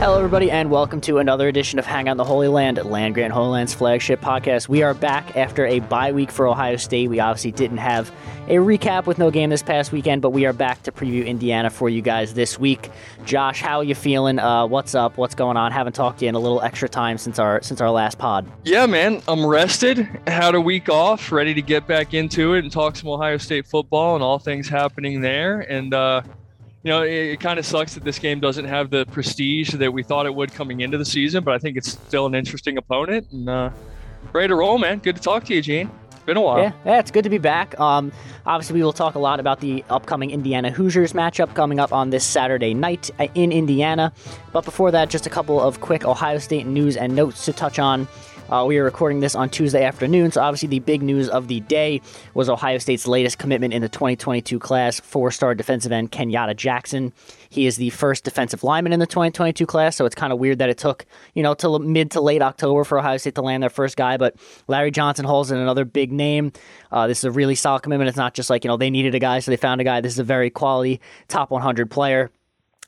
Hello, 0.00 0.18
everybody, 0.18 0.50
and 0.50 0.70
welcome 0.70 1.00
to 1.02 1.16
another 1.16 1.48
edition 1.48 1.78
of 1.78 1.86
Hang 1.86 2.10
on 2.10 2.18
the 2.18 2.24
Holy 2.24 2.48
Land, 2.48 2.76
Land 2.84 3.14
Grant 3.14 3.32
Holy 3.32 3.48
Land's 3.48 3.72
flagship 3.72 4.20
podcast. 4.20 4.68
We 4.68 4.82
are 4.82 4.92
back 4.92 5.34
after 5.34 5.64
a 5.64 5.80
bye 5.80 6.12
week 6.12 6.30
for 6.30 6.46
Ohio 6.46 6.76
State. 6.76 7.08
We 7.08 7.20
obviously 7.20 7.52
didn't 7.52 7.78
have 7.78 8.12
a 8.48 8.56
recap 8.56 9.06
with 9.06 9.16
no 9.16 9.30
game 9.30 9.48
this 9.48 9.62
past 9.62 9.92
weekend, 9.92 10.20
but 10.20 10.30
we 10.30 10.44
are 10.44 10.52
back 10.52 10.82
to 10.82 10.92
preview 10.92 11.24
Indiana 11.26 11.70
for 11.70 11.88
you 11.88 12.02
guys 12.02 12.34
this 12.34 12.58
week. 12.58 12.90
Josh, 13.24 13.62
how 13.62 13.78
are 13.78 13.84
you 13.84 13.94
feeling? 13.94 14.38
Uh, 14.38 14.66
what's 14.66 14.94
up? 14.94 15.16
What's 15.16 15.34
going 15.34 15.56
on? 15.56 15.72
Haven't 15.72 15.94
talked 15.94 16.18
to 16.18 16.26
you 16.26 16.28
in 16.28 16.34
a 16.34 16.40
little 16.40 16.60
extra 16.60 16.88
time 16.88 17.16
since 17.16 17.38
our 17.38 17.62
since 17.62 17.80
our 17.80 17.90
last 17.90 18.18
pod. 18.18 18.46
Yeah, 18.64 18.84
man, 18.84 19.22
I'm 19.26 19.46
rested. 19.46 20.06
Had 20.26 20.54
a 20.54 20.60
week 20.60 20.90
off, 20.90 21.32
ready 21.32 21.54
to 21.54 21.62
get 21.62 21.86
back 21.86 22.12
into 22.12 22.52
it 22.54 22.64
and 22.64 22.70
talk 22.70 22.96
some 22.96 23.08
Ohio 23.08 23.38
State 23.38 23.66
football 23.66 24.16
and 24.16 24.22
all 24.22 24.38
things 24.38 24.68
happening 24.68 25.22
there. 25.22 25.60
And 25.60 25.94
uh, 25.94 26.20
you 26.84 26.90
know, 26.90 27.02
it, 27.02 27.10
it 27.10 27.40
kind 27.40 27.58
of 27.58 27.64
sucks 27.64 27.94
that 27.94 28.04
this 28.04 28.18
game 28.18 28.40
doesn't 28.40 28.66
have 28.66 28.90
the 28.90 29.06
prestige 29.06 29.72
that 29.72 29.92
we 29.92 30.02
thought 30.02 30.26
it 30.26 30.34
would 30.34 30.52
coming 30.52 30.80
into 30.82 30.98
the 30.98 31.04
season, 31.04 31.42
but 31.42 31.54
I 31.54 31.58
think 31.58 31.78
it's 31.78 31.92
still 31.92 32.26
an 32.26 32.34
interesting 32.34 32.76
opponent 32.76 33.26
and 33.32 33.48
uh, 33.48 33.70
ready 34.32 34.48
to 34.48 34.54
roll, 34.54 34.76
man. 34.78 34.98
Good 34.98 35.16
to 35.16 35.22
talk 35.22 35.44
to 35.44 35.54
you, 35.54 35.62
Gene. 35.62 35.90
Been 36.26 36.36
a 36.36 36.42
while. 36.42 36.58
Yeah, 36.58 36.72
yeah, 36.86 36.98
it's 37.00 37.10
good 37.10 37.24
to 37.24 37.30
be 37.30 37.38
back. 37.38 37.78
Um, 37.78 38.10
obviously, 38.46 38.74
we 38.74 38.82
will 38.82 38.94
talk 38.94 39.14
a 39.14 39.18
lot 39.18 39.40
about 39.40 39.60
the 39.60 39.84
upcoming 39.90 40.30
Indiana 40.30 40.70
Hoosiers 40.70 41.12
matchup 41.12 41.54
coming 41.54 41.78
up 41.78 41.92
on 41.92 42.10
this 42.10 42.24
Saturday 42.24 42.72
night 42.72 43.10
uh, 43.18 43.26
in 43.34 43.52
Indiana. 43.52 44.12
But 44.52 44.64
before 44.64 44.90
that, 44.90 45.10
just 45.10 45.26
a 45.26 45.30
couple 45.30 45.60
of 45.60 45.80
quick 45.80 46.06
Ohio 46.06 46.38
State 46.38 46.66
news 46.66 46.96
and 46.96 47.14
notes 47.14 47.44
to 47.44 47.52
touch 47.52 47.78
on. 47.78 48.08
Uh, 48.50 48.62
we 48.68 48.76
are 48.76 48.84
recording 48.84 49.20
this 49.20 49.34
on 49.34 49.48
Tuesday 49.48 49.84
afternoon, 49.84 50.30
so 50.30 50.42
obviously 50.42 50.68
the 50.68 50.78
big 50.78 51.02
news 51.02 51.30
of 51.30 51.48
the 51.48 51.60
day 51.60 52.02
was 52.34 52.50
Ohio 52.50 52.76
State's 52.76 53.06
latest 53.06 53.38
commitment 53.38 53.72
in 53.72 53.80
the 53.80 53.88
2022 53.88 54.58
class, 54.58 55.00
four-star 55.00 55.54
defensive 55.54 55.90
end 55.90 56.12
Kenyatta 56.12 56.54
Jackson. 56.54 57.14
He 57.48 57.64
is 57.66 57.76
the 57.76 57.88
first 57.88 58.22
defensive 58.22 58.62
lineman 58.62 58.92
in 58.92 59.00
the 59.00 59.06
2022 59.06 59.64
class, 59.64 59.96
so 59.96 60.04
it's 60.04 60.14
kind 60.14 60.30
of 60.30 60.38
weird 60.38 60.58
that 60.58 60.68
it 60.68 60.76
took, 60.76 61.06
you 61.32 61.42
know, 61.42 61.54
till 61.54 61.78
mid 61.78 62.10
to 62.10 62.20
late 62.20 62.42
October 62.42 62.84
for 62.84 62.98
Ohio 62.98 63.16
State 63.16 63.34
to 63.36 63.42
land 63.42 63.62
their 63.62 63.70
first 63.70 63.96
guy. 63.96 64.18
But 64.18 64.36
Larry 64.68 64.90
Johnson 64.90 65.24
holds 65.24 65.50
in 65.50 65.56
another 65.56 65.86
big 65.86 66.12
name. 66.12 66.52
Uh, 66.92 67.06
this 67.06 67.18
is 67.18 67.24
a 67.24 67.30
really 67.30 67.54
solid 67.54 67.82
commitment. 67.82 68.08
It's 68.08 68.18
not 68.18 68.34
just 68.34 68.50
like, 68.50 68.62
you 68.62 68.68
know, 68.68 68.76
they 68.76 68.90
needed 68.90 69.14
a 69.14 69.20
guy, 69.20 69.38
so 69.38 69.52
they 69.52 69.56
found 69.56 69.80
a 69.80 69.84
guy. 69.84 70.02
This 70.02 70.12
is 70.12 70.18
a 70.18 70.24
very 70.24 70.50
quality 70.50 71.00
top 71.28 71.50
100 71.50 71.90
player 71.90 72.30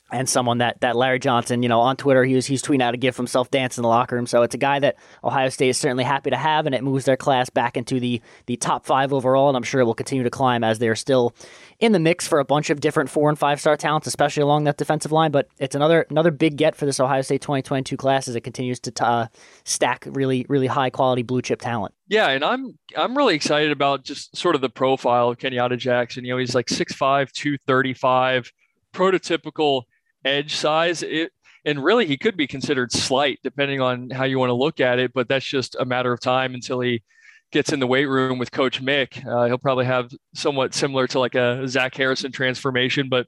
and 0.09 0.29
someone 0.29 0.59
that 0.59 0.79
that 0.81 0.95
Larry 0.95 1.19
Johnson, 1.19 1.63
you 1.63 1.69
know, 1.69 1.81
on 1.81 1.97
Twitter, 1.97 2.23
he 2.23 2.33
was 2.33 2.45
he's 2.45 2.61
tweeting 2.61 2.81
out 2.81 2.93
a 2.93 2.97
gift 2.97 3.15
of 3.15 3.17
himself 3.17 3.51
dancing 3.51 3.81
in 3.81 3.83
the 3.83 3.89
locker 3.89 4.15
room. 4.15 4.25
So 4.25 4.41
it's 4.41 4.55
a 4.55 4.57
guy 4.57 4.79
that 4.79 4.95
Ohio 5.23 5.49
State 5.49 5.69
is 5.69 5.77
certainly 5.77 6.05
happy 6.05 6.29
to 6.29 6.37
have, 6.37 6.65
and 6.65 6.73
it 6.73 6.83
moves 6.83 7.05
their 7.05 7.17
class 7.17 7.49
back 7.49 7.75
into 7.75 7.99
the 7.99 8.21
the 8.45 8.55
top 8.55 8.85
five 8.85 9.11
overall. 9.11 9.49
And 9.49 9.57
I'm 9.57 9.63
sure 9.63 9.81
it 9.81 9.85
will 9.85 9.93
continue 9.93 10.23
to 10.23 10.29
climb 10.29 10.63
as 10.63 10.79
they're 10.79 10.95
still 10.95 11.35
in 11.79 11.91
the 11.91 11.99
mix 11.99 12.25
for 12.25 12.39
a 12.39 12.45
bunch 12.45 12.69
of 12.69 12.79
different 12.79 13.09
four 13.09 13.29
and 13.29 13.37
five 13.37 13.59
star 13.59 13.75
talents, 13.75 14.07
especially 14.07 14.43
along 14.43 14.63
that 14.63 14.77
defensive 14.77 15.11
line. 15.11 15.31
But 15.31 15.49
it's 15.59 15.75
another 15.75 16.05
another 16.09 16.31
big 16.31 16.55
get 16.55 16.75
for 16.75 16.85
this 16.85 16.99
Ohio 17.01 17.21
State 17.21 17.41
2022 17.41 17.97
class 17.97 18.29
as 18.29 18.35
it 18.35 18.41
continues 18.41 18.79
to 18.81 19.05
uh, 19.05 19.27
stack 19.65 20.07
really 20.07 20.45
really 20.47 20.67
high 20.67 20.89
quality 20.89 21.23
blue 21.23 21.41
chip 21.41 21.61
talent. 21.61 21.93
Yeah, 22.07 22.29
and 22.29 22.45
I'm 22.45 22.77
I'm 22.95 23.17
really 23.17 23.35
excited 23.35 23.71
about 23.71 24.05
just 24.05 24.37
sort 24.37 24.55
of 24.55 24.61
the 24.61 24.69
profile 24.69 25.29
of 25.29 25.37
Kenyatta 25.37 25.77
Jackson. 25.77 26.23
You 26.23 26.33
know, 26.33 26.37
he's 26.37 26.55
like 26.55 26.67
6'5", 26.67 27.31
235, 27.33 28.53
prototypical 28.93 29.83
edge 30.27 30.55
size. 30.55 31.03
It, 31.03 31.31
and 31.65 31.83
really, 31.83 32.05
he 32.05 32.17
could 32.17 32.37
be 32.37 32.47
considered 32.47 32.91
slight 32.91 33.39
depending 33.43 33.81
on 33.81 34.09
how 34.09 34.23
you 34.23 34.39
want 34.39 34.49
to 34.49 34.53
look 34.53 34.79
at 34.79 34.99
it. 34.99 35.13
But 35.13 35.27
that's 35.27 35.45
just 35.45 35.75
a 35.79 35.85
matter 35.85 36.13
of 36.13 36.19
time 36.19 36.53
until 36.53 36.79
he 36.79 37.03
gets 37.51 37.71
in 37.71 37.79
the 37.79 37.87
weight 37.87 38.05
room 38.05 38.37
with 38.37 38.51
Coach 38.51 38.81
Mick. 38.81 39.25
Uh, 39.25 39.45
he'll 39.45 39.57
probably 39.57 39.85
have 39.85 40.11
somewhat 40.33 40.73
similar 40.73 41.07
to 41.07 41.19
like 41.19 41.35
a 41.35 41.67
Zach 41.67 41.95
Harrison 41.95 42.31
transformation, 42.31 43.09
but 43.09 43.27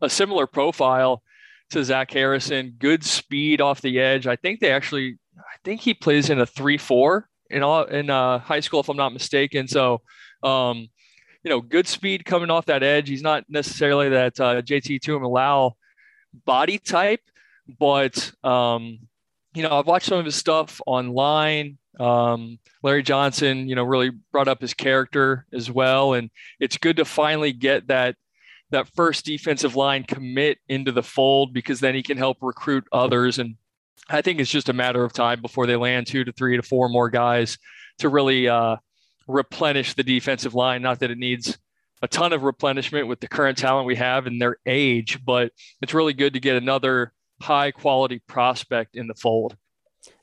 a 0.00 0.08
similar 0.08 0.46
profile 0.46 1.22
to 1.70 1.84
Zach 1.84 2.10
Harrison. 2.10 2.74
Good 2.78 3.04
speed 3.04 3.60
off 3.60 3.80
the 3.80 4.00
edge. 4.00 4.26
I 4.26 4.36
think 4.36 4.60
they 4.60 4.70
actually, 4.70 5.18
I 5.38 5.56
think 5.64 5.80
he 5.80 5.94
plays 5.94 6.30
in 6.30 6.40
a 6.40 6.46
three-four 6.46 7.28
in 7.50 7.62
all 7.62 7.84
in 7.84 8.10
uh, 8.10 8.38
high 8.38 8.60
school, 8.60 8.80
if 8.80 8.88
I'm 8.88 8.96
not 8.96 9.12
mistaken. 9.12 9.68
So. 9.68 10.00
Um, 10.42 10.88
you 11.44 11.50
know, 11.50 11.60
good 11.60 11.86
speed 11.86 12.24
coming 12.24 12.50
off 12.50 12.66
that 12.66 12.82
edge. 12.82 13.08
He's 13.08 13.22
not 13.22 13.44
necessarily 13.48 14.08
that 14.08 14.40
uh, 14.40 14.62
JT 14.62 15.00
Tuimoloau 15.00 15.72
body 16.44 16.78
type, 16.78 17.20
but 17.78 18.32
um, 18.44 18.98
you 19.54 19.62
know, 19.62 19.78
I've 19.78 19.86
watched 19.86 20.06
some 20.06 20.18
of 20.18 20.24
his 20.24 20.36
stuff 20.36 20.80
online. 20.86 21.78
Um, 22.00 22.58
Larry 22.82 23.02
Johnson, 23.02 23.68
you 23.68 23.76
know, 23.76 23.84
really 23.84 24.10
brought 24.32 24.48
up 24.48 24.60
his 24.60 24.74
character 24.74 25.46
as 25.52 25.70
well, 25.70 26.14
and 26.14 26.30
it's 26.58 26.76
good 26.76 26.96
to 26.96 27.04
finally 27.04 27.52
get 27.52 27.86
that 27.88 28.16
that 28.70 28.88
first 28.94 29.24
defensive 29.24 29.76
line 29.76 30.02
commit 30.02 30.58
into 30.68 30.90
the 30.90 31.02
fold 31.02 31.54
because 31.54 31.80
then 31.80 31.94
he 31.94 32.02
can 32.02 32.16
help 32.16 32.38
recruit 32.40 32.84
others. 32.92 33.38
And 33.38 33.54
I 34.08 34.20
think 34.20 34.40
it's 34.40 34.50
just 34.50 34.68
a 34.68 34.72
matter 34.72 35.04
of 35.04 35.12
time 35.12 35.40
before 35.40 35.66
they 35.66 35.76
land 35.76 36.06
two 36.06 36.24
to 36.24 36.32
three 36.32 36.56
to 36.56 36.62
four 36.62 36.88
more 36.88 37.08
guys 37.08 37.56
to 37.98 38.08
really 38.08 38.48
uh, 38.48 38.76
replenish 39.28 39.94
the 39.94 40.02
defensive 40.02 40.54
line. 40.54 40.82
Not 40.82 41.00
that 41.00 41.10
it 41.10 41.18
needs 41.18 41.56
a 42.04 42.08
ton 42.08 42.34
of 42.34 42.42
replenishment 42.42 43.08
with 43.08 43.20
the 43.20 43.26
current 43.26 43.56
talent 43.56 43.86
we 43.86 43.96
have 43.96 44.26
and 44.26 44.40
their 44.40 44.58
age, 44.66 45.24
but 45.24 45.52
it's 45.80 45.94
really 45.94 46.12
good 46.12 46.34
to 46.34 46.40
get 46.40 46.54
another 46.54 47.14
high 47.40 47.70
quality 47.70 48.20
prospect 48.28 48.94
in 48.94 49.06
the 49.06 49.14
fold. 49.14 49.56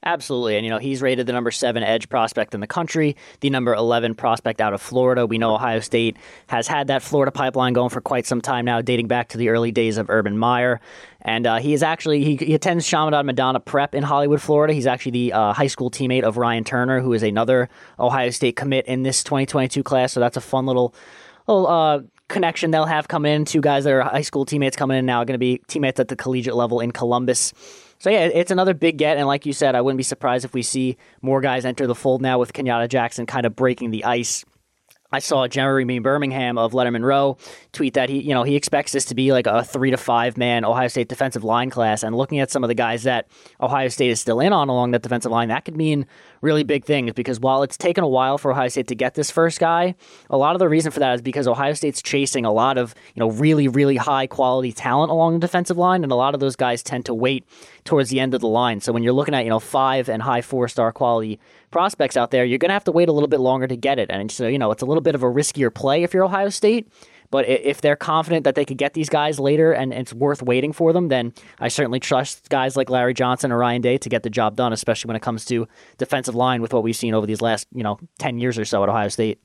Absolutely. 0.03 0.57
And, 0.57 0.63
you 0.63 0.69
know, 0.69 0.77
he's 0.77 1.01
rated 1.01 1.25
the 1.25 1.33
number 1.33 1.49
seven 1.49 1.81
edge 1.81 2.07
prospect 2.07 2.53
in 2.53 2.59
the 2.59 2.67
country, 2.67 3.15
the 3.39 3.49
number 3.49 3.73
11 3.73 4.13
prospect 4.13 4.61
out 4.61 4.73
of 4.73 4.81
Florida. 4.81 5.25
We 5.25 5.39
know 5.39 5.55
Ohio 5.55 5.79
State 5.79 6.17
has 6.47 6.67
had 6.67 6.87
that 6.87 7.01
Florida 7.01 7.31
pipeline 7.31 7.73
going 7.73 7.89
for 7.89 7.99
quite 7.99 8.27
some 8.27 8.41
time 8.41 8.65
now, 8.65 8.81
dating 8.81 9.07
back 9.07 9.29
to 9.29 9.39
the 9.39 9.49
early 9.49 9.71
days 9.71 9.97
of 9.97 10.07
Urban 10.07 10.37
Meyer. 10.37 10.81
And 11.21 11.47
uh, 11.47 11.57
he 11.57 11.73
is 11.73 11.81
actually, 11.81 12.23
he, 12.23 12.35
he 12.35 12.53
attends 12.53 12.85
Chaminade 12.87 13.25
Madonna 13.25 13.59
Prep 13.59 13.95
in 13.95 14.03
Hollywood, 14.03 14.41
Florida. 14.41 14.73
He's 14.73 14.87
actually 14.87 15.13
the 15.13 15.33
uh, 15.33 15.53
high 15.53 15.67
school 15.67 15.89
teammate 15.89 16.23
of 16.23 16.37
Ryan 16.37 16.63
Turner, 16.63 16.99
who 16.99 17.13
is 17.13 17.23
another 17.23 17.69
Ohio 17.99 18.29
State 18.29 18.55
commit 18.55 18.85
in 18.85 19.01
this 19.01 19.23
2022 19.23 19.81
class. 19.81 20.13
So 20.13 20.19
that's 20.19 20.37
a 20.37 20.41
fun 20.41 20.67
little 20.67 20.93
little 21.51 21.67
uh, 21.67 22.01
connection 22.27 22.71
they'll 22.71 22.85
have 22.85 23.07
coming 23.07 23.33
in. 23.33 23.45
Two 23.45 23.61
guys 23.61 23.83
that 23.83 23.93
are 23.93 24.01
high 24.01 24.21
school 24.21 24.45
teammates 24.45 24.75
coming 24.75 24.97
in 24.97 25.05
now 25.05 25.19
are 25.19 25.25
going 25.25 25.35
to 25.35 25.39
be 25.39 25.61
teammates 25.67 25.99
at 25.99 26.07
the 26.07 26.15
collegiate 26.15 26.55
level 26.55 26.79
in 26.79 26.91
Columbus. 26.91 27.53
So 27.99 28.09
yeah, 28.09 28.25
it's 28.33 28.49
another 28.49 28.73
big 28.73 28.97
get, 28.97 29.17
and 29.17 29.27
like 29.27 29.45
you 29.45 29.53
said, 29.53 29.75
I 29.75 29.81
wouldn't 29.81 29.97
be 29.97 30.03
surprised 30.03 30.43
if 30.43 30.55
we 30.55 30.63
see 30.63 30.97
more 31.21 31.39
guys 31.39 31.65
enter 31.65 31.85
the 31.85 31.93
fold 31.93 32.19
now 32.19 32.39
with 32.39 32.51
Kenyatta 32.51 32.89
Jackson 32.89 33.27
kind 33.27 33.45
of 33.45 33.55
breaking 33.55 33.91
the 33.91 34.05
ice 34.05 34.43
I 35.11 35.19
saw 35.19 35.47
Jeremy 35.47 35.99
Birmingham 35.99 36.57
of 36.57 36.71
Letterman 36.71 37.03
Row 37.03 37.37
tweet 37.73 37.95
that 37.95 38.09
he, 38.09 38.21
you 38.21 38.33
know, 38.33 38.43
he 38.43 38.55
expects 38.55 38.93
this 38.93 39.05
to 39.05 39.15
be 39.15 39.31
like 39.31 39.45
a 39.45 39.63
three 39.63 39.91
to 39.91 39.97
five 39.97 40.37
man 40.37 40.63
Ohio 40.63 40.87
State 40.87 41.09
defensive 41.09 41.43
line 41.43 41.69
class. 41.69 42.03
And 42.03 42.15
looking 42.15 42.39
at 42.39 42.49
some 42.49 42.63
of 42.63 42.69
the 42.69 42.73
guys 42.73 43.03
that 43.03 43.27
Ohio 43.59 43.89
State 43.89 44.11
is 44.11 44.21
still 44.21 44.39
in 44.39 44.53
on 44.53 44.69
along 44.69 44.91
that 44.91 45.01
defensive 45.01 45.31
line, 45.31 45.49
that 45.49 45.65
could 45.65 45.75
mean 45.75 46.05
really 46.41 46.63
big 46.63 46.85
things 46.85 47.13
because 47.13 47.39
while 47.39 47.61
it's 47.61 47.77
taken 47.77 48.03
a 48.03 48.07
while 48.07 48.37
for 48.37 48.51
Ohio 48.51 48.69
State 48.69 48.87
to 48.87 48.95
get 48.95 49.15
this 49.15 49.29
first 49.29 49.59
guy, 49.59 49.95
a 50.29 50.37
lot 50.37 50.55
of 50.55 50.59
the 50.59 50.69
reason 50.69 50.91
for 50.91 50.99
that 50.99 51.15
is 51.15 51.21
because 51.21 51.47
Ohio 51.47 51.73
State's 51.73 52.01
chasing 52.01 52.45
a 52.45 52.51
lot 52.51 52.77
of, 52.77 52.95
you 53.13 53.19
know, 53.19 53.29
really, 53.29 53.67
really 53.67 53.97
high 53.97 54.27
quality 54.27 54.71
talent 54.71 55.11
along 55.11 55.35
the 55.35 55.39
defensive 55.39 55.77
line. 55.77 56.03
And 56.03 56.11
a 56.11 56.15
lot 56.15 56.33
of 56.33 56.39
those 56.39 56.55
guys 56.55 56.81
tend 56.81 57.05
to 57.05 57.13
wait 57.13 57.45
towards 57.83 58.09
the 58.09 58.19
end 58.19 58.33
of 58.33 58.41
the 58.41 58.47
line. 58.47 58.79
So 58.79 58.93
when 58.93 59.03
you're 59.03 59.13
looking 59.13 59.35
at, 59.35 59.43
you 59.43 59.49
know, 59.49 59.59
five 59.59 60.09
and 60.09 60.21
high 60.21 60.41
four 60.41 60.67
star 60.67 60.91
quality 60.91 61.39
prospects 61.71 62.17
out 62.17 62.31
there, 62.31 62.45
you're 62.45 62.57
going 62.57 62.69
to 62.69 62.73
have 62.73 62.83
to 62.83 62.91
wait 62.91 63.09
a 63.09 63.11
little 63.11 63.27
bit 63.27 63.39
longer 63.39 63.67
to 63.67 63.75
get 63.75 63.99
it. 63.99 64.09
And 64.11 64.31
so, 64.31 64.47
you 64.47 64.59
know, 64.59 64.71
it's 64.71 64.81
a 64.81 64.85
little 64.85 65.01
bit 65.01 65.15
of 65.15 65.23
a 65.23 65.27
riskier 65.27 65.73
play 65.73 66.03
if 66.03 66.13
you're 66.13 66.23
Ohio 66.23 66.49
State. 66.49 66.91
But 67.31 67.47
if 67.47 67.79
they're 67.79 67.95
confident 67.95 68.43
that 68.43 68.55
they 68.55 68.65
could 68.65 68.77
get 68.77 68.93
these 68.93 69.07
guys 69.07 69.39
later 69.39 69.71
and 69.71 69.93
it's 69.93 70.13
worth 70.13 70.43
waiting 70.43 70.73
for 70.73 70.91
them, 70.91 71.07
then 71.07 71.33
I 71.59 71.69
certainly 71.69 72.01
trust 72.01 72.49
guys 72.49 72.75
like 72.75 72.89
Larry 72.89 73.13
Johnson 73.13 73.53
or 73.53 73.57
Ryan 73.57 73.81
Day 73.81 73.97
to 73.99 74.09
get 74.09 74.23
the 74.23 74.29
job 74.29 74.57
done, 74.57 74.73
especially 74.73 75.07
when 75.07 75.15
it 75.15 75.21
comes 75.21 75.45
to 75.45 75.65
defensive 75.97 76.35
line 76.35 76.61
with 76.61 76.73
what 76.73 76.83
we've 76.83 76.95
seen 76.95 77.13
over 77.13 77.25
these 77.25 77.41
last, 77.41 77.67
you 77.73 77.83
know, 77.83 77.97
10 78.19 78.39
years 78.39 78.59
or 78.59 78.65
so 78.65 78.83
at 78.83 78.89
Ohio 78.89 79.07
State. 79.07 79.39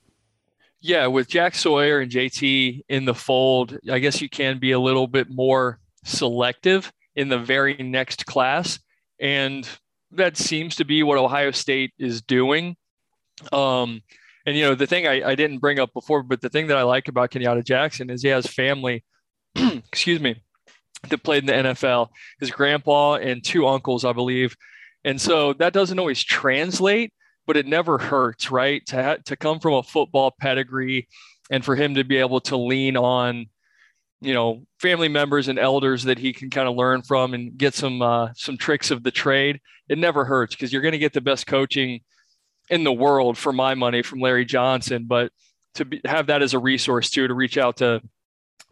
Yeah, 0.80 1.06
with 1.06 1.28
Jack 1.28 1.54
Sawyer 1.54 2.00
and 2.00 2.10
JT 2.10 2.82
in 2.88 3.04
the 3.04 3.14
fold, 3.14 3.78
I 3.90 4.00
guess 4.00 4.20
you 4.20 4.28
can 4.28 4.58
be 4.58 4.72
a 4.72 4.80
little 4.80 5.06
bit 5.06 5.30
more 5.30 5.78
selective 6.04 6.92
in 7.14 7.28
the 7.28 7.38
very 7.38 7.74
next 7.74 8.26
class. 8.26 8.80
And 9.20 9.66
that 10.16 10.36
seems 10.36 10.76
to 10.76 10.84
be 10.84 11.02
what 11.02 11.18
Ohio 11.18 11.50
State 11.50 11.92
is 11.98 12.22
doing. 12.22 12.76
Um, 13.52 14.02
and 14.46 14.56
you 14.56 14.64
know, 14.64 14.74
the 14.74 14.86
thing 14.86 15.06
I, 15.06 15.30
I 15.30 15.34
didn't 15.34 15.58
bring 15.58 15.78
up 15.78 15.92
before, 15.92 16.22
but 16.22 16.40
the 16.40 16.48
thing 16.48 16.68
that 16.68 16.76
I 16.76 16.82
like 16.82 17.08
about 17.08 17.30
Kenyatta 17.30 17.64
Jackson 17.64 18.10
is 18.10 18.22
he 18.22 18.28
has 18.28 18.46
family, 18.46 19.04
excuse 19.54 20.20
me, 20.20 20.42
that 21.08 21.22
played 21.22 21.42
in 21.42 21.46
the 21.46 21.70
NFL. 21.70 22.08
His 22.40 22.50
grandpa 22.50 23.14
and 23.14 23.44
two 23.44 23.66
uncles, 23.66 24.04
I 24.04 24.12
believe. 24.12 24.56
And 25.04 25.20
so 25.20 25.52
that 25.54 25.72
doesn't 25.72 25.98
always 25.98 26.22
translate, 26.22 27.12
but 27.46 27.56
it 27.56 27.66
never 27.66 27.98
hurts, 27.98 28.50
right? 28.50 28.84
To 28.86 29.02
ha- 29.02 29.16
to 29.26 29.36
come 29.36 29.60
from 29.60 29.74
a 29.74 29.82
football 29.82 30.34
pedigree 30.40 31.08
and 31.50 31.64
for 31.64 31.76
him 31.76 31.94
to 31.94 32.04
be 32.04 32.16
able 32.16 32.40
to 32.40 32.56
lean 32.56 32.96
on 32.96 33.46
you 34.20 34.32
know 34.32 34.64
family 34.80 35.08
members 35.08 35.48
and 35.48 35.58
elders 35.58 36.04
that 36.04 36.18
he 36.18 36.32
can 36.32 36.50
kind 36.50 36.68
of 36.68 36.74
learn 36.74 37.02
from 37.02 37.34
and 37.34 37.56
get 37.56 37.74
some 37.74 38.00
uh, 38.02 38.28
some 38.34 38.56
tricks 38.56 38.90
of 38.90 39.02
the 39.02 39.10
trade 39.10 39.60
it 39.88 39.98
never 39.98 40.24
hurts 40.24 40.54
because 40.54 40.72
you're 40.72 40.82
going 40.82 40.92
to 40.92 40.98
get 40.98 41.12
the 41.12 41.20
best 41.20 41.46
coaching 41.46 42.00
in 42.70 42.82
the 42.82 42.92
world 42.92 43.38
for 43.38 43.52
my 43.52 43.74
money 43.74 44.02
from 44.02 44.20
larry 44.20 44.44
johnson. 44.44 45.04
But 45.06 45.32
to 45.74 45.84
be, 45.84 46.00
have 46.04 46.28
that 46.28 46.42
as 46.42 46.54
a 46.54 46.58
resource 46.58 47.10
too 47.10 47.28
to 47.28 47.34
reach 47.34 47.58
out 47.58 47.78
to 47.78 48.02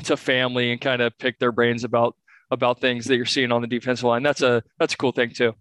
to 0.04 0.16
family 0.16 0.72
and 0.72 0.80
kind 0.80 1.02
of 1.02 1.16
pick 1.18 1.38
their 1.38 1.52
brains 1.52 1.84
about 1.84 2.16
about 2.50 2.80
things 2.80 3.06
that 3.06 3.16
you're 3.16 3.24
seeing 3.24 3.52
on 3.52 3.62
the 3.62 3.68
defensive 3.68 4.04
line 4.04 4.22
that's 4.22 4.42
a 4.42 4.62
that's 4.78 4.94
a 4.94 4.96
cool 4.96 5.12
thing 5.12 5.30
too 5.30 5.54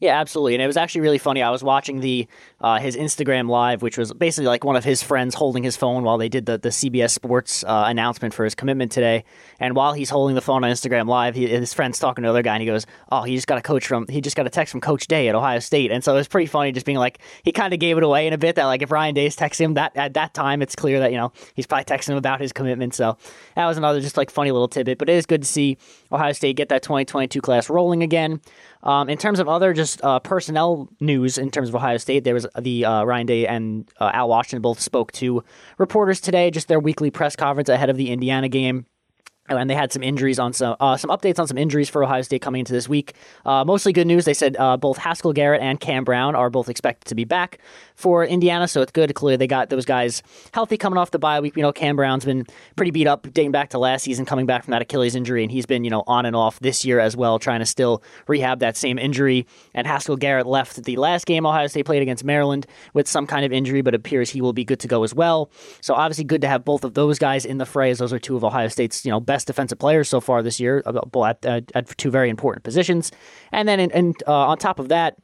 yeah, 0.00 0.20
absolutely. 0.20 0.54
And 0.54 0.62
it 0.62 0.66
was 0.66 0.76
actually 0.76 1.02
really 1.02 1.18
funny. 1.18 1.40
I 1.40 1.50
was 1.50 1.62
watching 1.62 2.00
the 2.00 2.26
uh, 2.60 2.78
his 2.80 2.96
Instagram 2.96 3.48
live, 3.48 3.80
which 3.80 3.96
was 3.96 4.12
basically 4.12 4.46
like 4.46 4.64
one 4.64 4.74
of 4.74 4.84
his 4.84 5.02
friends 5.02 5.34
holding 5.36 5.62
his 5.62 5.76
phone 5.76 6.02
while 6.02 6.18
they 6.18 6.28
did 6.28 6.46
the, 6.46 6.58
the 6.58 6.70
CBS 6.70 7.10
Sports 7.10 7.62
uh, 7.62 7.84
announcement 7.86 8.34
for 8.34 8.44
his 8.44 8.56
commitment 8.56 8.90
today. 8.90 9.24
And 9.60 9.76
while 9.76 9.92
he's 9.92 10.10
holding 10.10 10.34
the 10.34 10.40
phone 10.40 10.64
on 10.64 10.70
Instagram 10.70 11.08
live, 11.08 11.36
he, 11.36 11.46
his 11.46 11.72
friend's 11.72 12.00
talking 12.00 12.22
to 12.22 12.28
another 12.28 12.42
guy, 12.42 12.54
and 12.54 12.60
he 12.60 12.66
goes, 12.66 12.86
"Oh, 13.12 13.22
he 13.22 13.36
just 13.36 13.46
got 13.46 13.56
a 13.56 13.62
coach 13.62 13.86
from 13.86 14.06
he 14.08 14.20
just 14.20 14.36
got 14.36 14.46
a 14.46 14.50
text 14.50 14.72
from 14.72 14.80
Coach 14.80 15.06
Day 15.06 15.28
at 15.28 15.36
Ohio 15.36 15.60
State." 15.60 15.92
And 15.92 16.02
so 16.02 16.12
it 16.12 16.16
was 16.16 16.28
pretty 16.28 16.46
funny, 16.46 16.72
just 16.72 16.86
being 16.86 16.98
like 16.98 17.20
he 17.44 17.52
kind 17.52 17.72
of 17.72 17.78
gave 17.78 17.96
it 17.96 18.02
away 18.02 18.26
in 18.26 18.32
a 18.32 18.38
bit 18.38 18.56
that 18.56 18.66
like 18.66 18.82
if 18.82 18.90
Ryan 18.90 19.14
Day's 19.14 19.36
texting 19.36 19.66
him 19.66 19.74
that 19.74 19.96
at 19.96 20.14
that 20.14 20.34
time, 20.34 20.60
it's 20.60 20.74
clear 20.74 20.98
that 20.98 21.12
you 21.12 21.18
know 21.18 21.32
he's 21.54 21.66
probably 21.66 21.84
texting 21.84 22.10
him 22.10 22.16
about 22.16 22.40
his 22.40 22.52
commitment. 22.52 22.94
So 22.94 23.16
that 23.54 23.66
was 23.66 23.78
another 23.78 24.00
just 24.00 24.16
like 24.16 24.30
funny 24.30 24.50
little 24.50 24.68
tidbit. 24.68 24.98
But 24.98 25.08
it 25.08 25.14
is 25.14 25.24
good 25.24 25.42
to 25.42 25.48
see 25.48 25.78
Ohio 26.10 26.32
State 26.32 26.56
get 26.56 26.68
that 26.70 26.82
2022 26.82 27.40
class 27.40 27.70
rolling 27.70 28.02
again. 28.02 28.40
Um, 28.84 29.08
in 29.08 29.16
terms 29.16 29.40
of 29.40 29.48
other 29.48 29.72
just 29.72 30.04
uh, 30.04 30.20
personnel 30.20 30.90
news 31.00 31.38
in 31.38 31.50
terms 31.50 31.70
of 31.70 31.74
Ohio 31.74 31.96
State, 31.96 32.22
there 32.24 32.34
was 32.34 32.46
the 32.60 32.84
uh, 32.84 33.04
Ryan 33.04 33.26
Day 33.26 33.46
and 33.46 33.90
uh, 33.98 34.10
Al 34.12 34.28
Washington 34.28 34.60
both 34.60 34.78
spoke 34.78 35.10
to 35.12 35.42
reporters 35.78 36.20
today, 36.20 36.50
just 36.50 36.68
their 36.68 36.78
weekly 36.78 37.10
press 37.10 37.34
conference 37.34 37.70
ahead 37.70 37.88
of 37.88 37.96
the 37.96 38.10
Indiana 38.10 38.48
game. 38.48 38.86
Oh, 39.50 39.58
and 39.58 39.68
they 39.68 39.74
had 39.74 39.92
some 39.92 40.02
injuries 40.02 40.38
on 40.38 40.54
some 40.54 40.74
uh, 40.80 40.96
some 40.96 41.10
updates 41.10 41.38
on 41.38 41.46
some 41.46 41.58
injuries 41.58 41.90
for 41.90 42.02
Ohio 42.02 42.22
State 42.22 42.40
coming 42.40 42.60
into 42.60 42.72
this 42.72 42.88
week. 42.88 43.12
Uh, 43.44 43.62
mostly 43.62 43.92
good 43.92 44.06
news. 44.06 44.24
They 44.24 44.32
said 44.32 44.56
uh, 44.58 44.78
both 44.78 44.96
Haskell 44.96 45.34
Garrett 45.34 45.60
and 45.60 45.78
Cam 45.78 46.02
Brown 46.02 46.34
are 46.34 46.48
both 46.48 46.70
expected 46.70 47.08
to 47.08 47.14
be 47.14 47.24
back 47.24 47.58
for 47.94 48.24
Indiana, 48.24 48.66
so 48.66 48.80
it's 48.80 48.92
good. 48.92 49.14
Clearly, 49.14 49.36
they 49.36 49.46
got 49.46 49.68
those 49.68 49.84
guys 49.84 50.22
healthy 50.54 50.78
coming 50.78 50.96
off 50.96 51.10
the 51.10 51.18
bye 51.18 51.40
week. 51.40 51.56
You 51.56 51.62
know, 51.62 51.72
Cam 51.72 51.94
Brown's 51.94 52.24
been 52.24 52.46
pretty 52.76 52.90
beat 52.90 53.06
up 53.06 53.30
dating 53.34 53.52
back 53.52 53.68
to 53.70 53.78
last 53.78 54.04
season, 54.04 54.24
coming 54.24 54.46
back 54.46 54.64
from 54.64 54.72
that 54.72 54.80
Achilles 54.80 55.14
injury, 55.14 55.42
and 55.42 55.52
he's 55.52 55.66
been 55.66 55.84
you 55.84 55.90
know 55.90 56.04
on 56.06 56.24
and 56.24 56.34
off 56.34 56.58
this 56.60 56.82
year 56.82 56.98
as 56.98 57.14
well, 57.14 57.38
trying 57.38 57.60
to 57.60 57.66
still 57.66 58.02
rehab 58.26 58.60
that 58.60 58.78
same 58.78 58.98
injury. 58.98 59.46
And 59.74 59.86
Haskell 59.86 60.16
Garrett 60.16 60.46
left 60.46 60.82
the 60.84 60.96
last 60.96 61.26
game 61.26 61.44
Ohio 61.44 61.66
State 61.66 61.84
played 61.84 62.00
against 62.00 62.24
Maryland 62.24 62.66
with 62.94 63.06
some 63.06 63.26
kind 63.26 63.44
of 63.44 63.52
injury, 63.52 63.82
but 63.82 63.94
appears 63.94 64.30
he 64.30 64.40
will 64.40 64.54
be 64.54 64.64
good 64.64 64.80
to 64.80 64.88
go 64.88 65.04
as 65.04 65.14
well. 65.14 65.50
So 65.82 65.92
obviously, 65.92 66.24
good 66.24 66.40
to 66.40 66.48
have 66.48 66.64
both 66.64 66.82
of 66.82 66.94
those 66.94 67.18
guys 67.18 67.44
in 67.44 67.58
the 67.58 67.66
fray, 67.66 67.90
as 67.90 67.98
those 67.98 68.14
are 68.14 68.18
two 68.18 68.36
of 68.36 68.42
Ohio 68.42 68.68
State's 68.68 69.04
you 69.04 69.10
know 69.10 69.20
best 69.34 69.48
defensive 69.48 69.80
players 69.80 70.08
so 70.08 70.20
far 70.20 70.44
this 70.44 70.60
year, 70.60 70.80
at, 70.86 71.44
at, 71.44 71.72
at 71.74 71.98
two 71.98 72.10
very 72.18 72.30
important 72.30 72.62
positions. 72.62 73.10
And 73.50 73.68
then 73.68 73.80
in, 73.80 73.90
in, 73.90 74.14
uh, 74.28 74.50
on 74.50 74.58
top 74.58 74.78
of 74.78 74.90
that, 74.90 75.16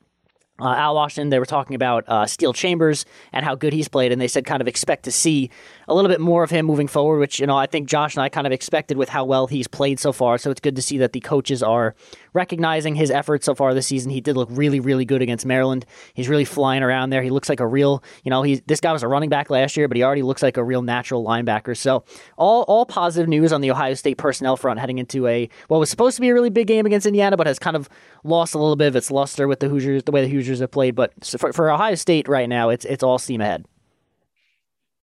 uh, 0.60 0.74
Al 0.74 0.96
Washington, 0.96 1.30
they 1.30 1.38
were 1.38 1.46
talking 1.46 1.76
about 1.76 2.02
uh, 2.08 2.26
Steele 2.26 2.52
Chambers 2.52 3.06
and 3.32 3.44
how 3.44 3.54
good 3.54 3.72
he's 3.72 3.88
played, 3.88 4.10
and 4.10 4.20
they 4.20 4.28
said 4.28 4.44
kind 4.44 4.60
of 4.60 4.66
expect 4.66 5.04
to 5.04 5.12
see 5.12 5.48
a 5.90 5.94
little 5.94 6.08
bit 6.08 6.20
more 6.20 6.44
of 6.44 6.50
him 6.50 6.66
moving 6.66 6.86
forward, 6.86 7.18
which, 7.18 7.40
you 7.40 7.46
know, 7.46 7.56
I 7.56 7.66
think 7.66 7.88
Josh 7.88 8.14
and 8.14 8.22
I 8.22 8.28
kind 8.28 8.46
of 8.46 8.52
expected 8.52 8.96
with 8.96 9.08
how 9.08 9.24
well 9.24 9.48
he's 9.48 9.66
played 9.66 9.98
so 9.98 10.12
far. 10.12 10.38
So 10.38 10.48
it's 10.52 10.60
good 10.60 10.76
to 10.76 10.82
see 10.82 10.98
that 10.98 11.12
the 11.12 11.18
coaches 11.18 11.64
are 11.64 11.96
recognizing 12.32 12.94
his 12.94 13.10
efforts 13.10 13.44
so 13.44 13.56
far 13.56 13.74
this 13.74 13.88
season. 13.88 14.12
He 14.12 14.20
did 14.20 14.36
look 14.36 14.48
really, 14.52 14.78
really 14.78 15.04
good 15.04 15.20
against 15.20 15.44
Maryland. 15.44 15.84
He's 16.14 16.28
really 16.28 16.44
flying 16.44 16.84
around 16.84 17.10
there. 17.10 17.22
He 17.22 17.30
looks 17.30 17.48
like 17.48 17.58
a 17.58 17.66
real, 17.66 18.04
you 18.22 18.30
know, 18.30 18.42
he's 18.42 18.60
this 18.62 18.80
guy 18.80 18.92
was 18.92 19.02
a 19.02 19.08
running 19.08 19.30
back 19.30 19.50
last 19.50 19.76
year, 19.76 19.88
but 19.88 19.96
he 19.96 20.04
already 20.04 20.22
looks 20.22 20.44
like 20.44 20.56
a 20.56 20.62
real 20.62 20.82
natural 20.82 21.24
linebacker. 21.24 21.76
So 21.76 22.04
all 22.36 22.62
all 22.62 22.86
positive 22.86 23.28
news 23.28 23.52
on 23.52 23.60
the 23.60 23.72
Ohio 23.72 23.94
State 23.94 24.16
personnel 24.16 24.56
front 24.56 24.78
heading 24.78 24.98
into 24.98 25.26
a 25.26 25.48
what 25.66 25.80
was 25.80 25.90
supposed 25.90 26.14
to 26.14 26.20
be 26.20 26.28
a 26.28 26.34
really 26.34 26.50
big 26.50 26.68
game 26.68 26.86
against 26.86 27.04
Indiana, 27.04 27.36
but 27.36 27.48
has 27.48 27.58
kind 27.58 27.74
of 27.74 27.88
lost 28.22 28.54
a 28.54 28.58
little 28.58 28.76
bit 28.76 28.86
of 28.86 28.94
its 28.94 29.10
luster 29.10 29.48
with 29.48 29.58
the 29.58 29.68
Hoosiers, 29.68 30.04
the 30.04 30.12
way 30.12 30.22
the 30.22 30.30
Hoosiers 30.30 30.60
have 30.60 30.70
played. 30.70 30.94
But 30.94 31.12
for, 31.24 31.52
for 31.52 31.68
Ohio 31.68 31.96
State 31.96 32.28
right 32.28 32.48
now, 32.48 32.68
it's 32.68 32.84
it's 32.84 33.02
all 33.02 33.18
steam 33.18 33.40
ahead. 33.40 33.66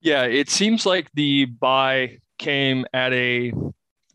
Yeah, 0.05 0.25
it 0.25 0.51
seems 0.51 0.85
like 0.85 1.11
the 1.15 1.47
bye 1.47 2.19
came 2.39 2.85
at 2.93 3.15
a, 3.15 3.53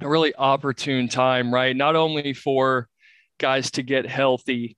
a 0.02 0.08
really 0.08 0.36
opportune 0.36 1.10
time, 1.10 1.52
right? 1.52 1.76
Not 1.76 1.96
only 1.96 2.34
for 2.34 2.88
guys 3.40 3.72
to 3.72 3.82
get 3.82 4.06
healthy, 4.06 4.78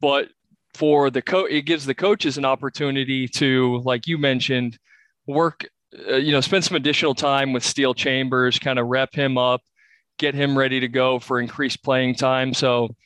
but 0.00 0.28
for 0.74 1.10
the 1.10 1.20
coach, 1.20 1.50
it 1.50 1.62
gives 1.62 1.84
the 1.84 1.94
coaches 1.94 2.38
an 2.38 2.46
opportunity 2.46 3.28
to, 3.28 3.82
like 3.84 4.06
you 4.06 4.16
mentioned, 4.16 4.78
work, 5.26 5.66
uh, 6.08 6.14
you 6.16 6.32
know, 6.32 6.40
spend 6.40 6.64
some 6.64 6.76
additional 6.76 7.14
time 7.14 7.52
with 7.52 7.62
Steele 7.62 7.94
Chambers, 7.94 8.58
kind 8.58 8.78
of 8.78 8.86
rep 8.86 9.14
him 9.14 9.36
up, 9.36 9.60
get 10.18 10.34
him 10.34 10.56
ready 10.56 10.80
to 10.80 10.88
go 10.88 11.18
for 11.18 11.38
increased 11.38 11.84
playing 11.84 12.14
time. 12.14 12.54
So 12.54 12.96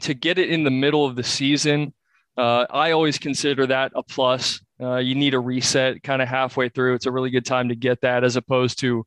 to 0.00 0.12
get 0.12 0.38
it 0.38 0.50
in 0.50 0.62
the 0.64 0.70
middle 0.70 1.06
of 1.06 1.16
the 1.16 1.24
season, 1.24 1.94
uh, 2.36 2.66
I 2.68 2.90
always 2.90 3.18
consider 3.18 3.66
that 3.68 3.92
a 3.94 4.02
plus. 4.02 4.60
Uh, 4.82 4.96
you 4.96 5.14
need 5.14 5.34
a 5.34 5.38
reset 5.38 6.02
kind 6.02 6.20
of 6.20 6.28
halfway 6.28 6.68
through. 6.68 6.94
It's 6.94 7.06
a 7.06 7.12
really 7.12 7.30
good 7.30 7.46
time 7.46 7.68
to 7.68 7.76
get 7.76 8.00
that 8.00 8.24
as 8.24 8.36
opposed 8.36 8.80
to 8.80 9.06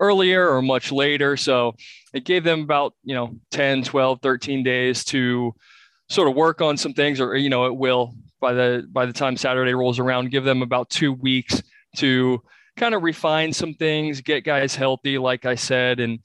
earlier 0.00 0.48
or 0.48 0.60
much 0.62 0.90
later. 0.90 1.36
So 1.36 1.74
it 2.12 2.24
gave 2.24 2.44
them 2.44 2.62
about, 2.62 2.94
you 3.04 3.14
know, 3.14 3.36
10, 3.52 3.84
12, 3.84 4.20
13 4.20 4.62
days 4.64 5.04
to 5.06 5.54
sort 6.08 6.28
of 6.28 6.34
work 6.34 6.60
on 6.60 6.76
some 6.76 6.92
things 6.92 7.20
or, 7.20 7.36
you 7.36 7.50
know, 7.50 7.66
it 7.66 7.76
will 7.76 8.14
by 8.40 8.52
the, 8.52 8.86
by 8.90 9.06
the 9.06 9.12
time 9.12 9.36
Saturday 9.36 9.74
rolls 9.74 9.98
around, 10.00 10.30
give 10.30 10.44
them 10.44 10.62
about 10.62 10.90
two 10.90 11.12
weeks 11.12 11.62
to 11.96 12.42
kind 12.76 12.94
of 12.94 13.02
refine 13.02 13.52
some 13.52 13.74
things, 13.74 14.20
get 14.20 14.44
guys 14.44 14.74
healthy, 14.74 15.18
like 15.18 15.46
I 15.46 15.54
said, 15.54 16.00
and 16.00 16.18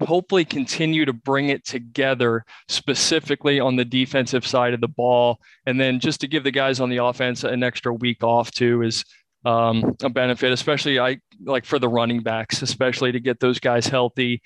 hopefully 0.00 0.44
continue 0.44 1.04
to 1.04 1.12
bring 1.12 1.50
it 1.50 1.64
together 1.64 2.44
specifically 2.68 3.60
on 3.60 3.76
the 3.76 3.84
defensive 3.84 4.46
side 4.46 4.74
of 4.74 4.80
the 4.80 4.88
ball. 4.88 5.38
And 5.66 5.80
then 5.80 6.00
just 6.00 6.20
to 6.22 6.28
give 6.28 6.44
the 6.44 6.50
guys 6.50 6.80
on 6.80 6.90
the 6.90 7.04
offense 7.04 7.44
an 7.44 7.62
extra 7.62 7.92
week 7.92 8.24
off 8.24 8.50
too 8.50 8.82
is 8.82 9.04
um, 9.44 9.96
a 10.02 10.08
benefit, 10.08 10.52
especially 10.52 10.98
I 10.98 11.18
like 11.44 11.64
for 11.64 11.78
the 11.78 11.88
running 11.88 12.22
backs, 12.22 12.62
especially 12.62 13.12
to 13.12 13.20
get 13.20 13.40
those 13.40 13.58
guys 13.58 13.86
healthy. 13.86 14.40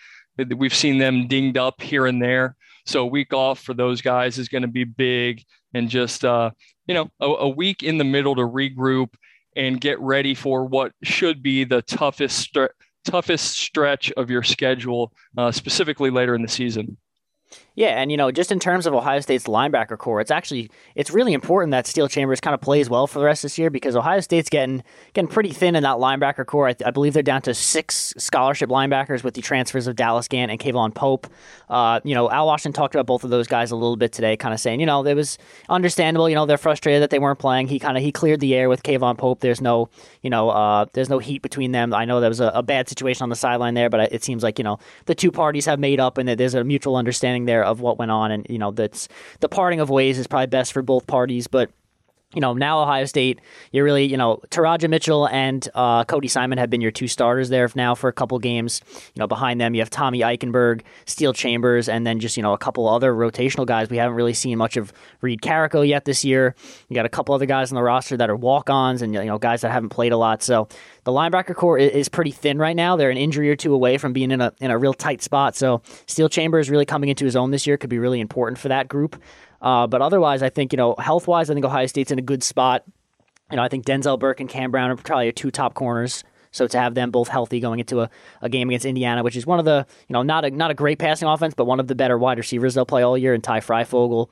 We've 0.56 0.74
seen 0.74 0.98
them 0.98 1.28
dinged 1.28 1.56
up 1.56 1.80
here 1.80 2.06
and 2.06 2.20
there. 2.20 2.56
So 2.84 3.02
a 3.02 3.06
week 3.06 3.32
off 3.32 3.60
for 3.60 3.74
those 3.74 4.00
guys 4.00 4.38
is 4.38 4.48
going 4.48 4.62
to 4.62 4.68
be 4.68 4.84
big 4.84 5.42
and 5.74 5.88
just, 5.88 6.24
uh, 6.24 6.50
you 6.86 6.94
know, 6.94 7.08
a, 7.20 7.26
a 7.26 7.48
week 7.48 7.82
in 7.82 7.98
the 7.98 8.04
middle 8.04 8.34
to 8.36 8.42
regroup 8.42 9.14
and 9.56 9.80
get 9.80 9.98
ready 10.00 10.34
for 10.34 10.64
what 10.64 10.92
should 11.02 11.42
be 11.42 11.64
the 11.64 11.82
toughest 11.82 12.40
toughest 13.06 13.58
stretch 13.58 14.12
of 14.12 14.30
your 14.30 14.42
schedule, 14.42 15.12
uh, 15.38 15.52
specifically 15.52 16.10
later 16.10 16.34
in 16.34 16.42
the 16.42 16.48
season. 16.48 16.96
Yeah, 17.76 18.00
and 18.00 18.10
you 18.10 18.16
know, 18.16 18.32
just 18.32 18.50
in 18.50 18.58
terms 18.58 18.86
of 18.86 18.94
Ohio 18.94 19.20
State's 19.20 19.44
linebacker 19.44 19.98
corps, 19.98 20.22
it's 20.22 20.30
actually 20.30 20.70
it's 20.94 21.10
really 21.10 21.34
important 21.34 21.72
that 21.72 21.86
Steele 21.86 22.08
Chambers 22.08 22.40
kind 22.40 22.54
of 22.54 22.60
plays 22.62 22.88
well 22.88 23.06
for 23.06 23.18
the 23.18 23.26
rest 23.26 23.44
of 23.44 23.50
this 23.50 23.58
year 23.58 23.68
because 23.68 23.94
Ohio 23.94 24.20
State's 24.20 24.48
getting 24.48 24.82
getting 25.12 25.28
pretty 25.28 25.50
thin 25.50 25.76
in 25.76 25.82
that 25.82 25.98
linebacker 25.98 26.46
corps. 26.46 26.68
I, 26.68 26.76
I 26.86 26.90
believe 26.90 27.12
they're 27.12 27.22
down 27.22 27.42
to 27.42 27.52
six 27.52 28.14
scholarship 28.16 28.70
linebackers 28.70 29.22
with 29.22 29.34
the 29.34 29.42
transfers 29.42 29.86
of 29.86 29.94
Dallas 29.94 30.26
Gant 30.26 30.50
and 30.50 30.58
K'Vaughan 30.58 30.94
Pope. 30.94 31.26
Uh, 31.68 32.00
you 32.02 32.14
know, 32.14 32.30
Al 32.30 32.46
Washington 32.46 32.72
talked 32.72 32.94
about 32.94 33.04
both 33.04 33.24
of 33.24 33.30
those 33.30 33.46
guys 33.46 33.70
a 33.70 33.76
little 33.76 33.96
bit 33.96 34.10
today, 34.10 34.38
kind 34.38 34.54
of 34.54 34.60
saying, 34.60 34.80
you 34.80 34.86
know, 34.86 35.04
it 35.04 35.12
was 35.12 35.36
understandable. 35.68 36.30
You 36.30 36.34
know, 36.34 36.46
they're 36.46 36.56
frustrated 36.56 37.02
that 37.02 37.10
they 37.10 37.18
weren't 37.18 37.38
playing. 37.38 37.68
He 37.68 37.78
kind 37.78 37.98
of 37.98 38.02
he 38.02 38.10
cleared 38.10 38.40
the 38.40 38.54
air 38.54 38.70
with 38.70 38.84
K'Vaughan 38.84 39.18
Pope. 39.18 39.40
There's 39.40 39.60
no, 39.60 39.90
you 40.22 40.30
know, 40.30 40.48
uh, 40.48 40.86
there's 40.94 41.10
no 41.10 41.18
heat 41.18 41.42
between 41.42 41.72
them. 41.72 41.92
I 41.92 42.06
know 42.06 42.20
there 42.20 42.30
was 42.30 42.40
a, 42.40 42.48
a 42.54 42.62
bad 42.62 42.88
situation 42.88 43.22
on 43.22 43.28
the 43.28 43.36
sideline 43.36 43.74
there, 43.74 43.90
but 43.90 44.10
it 44.14 44.24
seems 44.24 44.42
like 44.42 44.58
you 44.58 44.64
know 44.64 44.78
the 45.04 45.14
two 45.14 45.30
parties 45.30 45.66
have 45.66 45.78
made 45.78 46.00
up 46.00 46.16
and 46.16 46.26
that 46.26 46.38
there's 46.38 46.54
a 46.54 46.64
mutual 46.64 46.96
understanding 46.96 47.44
there 47.44 47.65
of 47.66 47.80
what 47.80 47.98
went 47.98 48.10
on, 48.10 48.30
and 48.30 48.46
you 48.48 48.58
know 48.58 48.70
that's 48.70 49.08
the 49.40 49.48
parting 49.48 49.80
of 49.80 49.90
ways 49.90 50.18
is 50.18 50.26
probably 50.26 50.46
best 50.46 50.72
for 50.72 50.82
both 50.82 51.06
parties, 51.06 51.46
but 51.46 51.70
you 52.34 52.40
know, 52.40 52.52
now 52.52 52.82
Ohio 52.82 53.04
State, 53.04 53.40
you're 53.70 53.84
really, 53.84 54.04
you 54.04 54.16
know, 54.16 54.40
Teradja 54.50 54.90
Mitchell 54.90 55.28
and 55.28 55.68
uh, 55.74 56.04
Cody 56.04 56.26
Simon 56.26 56.58
have 56.58 56.68
been 56.68 56.80
your 56.80 56.90
two 56.90 57.06
starters 57.06 57.48
there 57.50 57.70
now 57.76 57.94
for 57.94 58.08
a 58.08 58.12
couple 58.12 58.38
games. 58.40 58.80
You 59.14 59.20
know, 59.20 59.28
behind 59.28 59.60
them, 59.60 59.74
you 59.74 59.80
have 59.80 59.90
Tommy 59.90 60.20
Eichenberg, 60.20 60.82
Steele 61.04 61.32
Chambers, 61.32 61.88
and 61.88 62.04
then 62.04 62.18
just, 62.18 62.36
you 62.36 62.42
know, 62.42 62.52
a 62.52 62.58
couple 62.58 62.88
other 62.88 63.12
rotational 63.12 63.64
guys. 63.64 63.88
We 63.88 63.96
haven't 63.96 64.16
really 64.16 64.34
seen 64.34 64.58
much 64.58 64.76
of 64.76 64.92
Reed 65.20 65.40
Carrico 65.40 65.82
yet 65.82 66.04
this 66.04 66.24
year. 66.24 66.56
You 66.88 66.96
got 66.96 67.06
a 67.06 67.08
couple 67.08 67.34
other 67.34 67.46
guys 67.46 67.70
on 67.70 67.76
the 67.76 67.82
roster 67.82 68.16
that 68.16 68.28
are 68.28 68.36
walk 68.36 68.70
ons 68.70 69.02
and, 69.02 69.14
you 69.14 69.24
know, 69.24 69.38
guys 69.38 69.60
that 69.60 69.70
haven't 69.70 69.90
played 69.90 70.12
a 70.12 70.16
lot. 70.16 70.42
So 70.42 70.68
the 71.04 71.12
linebacker 71.12 71.54
corps 71.54 71.78
is 71.78 72.08
pretty 72.08 72.32
thin 72.32 72.58
right 72.58 72.76
now. 72.76 72.96
They're 72.96 73.10
an 73.10 73.16
injury 73.16 73.50
or 73.50 73.56
two 73.56 73.72
away 73.72 73.98
from 73.98 74.12
being 74.12 74.32
in 74.32 74.40
a, 74.40 74.52
in 74.60 74.72
a 74.72 74.78
real 74.78 74.94
tight 74.94 75.22
spot. 75.22 75.54
So 75.54 75.80
Steele 76.06 76.28
Chambers 76.28 76.68
really 76.68 76.86
coming 76.86 77.08
into 77.08 77.24
his 77.24 77.36
own 77.36 77.52
this 77.52 77.68
year 77.68 77.76
could 77.76 77.90
be 77.90 78.00
really 78.00 78.20
important 78.20 78.58
for 78.58 78.68
that 78.68 78.88
group. 78.88 79.22
Uh, 79.60 79.86
but 79.86 80.02
otherwise, 80.02 80.42
I 80.42 80.48
think 80.48 80.72
you 80.72 80.76
know 80.76 80.94
health 80.98 81.26
wise, 81.26 81.50
I 81.50 81.54
think 81.54 81.66
Ohio 81.66 81.86
State's 81.86 82.10
in 82.10 82.18
a 82.18 82.22
good 82.22 82.42
spot. 82.42 82.84
You 83.50 83.56
know, 83.56 83.62
I 83.62 83.68
think 83.68 83.84
Denzel 83.84 84.18
Burke 84.18 84.40
and 84.40 84.48
Cam 84.48 84.70
Brown 84.70 84.90
are 84.90 84.96
probably 84.96 85.32
two 85.32 85.50
top 85.50 85.74
corners. 85.74 86.24
So 86.52 86.66
to 86.66 86.78
have 86.78 86.94
them 86.94 87.10
both 87.10 87.28
healthy 87.28 87.60
going 87.60 87.80
into 87.80 88.00
a, 88.00 88.10
a 88.40 88.48
game 88.48 88.70
against 88.70 88.86
Indiana, 88.86 89.22
which 89.22 89.36
is 89.36 89.46
one 89.46 89.58
of 89.58 89.66
the 89.66 89.86
you 90.08 90.14
know 90.14 90.22
not 90.22 90.44
a 90.44 90.50
not 90.50 90.70
a 90.70 90.74
great 90.74 90.98
passing 90.98 91.28
offense, 91.28 91.54
but 91.54 91.66
one 91.66 91.80
of 91.80 91.86
the 91.86 91.94
better 91.94 92.16
wide 92.16 92.38
receivers 92.38 92.74
they'll 92.74 92.86
play 92.86 93.02
all 93.02 93.16
year, 93.18 93.34
and 93.34 93.44
Ty 93.44 93.60
Fryfogle. 93.60 94.28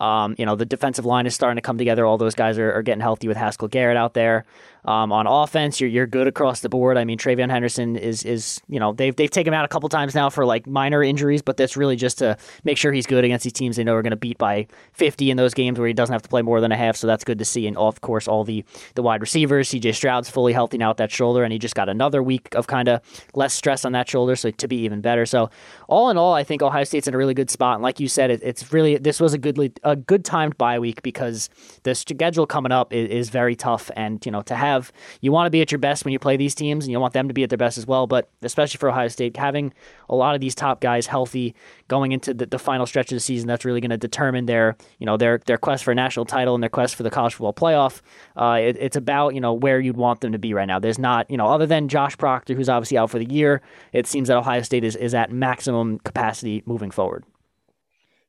Um, 0.00 0.34
you 0.38 0.46
know, 0.46 0.56
the 0.56 0.64
defensive 0.66 1.04
line 1.04 1.26
is 1.26 1.34
starting 1.34 1.56
to 1.56 1.62
come 1.62 1.78
together. 1.78 2.04
All 2.04 2.18
those 2.18 2.34
guys 2.34 2.58
are, 2.58 2.72
are 2.72 2.82
getting 2.82 3.00
healthy 3.00 3.28
with 3.28 3.36
Haskell 3.36 3.68
Garrett 3.68 3.96
out 3.96 4.14
there. 4.14 4.44
Um, 4.84 5.12
on 5.12 5.26
offense, 5.26 5.80
you're 5.80 5.88
you're 5.88 6.06
good 6.06 6.26
across 6.26 6.60
the 6.60 6.68
board. 6.68 6.98
I 6.98 7.04
mean, 7.04 7.16
TreVeyon 7.18 7.50
Henderson 7.50 7.96
is 7.96 8.22
is 8.24 8.60
you 8.68 8.78
know 8.78 8.92
they've 8.92 9.16
they've 9.16 9.30
taken 9.30 9.52
him 9.52 9.58
out 9.58 9.64
a 9.64 9.68
couple 9.68 9.88
times 9.88 10.14
now 10.14 10.28
for 10.28 10.44
like 10.44 10.66
minor 10.66 11.02
injuries, 11.02 11.40
but 11.40 11.56
that's 11.56 11.76
really 11.76 11.96
just 11.96 12.18
to 12.18 12.36
make 12.64 12.76
sure 12.76 12.92
he's 12.92 13.06
good 13.06 13.24
against 13.24 13.44
these 13.44 13.52
teams 13.52 13.76
they 13.76 13.84
know 13.84 13.94
are 13.94 14.02
going 14.02 14.10
to 14.10 14.16
beat 14.16 14.36
by 14.36 14.66
50 14.92 15.30
in 15.30 15.36
those 15.38 15.54
games 15.54 15.78
where 15.78 15.88
he 15.88 15.94
doesn't 15.94 16.12
have 16.12 16.22
to 16.22 16.28
play 16.28 16.42
more 16.42 16.60
than 16.60 16.70
a 16.70 16.76
half. 16.76 16.96
So 16.96 17.06
that's 17.06 17.24
good 17.24 17.38
to 17.38 17.44
see. 17.46 17.66
And 17.66 17.76
of 17.78 18.02
course, 18.02 18.28
all 18.28 18.44
the 18.44 18.62
the 18.94 19.02
wide 19.02 19.22
receivers, 19.22 19.70
C.J. 19.70 19.92
Stroud's 19.92 20.28
fully 20.28 20.52
healthy 20.52 20.76
now 20.76 20.90
with 20.90 20.98
that 20.98 21.10
shoulder, 21.10 21.44
and 21.44 21.52
he 21.52 21.58
just 21.58 21.74
got 21.74 21.88
another 21.88 22.22
week 22.22 22.54
of 22.54 22.66
kind 22.66 22.88
of 22.88 23.00
less 23.34 23.54
stress 23.54 23.86
on 23.86 23.92
that 23.92 24.08
shoulder, 24.08 24.36
so 24.36 24.50
to 24.50 24.68
be 24.68 24.76
even 24.76 25.00
better. 25.00 25.24
So 25.24 25.48
all 25.88 26.10
in 26.10 26.18
all, 26.18 26.34
I 26.34 26.44
think 26.44 26.60
Ohio 26.60 26.84
State's 26.84 27.08
in 27.08 27.14
a 27.14 27.18
really 27.18 27.34
good 27.34 27.48
spot. 27.48 27.76
And 27.76 27.82
like 27.82 28.00
you 28.00 28.08
said, 28.08 28.30
it, 28.30 28.42
it's 28.42 28.70
really 28.70 28.98
this 28.98 29.18
was 29.18 29.32
a 29.32 29.38
good 29.38 29.78
a 29.82 29.96
good 29.96 30.26
timed 30.26 30.58
bye 30.58 30.78
week 30.78 31.02
because 31.02 31.48
the 31.84 31.94
schedule 31.94 32.46
coming 32.46 32.72
up 32.72 32.92
is, 32.92 33.08
is 33.08 33.28
very 33.30 33.56
tough, 33.56 33.90
and 33.96 34.24
you 34.26 34.32
know 34.32 34.42
to 34.42 34.54
have 34.54 34.73
you 35.20 35.32
want 35.32 35.46
to 35.46 35.50
be 35.50 35.60
at 35.60 35.72
your 35.72 35.78
best 35.78 36.04
when 36.04 36.12
you 36.12 36.18
play 36.18 36.36
these 36.36 36.54
teams, 36.54 36.84
and 36.84 36.92
you 36.92 37.00
want 37.00 37.12
them 37.12 37.28
to 37.28 37.34
be 37.34 37.42
at 37.42 37.50
their 37.50 37.58
best 37.58 37.78
as 37.78 37.86
well. 37.86 38.06
But 38.06 38.28
especially 38.42 38.78
for 38.78 38.88
Ohio 38.88 39.08
State, 39.08 39.36
having 39.36 39.72
a 40.08 40.14
lot 40.14 40.34
of 40.34 40.40
these 40.40 40.54
top 40.54 40.80
guys 40.80 41.06
healthy 41.06 41.54
going 41.88 42.12
into 42.12 42.34
the, 42.34 42.46
the 42.46 42.58
final 42.58 42.86
stretch 42.86 43.12
of 43.12 43.16
the 43.16 43.20
season, 43.20 43.48
that's 43.48 43.64
really 43.64 43.80
going 43.80 43.90
to 43.90 43.96
determine 43.96 44.46
their 44.46 44.76
you 44.98 45.06
know 45.06 45.16
their 45.16 45.38
their 45.46 45.58
quest 45.58 45.84
for 45.84 45.92
a 45.92 45.94
national 45.94 46.26
title 46.26 46.54
and 46.54 46.62
their 46.62 46.70
quest 46.70 46.94
for 46.94 47.02
the 47.02 47.10
college 47.10 47.34
football 47.34 47.54
playoff. 47.54 48.00
Uh, 48.36 48.58
it, 48.60 48.76
it's 48.78 48.96
about 48.96 49.34
you 49.34 49.40
know 49.40 49.52
where 49.52 49.80
you'd 49.80 49.96
want 49.96 50.20
them 50.20 50.32
to 50.32 50.38
be 50.38 50.54
right 50.54 50.66
now. 50.66 50.78
There's 50.78 50.98
not 50.98 51.30
you 51.30 51.36
know 51.36 51.46
other 51.46 51.66
than 51.66 51.88
Josh 51.88 52.16
Proctor, 52.16 52.54
who's 52.54 52.68
obviously 52.68 52.98
out 52.98 53.10
for 53.10 53.18
the 53.18 53.30
year. 53.30 53.62
It 53.92 54.06
seems 54.06 54.28
that 54.28 54.36
Ohio 54.36 54.62
State 54.62 54.84
is 54.84 54.96
is 54.96 55.14
at 55.14 55.30
maximum 55.30 55.98
capacity 56.00 56.62
moving 56.66 56.90
forward. 56.90 57.24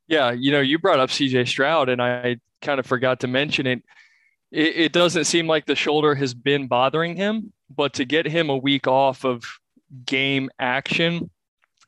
Yeah, 0.07 0.31
you 0.31 0.51
know, 0.51 0.61
you 0.61 0.77
brought 0.77 0.99
up 0.99 1.09
CJ 1.09 1.47
Stroud, 1.47 1.89
and 1.89 2.01
I 2.01 2.37
kind 2.61 2.79
of 2.79 2.85
forgot 2.85 3.21
to 3.21 3.27
mention 3.27 3.65
it 3.67 3.83
it, 4.51 4.77
it 4.77 4.91
doesn't 4.93 5.25
seem 5.25 5.47
like 5.47 5.65
the 5.65 5.75
shoulder 5.75 6.15
has 6.15 6.33
been 6.33 6.67
bothering 6.67 7.15
him, 7.15 7.53
but 7.69 7.93
to 7.93 8.05
get 8.05 8.25
him 8.25 8.49
a 8.49 8.57
week 8.57 8.87
off 8.87 9.25
of 9.25 9.43
game 10.05 10.49
action, 10.59 11.29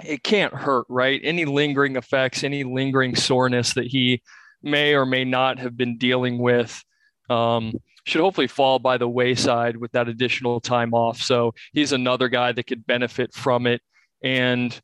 it 0.04 0.24
can't 0.24 0.54
hurt, 0.54 0.86
right? 0.90 1.20
Any 1.24 1.46
lingering 1.46 1.96
effects, 1.96 2.44
any 2.44 2.64
lingering 2.64 3.16
soreness 3.16 3.74
that 3.74 3.88
he 3.88 4.22
may 4.62 4.94
or 4.94 5.06
may 5.06 5.24
not 5.24 5.60
have 5.60 5.78
been 5.78 5.98
dealing 5.98 6.38
with 6.38 6.84
um, 7.30 7.74
should 8.06 8.22
hopefully 8.22 8.48
fall 8.48 8.80
by 8.80 8.98
the 8.98 9.08
wayside 9.08 9.78
with 9.78 9.92
that 9.92 10.08
additional 10.08 10.62
time 10.62 10.94
off. 10.94 11.22
So 11.22 11.54
he's 11.74 11.92
another 11.92 12.30
guy 12.30 12.52
that 12.52 12.68
could 12.68 12.86
benefit 12.86 13.34
from 13.34 13.68
it. 13.68 13.82
And 14.24 14.80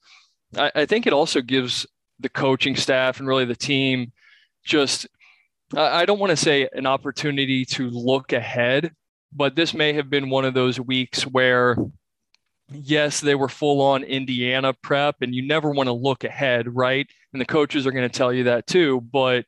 I, 0.58 0.72
I 0.76 0.86
think 0.86 1.08
it 1.08 1.14
also 1.14 1.42
gives 1.42 1.86
the 2.20 2.30
coaching 2.30 2.76
staff 2.76 3.20
and 3.20 3.28
really 3.28 3.46
the 3.46 3.56
team 3.56 4.12
just 4.64 5.08
I 5.76 6.06
don't 6.06 6.20
want 6.20 6.30
to 6.32 6.38
say 6.38 6.68
an 6.74 6.86
opportunity 6.86 7.66
to 7.66 7.90
look 7.90 8.34
ahead, 8.34 8.92
but 9.32 9.56
this 9.56 9.74
may 9.74 9.94
have 9.94 10.10
been 10.10 10.30
one 10.30 10.46
of 10.46 10.54
those 10.54 10.80
weeks 10.80 11.24
where, 11.24 11.76
yes, 12.72 13.20
they 13.20 13.36
were 13.36 13.50
full 13.50 13.82
on 13.82 14.04
Indiana 14.04 14.74
prep, 14.74 15.16
and 15.22 15.34
you 15.34 15.48
never 15.48 15.72
want 15.72 15.88
to 15.88 15.94
look 15.94 16.24
ahead, 16.24 16.76
right? 16.76 17.08
And 17.32 17.42
the 17.42 17.46
coaches 17.46 17.88
are 17.88 17.92
going 17.92 18.08
to 18.08 18.18
tell 18.18 18.32
you 18.32 18.44
that 18.46 18.68
too. 18.68 19.02
But, 19.02 19.46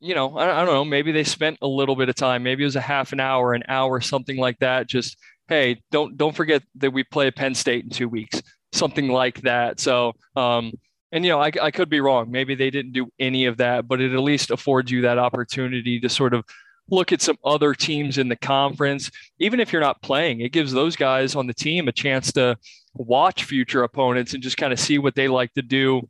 you 0.00 0.14
know, 0.14 0.38
I, 0.38 0.62
I 0.62 0.64
don't 0.64 0.74
know, 0.74 0.84
maybe 0.84 1.12
they 1.12 1.24
spent 1.24 1.58
a 1.60 1.68
little 1.68 1.96
bit 1.96 2.08
of 2.08 2.14
time, 2.14 2.42
maybe 2.42 2.62
it 2.62 2.66
was 2.66 2.76
a 2.76 2.80
half 2.80 3.12
an 3.12 3.20
hour, 3.20 3.52
an 3.52 3.64
hour, 3.68 4.00
something 4.00 4.38
like 4.38 4.58
that. 4.60 4.86
Just, 4.86 5.18
hey, 5.48 5.82
don't 5.90 6.16
don't 6.16 6.36
forget 6.36 6.62
that 6.76 6.92
we 6.92 7.04
play 7.04 7.30
Penn 7.30 7.54
State 7.54 7.84
in 7.84 7.90
two 7.90 8.08
weeks, 8.08 8.42
something 8.72 9.08
like 9.08 9.42
that. 9.42 9.80
So, 9.80 10.12
um, 10.36 10.72
and 11.12 11.24
you 11.24 11.30
know 11.30 11.40
I, 11.40 11.50
I 11.60 11.70
could 11.70 11.88
be 11.88 12.00
wrong. 12.00 12.30
Maybe 12.30 12.54
they 12.54 12.70
didn't 12.70 12.92
do 12.92 13.10
any 13.18 13.46
of 13.46 13.56
that 13.58 13.88
but 13.88 14.00
it 14.00 14.12
at 14.12 14.20
least 14.20 14.50
affords 14.50 14.90
you 14.90 15.02
that 15.02 15.18
opportunity 15.18 16.00
to 16.00 16.08
sort 16.08 16.34
of 16.34 16.44
look 16.90 17.12
at 17.12 17.20
some 17.20 17.36
other 17.44 17.74
teams 17.74 18.16
in 18.16 18.28
the 18.28 18.36
conference. 18.36 19.10
Even 19.38 19.60
if 19.60 19.72
you're 19.72 19.82
not 19.82 20.02
playing 20.02 20.40
it 20.40 20.52
gives 20.52 20.72
those 20.72 20.96
guys 20.96 21.34
on 21.34 21.46
the 21.46 21.54
team 21.54 21.88
a 21.88 21.92
chance 21.92 22.32
to 22.32 22.56
watch 22.94 23.44
future 23.44 23.82
opponents 23.82 24.34
and 24.34 24.42
just 24.42 24.56
kind 24.56 24.72
of 24.72 24.80
see 24.80 24.98
what 24.98 25.14
they 25.14 25.28
like 25.28 25.52
to 25.54 25.62
do 25.62 26.08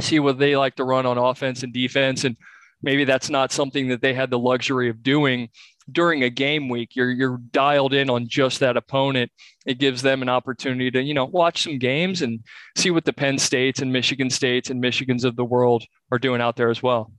see 0.00 0.18
what 0.18 0.38
they 0.38 0.56
like 0.56 0.76
to 0.76 0.84
run 0.84 1.06
on 1.06 1.18
offense 1.18 1.62
and 1.62 1.72
defense. 1.72 2.24
And 2.24 2.36
maybe 2.82 3.04
that's 3.04 3.30
not 3.30 3.52
something 3.52 3.88
that 3.88 4.00
they 4.00 4.14
had 4.14 4.30
the 4.30 4.38
luxury 4.38 4.88
of 4.88 5.02
doing 5.02 5.48
during 5.90 6.22
a 6.22 6.30
game 6.30 6.68
week. 6.68 6.94
You're 6.94 7.10
you're 7.10 7.38
dialed 7.52 7.94
in 7.94 8.10
on 8.10 8.28
just 8.28 8.60
that 8.60 8.76
opponent. 8.76 9.30
It 9.66 9.78
gives 9.78 10.02
them 10.02 10.22
an 10.22 10.28
opportunity 10.28 10.90
to 10.90 11.02
you 11.02 11.14
know 11.14 11.24
watch 11.24 11.62
some 11.62 11.78
games 11.78 12.22
and 12.22 12.40
see 12.76 12.90
what 12.90 13.04
the 13.04 13.12
Penn 13.12 13.38
States 13.38 13.80
and 13.80 13.92
Michigan 13.92 14.30
States 14.30 14.70
and 14.70 14.82
Michigans 14.82 15.24
of 15.24 15.36
the 15.36 15.44
world 15.44 15.84
are 16.12 16.18
doing 16.18 16.40
out 16.40 16.56
there 16.56 16.70
as 16.70 16.82
well. 16.82 17.12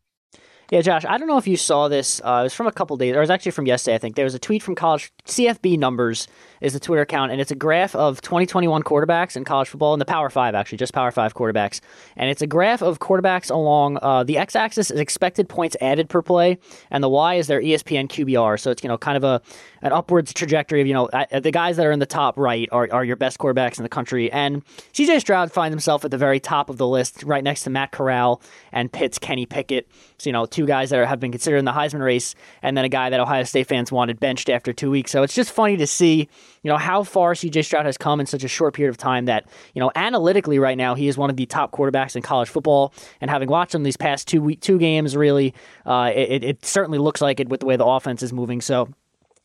Yeah, 0.71 0.81
Josh, 0.81 1.03
I 1.03 1.17
don't 1.17 1.27
know 1.27 1.39
if 1.39 1.47
you 1.47 1.57
saw 1.57 1.87
this. 1.87 2.21
Uh, 2.23 2.41
it 2.41 2.43
was 2.43 2.53
from 2.53 2.67
a 2.67 2.71
couple 2.71 2.95
days, 2.95 3.15
or 3.15 3.17
it 3.17 3.21
was 3.21 3.31
actually 3.31 3.53
from 3.53 3.65
yesterday, 3.65 3.95
I 3.95 3.97
think. 3.97 4.15
There 4.15 4.25
was 4.25 4.35
a 4.35 4.39
tweet 4.39 4.61
from 4.61 4.75
college 4.75 5.11
CFB 5.25 5.79
numbers 5.79 6.27
is 6.61 6.73
the 6.73 6.79
Twitter 6.79 7.01
account, 7.01 7.31
and 7.31 7.41
it's 7.41 7.49
a 7.49 7.55
graph 7.55 7.95
of 7.95 8.21
2021 8.21 8.83
quarterbacks 8.83 9.35
in 9.35 9.45
college 9.45 9.67
football 9.67 9.93
in 9.93 9.99
the 9.99 10.05
Power 10.05 10.29
Five, 10.29 10.53
actually, 10.53 10.77
just 10.77 10.93
Power 10.93 11.09
Five 11.09 11.33
quarterbacks. 11.33 11.81
And 12.15 12.29
it's 12.29 12.43
a 12.43 12.47
graph 12.47 12.83
of 12.83 12.99
quarterbacks 12.99 13.49
along 13.49 13.97
uh, 14.03 14.23
the 14.23 14.37
x-axis 14.37 14.91
is 14.91 14.99
expected 14.99 15.49
points 15.49 15.75
added 15.81 16.07
per 16.07 16.21
play, 16.21 16.59
and 16.91 17.03
the 17.03 17.09
y 17.09 17.35
is 17.35 17.47
their 17.47 17.61
ESPN 17.61 18.07
QBR. 18.07 18.59
So 18.59 18.69
it's 18.69 18.83
you 18.83 18.89
know 18.89 18.97
kind 18.97 19.17
of 19.17 19.23
a 19.23 19.41
an 19.81 19.91
upwards 19.91 20.33
trajectory 20.33 20.81
of 20.81 20.87
you 20.87 20.93
know 20.93 21.09
the 21.31 21.51
guys 21.51 21.77
that 21.77 21.85
are 21.85 21.91
in 21.91 21.99
the 21.99 22.05
top 22.05 22.37
right 22.37 22.67
are, 22.71 22.87
are 22.91 23.03
your 23.03 23.15
best 23.15 23.37
quarterbacks 23.39 23.77
in 23.77 23.83
the 23.83 23.89
country. 23.89 24.31
And 24.31 24.63
CJ 24.93 25.21
Stroud 25.21 25.51
finds 25.51 25.73
himself 25.73 26.05
at 26.05 26.11
the 26.11 26.17
very 26.17 26.39
top 26.39 26.69
of 26.69 26.77
the 26.77 26.87
list, 26.87 27.23
right 27.23 27.43
next 27.43 27.63
to 27.63 27.69
Matt 27.69 27.91
Corral 27.91 28.41
and 28.71 28.91
Pitt's 28.91 29.19
Kenny 29.19 29.45
Pickett. 29.45 29.89
So 30.17 30.29
you 30.29 30.33
know 30.33 30.45
two 30.45 30.65
guys 30.65 30.89
that 30.89 30.99
are, 30.99 31.05
have 31.05 31.19
been 31.19 31.31
considered 31.31 31.57
in 31.57 31.65
the 31.65 31.71
Heisman 31.71 32.03
race, 32.03 32.35
and 32.61 32.77
then 32.77 32.85
a 32.85 32.89
guy 32.89 33.09
that 33.09 33.19
Ohio 33.19 33.43
State 33.43 33.67
fans 33.67 33.91
wanted 33.91 34.19
benched 34.19 34.49
after 34.49 34.73
two 34.73 34.91
weeks. 34.91 35.11
So 35.11 35.23
it's 35.23 35.35
just 35.35 35.51
funny 35.51 35.77
to 35.77 35.87
see, 35.87 36.29
you 36.63 36.69
know, 36.69 36.77
how 36.77 37.03
far 37.03 37.33
CJ 37.33 37.65
Stroud 37.65 37.85
has 37.85 37.97
come 37.97 38.19
in 38.19 38.25
such 38.25 38.43
a 38.43 38.47
short 38.47 38.73
period 38.73 38.89
of 38.89 38.97
time. 38.97 39.25
That 39.25 39.45
you 39.73 39.79
know, 39.79 39.91
analytically, 39.95 40.59
right 40.59 40.77
now, 40.77 40.95
he 40.95 41.07
is 41.07 41.17
one 41.17 41.29
of 41.29 41.37
the 41.37 41.45
top 41.45 41.71
quarterbacks 41.71 42.15
in 42.15 42.21
college 42.21 42.49
football. 42.49 42.93
And 43.21 43.29
having 43.29 43.49
watched 43.49 43.75
him 43.75 43.83
these 43.83 43.97
past 43.97 44.27
two 44.27 44.41
week, 44.41 44.61
two 44.61 44.77
games, 44.77 45.15
really, 45.15 45.53
uh, 45.85 46.11
it, 46.13 46.43
it 46.43 46.65
certainly 46.65 46.97
looks 46.97 47.21
like 47.21 47.39
it 47.39 47.49
with 47.49 47.61
the 47.61 47.65
way 47.65 47.75
the 47.75 47.85
offense 47.85 48.23
is 48.23 48.33
moving. 48.33 48.61
So 48.61 48.89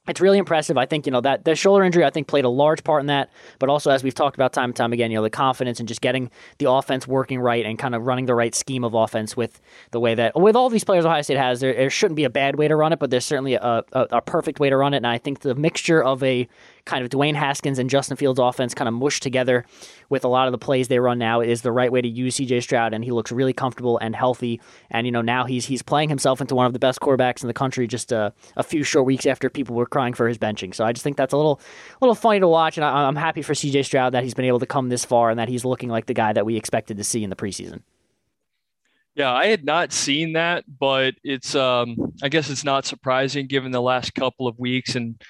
it's 0.06 0.20
really 0.20 0.38
impressive. 0.38 0.76
I 0.76 0.84
think, 0.84 1.06
you 1.06 1.12
know, 1.12 1.23
that 1.23 1.44
the 1.44 1.54
shoulder 1.54 1.82
injury, 1.82 2.04
I 2.04 2.11
think, 2.11 2.26
played 2.26 2.44
a 2.44 2.49
large 2.49 2.84
part 2.84 3.00
in 3.00 3.06
that. 3.06 3.30
But 3.58 3.70
also, 3.70 3.90
as 3.90 4.04
we've 4.04 4.14
talked 4.14 4.37
about 4.37 4.52
time 4.52 4.70
and 4.70 4.76
time 4.76 4.92
again, 4.92 5.11
you 5.11 5.16
know, 5.16 5.23
the 5.23 5.30
confidence 5.30 5.80
and 5.80 5.88
just 5.88 6.02
getting 6.02 6.30
the 6.58 6.70
offense 6.70 7.06
working 7.08 7.40
right 7.40 7.64
and 7.64 7.78
kind 7.78 7.94
of 7.94 8.04
running 8.04 8.26
the 8.26 8.34
right 8.34 8.54
scheme 8.54 8.84
of 8.84 8.92
offense 8.92 9.37
with 9.37 9.61
the 9.92 10.00
way 10.00 10.14
that, 10.14 10.38
with 10.38 10.56
all 10.56 10.68
these 10.68 10.84
players 10.84 11.06
Ohio 11.06 11.23
State 11.23 11.38
has, 11.38 11.61
there, 11.61 11.73
there 11.73 11.90
shouldn't 11.90 12.16
be 12.16 12.25
a 12.25 12.30
bad 12.30 12.56
way 12.56 12.68
to 12.68 12.76
run 12.76 12.92
it, 12.92 12.99
but 12.99 13.11
there's 13.11 13.25
certainly 13.25 13.54
a, 13.54 13.82
a, 13.92 14.06
a 14.12 14.20
perfect 14.20 14.61
way 14.61 14.68
to 14.68 14.76
run 14.76 14.92
it. 14.92 14.99
And 14.99 15.06
I 15.06 15.18
think 15.18 15.40
the 15.40 15.54
mixture 15.54 16.02
of 16.02 16.23
a 16.23 16.49
kind 16.85 17.03
of 17.03 17.11
Dwayne 17.11 17.35
Haskins 17.35 17.79
and 17.79 17.88
Justin 17.88 18.17
Fields 18.17 18.38
offense 18.38 18.75
kind 18.75 18.88
of 18.88 18.95
mushed 18.95 19.23
together 19.23 19.64
with 20.11 20.25
a 20.25 20.29
lot 20.29 20.47
of 20.47 20.53
the 20.53 20.59
plays 20.59 20.88
they 20.88 20.99
run 20.99 21.19
now 21.19 21.41
is 21.41 21.62
the 21.62 21.73
right 21.73 21.91
way 21.91 22.03
to 22.03 22.09
use 22.09 22.37
CJ 22.37 22.62
Stroud 22.62 22.93
and 22.93 23.03
he 23.05 23.11
looks 23.11 23.33
really 23.33 23.53
comfortable 23.53 23.99
and 23.99 24.14
healthy. 24.14 24.61
And 24.91 25.07
you 25.07 25.12
know 25.12 25.23
now 25.23 25.45
he's 25.45 25.64
he's 25.64 25.83
playing 25.83 26.11
himself 26.11 26.41
into 26.41 26.55
one 26.55 26.67
of 26.67 26.73
the 26.73 26.79
best 26.79 27.00
quarterbacks 27.00 27.43
in 27.43 27.49
the 27.49 27.55
country 27.55 27.87
just 27.87 28.12
a, 28.12 28.33
a 28.57 28.62
few 28.62 28.83
short 28.83 29.07
weeks 29.07 29.26
after 29.26 29.49
people 29.49 29.75
were 29.75 29.87
crying 29.87 30.12
for 30.12 30.29
his 30.29 30.38
benching. 30.38 30.75
So 30.75 30.85
I 30.85 30.93
just 30.93 31.03
think 31.03 31.17
that's 31.17 31.33
a 31.33 31.37
little 31.37 31.61
a 31.93 32.05
little 32.05 32.14
funny 32.14 32.41
to 32.41 32.49
watch 32.49 32.76
and 32.76 32.85
I, 32.85 33.07
I'm 33.07 33.17
happy 33.17 33.43
for 33.43 33.55
CJ 33.55 33.87
Stroud 33.87 34.12
that 34.12 34.23
he's 34.23 34.35
been 34.35 34.45
able 34.45 34.61
to 34.61 34.67
come 34.67 34.91
this 34.91 35.05
far 35.05 35.31
and 35.31 35.38
that 35.38 35.49
he's 35.49 35.64
looking 35.64 35.88
like 35.88 36.07
the 36.07 36.14
guy 36.14 36.33
that 36.33 36.45
we 36.45 36.57
expected 36.57 36.99
to 36.99 37.05
see 37.05 37.25
in 37.25 37.31
the 37.31 37.37
preseason. 37.37 37.81
Yeah, 39.14 39.33
I 39.33 39.47
had 39.47 39.64
not 39.64 39.93
seen 39.93 40.33
that, 40.33 40.64
but 40.79 41.14
it's 41.23 41.55
um 41.55 42.12
I 42.23 42.29
guess 42.29 42.50
it's 42.50 42.64
not 42.64 42.85
surprising 42.85 43.47
given 43.47 43.73
the 43.73 43.81
last 43.81 44.14
couple 44.14 44.47
of 44.47 44.59
weeks 44.59 44.97
and 44.97 45.21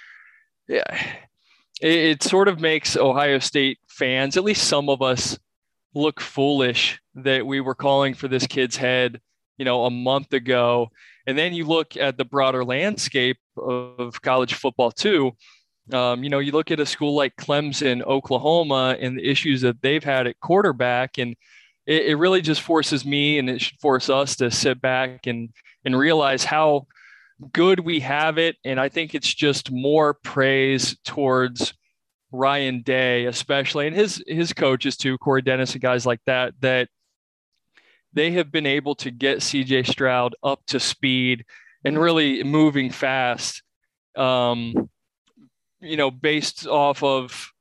yeah, 0.66 0.82
it, 1.84 1.92
it 1.92 2.22
sort 2.22 2.48
of 2.48 2.60
makes 2.60 2.96
Ohio 2.96 3.38
State 3.38 3.78
fans, 3.86 4.36
at 4.36 4.44
least 4.44 4.66
some 4.66 4.88
of 4.88 5.02
us, 5.02 5.38
look 5.94 6.18
foolish 6.20 6.98
that 7.14 7.46
we 7.46 7.60
were 7.60 7.74
calling 7.74 8.14
for 8.14 8.26
this 8.26 8.46
kid's 8.46 8.76
head, 8.76 9.20
you 9.58 9.64
know, 9.64 9.84
a 9.84 9.90
month 9.90 10.32
ago. 10.32 10.88
And 11.26 11.36
then 11.38 11.52
you 11.52 11.66
look 11.66 11.96
at 11.96 12.16
the 12.16 12.24
broader 12.24 12.64
landscape 12.64 13.36
of 13.56 14.20
college 14.22 14.54
football 14.54 14.90
too. 14.90 15.32
Um, 15.92 16.24
you 16.24 16.30
know, 16.30 16.38
you 16.38 16.52
look 16.52 16.70
at 16.70 16.80
a 16.80 16.86
school 16.86 17.14
like 17.14 17.36
Clemson, 17.36 18.02
Oklahoma, 18.02 18.96
and 18.98 19.18
the 19.18 19.30
issues 19.30 19.60
that 19.60 19.82
they've 19.82 20.02
had 20.02 20.26
at 20.26 20.40
quarterback, 20.40 21.18
and 21.18 21.36
it, 21.86 22.06
it 22.06 22.16
really 22.16 22.40
just 22.40 22.62
forces 22.62 23.04
me, 23.04 23.38
and 23.38 23.50
it 23.50 23.60
should 23.60 23.78
force 23.78 24.08
us 24.08 24.36
to 24.36 24.50
sit 24.50 24.80
back 24.80 25.26
and 25.26 25.50
and 25.84 25.98
realize 25.98 26.44
how 26.44 26.86
good 27.52 27.80
we 27.80 28.00
have 28.00 28.38
it. 28.38 28.56
And 28.64 28.80
I 28.80 28.88
think 28.88 29.14
it's 29.14 29.32
just 29.32 29.70
more 29.70 30.14
praise 30.14 30.96
towards 31.04 31.74
Ryan 32.32 32.82
Day, 32.82 33.26
especially, 33.26 33.86
and 33.86 33.96
his 33.96 34.22
his 34.26 34.52
coaches 34.52 34.96
too, 34.96 35.18
Corey 35.18 35.42
Dennis 35.42 35.72
and 35.72 35.82
guys 35.82 36.04
like 36.04 36.20
that, 36.26 36.54
that 36.60 36.88
they 38.12 38.32
have 38.32 38.50
been 38.50 38.66
able 38.66 38.94
to 38.96 39.10
get 39.10 39.38
CJ 39.38 39.86
Stroud 39.86 40.34
up 40.42 40.60
to 40.66 40.80
speed 40.80 41.44
and 41.84 41.98
really 41.98 42.42
moving 42.42 42.90
fast. 42.90 43.62
Um, 44.16 44.88
you 45.80 45.96
know, 45.96 46.10
based 46.10 46.66
off 46.66 47.02
of 47.02 47.52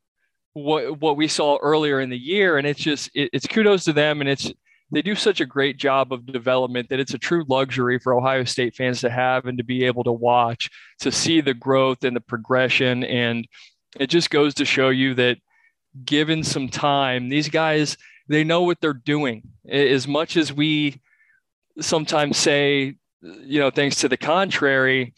what 0.54 1.00
what 1.00 1.18
we 1.18 1.28
saw 1.28 1.58
earlier 1.62 2.00
in 2.00 2.10
the 2.10 2.18
year, 2.18 2.58
and 2.58 2.66
it's 2.66 2.80
just 2.80 3.10
it, 3.14 3.30
it's 3.34 3.48
kudos 3.48 3.86
to 3.86 3.94
them, 3.94 4.22
and 4.22 4.30
it's 4.30 4.52
they 4.94 5.02
do 5.02 5.16
such 5.16 5.42
a 5.42 5.46
great 5.46 5.78
job 5.78 6.14
of 6.14 6.26
development 6.26 6.90
that 6.90 7.00
it's 7.00 7.14
a 7.14 7.18
true 7.18 7.44
luxury 7.50 8.00
for 8.00 8.14
Ohio 8.14 8.44
State 8.44 8.76
fans 8.76 9.02
to 9.02 9.10
have 9.10 9.46
and 9.46 9.58
to 9.58 9.64
be 9.64 9.86
able 9.86 10.04
to 10.04 10.12
watch 10.12 10.70
to 11.00 11.12
see 11.12 11.42
the 11.42 11.54
growth 11.54 12.04
and 12.04 12.16
the 12.16 12.22
progression, 12.22 13.04
and 13.04 13.48
it 14.00 14.08
just 14.08 14.30
goes 14.30 14.54
to 14.56 14.66
show 14.66 14.90
you 14.90 15.14
that 15.16 15.38
given 16.06 16.44
some 16.44 16.70
time, 16.70 17.30
these 17.30 17.50
guys 17.50 17.98
they 18.30 18.44
know 18.44 18.62
what 18.62 18.80
they're 18.80 18.94
doing. 18.94 19.44
As 19.70 20.08
much 20.08 20.38
as 20.38 20.54
we 20.54 21.02
sometimes 21.80 22.38
say, 22.38 22.96
you 23.22 23.60
know, 23.60 23.70
things 23.70 23.98
to 23.98 24.08
the 24.08 24.18
contrary, 24.18 25.14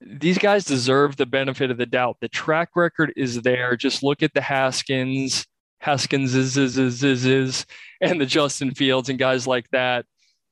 these 0.00 0.38
guys 0.38 0.64
deserve 0.64 1.16
the 1.16 1.26
benefit 1.26 1.70
of 1.70 1.76
the 1.76 1.86
doubt. 1.86 2.16
The 2.20 2.28
track 2.28 2.70
record 2.74 3.12
is 3.16 3.42
there. 3.42 3.76
Just 3.76 4.02
look 4.02 4.22
at 4.22 4.32
the 4.34 4.40
Haskins, 4.40 5.46
Haskins 5.80 6.34
is, 6.34 6.56
is, 6.56 6.78
is, 6.78 7.02
is, 7.02 7.26
is 7.26 7.66
and 8.00 8.20
the 8.20 8.26
Justin 8.26 8.74
Fields 8.74 9.08
and 9.08 9.18
guys 9.18 9.46
like 9.46 9.68
that. 9.70 10.06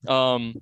Um, 0.07 0.55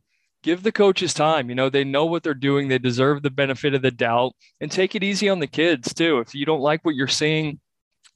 give 0.43 0.63
the 0.63 0.73
coaches 0.73 1.15
time. 1.15 1.49
You 1.49 1.55
know, 1.55 1.71
they 1.71 1.85
know 1.85 2.05
what 2.05 2.23
they're 2.23 2.35
doing. 2.35 2.69
They 2.69 2.79
deserve 2.79 3.23
the 3.23 3.31
benefit 3.31 3.75
of 3.75 3.83
the 3.83 3.91
doubt 3.91 4.33
and 4.61 4.71
take 4.71 4.95
it 4.95 5.03
easy 5.03 5.29
on 5.29 5.39
the 5.39 5.47
kids 5.47 5.95
too. 5.95 6.19
If 6.19 6.35
you 6.35 6.45
don't 6.47 6.61
like 6.61 6.85
what 6.85 6.95
you're 6.95 7.09
seeing 7.09 7.61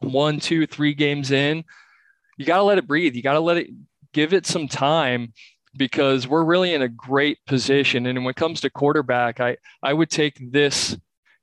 one, 0.01 0.41
two, 0.41 0.67
three 0.67 0.95
games 0.95 1.31
in, 1.31 1.65
you 2.37 2.45
got 2.45 2.59
to 2.59 2.63
let 2.63 2.79
it 2.79 2.87
breathe. 2.87 3.15
You 3.15 3.23
got 3.23 3.35
to 3.35 3.41
let 3.41 3.57
it 3.59 3.71
give 4.13 4.33
it 4.33 4.47
some 4.47 4.67
time 4.67 5.33
because 5.77 6.27
we're 6.27 6.45
really 6.45 6.75
in 6.75 6.83
a 6.83 6.89
great 6.89 7.39
position. 7.47 8.07
And 8.07 8.25
when 8.25 8.31
it 8.31 8.37
comes 8.37 8.61
to 8.63 8.71
quarterback, 8.71 9.41
I, 9.41 9.57
I 9.83 9.93
would 9.93 10.11
take 10.11 10.39
this 10.51 10.97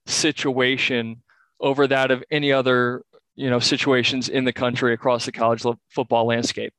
situation 0.06 1.22
over 1.60 1.88
that 1.88 2.12
of 2.12 2.24
any 2.32 2.52
other, 2.52 3.04
you 3.38 3.50
know, 3.50 3.60
situations 3.60 4.28
in 4.28 4.44
the 4.44 4.52
country 4.52 4.94
across 4.94 5.26
the 5.26 5.32
college 5.32 5.64
football 5.90 6.26
landscape. 6.26 6.74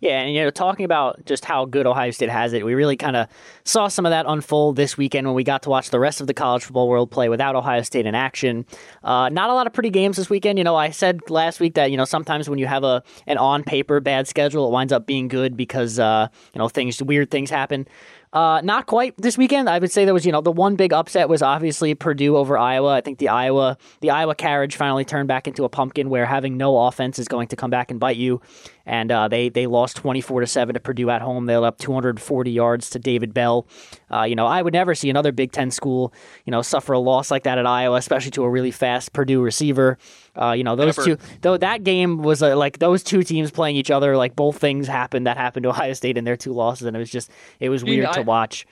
Yeah, 0.00 0.20
and 0.20 0.34
you 0.34 0.42
know, 0.42 0.50
talking 0.50 0.84
about 0.84 1.24
just 1.24 1.44
how 1.44 1.64
good 1.64 1.86
Ohio 1.86 2.10
State 2.10 2.28
has 2.28 2.52
it, 2.52 2.64
we 2.64 2.74
really 2.74 2.96
kind 2.96 3.16
of 3.16 3.28
saw 3.64 3.88
some 3.88 4.06
of 4.06 4.10
that 4.10 4.26
unfold 4.28 4.76
this 4.76 4.96
weekend 4.96 5.26
when 5.26 5.34
we 5.34 5.42
got 5.42 5.62
to 5.62 5.70
watch 5.70 5.90
the 5.90 5.98
rest 5.98 6.20
of 6.20 6.26
the 6.26 6.34
college 6.34 6.62
football 6.62 6.88
world 6.88 7.10
play 7.10 7.28
without 7.28 7.56
Ohio 7.56 7.82
State 7.82 8.06
in 8.06 8.14
action. 8.14 8.64
Uh, 9.02 9.28
not 9.28 9.50
a 9.50 9.54
lot 9.54 9.66
of 9.66 9.72
pretty 9.72 9.90
games 9.90 10.16
this 10.16 10.30
weekend. 10.30 10.58
You 10.58 10.64
know, 10.64 10.76
I 10.76 10.90
said 10.90 11.30
last 11.30 11.58
week 11.58 11.74
that 11.74 11.90
you 11.90 11.96
know 11.96 12.04
sometimes 12.04 12.48
when 12.48 12.58
you 12.58 12.66
have 12.66 12.84
a 12.84 13.02
an 13.26 13.38
on 13.38 13.64
paper 13.64 13.98
bad 14.00 14.28
schedule, 14.28 14.68
it 14.68 14.72
winds 14.72 14.92
up 14.92 15.06
being 15.06 15.26
good 15.26 15.56
because 15.56 15.98
uh, 15.98 16.28
you 16.54 16.58
know 16.58 16.68
things 16.68 17.02
weird 17.02 17.30
things 17.30 17.50
happen. 17.50 17.88
Uh, 18.32 18.60
not 18.62 18.86
quite 18.86 19.16
this 19.16 19.38
weekend. 19.38 19.68
I 19.68 19.78
would 19.78 19.90
say 19.90 20.04
there 20.04 20.14
was, 20.14 20.26
you 20.26 20.32
know, 20.32 20.40
the 20.40 20.52
one 20.52 20.76
big 20.76 20.92
upset 20.92 21.28
was 21.28 21.40
obviously 21.42 21.94
Purdue 21.94 22.36
over 22.36 22.58
Iowa. 22.58 22.94
I 22.94 23.00
think 23.00 23.18
the 23.18 23.28
Iowa 23.28 23.78
the 24.00 24.10
Iowa 24.10 24.34
carriage 24.34 24.76
finally 24.76 25.04
turned 25.04 25.28
back 25.28 25.48
into 25.48 25.64
a 25.64 25.68
pumpkin 25.68 26.10
where 26.10 26.26
having 26.26 26.56
no 26.56 26.78
offense 26.78 27.18
is 27.18 27.26
going 27.26 27.48
to 27.48 27.56
come 27.56 27.70
back 27.70 27.90
and 27.90 27.98
bite 27.98 28.16
you. 28.16 28.40
And 28.88 29.12
uh, 29.12 29.28
they 29.28 29.50
they 29.50 29.66
lost 29.66 29.96
24 29.96 30.40
to 30.40 30.46
seven 30.46 30.72
to 30.72 30.80
Purdue 30.80 31.10
at 31.10 31.20
home. 31.20 31.44
They 31.44 31.54
let 31.58 31.68
up 31.68 31.78
240 31.78 32.50
yards 32.50 32.88
to 32.90 32.98
David 32.98 33.34
Bell. 33.34 33.66
Uh, 34.10 34.22
you 34.22 34.34
know, 34.34 34.46
I 34.46 34.62
would 34.62 34.72
never 34.72 34.94
see 34.94 35.10
another 35.10 35.30
Big 35.30 35.52
Ten 35.52 35.70
school, 35.70 36.14
you 36.46 36.50
know, 36.50 36.62
suffer 36.62 36.94
a 36.94 36.98
loss 36.98 37.30
like 37.30 37.42
that 37.42 37.58
at 37.58 37.66
Iowa, 37.66 37.96
especially 37.96 38.30
to 38.32 38.44
a 38.44 38.50
really 38.50 38.70
fast 38.70 39.12
Purdue 39.12 39.42
receiver. 39.42 39.98
Uh, 40.34 40.52
you 40.52 40.64
know, 40.64 40.74
those 40.74 40.96
Never. 40.96 41.16
two, 41.16 41.22
though 41.42 41.58
that 41.58 41.84
game 41.84 42.22
was 42.22 42.42
uh, 42.42 42.56
like 42.56 42.78
those 42.78 43.02
two 43.02 43.22
teams 43.22 43.50
playing 43.50 43.76
each 43.76 43.90
other, 43.90 44.16
like 44.16 44.34
both 44.34 44.56
things 44.56 44.86
happened 44.86 45.26
that 45.26 45.36
happened 45.36 45.64
to 45.64 45.68
Ohio 45.70 45.92
State 45.92 46.16
in 46.16 46.24
their 46.24 46.36
two 46.36 46.54
losses. 46.54 46.86
And 46.86 46.96
it 46.96 47.00
was 47.00 47.10
just, 47.10 47.30
it 47.60 47.68
was 47.68 47.84
weird 47.84 48.06
I, 48.06 48.12
to 48.14 48.22
watch. 48.22 48.66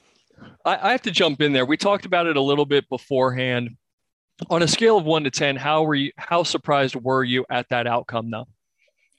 I, 0.65 0.79
I 0.89 0.91
have 0.93 1.03
to 1.03 1.11
jump 1.11 1.43
in 1.43 1.53
there. 1.53 1.67
We 1.67 1.77
talked 1.77 2.07
about 2.07 2.27
it 2.27 2.39
a 2.39 2.43
little 2.43 2.65
bit 2.65 2.89
beforehand. 2.89 3.77
On 4.49 4.63
a 4.63 4.69
scale 4.69 4.97
of 4.97 5.05
one 5.05 5.25
to 5.25 5.31
10, 5.31 5.57
how 5.57 5.83
were 5.83 5.95
you, 5.95 6.13
how 6.17 6.43
surprised 6.43 6.95
were 6.95 7.25
you 7.25 7.45
at 7.51 7.69
that 7.69 7.87
outcome 7.87 8.31
though? 8.31 8.47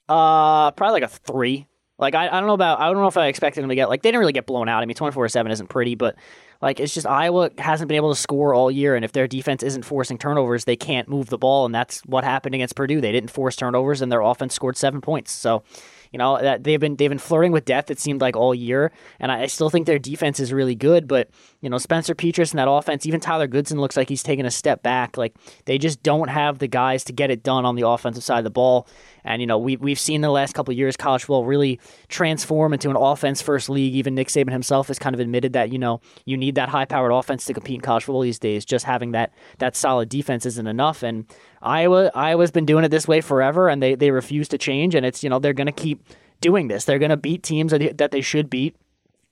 Uh, 0.08 0.70
probably 0.72 1.00
like 1.00 1.10
a 1.10 1.14
three. 1.14 1.66
Like 1.98 2.14
I, 2.14 2.28
I 2.28 2.38
don't 2.38 2.46
know 2.46 2.54
about 2.54 2.78
I 2.78 2.86
don't 2.86 2.96
know 2.96 3.08
if 3.08 3.16
I 3.16 3.26
expected 3.26 3.60
them 3.62 3.70
to 3.70 3.74
get 3.74 3.88
like 3.88 4.02
they 4.02 4.10
didn't 4.10 4.20
really 4.20 4.32
get 4.32 4.46
blown 4.46 4.68
out. 4.68 4.82
I 4.82 4.86
mean, 4.86 4.94
twenty 4.94 5.12
four 5.12 5.28
seven 5.28 5.50
isn't 5.50 5.66
pretty, 5.66 5.96
but 5.96 6.14
like 6.62 6.78
it's 6.78 6.94
just 6.94 7.06
Iowa 7.06 7.50
hasn't 7.58 7.88
been 7.88 7.96
able 7.96 8.14
to 8.14 8.20
score 8.20 8.54
all 8.54 8.70
year, 8.70 8.94
and 8.94 9.04
if 9.04 9.12
their 9.12 9.26
defense 9.26 9.64
isn't 9.64 9.84
forcing 9.84 10.16
turnovers, 10.16 10.64
they 10.64 10.76
can't 10.76 11.08
move 11.08 11.28
the 11.28 11.38
ball, 11.38 11.66
and 11.66 11.74
that's 11.74 12.00
what 12.06 12.22
happened 12.22 12.54
against 12.54 12.76
Purdue. 12.76 13.00
They 13.00 13.10
didn't 13.10 13.30
force 13.30 13.56
turnovers, 13.56 14.00
and 14.00 14.12
their 14.12 14.20
offense 14.20 14.54
scored 14.54 14.76
seven 14.76 15.00
points. 15.00 15.32
So 15.32 15.64
you 16.12 16.18
know 16.18 16.40
that 16.40 16.62
they've 16.62 16.78
been 16.78 16.94
they've 16.94 17.10
been 17.10 17.18
flirting 17.18 17.50
with 17.50 17.64
death. 17.64 17.90
It 17.90 17.98
seemed 17.98 18.20
like 18.20 18.36
all 18.36 18.54
year, 18.54 18.92
and 19.18 19.32
I, 19.32 19.42
I 19.42 19.46
still 19.46 19.68
think 19.68 19.86
their 19.86 19.98
defense 19.98 20.38
is 20.38 20.52
really 20.52 20.76
good. 20.76 21.08
But 21.08 21.30
you 21.60 21.68
know 21.68 21.78
Spencer 21.78 22.14
Petras 22.14 22.52
and 22.52 22.58
that 22.58 22.70
offense, 22.70 23.04
even 23.06 23.20
Tyler 23.20 23.46
Goodson 23.46 23.80
looks 23.80 23.96
like 23.96 24.08
he's 24.08 24.22
taking 24.22 24.44
a 24.44 24.50
step 24.50 24.82
back. 24.82 25.16
Like 25.16 25.34
they 25.64 25.78
just 25.78 26.02
don't 26.02 26.28
have 26.28 26.58
the 26.58 26.68
guys 26.68 27.04
to 27.04 27.12
get 27.12 27.30
it 27.30 27.42
done 27.42 27.64
on 27.64 27.74
the 27.74 27.86
offensive 27.86 28.22
side 28.22 28.38
of 28.38 28.44
the 28.44 28.50
ball. 28.50 28.86
And 29.24 29.42
you 29.42 29.46
know 29.46 29.58
we 29.58 29.76
we've 29.76 29.98
seen 29.98 30.20
the 30.20 30.30
last 30.30 30.54
couple 30.54 30.72
years 30.72 30.96
college 30.96 31.22
football 31.22 31.44
really 31.44 31.80
transform 32.08 32.72
into 32.72 32.90
an 32.90 32.96
offense 32.96 33.42
first 33.42 33.68
league. 33.68 33.94
Even 33.94 34.14
Nick 34.14 34.28
Saban 34.28 34.52
himself 34.52 34.88
has 34.88 34.98
kind 34.98 35.14
of 35.14 35.20
admitted 35.20 35.52
that 35.54 35.72
you 35.72 35.78
know 35.78 36.00
you 36.24 36.36
need 36.36 36.54
that 36.54 36.68
high 36.68 36.84
powered 36.84 37.12
offense 37.12 37.44
to 37.46 37.54
compete 37.54 37.76
in 37.76 37.80
college 37.80 38.04
football 38.04 38.22
these 38.22 38.38
days. 38.38 38.64
Just 38.64 38.84
having 38.84 39.12
that 39.12 39.32
that 39.58 39.74
solid 39.74 40.08
defense 40.08 40.46
isn't 40.46 40.66
enough. 40.66 41.02
And 41.02 41.26
Iowa 41.60 42.10
Iowa's 42.14 42.52
been 42.52 42.66
doing 42.66 42.84
it 42.84 42.90
this 42.90 43.08
way 43.08 43.20
forever, 43.20 43.68
and 43.68 43.82
they 43.82 43.96
they 43.96 44.12
refuse 44.12 44.48
to 44.48 44.58
change. 44.58 44.94
And 44.94 45.04
it's 45.04 45.24
you 45.24 45.30
know 45.30 45.40
they're 45.40 45.52
going 45.52 45.66
to 45.66 45.72
keep 45.72 46.04
doing 46.40 46.68
this. 46.68 46.84
They're 46.84 47.00
going 47.00 47.10
to 47.10 47.16
beat 47.16 47.42
teams 47.42 47.72
that 47.72 48.10
they 48.12 48.20
should 48.20 48.48
beat 48.48 48.76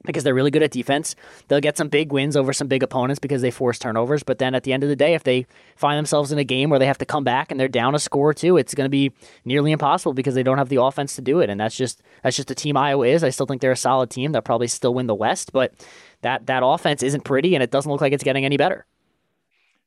because 0.07 0.25
they're 0.25 0.35
really 0.35 0.51
good 0.51 0.63
at 0.63 0.71
defense. 0.71 1.15
They'll 1.49 1.61
get 1.61 1.77
some 1.77 1.89
big 1.89 2.13
wins 2.13 2.37
over 2.37 2.53
some 2.53 2.69
big 2.69 2.83
opponents 2.83 3.19
because 3.19 3.43
they 3.43 3.51
force 3.51 3.79
turnovers. 3.79 4.23
But 4.23 4.39
then 4.39 4.55
at 4.55 4.63
the 4.63 4.73
end 4.73 4.83
of 4.83 4.89
the 4.89 4.97
day, 4.97 5.15
if 5.15 5.25
they 5.25 5.47
find 5.77 5.99
themselves 5.99 6.33
in 6.33 6.39
a 6.39 6.45
game 6.45 6.71
where 6.71 6.79
they 6.79 6.87
have 6.87 6.99
to 6.99 7.05
come 7.05 7.25
back 7.25 7.51
and 7.51 7.59
they're 7.59 7.69
down 7.69 7.95
a 7.95 7.99
score 7.99 8.31
or 8.31 8.35
two, 8.35 8.57
it's 8.57 8.75
going 8.75 8.87
to 8.87 8.91
be 8.91 9.13
nearly 9.45 9.73
impossible 9.73 10.15
because 10.15 10.35
they 10.35 10.43
don't 10.43 10.59
have 10.59 10.69
the 10.69 10.81
offense 10.81 11.17
to 11.17 11.23
do 11.23 11.41
it. 11.41 11.51
And 11.51 11.61
that's 11.61 11.77
just 11.77 12.03
that's 12.23 12.37
just 12.37 12.49
the 12.49 12.55
team 12.55 12.77
Iowa 12.77 13.07
is. 13.07 13.25
I 13.25 13.31
still 13.31 13.47
think 13.47 13.61
they're 13.61 13.73
a 13.73 13.77
solid 13.77 14.11
team. 14.11 14.33
They'll 14.33 14.43
probably 14.43 14.69
still 14.69 14.95
win 14.95 15.07
the 15.07 15.15
West, 15.15 15.53
but 15.53 15.75
that 16.23 16.47
that 16.47 16.63
offense 16.65 17.03
isn't 17.03 17.25
pretty 17.25 17.55
and 17.55 17.63
it 17.63 17.71
doesn't 17.71 17.91
look 17.91 18.01
like 18.01 18.13
it's 18.13 18.25
getting 18.25 18.45
any 18.45 18.57
better. 18.57 18.87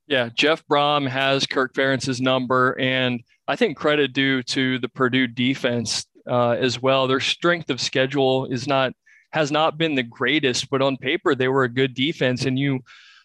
Yeah, 0.07 0.29
Jeff 0.33 0.65
Brohm 0.67 1.07
has 1.07 1.45
Kirk 1.45 1.75
Ferentz's 1.75 2.19
number, 2.19 2.75
and 2.79 3.21
I 3.47 3.55
think 3.55 3.77
credit 3.77 4.11
due 4.11 4.41
to 4.41 4.79
the 4.79 4.89
Purdue 4.89 5.27
defense 5.27 6.07
uh, 6.27 6.51
as 6.51 6.81
well. 6.81 7.07
Their 7.07 7.19
strength 7.19 7.69
of 7.69 7.79
schedule 7.79 8.47
is 8.47 8.67
not 8.67 8.93
has 9.31 9.51
not 9.51 9.77
been 9.77 9.95
the 9.95 10.03
greatest, 10.03 10.69
but 10.69 10.81
on 10.81 10.97
paper 10.97 11.35
they 11.35 11.47
were 11.47 11.63
a 11.63 11.69
good 11.69 11.93
defense, 11.93 12.45
and 12.45 12.57
you 12.57 12.79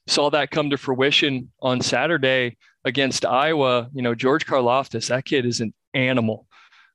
saw 0.07 0.31
that 0.31 0.51
come 0.51 0.71
to 0.71 0.77
fruition 0.77 1.51
on 1.61 1.81
Saturday 1.81 2.57
against 2.85 3.25
Iowa. 3.25 3.89
You 3.95 4.03
know, 4.03 4.15
George 4.15 4.47
Karlaftis, 4.47 5.09
that 5.09 5.25
kid 5.25 5.47
is 5.47 5.61
an 5.61 5.73
animal 5.95 6.47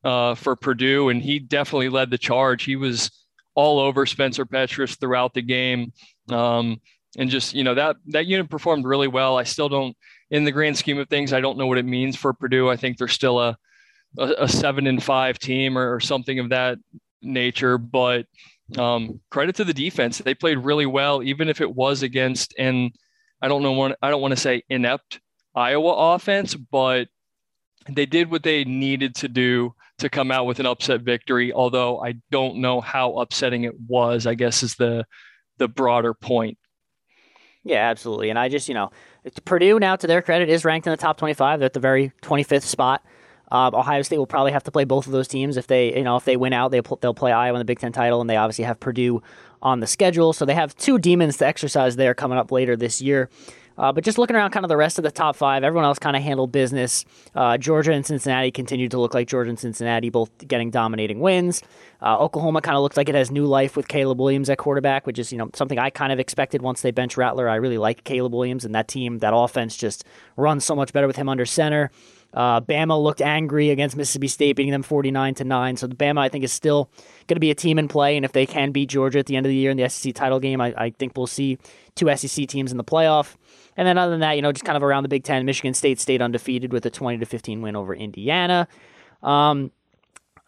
uh, 0.04 0.36
for 0.36 0.56
Purdue, 0.56 1.10
and 1.10 1.22
he 1.22 1.40
definitely 1.40 1.90
led 1.90 2.12
the 2.12 2.18
charge. 2.18 2.64
He 2.64 2.76
was 2.76 3.12
all 3.56 3.80
over 3.80 4.06
Spencer 4.06 4.46
Petras 4.46 5.00
throughout 5.00 5.34
the 5.34 5.42
game. 5.42 5.92
Um, 6.30 6.80
and 7.18 7.30
just 7.30 7.56
you 7.56 7.64
know 7.64 7.74
that 7.74 7.96
that 8.08 8.28
unit 8.28 8.50
performed 8.50 8.86
really 8.86 9.08
well. 9.08 9.38
I 9.38 9.44
still 9.44 9.70
don't, 9.70 9.98
in 10.30 10.44
the 10.44 10.52
grand 10.52 10.78
scheme 10.78 11.00
of 11.00 11.10
things, 11.10 11.34
I 11.34 11.42
don't 11.42 11.58
know 11.58 11.66
what 11.66 11.80
it 11.80 11.86
means 11.86 12.16
for 12.16 12.34
Purdue. 12.34 12.70
I 12.70 12.76
think 12.76 12.98
they're 12.98 13.08
still 13.08 13.40
a 13.40 13.58
a, 14.18 14.34
a 14.40 14.48
seven 14.48 14.88
and 14.88 15.02
five 15.02 15.40
team 15.40 15.78
or, 15.78 15.96
or, 15.96 16.00
something 16.00 16.40
of 16.40 16.50
that 16.50 16.78
nature. 17.22 17.78
But 17.78 18.26
um, 18.78 19.20
credit 19.30 19.56
to 19.56 19.64
the 19.64 19.74
defense; 19.74 20.20
they 20.20 20.36
played 20.36 20.60
really 20.60 20.86
well, 20.86 21.24
even 21.24 21.50
if 21.50 21.62
it 21.62 21.74
was 21.74 22.04
against 22.04 22.54
and 22.58 22.92
I 23.42 23.48
don't 23.48 23.64
know 23.64 23.96
I 24.02 24.10
don't 24.10 24.22
want 24.22 24.34
to 24.34 24.40
say 24.40 24.64
inept 24.70 25.20
Iowa 25.56 26.14
offense, 26.16 26.56
but 26.56 27.08
they 27.88 28.06
did 28.06 28.30
what 28.30 28.44
they 28.44 28.64
needed 28.66 29.16
to 29.16 29.28
do 29.28 29.74
to 30.00 30.10
come 30.10 30.32
out 30.32 30.46
with 30.46 30.60
an 30.60 30.66
upset 30.66 31.02
victory. 31.02 31.52
Although 31.54 32.02
I 32.02 32.16
don't 32.32 32.58
know 32.58 32.82
how 32.82 33.14
upsetting 33.20 33.64
it 33.64 33.80
was. 33.88 34.28
I 34.28 34.36
guess 34.36 34.64
is 34.64 34.76
the 34.76 35.06
the 35.58 35.68
broader 35.68 36.14
point. 36.14 36.58
Yeah, 37.64 37.90
absolutely. 37.90 38.30
And 38.30 38.40
I 38.40 38.50
just, 38.50 38.68
you 38.70 38.74
know, 38.74 38.90
Purdue 39.46 39.80
now, 39.80 39.96
to 39.96 40.08
their 40.08 40.22
credit, 40.22 40.50
is 40.50 40.64
ranked 40.64 40.88
in 40.88 40.92
the 40.92 40.98
top 40.98 41.18
25. 41.18 41.60
They're 41.60 41.66
at 41.66 41.74
the 41.74 41.80
very 41.80 42.12
25th 42.22 42.64
spot. 42.64 43.04
Uh, 43.52 43.72
Ohio 43.74 44.02
State 44.02 44.18
will 44.18 44.28
probably 44.28 44.52
have 44.52 44.64
to 44.64 44.72
play 44.72 44.84
both 44.84 45.06
of 45.08 45.12
those 45.12 45.28
teams 45.28 45.58
if 45.58 45.68
they, 45.68 45.96
you 45.96 46.04
know, 46.04 46.16
if 46.16 46.26
they 46.26 46.38
win 46.38 46.54
out, 46.54 46.72
they 46.72 46.82
they'll 47.02 47.14
play 47.14 47.32
Iowa 47.32 47.56
in 47.56 47.60
the 47.60 47.66
Big 47.66 47.80
Ten 47.80 47.92
title, 47.92 48.22
and 48.22 48.30
they 48.30 48.38
obviously 48.38 48.66
have 48.66 48.80
Purdue 48.80 49.22
on 49.62 49.80
the 49.80 49.88
schedule. 49.88 50.34
So 50.34 50.46
they 50.46 50.54
have 50.54 50.76
two 50.76 51.00
demons 51.00 51.38
to 51.38 51.48
exercise 51.48 51.96
there 51.96 52.14
coming 52.14 52.38
up 52.38 52.52
later 52.52 52.76
this 52.76 53.02
year. 53.02 53.30
Uh, 53.80 53.94
but 53.94 54.04
just 54.04 54.18
looking 54.18 54.36
around 54.36 54.52
kind 54.52 54.66
of 54.66 54.70
the 54.70 54.76
rest 54.76 55.00
of 55.00 55.04
the 55.04 55.12
top 55.12 55.38
five, 55.38 55.64
everyone 55.64 55.86
else 55.86 55.98
kind 55.98 56.18
of 56.18 56.22
handled 56.22 56.52
business. 56.52 57.06
Uh, 57.34 57.58
Georgia 57.58 57.94
and 57.94 58.06
Cincinnati 58.06 58.52
continued 58.52 58.92
to 58.92 59.00
look 59.00 59.14
like 59.14 59.26
Georgia 59.26 59.50
and 59.50 59.58
Cincinnati, 59.58 60.10
both 60.10 60.30
getting 60.46 60.70
dominating 60.70 61.22
wins. 61.22 61.64
Uh, 62.02 62.18
Oklahoma 62.18 62.62
kind 62.62 62.76
of 62.76 62.84
looks 62.84 62.98
like 62.98 63.08
it 63.08 63.16
has 63.16 63.32
new 63.32 63.46
life 63.46 63.78
with 63.78 63.88
Caleb 63.88 64.20
Williams 64.20 64.50
at 64.50 64.58
quarterback, 64.58 65.08
which 65.08 65.18
is 65.18 65.32
you 65.32 65.38
know 65.38 65.50
something 65.56 65.80
I 65.80 65.92
kind 65.92 66.12
of 66.12 66.20
expected 66.20 66.62
once 66.62 66.82
they 66.82 66.92
bench 66.92 67.16
Rattler. 67.16 67.48
I 67.48 67.56
really 67.56 67.78
like 67.78 68.04
Caleb 68.04 68.34
Williams 68.34 68.66
and 68.66 68.76
that 68.76 68.90
team, 68.90 69.20
that 69.20 69.34
offense 69.34 69.78
just 69.78 70.04
runs 70.36 70.66
so 70.66 70.76
much 70.76 70.92
better 70.92 71.08
with 71.08 71.16
him 71.16 71.30
under 71.30 71.46
center. 71.46 71.90
Uh, 72.34 72.62
Bama 72.62 73.02
looked 73.02 73.22
angry 73.22 73.72
against 73.72 73.96
Mississippi 73.96 74.28
State, 74.28 74.56
beating 74.56 74.72
them 74.72 74.84
49 74.84 75.36
to 75.36 75.44
9. 75.44 75.78
So 75.78 75.88
the 75.88 75.96
Bama, 75.96 76.20
I 76.20 76.30
think, 76.30 76.44
is 76.44 76.54
still 76.54 76.90
going 77.28 77.36
to 77.36 77.40
be 77.40 77.52
a 77.52 77.56
team 77.56 77.80
in 77.80 77.88
play. 77.88 78.16
And 78.16 78.24
if 78.24 78.32
they 78.32 78.46
can 78.46 78.72
beat 78.72 78.90
Georgia 78.90 79.20
at 79.20 79.26
the 79.26 79.36
end 79.36 79.46
of 79.46 79.50
the 79.50 79.56
year 79.56 79.72
in 79.72 79.78
the 79.78 79.90
SEC 79.90 80.14
title 80.14 80.40
game, 80.40 80.62
I, 80.62 80.74
I 80.78 80.90
think 80.92 81.14
we'll 81.18 81.28
see 81.28 81.58
two 81.96 82.16
SEC 82.16 82.48
teams 82.48 82.72
in 82.72 82.78
the 82.78 82.84
playoff. 82.84 83.36
And 83.76 83.88
then 83.88 83.98
other 83.98 84.12
than 84.12 84.20
that, 84.20 84.36
you 84.36 84.42
know, 84.42 84.52
just 84.52 84.66
kind 84.66 84.78
of 84.78 84.84
around 84.84 85.04
the 85.04 85.10
Big 85.10 85.24
Ten, 85.24 85.46
Michigan 85.46 85.74
State 85.74 86.00
stayed 86.00 86.22
undefeated 86.22 86.72
with 86.72 86.86
a 86.86 86.90
20 86.90 87.18
to 87.20 87.26
15 87.26 87.62
win 87.62 87.76
over 87.76 87.96
Indiana. 87.96 88.68
Um, 89.24 89.72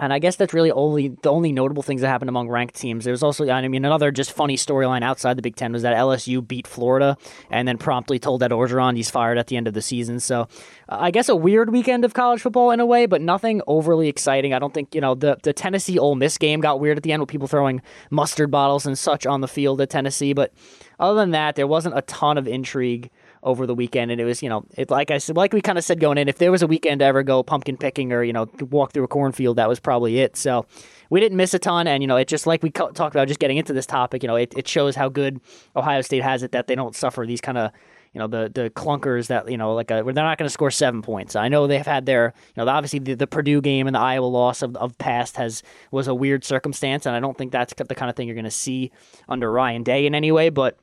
and 0.02 0.12
I 0.12 0.18
guess 0.18 0.36
that's 0.36 0.52
really 0.52 0.72
only 0.72 1.10
the 1.10 1.30
only 1.30 1.52
notable 1.52 1.84
things 1.84 2.02
that 2.02 2.08
happened 2.08 2.28
among 2.28 2.50
ranked 2.50 2.76
teams. 2.76 3.06
There's 3.06 3.22
also, 3.22 3.48
I 3.48 3.68
mean, 3.68 3.86
another 3.86 4.10
just 4.10 4.32
funny 4.32 4.58
storyline 4.58 5.04
outside 5.04 5.38
the 5.38 5.44
Big 5.44 5.56
Ten 5.56 5.72
was 5.72 5.84
that 5.84 5.96
LSU 5.96 6.46
beat 6.46 6.66
Florida 6.66 7.18
and 7.52 7.68
then 7.68 7.78
promptly 7.78 8.18
told 8.18 8.42
Ed 8.42 8.50
Orgeron 8.50 8.96
he's 8.96 9.12
fired 9.12 9.38
at 9.38 9.46
the 9.46 9.58
end 9.58 9.68
of 9.68 9.76
the 9.76 9.82
season. 9.82 10.20
So 10.20 10.48
uh, 10.90 10.98
I 11.00 11.12
guess 11.12 11.30
a 11.30 11.36
weird 11.36 11.72
weekend 11.72 12.04
of 12.04 12.16
college 12.16 12.42
football 12.42 12.72
in 12.72 12.80
a 12.80 12.86
way, 12.86 13.06
but 13.06 13.22
nothing 13.22 13.62
overly 13.68 14.08
exciting. 14.08 14.56
I 14.56 14.60
don't 14.60 14.74
think, 14.74 14.96
you 14.96 15.02
know, 15.02 15.14
the, 15.14 15.38
the 15.44 15.54
Tennessee 15.54 16.00
Ole 16.00 16.16
Miss 16.16 16.40
game 16.40 16.62
got 16.62 16.80
weird 16.80 16.98
at 16.98 17.04
the 17.04 17.12
end 17.12 17.22
with 17.22 17.30
people 17.30 17.48
throwing 17.48 17.80
mustard 18.10 18.50
bottles 18.50 18.88
and 18.88 18.98
such 18.98 19.28
on 19.28 19.42
the 19.42 19.48
field 19.48 19.82
at 19.82 19.92
Tennessee. 19.92 20.34
But 20.34 20.52
other 21.00 21.20
than 21.20 21.30
that, 21.32 21.56
there 21.56 21.68
wasn't 21.68 21.96
a 21.96 22.02
ton 22.02 22.40
of 22.40 22.48
intrigue 22.48 23.12
over 23.44 23.66
the 23.66 23.76
weekend, 23.76 24.12
and 24.12 24.22
it 24.22 24.26
was 24.26 24.44
you 24.44 24.50
know 24.50 24.66
it 24.78 24.90
like 24.90 25.12
I 25.12 25.18
said 25.18 25.36
like 25.36 25.54
we 25.54 25.62
kind 25.62 25.78
of 25.78 25.84
said 25.84 26.00
going 26.00 26.18
in, 26.18 26.28
if 26.28 26.38
there 26.38 26.52
was 26.52 26.62
a 26.62 26.68
weekend 26.68 27.00
to 27.00 27.06
ever 27.06 27.24
go 27.24 27.44
pumpkin 27.44 27.78
picking 27.78 28.12
or 28.14 28.24
you 28.24 28.34
know 28.34 28.48
walk 28.70 28.94
through 28.94 29.04
a 29.04 29.08
cornfield, 29.08 29.58
that 29.58 29.70
was 29.70 29.80
probably 29.80 30.20
it. 30.20 30.36
So 30.36 30.66
we 31.10 31.20
didn't 31.20 31.38
miss 31.38 31.54
a 31.54 31.60
ton, 31.60 31.88
and 31.88 32.04
you 32.04 32.08
know 32.08 32.18
it 32.18 32.28
just 32.28 32.48
like 32.48 32.64
we 32.64 32.70
talked 32.72 33.00
about 33.00 33.28
just 33.28 33.40
getting 33.40 33.58
into 33.58 33.74
this 33.74 33.86
topic, 33.86 34.24
you 34.24 34.28
know 34.28 34.36
it, 34.36 34.54
it 34.58 34.68
shows 34.68 34.96
how 34.96 35.10
good 35.10 35.42
Ohio 35.76 36.02
State 36.02 36.24
has 36.24 36.44
it 36.44 36.52
that 36.52 36.68
they 36.68 36.76
don't 36.76 36.96
suffer 36.96 37.26
these 37.26 37.42
kind 37.42 37.58
of 37.58 37.72
you 38.14 38.20
know 38.20 38.28
the 38.28 38.52
the 38.54 38.70
clunkers 38.72 39.28
that 39.28 39.50
you 39.50 39.58
know 39.58 39.74
like 39.74 39.90
uh, 39.90 40.04
a, 40.06 40.14
they're 40.14 40.24
not 40.24 40.38
going 40.38 40.48
to 40.48 40.54
score 40.54 40.72
seven 40.72 41.02
points. 41.02 41.36
I 41.36 41.48
know 41.48 41.68
they've 41.68 41.86
had 41.86 42.06
their 42.06 42.34
you 42.56 42.64
know 42.64 42.70
obviously 42.70 43.00
the, 43.00 43.16
the 43.16 43.28
Purdue 43.28 43.62
game 43.62 43.88
and 43.88 43.96
the 43.96 44.00
Iowa 44.00 44.26
loss 44.26 44.62
of, 44.62 44.76
of 44.76 44.98
past 44.98 45.38
has 45.38 45.64
was 45.92 46.08
a 46.08 46.16
weird 46.16 46.44
circumstance, 46.44 47.06
and 47.06 47.16
I 47.16 47.20
don't 47.20 47.38
think 47.38 47.52
that's 47.52 47.74
the 47.74 47.96
kind 47.96 48.10
of 48.10 48.16
thing 48.16 48.28
you're 48.28 48.36
going 48.36 48.44
to 48.46 48.52
see 48.52 48.92
under 49.30 49.52
Ryan 49.52 49.84
Day 49.84 50.06
in 50.06 50.14
any 50.14 50.32
way, 50.32 50.50
but 50.50 50.78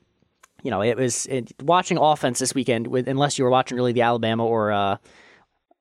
you 0.63 0.71
know, 0.71 0.83
it 0.83 0.97
was 0.97 1.27
it, 1.27 1.53
watching 1.63 1.99
offense 1.99 2.39
this 2.39 2.55
weekend 2.55 2.87
with 2.87 3.09
unless 3.09 3.39
you 3.39 3.45
were 3.45 3.51
watching 3.51 3.77
really 3.77 3.93
the 3.93 4.03
Alabama 4.03 4.45
or 4.45 4.73
uh, 4.73 4.97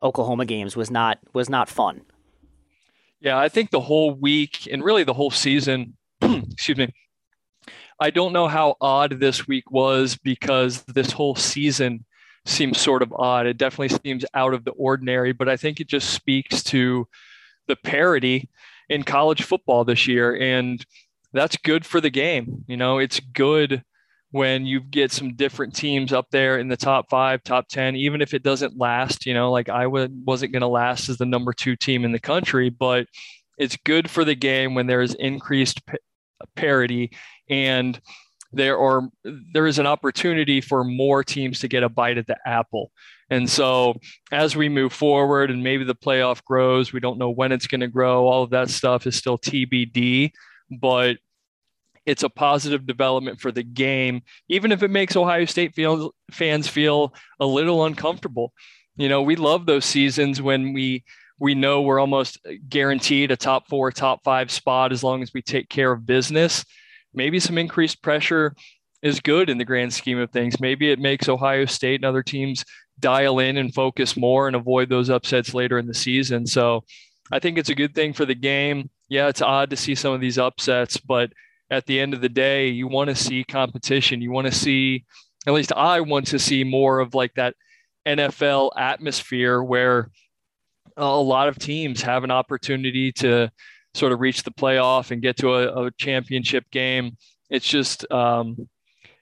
Oklahoma 0.01 0.45
games 0.45 0.75
was 0.75 0.91
not 0.91 1.19
was 1.33 1.49
not 1.49 1.69
fun. 1.69 2.01
Yeah, 3.19 3.37
I 3.37 3.49
think 3.49 3.71
the 3.71 3.79
whole 3.79 4.13
week 4.13 4.67
and 4.71 4.83
really 4.83 5.03
the 5.03 5.13
whole 5.13 5.31
season, 5.31 5.97
excuse 6.21 6.77
me. 6.77 6.93
I 7.99 8.11
don't 8.11 8.31
know 8.33 8.47
how 8.47 8.75
odd 8.79 9.19
this 9.19 9.47
week 9.47 9.71
was 9.71 10.17
because 10.17 10.83
this 10.83 11.11
whole 11.11 11.33
season 11.33 12.05
seems 12.45 12.79
sort 12.79 13.01
of 13.01 13.11
odd. 13.11 13.47
It 13.47 13.57
definitely 13.57 13.97
seems 14.03 14.23
out 14.35 14.53
of 14.53 14.63
the 14.65 14.71
ordinary, 14.71 15.31
but 15.31 15.49
I 15.49 15.57
think 15.57 15.79
it 15.79 15.87
just 15.87 16.11
speaks 16.11 16.61
to 16.65 17.07
the 17.67 17.75
parity 17.75 18.49
in 18.87 19.01
college 19.01 19.41
football 19.41 19.83
this 19.83 20.07
year 20.07 20.37
and 20.39 20.85
that's 21.33 21.57
good 21.57 21.85
for 21.85 21.99
the 21.99 22.09
game. 22.09 22.63
You 22.67 22.77
know, 22.77 22.99
it's 22.99 23.19
good 23.19 23.83
when 24.31 24.65
you 24.65 24.81
get 24.81 25.11
some 25.11 25.35
different 25.35 25.73
teams 25.75 26.11
up 26.11 26.27
there 26.31 26.59
in 26.59 26.67
the 26.67 26.77
top 26.77 27.09
five, 27.09 27.43
top 27.43 27.67
10, 27.69 27.95
even 27.95 28.21
if 28.21 28.33
it 28.33 28.43
doesn't 28.43 28.77
last, 28.77 29.25
you 29.25 29.33
know, 29.33 29.51
like 29.51 29.69
I 29.69 29.87
wasn't 29.87 30.51
going 30.51 30.61
to 30.61 30.67
last 30.67 31.07
as 31.09 31.17
the 31.17 31.25
number 31.25 31.53
two 31.53 31.75
team 31.75 32.03
in 32.03 32.11
the 32.11 32.19
country, 32.19 32.69
but 32.69 33.07
it's 33.57 33.77
good 33.85 34.09
for 34.09 34.25
the 34.25 34.35
game 34.35 34.75
when 34.75 34.87
there 34.87 35.01
is 35.01 35.13
increased 35.15 35.81
parity 36.55 37.11
and 37.49 37.99
there 38.53 38.77
are 38.79 39.09
there 39.23 39.67
is 39.67 39.79
an 39.79 39.85
opportunity 39.85 40.61
for 40.61 40.83
more 40.83 41.23
teams 41.23 41.59
to 41.59 41.67
get 41.67 41.83
a 41.83 41.89
bite 41.89 42.17
at 42.17 42.27
the 42.27 42.37
apple. 42.45 42.91
And 43.29 43.49
so 43.49 43.95
as 44.31 44.55
we 44.55 44.69
move 44.69 44.93
forward 44.93 45.51
and 45.51 45.63
maybe 45.63 45.83
the 45.83 45.95
playoff 45.95 46.43
grows, 46.43 46.93
we 46.93 47.01
don't 47.01 47.17
know 47.17 47.29
when 47.29 47.51
it's 47.51 47.67
going 47.67 47.81
to 47.81 47.87
grow. 47.87 48.25
All 48.25 48.43
of 48.43 48.51
that 48.51 48.69
stuff 48.69 49.05
is 49.05 49.15
still 49.15 49.37
TBD, 49.37 50.31
but 50.79 51.17
it's 52.07 52.23
a 52.23 52.29
positive 52.29 52.87
development 52.87 53.41
for 53.41 53.51
the 53.51 53.63
game, 53.63 54.21
even 54.47 54.71
if 54.71 54.81
it 54.81 54.89
makes 54.89 55.17
Ohio 55.17 55.43
State 55.43 55.75
feel, 55.75 56.15
fans 56.31 56.67
feel 56.67 57.13
a 57.39 57.45
little 57.45 57.85
uncomfortable. 57.85 58.53
You 58.95 59.09
know, 59.09 59.21
we 59.21 59.35
love 59.35 59.65
those 59.67 59.85
seasons 59.85 60.41
when 60.41 60.73
we 60.73 61.03
we 61.39 61.53
know 61.53 61.81
we're 61.81 61.99
almost 61.99 62.39
guaranteed 62.67 63.29
a 63.29 63.35
top 63.35 63.67
four, 63.67 63.91
top 63.91 64.23
five 64.23 64.49
spot 64.49 64.91
as 64.91 65.03
long 65.03 65.21
as 65.21 65.35
we 65.35 65.41
take 65.43 65.69
care 65.69 65.91
of 65.91 66.03
business. 66.03 66.65
Maybe 67.13 67.39
some 67.39 67.59
increased 67.59 68.01
pressure 68.01 68.55
is 69.03 69.19
good 69.19 69.47
in 69.47 69.59
the 69.59 69.65
grand 69.65 69.93
scheme 69.93 70.17
of 70.17 70.31
things. 70.31 70.59
Maybe 70.59 70.89
it 70.89 70.97
makes 70.97 71.29
Ohio 71.29 71.65
State 71.65 71.99
and 71.99 72.05
other 72.05 72.23
teams 72.23 72.65
dial 72.99 73.37
in 73.37 73.57
and 73.57 73.71
focus 73.71 74.17
more 74.17 74.47
and 74.47 74.55
avoid 74.55 74.89
those 74.89 75.11
upsets 75.11 75.53
later 75.53 75.77
in 75.77 75.85
the 75.85 75.93
season. 75.93 76.47
So 76.47 76.83
I 77.31 77.37
think 77.37 77.59
it's 77.59 77.69
a 77.69 77.75
good 77.75 77.93
thing 77.93 78.13
for 78.13 78.25
the 78.25 78.33
game. 78.33 78.89
Yeah, 79.07 79.27
it's 79.27 79.41
odd 79.41 79.69
to 79.69 79.77
see 79.77 79.93
some 79.93 80.13
of 80.13 80.21
these 80.21 80.39
upsets, 80.39 80.97
but 80.97 81.31
at 81.69 81.85
the 81.85 81.99
end 81.99 82.13
of 82.13 82.21
the 82.21 82.29
day, 82.29 82.69
you 82.69 82.87
want 82.87 83.09
to 83.09 83.15
see 83.15 83.43
competition. 83.43 84.21
You 84.21 84.31
want 84.31 84.47
to 84.47 84.53
see, 84.53 85.05
at 85.45 85.53
least 85.53 85.73
I 85.73 86.01
want 86.01 86.27
to 86.27 86.39
see 86.39 86.63
more 86.63 86.99
of 86.99 87.13
like 87.13 87.33
that 87.35 87.55
NFL 88.05 88.71
atmosphere 88.77 89.61
where 89.61 90.09
a 90.95 91.05
lot 91.05 91.47
of 91.49 91.59
teams 91.59 92.01
have 92.01 92.23
an 92.23 92.31
opportunity 92.31 93.11
to 93.13 93.51
sort 93.93 94.11
of 94.11 94.19
reach 94.19 94.43
the 94.43 94.51
playoff 94.51 95.11
and 95.11 95.21
get 95.21 95.37
to 95.37 95.55
a, 95.55 95.85
a 95.85 95.91
championship 95.97 96.69
game. 96.71 97.17
It's 97.49 97.67
just, 97.67 98.09
um, 98.11 98.67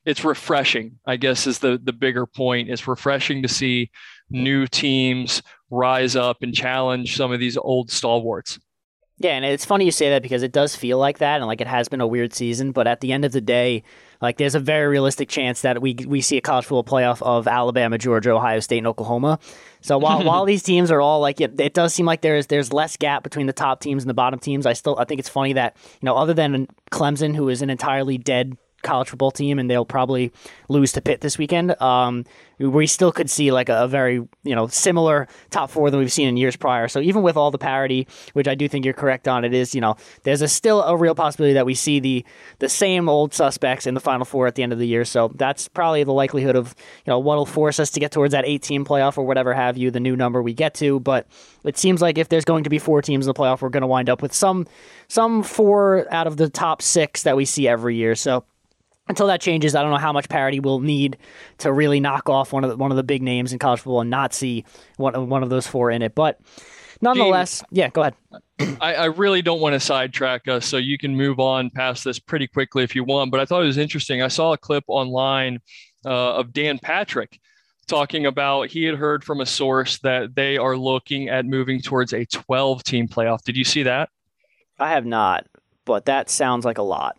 it's 0.05 0.23
refreshing, 0.23 0.99
I 1.05 1.17
guess, 1.17 1.47
is 1.47 1.60
the 1.60 1.79
the 1.84 1.91
bigger 1.91 2.27
point. 2.27 2.69
It's 2.69 2.88
refreshing 2.88 3.41
to 3.41 3.47
see 3.47 3.89
new 4.29 4.67
teams 4.67 5.41
rise 5.71 6.15
up 6.15 6.43
and 6.43 6.53
challenge 6.53 7.17
some 7.17 7.31
of 7.31 7.39
these 7.39 7.58
old 7.58 7.91
stalwarts. 7.91 8.60
Yeah, 9.17 9.32
and 9.32 9.45
it's 9.45 9.63
funny 9.63 9.86
you 9.86 9.91
say 9.91 10.10
that 10.10 10.21
because 10.21 10.43
it 10.43 10.51
does 10.51 10.75
feel 10.75 10.97
like 10.97 11.19
that, 11.19 11.38
and 11.38 11.47
like 11.47 11.62
it 11.62 11.67
has 11.67 11.88
been 11.88 12.01
a 12.01 12.08
weird 12.08 12.34
season. 12.34 12.73
But 12.73 12.86
at 12.86 12.99
the 12.99 13.13
end 13.13 13.23
of 13.23 13.32
the 13.32 13.39
day, 13.39 13.84
like 14.21 14.38
there's 14.38 14.56
a 14.56 14.60
very 14.60 14.88
realistic 14.88 15.30
chance 15.30 15.62
that 15.62 15.82
we 15.82 15.95
we 16.06 16.19
see 16.19 16.36
a 16.36 16.41
college 16.41 16.65
football 16.65 16.84
playoff 16.84 17.21
of 17.21 17.47
Alabama, 17.47 17.97
Georgia, 17.97 18.32
Ohio 18.32 18.60
State, 18.60 18.80
and 18.80 18.88
Oklahoma. 18.88 19.39
So 19.80 19.97
while 19.99 20.21
while 20.23 20.43
these 20.43 20.63
teams 20.63 20.91
are 20.91 20.99
all 20.99 21.21
like 21.21 21.39
it, 21.39 21.60
it 21.62 21.73
does 21.73 21.93
seem 21.93 22.06
like 22.06 22.21
there's 22.21 22.47
there's 22.47 22.73
less 22.73 22.97
gap 22.97 23.23
between 23.23 23.47
the 23.47 23.54
top 23.54 23.80
teams 23.80 24.04
and 24.04 24.10
the 24.10 24.13
bottom 24.13 24.38
teams. 24.38 24.65
I 24.65 24.73
still 24.73 24.97
I 24.99 25.06
think 25.06 25.19
it's 25.19 25.30
funny 25.30 25.54
that 25.54 25.78
you 26.01 26.06
know 26.06 26.17
other 26.17 26.34
than 26.34 26.67
Clemson, 26.91 27.36
who 27.36 27.47
is 27.47 27.62
an 27.62 27.69
entirely 27.69 28.17
dead 28.17 28.58
college 28.86 29.10
football 29.10 29.32
team, 29.32 29.60
and 29.60 29.69
they'll 29.69 29.86
probably 29.86 30.32
lose 30.69 30.93
to 30.93 31.02
Pitt 31.02 31.21
this 31.21 31.38
weekend. 31.38 31.80
Um, 31.82 32.24
we 32.58 32.88
still 32.88 33.12
could 33.12 33.30
see 33.30 33.52
like 33.52 33.69
a, 33.69 33.88
very 33.88 34.15
you 34.43 34.56
know 34.56 34.67
similar 34.67 35.28
top 35.50 35.69
four 35.69 35.91
than 35.91 36.00
we've 36.00 36.12
seen 36.12 36.28
in 36.28 36.38
years 36.38 36.56
prior. 36.56 36.88
So 36.88 37.00
even 37.00 37.21
with 37.21 37.38
all 37.38 37.52
the 37.52 37.58
parity, 37.58 38.08
which 38.34 38.48
I 38.48 38.56
do 38.56 38.67
think 38.67 38.86
you're 38.86 38.93
correct 38.93 39.28
on, 39.28 39.43
it 39.43 39.54
is 39.54 39.76
you 39.76 39.82
know 39.82 39.95
there's 40.24 40.41
a 40.41 40.48
still 40.48 40.82
a 40.84 40.95
real 40.95 41.15
possibility 41.15 41.54
that 41.54 41.65
we 41.65 41.76
see 41.76 42.00
the 42.00 42.26
the 42.60 42.69
same 42.69 43.10
old 43.10 43.34
suspects 43.34 43.86
in 43.86 43.93
the 43.93 44.00
final 44.00 44.26
four 44.26 44.48
at 44.48 44.56
the 44.56 44.63
end 44.63 44.74
of 44.74 44.80
the 44.80 44.88
year. 44.88 45.06
So 45.06 45.32
that's 45.36 45.67
probably 45.67 46.04
the 46.04 46.13
likelihood 46.13 46.56
of 46.56 46.76
you 47.06 47.12
know 47.12 47.19
what'll 47.19 47.45
force 47.45 47.80
us 47.80 47.91
to 47.91 48.00
get 48.00 48.12
towards 48.12 48.32
that 48.32 48.45
18 48.45 48.86
playoff 48.86 49.17
or 49.17 49.26
whatever 49.26 49.54
have 49.54 49.78
you, 49.78 49.91
the 49.91 50.00
new 50.00 50.15
number 50.15 50.41
we 50.41 50.54
get 50.54 50.74
to. 50.76 51.00
But 51.00 51.28
it 51.63 51.78
seems 51.78 52.02
like 52.02 52.17
if 52.17 52.30
there's 52.30 52.45
going 52.45 52.63
to 52.63 52.69
be 52.69 52.80
four 52.80 53.02
teams 53.02 53.26
in 53.26 53.28
the 53.28 53.39
playoff, 53.39 53.62
we're 53.62 53.69
going 53.69 53.82
to 53.82 53.88
wind 53.88 54.10
up 54.10 54.21
with 54.21 54.34
some 54.34 54.65
some 55.08 55.43
four 55.43 56.08
out 56.12 56.28
of 56.28 56.38
the 56.38 56.50
top 56.50 56.82
six 56.82 57.24
that 57.24 57.36
we 57.36 57.45
see 57.45 57.67
every 57.67 57.95
year. 57.95 58.15
So 58.15 58.45
until 59.08 59.28
that 59.28 59.41
changes, 59.41 59.76
I 59.76 59.82
don't 59.82 59.91
know 59.91 59.98
how 59.98 60.13
much 60.13 60.30
parity 60.30 60.60
we'll 60.60 60.80
need 60.80 61.18
to 61.60 61.72
really 61.72 62.00
knock 62.00 62.30
off 62.30 62.52
one 62.52 62.63
of 62.63 62.72
the, 62.72 62.78
one 62.78 62.91
of 62.91 62.98
the 62.98 63.04
big 63.04 63.22
names 63.22 63.54
in 63.54 63.60
college 63.60 63.80
football 63.82 64.02
and 64.02 64.10
not 64.10 64.34
see 64.34 64.65
one 64.98 65.30
one 65.30 65.44
of 65.44 65.50
those 65.50 65.68
four 65.68 65.91
in 65.91 66.02
it. 66.02 66.15
But 66.15 66.39
nonetheless, 67.02 67.60
Gene, 67.60 67.68
yeah, 67.72 67.89
go 67.89 68.02
ahead. 68.02 68.15
I, 68.82 68.96
I, 68.96 69.06
really 69.06 69.41
don't 69.41 69.60
want 69.60 69.74
to 69.74 69.80
sidetrack 69.80 70.48
us, 70.48 70.65
so 70.65 70.78
you 70.78 70.98
can 70.98 71.15
move 71.15 71.39
on 71.39 71.70
past 71.70 72.04
this 72.04 72.20
pretty 72.20 72.48
quickly 72.48 72.84
if 72.84 72.96
you 72.96 73.04
want. 73.04 73.32
But 73.32 73.39
I 73.39 73.46
thought 73.46 73.62
it 73.62 73.68
was 73.68 73.78
interesting. 73.78 74.22
I 74.22 74.28
saw 74.28 74.54
a 74.54 74.58
clip 74.58 74.84
online 74.88 75.60
uh, 76.06 76.36
of 76.36 76.54
Dan 76.54 76.80
Patrick 76.80 77.39
talking 77.88 78.26
about 78.26 78.70
he 78.70 78.84
had 78.84 78.96
heard 78.96 79.24
from 79.24 79.41
a 79.41 79.46
source 79.46 80.00
that 80.00 80.34
they 80.36 80.58
are 80.58 80.76
looking 80.76 81.30
at 81.30 81.46
moving 81.46 81.80
towards 81.80 82.13
a 82.13 82.26
12 82.26 82.84
team 82.84 83.08
playoff. 83.08 83.44
Did 83.44 83.56
you 83.56 83.63
see 83.63 83.84
that? 83.84 84.10
I 84.80 84.89
have 84.89 85.06
not, 85.06 85.46
but 85.86 86.06
that 86.06 86.30
sounds 86.30 86.65
like 86.65 86.80
a 86.80 86.84
lot 86.84 87.18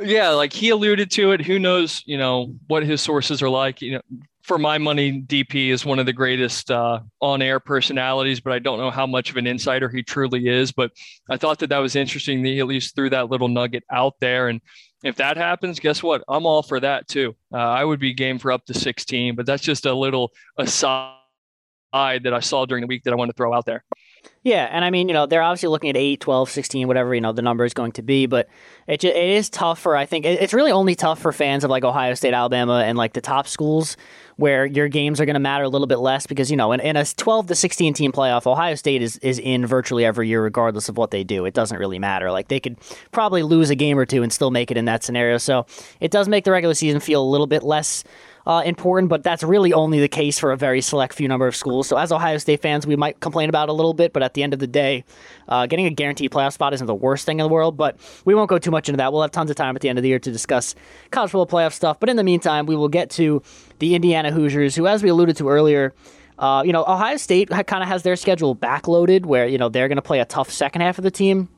yeah, 0.00 0.30
like 0.30 0.52
he 0.52 0.70
alluded 0.70 1.10
to 1.12 1.32
it. 1.32 1.40
Who 1.42 1.58
knows, 1.58 2.02
you 2.06 2.18
know, 2.18 2.54
what 2.66 2.84
his 2.84 3.00
sources 3.00 3.42
are 3.42 3.48
like. 3.48 3.82
You 3.82 3.94
know, 3.94 4.00
for 4.42 4.58
my 4.58 4.78
money, 4.78 5.22
DP 5.22 5.68
is 5.68 5.84
one 5.84 5.98
of 5.98 6.06
the 6.06 6.12
greatest 6.12 6.70
uh, 6.70 7.00
on-air 7.20 7.60
personalities, 7.60 8.40
but 8.40 8.52
I 8.52 8.58
don't 8.58 8.78
know 8.78 8.90
how 8.90 9.06
much 9.06 9.30
of 9.30 9.36
an 9.36 9.46
insider 9.46 9.88
he 9.88 10.02
truly 10.02 10.48
is. 10.48 10.72
But 10.72 10.92
I 11.30 11.36
thought 11.36 11.58
that 11.60 11.68
that 11.68 11.78
was 11.78 11.96
interesting 11.96 12.42
that 12.42 12.48
he 12.48 12.60
at 12.60 12.66
least 12.66 12.94
threw 12.94 13.10
that 13.10 13.30
little 13.30 13.48
nugget 13.48 13.84
out 13.90 14.14
there. 14.20 14.48
And 14.48 14.60
if 15.04 15.16
that 15.16 15.36
happens, 15.36 15.80
guess 15.80 16.02
what? 16.02 16.22
I'm 16.28 16.46
all 16.46 16.62
for 16.62 16.80
that 16.80 17.08
too. 17.08 17.36
Uh, 17.52 17.58
I 17.58 17.84
would 17.84 18.00
be 18.00 18.14
game 18.14 18.38
for 18.38 18.52
up 18.52 18.64
to 18.66 18.74
16, 18.74 19.36
but 19.36 19.46
that's 19.46 19.62
just 19.62 19.86
a 19.86 19.94
little 19.94 20.32
aside 20.58 21.16
that 21.92 22.32
I 22.32 22.40
saw 22.40 22.64
during 22.64 22.82
the 22.82 22.86
week 22.86 23.04
that 23.04 23.12
I 23.12 23.16
want 23.16 23.30
to 23.30 23.36
throw 23.36 23.52
out 23.52 23.66
there. 23.66 23.84
Yeah, 24.44 24.68
and 24.70 24.84
I 24.84 24.90
mean, 24.90 25.08
you 25.08 25.14
know, 25.14 25.26
they're 25.26 25.42
obviously 25.42 25.68
looking 25.68 25.90
at 25.90 25.96
8, 25.96 26.20
12, 26.20 26.50
16, 26.50 26.88
whatever, 26.88 27.14
you 27.14 27.20
know, 27.20 27.32
the 27.32 27.42
number 27.42 27.64
is 27.64 27.74
going 27.74 27.92
to 27.92 28.02
be, 28.02 28.26
but 28.26 28.48
it, 28.88 28.98
just, 28.98 29.14
it 29.14 29.28
is 29.30 29.48
tough 29.48 29.78
for, 29.78 29.96
I 29.96 30.04
think, 30.04 30.24
it's 30.24 30.52
really 30.52 30.72
only 30.72 30.96
tough 30.96 31.20
for 31.20 31.30
fans 31.30 31.62
of 31.62 31.70
like 31.70 31.84
Ohio 31.84 32.14
State, 32.14 32.34
Alabama, 32.34 32.82
and 32.84 32.98
like 32.98 33.12
the 33.12 33.20
top 33.20 33.46
schools 33.46 33.96
where 34.36 34.66
your 34.66 34.88
games 34.88 35.20
are 35.20 35.26
going 35.26 35.34
to 35.34 35.40
matter 35.40 35.62
a 35.62 35.68
little 35.68 35.86
bit 35.86 35.98
less 35.98 36.26
because, 36.26 36.50
you 36.50 36.56
know, 36.56 36.72
in, 36.72 36.80
in 36.80 36.96
a 36.96 37.04
12 37.04 37.46
to 37.48 37.54
16 37.54 37.94
team 37.94 38.10
playoff, 38.10 38.44
Ohio 38.44 38.74
State 38.74 39.00
is, 39.00 39.16
is 39.18 39.38
in 39.38 39.64
virtually 39.64 40.04
every 40.04 40.26
year, 40.26 40.42
regardless 40.42 40.88
of 40.88 40.96
what 40.96 41.12
they 41.12 41.22
do. 41.22 41.44
It 41.44 41.54
doesn't 41.54 41.78
really 41.78 42.00
matter. 42.00 42.32
Like 42.32 42.48
they 42.48 42.58
could 42.58 42.78
probably 43.12 43.44
lose 43.44 43.70
a 43.70 43.76
game 43.76 43.96
or 43.96 44.06
two 44.06 44.24
and 44.24 44.32
still 44.32 44.50
make 44.50 44.72
it 44.72 44.76
in 44.76 44.86
that 44.86 45.04
scenario. 45.04 45.38
So 45.38 45.66
it 46.00 46.10
does 46.10 46.26
make 46.26 46.44
the 46.44 46.50
regular 46.50 46.74
season 46.74 46.98
feel 46.98 47.22
a 47.22 47.30
little 47.30 47.46
bit 47.46 47.62
less 47.62 48.02
uh, 48.46 48.62
important, 48.64 49.08
but 49.08 49.22
that's 49.22 49.42
really 49.42 49.72
only 49.72 50.00
the 50.00 50.08
case 50.08 50.38
for 50.38 50.52
a 50.52 50.56
very 50.56 50.80
select 50.80 51.14
few 51.14 51.28
number 51.28 51.46
of 51.46 51.54
schools. 51.54 51.86
So 51.86 51.96
as 51.96 52.10
Ohio 52.10 52.38
State 52.38 52.60
fans, 52.60 52.86
we 52.86 52.96
might 52.96 53.20
complain 53.20 53.48
about 53.48 53.68
a 53.68 53.72
little 53.72 53.94
bit, 53.94 54.12
but 54.12 54.22
at 54.22 54.34
the 54.34 54.42
end 54.42 54.52
of 54.52 54.58
the 54.58 54.66
day, 54.66 55.04
uh, 55.48 55.66
getting 55.66 55.86
a 55.86 55.90
guaranteed 55.90 56.30
playoff 56.30 56.52
spot 56.52 56.74
isn't 56.74 56.86
the 56.86 56.94
worst 56.94 57.26
thing 57.26 57.38
in 57.38 57.44
the 57.44 57.52
world. 57.52 57.76
But 57.76 57.98
we 58.24 58.34
won't 58.34 58.48
go 58.48 58.58
too 58.58 58.70
much 58.70 58.88
into 58.88 58.96
that. 58.98 59.12
We'll 59.12 59.22
have 59.22 59.30
tons 59.30 59.50
of 59.50 59.56
time 59.56 59.76
at 59.76 59.82
the 59.82 59.88
end 59.88 59.98
of 59.98 60.02
the 60.02 60.08
year 60.08 60.18
to 60.18 60.32
discuss 60.32 60.74
college 61.10 61.30
football 61.30 61.46
playoff 61.46 61.72
stuff. 61.72 62.00
But 62.00 62.08
in 62.08 62.16
the 62.16 62.24
meantime, 62.24 62.66
we 62.66 62.76
will 62.76 62.88
get 62.88 63.10
to 63.10 63.42
the 63.78 63.94
Indiana 63.94 64.32
Hoosiers, 64.32 64.74
who, 64.74 64.86
as 64.86 65.02
we 65.02 65.08
alluded 65.08 65.36
to 65.36 65.48
earlier. 65.48 65.94
Uh, 66.38 66.62
you 66.64 66.72
know, 66.72 66.82
Ohio 66.82 67.18
State 67.18 67.50
kind 67.50 67.82
of 67.82 67.88
has 67.88 68.02
their 68.02 68.16
schedule 68.16 68.56
backloaded, 68.56 69.26
where 69.26 69.46
you 69.46 69.58
know 69.58 69.68
they're 69.68 69.86
going 69.86 69.96
to 69.96 70.02
play 70.02 70.18
a 70.18 70.24
tough 70.24 70.50
second 70.50 70.80
half 70.80 70.98
of 70.98 71.04
the 71.04 71.10
team, 71.10 71.48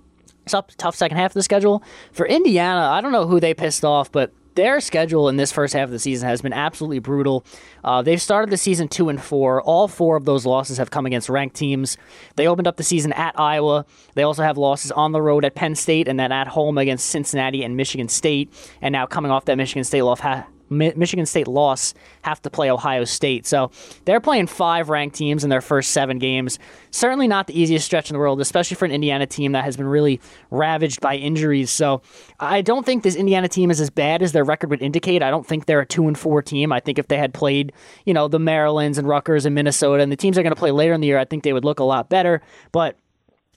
tough, 0.47 0.77
tough 0.77 0.95
second 0.95 1.17
half 1.17 1.31
of 1.31 1.35
the 1.35 1.43
schedule. 1.43 1.83
For 2.13 2.27
Indiana, 2.27 2.81
I 2.81 3.01
don't 3.01 3.13
know 3.13 3.27
who 3.27 3.41
they 3.41 3.55
pissed 3.55 3.85
off, 3.85 4.13
but 4.13 4.33
their 4.55 4.81
schedule 4.81 5.29
in 5.29 5.37
this 5.37 5.53
first 5.53 5.75
half 5.75 5.85
of 5.85 5.91
the 5.91 5.99
season 5.99 6.29
has 6.29 6.43
been 6.43 6.53
absolutely 6.53 6.99
brutal. 6.99 7.45
Uh, 7.83 8.03
they've 8.03 8.21
started 8.23 8.51
the 8.51 8.57
season 8.57 8.89
two 8.89 9.09
and 9.09 9.23
four. 9.23 9.63
All 9.63 9.89
four 9.89 10.17
of 10.17 10.25
those 10.25 10.47
losses 10.47 10.79
have 10.79 10.91
come 10.91 11.07
against 11.07 11.29
ranked 11.29 11.57
teams. 11.57 11.97
They 12.37 12.47
opened 12.47 12.67
up 12.67 12.77
the 12.77 12.83
season 12.83 13.13
at 13.13 13.39
Iowa. 13.39 13.87
They 14.15 14.23
also 14.23 14.43
have 14.43 14.57
losses 14.57 14.93
on 14.93 15.13
the 15.13 15.21
road 15.21 15.45
at 15.45 15.55
Penn 15.55 15.75
State 15.75 16.09
and 16.09 16.19
then 16.19 16.33
at 16.33 16.49
home 16.49 16.79
against 16.79 17.07
Cincinnati 17.07 17.63
and 17.65 17.77
Michigan 17.77 18.09
State. 18.09 18.53
And 18.81 18.93
now 18.93 19.07
coming 19.07 19.31
off 19.31 19.45
that 19.47 19.57
Michigan 19.57 19.85
State 19.85 20.03
loss, 20.03 20.21
Michigan 20.75 21.27
State 21.27 21.49
loss 21.49 21.95
have 22.23 22.41
to 22.43 22.51
play 22.51 22.71
Ohio 22.71 23.05
State. 23.05 23.47
So 23.47 23.71
they're 24.05 24.21
playing 24.21 24.47
five 24.47 24.89
ranked 24.89 25.17
teams 25.17 25.45
in 25.45 25.51
their 25.51 25.61
first 25.61 25.93
seven 25.93 26.19
games. 26.19 26.59
Certainly 26.91 27.29
not 27.29 27.47
the 27.47 27.59
easiest 27.59 27.87
stretch 27.87 28.11
in 28.11 28.15
the 28.15 28.21
world, 28.21 28.41
especially 28.41 28.77
for 28.77 28.85
an 28.85 28.91
Indiana 28.91 29.27
team 29.27 29.53
that 29.53 29.65
has 29.65 29.77
been 29.77 29.87
really 29.87 30.21
ravaged 30.51 31.01
by 31.01 31.17
injuries. 31.17 31.71
So 31.71 32.03
I 32.39 32.63
don't 32.63 32.85
think 32.85 33.03
this 33.03 33.17
Indiana 33.17 33.49
team 33.49 33.71
is 33.71 33.81
as 33.81 33.91
bad 33.91 34.23
as 34.23 34.33
their 34.33 34.45
record 34.45 34.71
would 34.71 34.83
indicate. 34.83 35.23
I 35.23 35.31
don't 35.31 35.47
think 35.47 35.67
they're 35.67 35.81
a 35.81 35.87
two 35.87 36.09
and 36.09 36.19
four 36.19 36.43
team. 36.43 36.73
I 36.73 36.81
think 36.81 36.99
if 36.99 37.09
they 37.09 37.19
had 37.19 37.35
played, 37.35 37.73
you 38.05 38.15
know, 38.15 38.29
the 38.29 38.39
Marylands 38.39 38.99
and 38.99 39.09
Rutgers 39.09 39.47
and 39.47 39.55
Minnesota 39.55 40.03
and 40.03 40.11
the 40.11 40.17
teams 40.17 40.37
they're 40.37 40.43
going 40.43 40.55
to 40.55 40.59
play 40.59 40.71
later 40.71 40.93
in 40.93 41.01
the 41.01 41.07
year, 41.07 41.19
I 41.19 41.25
think 41.25 41.43
they 41.43 41.53
would 41.53 41.65
look 41.65 41.81
a 41.81 41.85
lot 41.85 42.09
better. 42.09 42.43
But 42.73 42.97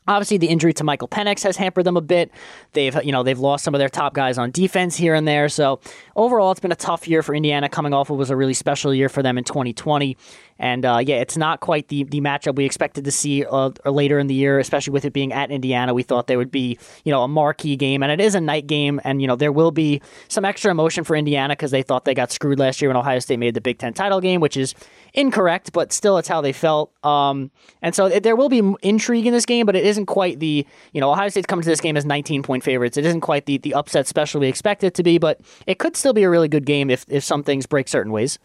Obviously, 0.07 0.37
the 0.37 0.47
injury 0.47 0.73
to 0.73 0.83
Michael 0.83 1.07
Penix 1.07 1.43
has 1.43 1.57
hampered 1.57 1.85
them 1.85 1.97
a 1.97 2.01
bit. 2.01 2.31
They've, 2.73 2.95
you 3.03 3.11
know, 3.11 3.23
they've 3.23 3.39
lost 3.39 3.63
some 3.63 3.75
of 3.75 3.79
their 3.79 3.89
top 3.89 4.13
guys 4.13 4.37
on 4.37 4.51
defense 4.51 4.95
here 4.95 5.13
and 5.13 5.27
there. 5.27 5.49
So 5.49 5.79
overall, 6.15 6.51
it's 6.51 6.59
been 6.59 6.71
a 6.71 6.75
tough 6.75 7.07
year 7.07 7.21
for 7.21 7.35
Indiana. 7.35 7.69
Coming 7.69 7.93
off, 7.93 8.09
it 8.09 8.15
was 8.15 8.29
a 8.29 8.35
really 8.35 8.53
special 8.53 8.93
year 8.93 9.09
for 9.09 9.21
them 9.21 9.37
in 9.37 9.43
2020. 9.43 10.17
And 10.59 10.85
uh, 10.85 10.99
yeah, 11.03 11.17
it's 11.17 11.37
not 11.37 11.59
quite 11.59 11.87
the, 11.89 12.03
the 12.03 12.21
matchup 12.21 12.55
we 12.55 12.65
expected 12.65 13.05
to 13.05 13.11
see 13.11 13.45
uh, 13.45 13.71
later 13.85 14.19
in 14.19 14.27
the 14.27 14.33
year, 14.33 14.59
especially 14.59 14.91
with 14.91 15.05
it 15.05 15.13
being 15.13 15.33
at 15.33 15.51
Indiana. 15.51 15.93
We 15.93 16.03
thought 16.03 16.27
there 16.27 16.37
would 16.37 16.51
be, 16.51 16.77
you 17.03 17.11
know, 17.11 17.23
a 17.23 17.27
marquee 17.27 17.75
game, 17.75 18.03
and 18.03 18.11
it 18.11 18.23
is 18.23 18.35
a 18.35 18.41
night 18.41 18.67
game. 18.67 18.99
And, 19.03 19.21
you 19.21 19.27
know, 19.27 19.35
there 19.35 19.51
will 19.51 19.71
be 19.71 20.01
some 20.27 20.45
extra 20.45 20.71
emotion 20.71 21.03
for 21.03 21.15
Indiana 21.15 21.53
because 21.53 21.71
they 21.71 21.83
thought 21.83 22.05
they 22.05 22.13
got 22.13 22.31
screwed 22.31 22.59
last 22.59 22.81
year 22.81 22.89
when 22.89 22.97
Ohio 22.97 23.19
State 23.19 23.39
made 23.39 23.53
the 23.53 23.61
Big 23.61 23.77
Ten 23.77 23.93
title 23.93 24.21
game, 24.21 24.41
which 24.41 24.57
is 24.57 24.73
incorrect, 25.13 25.71
but 25.73 25.93
still 25.93 26.17
it's 26.17 26.27
how 26.27 26.41
they 26.41 26.53
felt. 26.53 26.91
Um, 27.03 27.51
and 27.81 27.93
so 27.95 28.05
it, 28.05 28.23
there 28.23 28.35
will 28.35 28.49
be 28.49 28.61
intrigue 28.81 29.25
in 29.25 29.33
this 29.33 29.45
game, 29.45 29.65
but 29.65 29.75
it 29.75 29.85
isn't 29.85 30.05
quite 30.05 30.39
the, 30.39 30.65
you 30.93 31.01
know, 31.01 31.11
Ohio 31.11 31.29
State's 31.29 31.47
coming 31.47 31.63
to 31.63 31.69
this 31.69 31.81
game 31.81 31.97
as 31.97 32.05
19 32.05 32.43
point 32.43 32.63
favorites. 32.63 32.97
It 32.97 33.05
isn't 33.05 33.21
quite 33.21 33.45
the, 33.45 33.57
the 33.57 33.73
upset 33.73 34.07
special 34.07 34.41
we 34.41 34.47
expect 34.47 34.83
it 34.83 34.93
to 34.95 35.03
be, 35.03 35.17
but 35.17 35.39
it 35.65 35.79
could 35.79 35.95
still 35.95 36.13
be 36.13 36.23
a 36.23 36.29
really 36.29 36.47
good 36.47 36.65
game 36.65 36.89
if, 36.89 37.05
if 37.09 37.23
some 37.23 37.43
things 37.43 37.65
break 37.65 37.87
certain 37.87 38.11
ways. 38.11 38.39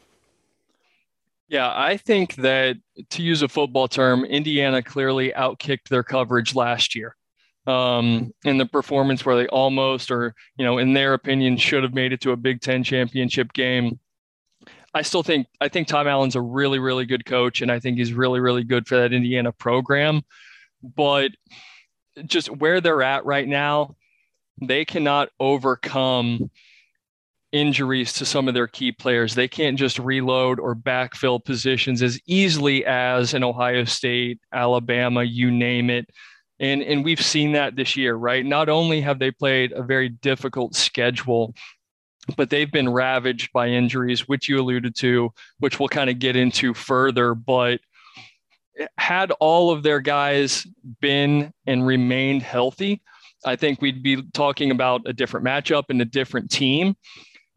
Yeah, 1.53 1.71
I 1.71 1.99
think 1.99 2.37
that 2.37 2.79
to 3.11 3.23
use 3.23 3.43
a 3.43 3.49
football 3.49 3.87
term, 3.87 4.25
Indiana 4.25 4.83
clearly 4.83 5.35
outkicked 5.37 5.89
their 5.91 6.03
coverage 6.03 6.55
last 6.55 6.95
year. 6.95 7.15
Um, 7.67 8.33
in 8.45 8.57
the 8.57 8.65
performance 8.65 9.25
where 9.25 9.37
they 9.37 9.47
almost, 9.49 10.11
or 10.11 10.35
you 10.57 10.65
know, 10.65 10.79
in 10.79 10.95
their 10.95 11.13
opinion, 11.13 11.59
should 11.59 11.83
have 11.83 11.93
made 11.93 12.15
it 12.15 12.23
to 12.23 12.31
a 12.31 12.39
Big 12.39 12.63
Ten 12.63 12.83
championship 12.83 13.53
game. 13.53 14.01
I 14.95 15.03
still 15.03 15.23
think 15.23 15.47
I 15.61 15.69
think 15.69 15.89
Tom 15.89 16.09
Allen's 16.09 16.37
a 16.37 16.41
really, 16.41 16.79
really 16.79 17.05
good 17.05 17.27
coach, 17.27 17.61
and 17.61 17.71
I 17.71 17.79
think 17.81 17.99
he's 17.99 18.15
really, 18.15 18.41
really 18.41 18.65
good 18.65 18.89
for 18.89 18.97
that 18.97 19.13
Indiana 19.13 19.53
program. 19.53 20.23
But 20.83 21.33
just 22.25 22.49
where 22.49 22.81
they're 22.81 23.03
at 23.03 23.27
right 23.27 23.47
now, 23.47 23.95
they 24.63 24.87
cannot 24.87 25.29
overcome 25.39 26.51
injuries 27.53 28.15
to 28.15 28.25
some 28.25 28.49
of 28.49 28.55
their 28.55 28.67
key 28.67 28.91
players. 28.91 29.35
They 29.35 29.49
can't 29.49 29.79
just 29.79 29.99
reload 29.99 30.59
or 30.59 30.75
backfill 30.75 31.45
positions 31.45 32.03
as 32.03 32.19
easily 32.27 32.85
as 32.85 33.35
an 33.35 33.45
Ohio 33.45 33.85
State, 33.85 34.41
Alabama, 34.53 35.23
you 35.23 35.51
name 35.51 35.91
it. 35.91 36.09
And, 36.59 36.83
and 36.83 37.05
we've 37.05 37.21
seen 37.21 37.53
that 37.53 37.77
this 37.77 37.97
year, 37.97 38.15
right? 38.15 38.45
Not 38.45 38.69
only 38.69 39.01
have 39.03 39.19
they 39.19 39.31
played 39.31 39.73
a 39.73 39.83
very 39.83 40.09
difficult 40.09 40.75
schedule, 40.75 41.55
but 42.37 42.51
they've 42.51 42.71
been 42.71 42.89
ravaged 42.89 43.53
by 43.53 43.69
injuries, 43.69 44.29
which 44.29 44.49
you 44.49 44.61
alluded 44.61 44.95
to, 44.97 45.31
which 45.59 45.79
we'll 45.79 45.89
kind 45.89 46.09
of 46.09 46.19
get 46.19 46.37
into 46.37 46.73
further. 46.73 47.35
But 47.35 47.81
had 48.97 49.33
all 49.33 49.71
of 49.71 49.83
their 49.83 50.01
guys 50.01 50.67
been 51.01 51.53
and 51.67 51.85
remained 51.87 52.43
healthy, 52.43 53.03
I 53.45 53.57
think 53.57 53.83
we'd 53.83 54.03
be 54.03 54.23
talking 54.33 54.71
about 54.71 55.03
a 55.07 55.13
different 55.13 55.45
matchup 55.45 55.85
and 55.89 56.01
a 56.01 56.07
different 56.07 56.51
team 56.51 56.97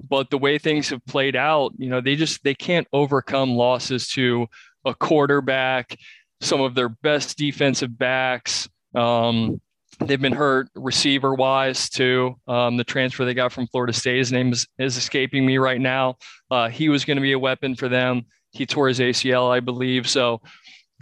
but 0.01 0.29
the 0.29 0.37
way 0.37 0.57
things 0.57 0.89
have 0.89 1.05
played 1.05 1.35
out 1.35 1.71
you 1.77 1.89
know 1.89 2.01
they 2.01 2.15
just 2.15 2.43
they 2.43 2.53
can't 2.55 2.87
overcome 2.91 3.51
losses 3.51 4.07
to 4.07 4.47
a 4.85 4.93
quarterback 4.93 5.97
some 6.41 6.61
of 6.61 6.75
their 6.75 6.89
best 6.89 7.37
defensive 7.37 7.97
backs. 7.97 8.69
Um, 8.93 9.61
they've 9.99 10.21
been 10.21 10.33
hurt 10.33 10.69
receiver 10.75 11.33
wise 11.33 11.89
too. 11.89 12.35
Um, 12.47 12.77
the 12.77 12.83
transfer 12.83 13.25
they 13.25 13.33
got 13.33 13.53
from 13.53 13.67
florida 13.67 13.93
state 13.93 14.17
his 14.17 14.31
name 14.31 14.51
is, 14.51 14.67
is 14.77 14.97
escaping 14.97 15.45
me 15.45 15.57
right 15.57 15.79
now. 15.79 16.17
Uh, 16.51 16.69
he 16.69 16.89
was 16.89 17.05
going 17.05 17.17
to 17.17 17.21
be 17.21 17.33
a 17.33 17.39
weapon 17.39 17.75
for 17.75 17.89
them. 17.89 18.25
He 18.51 18.65
tore 18.65 18.87
his 18.87 18.99
acl 18.99 19.51
i 19.51 19.59
believe. 19.59 20.07
So 20.07 20.41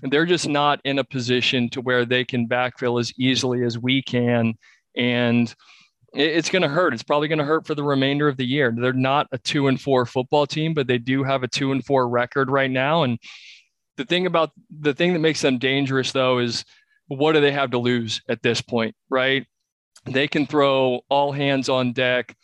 they're 0.01 0.25
just 0.25 0.47
not 0.47 0.81
in 0.83 0.99
a 0.99 1.03
position 1.03 1.69
to 1.69 1.81
where 1.81 2.05
they 2.05 2.25
can 2.25 2.47
backfill 2.47 2.99
as 2.99 3.13
easily 3.17 3.63
as 3.63 3.77
we 3.77 4.01
can. 4.01 4.55
And 4.95 5.53
it's 6.13 6.49
going 6.49 6.61
to 6.61 6.67
hurt. 6.67 6.93
It's 6.93 7.03
probably 7.03 7.27
going 7.27 7.39
to 7.39 7.45
hurt 7.45 7.65
for 7.65 7.75
the 7.75 7.83
remainder 7.83 8.27
of 8.27 8.37
the 8.37 8.45
year. 8.45 8.73
They're 8.75 8.93
not 8.93 9.27
a 9.31 9.37
two 9.37 9.67
and 9.67 9.79
four 9.81 10.05
football 10.05 10.45
team, 10.45 10.73
but 10.73 10.87
they 10.87 10.97
do 10.99 11.23
have 11.23 11.43
a 11.43 11.47
two 11.47 11.71
and 11.71 11.83
four 11.83 12.07
record 12.07 12.51
right 12.51 12.69
now. 12.69 13.03
And 13.03 13.17
the 13.97 14.05
thing 14.05 14.25
about 14.25 14.51
the 14.69 14.93
thing 14.93 15.13
that 15.13 15.19
makes 15.19 15.41
them 15.41 15.57
dangerous, 15.57 16.11
though, 16.11 16.39
is 16.39 16.65
what 17.07 17.33
do 17.33 17.41
they 17.41 17.51
have 17.51 17.71
to 17.71 17.79
lose 17.79 18.21
at 18.29 18.41
this 18.41 18.61
point, 18.61 18.95
right? 19.09 19.45
They 20.05 20.27
can 20.27 20.45
throw 20.45 21.01
all 21.09 21.31
hands 21.31 21.69
on 21.69 21.93
deck. 21.93 22.35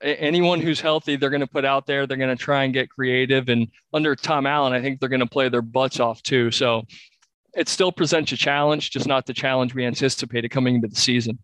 Anyone 0.00 0.60
who's 0.60 0.80
healthy, 0.80 1.16
they're 1.16 1.30
going 1.30 1.40
to 1.40 1.46
put 1.46 1.64
out 1.64 1.86
there. 1.86 2.06
They're 2.06 2.16
going 2.16 2.36
to 2.36 2.42
try 2.42 2.64
and 2.64 2.72
get 2.72 2.90
creative. 2.90 3.48
And 3.48 3.68
under 3.92 4.16
Tom 4.16 4.46
Allen, 4.46 4.72
I 4.72 4.80
think 4.80 4.98
they're 4.98 5.08
going 5.08 5.20
to 5.20 5.26
play 5.26 5.48
their 5.48 5.62
butts 5.62 6.00
off 6.00 6.22
too. 6.22 6.50
So 6.50 6.84
it 7.54 7.68
still 7.68 7.92
presents 7.92 8.32
a 8.32 8.36
challenge, 8.36 8.90
just 8.90 9.06
not 9.06 9.26
the 9.26 9.34
challenge 9.34 9.74
we 9.74 9.84
anticipated 9.84 10.48
coming 10.50 10.76
into 10.76 10.88
the 10.88 10.96
season. 10.96 11.38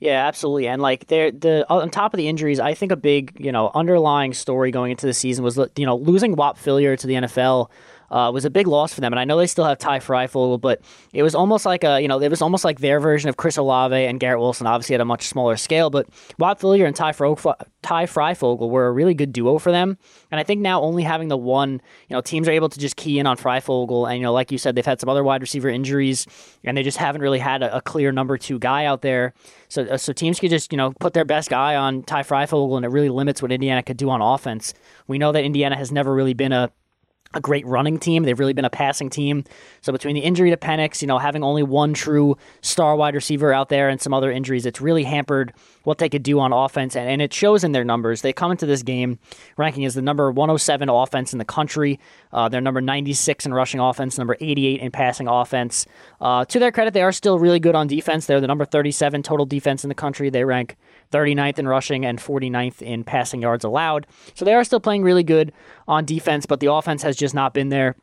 Yeah, 0.00 0.26
absolutely. 0.26 0.66
And 0.66 0.80
like 0.80 1.08
there, 1.08 1.30
the 1.30 1.66
on 1.68 1.90
top 1.90 2.14
of 2.14 2.18
the 2.18 2.26
injuries, 2.26 2.58
I 2.58 2.72
think 2.72 2.90
a 2.90 2.96
big 2.96 3.36
you 3.38 3.52
know 3.52 3.70
underlying 3.74 4.32
story 4.32 4.70
going 4.70 4.90
into 4.90 5.06
the 5.06 5.12
season 5.12 5.44
was 5.44 5.58
you 5.76 5.84
know 5.86 5.96
losing 5.96 6.34
Whop 6.36 6.58
Philyor 6.58 6.98
to 6.98 7.06
the 7.06 7.14
NFL 7.14 7.68
uh, 8.10 8.30
was 8.32 8.44
a 8.44 8.50
big 8.50 8.66
loss 8.66 8.92
for 8.92 9.00
them. 9.00 9.12
And 9.12 9.20
I 9.20 9.24
know 9.24 9.38
they 9.38 9.46
still 9.46 9.64
have 9.64 9.78
Ty 9.78 10.00
Fryfogle, 10.00 10.60
but 10.60 10.80
it 11.12 11.22
was 11.22 11.34
almost 11.34 11.64
like 11.64 11.84
a, 11.84 12.00
you 12.00 12.08
know, 12.08 12.20
it 12.20 12.28
was 12.28 12.42
almost 12.42 12.64
like 12.64 12.80
their 12.80 13.00
version 13.00 13.28
of 13.28 13.36
Chris 13.36 13.56
Olave 13.56 13.94
and 13.94 14.18
Garrett 14.18 14.40
Wilson, 14.40 14.66
obviously 14.66 14.94
at 14.94 15.00
a 15.00 15.04
much 15.04 15.28
smaller 15.28 15.56
scale. 15.56 15.90
But 15.90 16.08
Whop 16.38 16.60
Philyor 16.60 16.86
and 16.86 16.96
Ty, 16.96 17.12
Fro- 17.12 17.36
Ty 17.82 18.06
Fryfogle 18.06 18.68
were 18.68 18.86
a 18.86 18.92
really 18.92 19.14
good 19.14 19.32
duo 19.32 19.58
for 19.58 19.70
them. 19.70 19.96
And 20.30 20.40
I 20.40 20.42
think 20.42 20.60
now 20.60 20.82
only 20.82 21.02
having 21.02 21.28
the 21.28 21.36
one, 21.36 21.80
you 22.08 22.14
know, 22.14 22.20
teams 22.20 22.48
are 22.48 22.52
able 22.52 22.68
to 22.68 22.78
just 22.78 22.96
key 22.96 23.18
in 23.18 23.26
on 23.26 23.36
Fryfogle. 23.36 24.08
And, 24.08 24.18
you 24.18 24.24
know, 24.24 24.32
like 24.32 24.50
you 24.50 24.58
said, 24.58 24.74
they've 24.74 24.84
had 24.84 25.00
some 25.00 25.08
other 25.08 25.24
wide 25.24 25.40
receiver 25.40 25.68
injuries, 25.68 26.26
and 26.64 26.76
they 26.76 26.82
just 26.82 26.98
haven't 26.98 27.22
really 27.22 27.38
had 27.38 27.62
a, 27.62 27.76
a 27.76 27.80
clear 27.80 28.12
number 28.12 28.36
two 28.36 28.58
guy 28.58 28.84
out 28.84 29.02
there. 29.02 29.34
So, 29.68 29.84
uh, 29.84 29.96
so 29.96 30.12
teams 30.12 30.40
could 30.40 30.50
just, 30.50 30.72
you 30.72 30.76
know, 30.76 30.92
put 31.00 31.12
their 31.12 31.24
best 31.24 31.48
guy 31.48 31.76
on 31.76 32.02
Ty 32.02 32.22
Fryfogle, 32.22 32.76
and 32.76 32.84
it 32.84 32.88
really 32.88 33.08
limits 33.08 33.40
what 33.40 33.52
Indiana 33.52 33.82
could 33.82 33.96
do 33.96 34.10
on 34.10 34.20
offense. 34.20 34.74
We 35.06 35.18
know 35.18 35.32
that 35.32 35.44
Indiana 35.44 35.76
has 35.76 35.92
never 35.92 36.14
really 36.14 36.34
been 36.34 36.52
a 36.52 36.70
a 37.32 37.40
great 37.40 37.64
running 37.66 37.98
team. 37.98 38.24
They've 38.24 38.38
really 38.38 38.52
been 38.52 38.64
a 38.64 38.70
passing 38.70 39.08
team. 39.08 39.44
So 39.82 39.92
between 39.92 40.14
the 40.14 40.20
injury 40.20 40.50
to 40.50 40.56
Penix, 40.56 41.00
you 41.00 41.06
know, 41.06 41.18
having 41.18 41.44
only 41.44 41.62
one 41.62 41.94
true 41.94 42.36
star 42.60 42.96
wide 42.96 43.14
receiver 43.14 43.52
out 43.52 43.68
there 43.68 43.88
and 43.88 44.00
some 44.00 44.12
other 44.12 44.32
injuries, 44.32 44.66
it's 44.66 44.80
really 44.80 45.04
hampered 45.04 45.52
what 45.84 45.98
they 45.98 46.08
could 46.08 46.24
do 46.24 46.40
on 46.40 46.52
offense. 46.52 46.96
And, 46.96 47.08
and 47.08 47.22
it 47.22 47.32
shows 47.32 47.62
in 47.62 47.72
their 47.72 47.84
numbers. 47.84 48.22
They 48.22 48.32
come 48.32 48.50
into 48.50 48.66
this 48.66 48.82
game 48.82 49.18
ranking 49.56 49.84
as 49.84 49.94
the 49.94 50.02
number 50.02 50.30
107 50.30 50.88
offense 50.88 51.32
in 51.32 51.38
the 51.38 51.44
country. 51.44 52.00
Uh, 52.32 52.48
they're 52.48 52.60
number 52.60 52.80
96 52.80 53.46
in 53.46 53.54
rushing 53.54 53.78
offense, 53.78 54.18
number 54.18 54.36
88 54.40 54.80
in 54.80 54.90
passing 54.90 55.28
offense. 55.28 55.86
Uh, 56.20 56.44
to 56.46 56.58
their 56.58 56.72
credit, 56.72 56.94
they 56.94 57.02
are 57.02 57.12
still 57.12 57.38
really 57.38 57.60
good 57.60 57.76
on 57.76 57.86
defense. 57.86 58.26
They're 58.26 58.40
the 58.40 58.48
number 58.48 58.64
37 58.64 59.22
total 59.22 59.46
defense 59.46 59.84
in 59.84 59.88
the 59.88 59.94
country. 59.94 60.30
They 60.30 60.44
rank 60.44 60.76
39th 61.10 61.58
in 61.58 61.68
rushing 61.68 62.04
and 62.04 62.18
49th 62.18 62.82
in 62.82 63.04
passing 63.04 63.42
yards 63.42 63.64
allowed. 63.64 64.06
So 64.34 64.44
they 64.44 64.54
are 64.54 64.64
still 64.64 64.80
playing 64.80 65.02
really 65.02 65.24
good 65.24 65.52
on 65.88 66.04
defense, 66.04 66.46
but 66.46 66.60
the 66.60 66.72
offense 66.72 67.02
has 67.02 67.16
just 67.16 67.34
not 67.34 67.54
been 67.54 67.68
there 67.68 67.96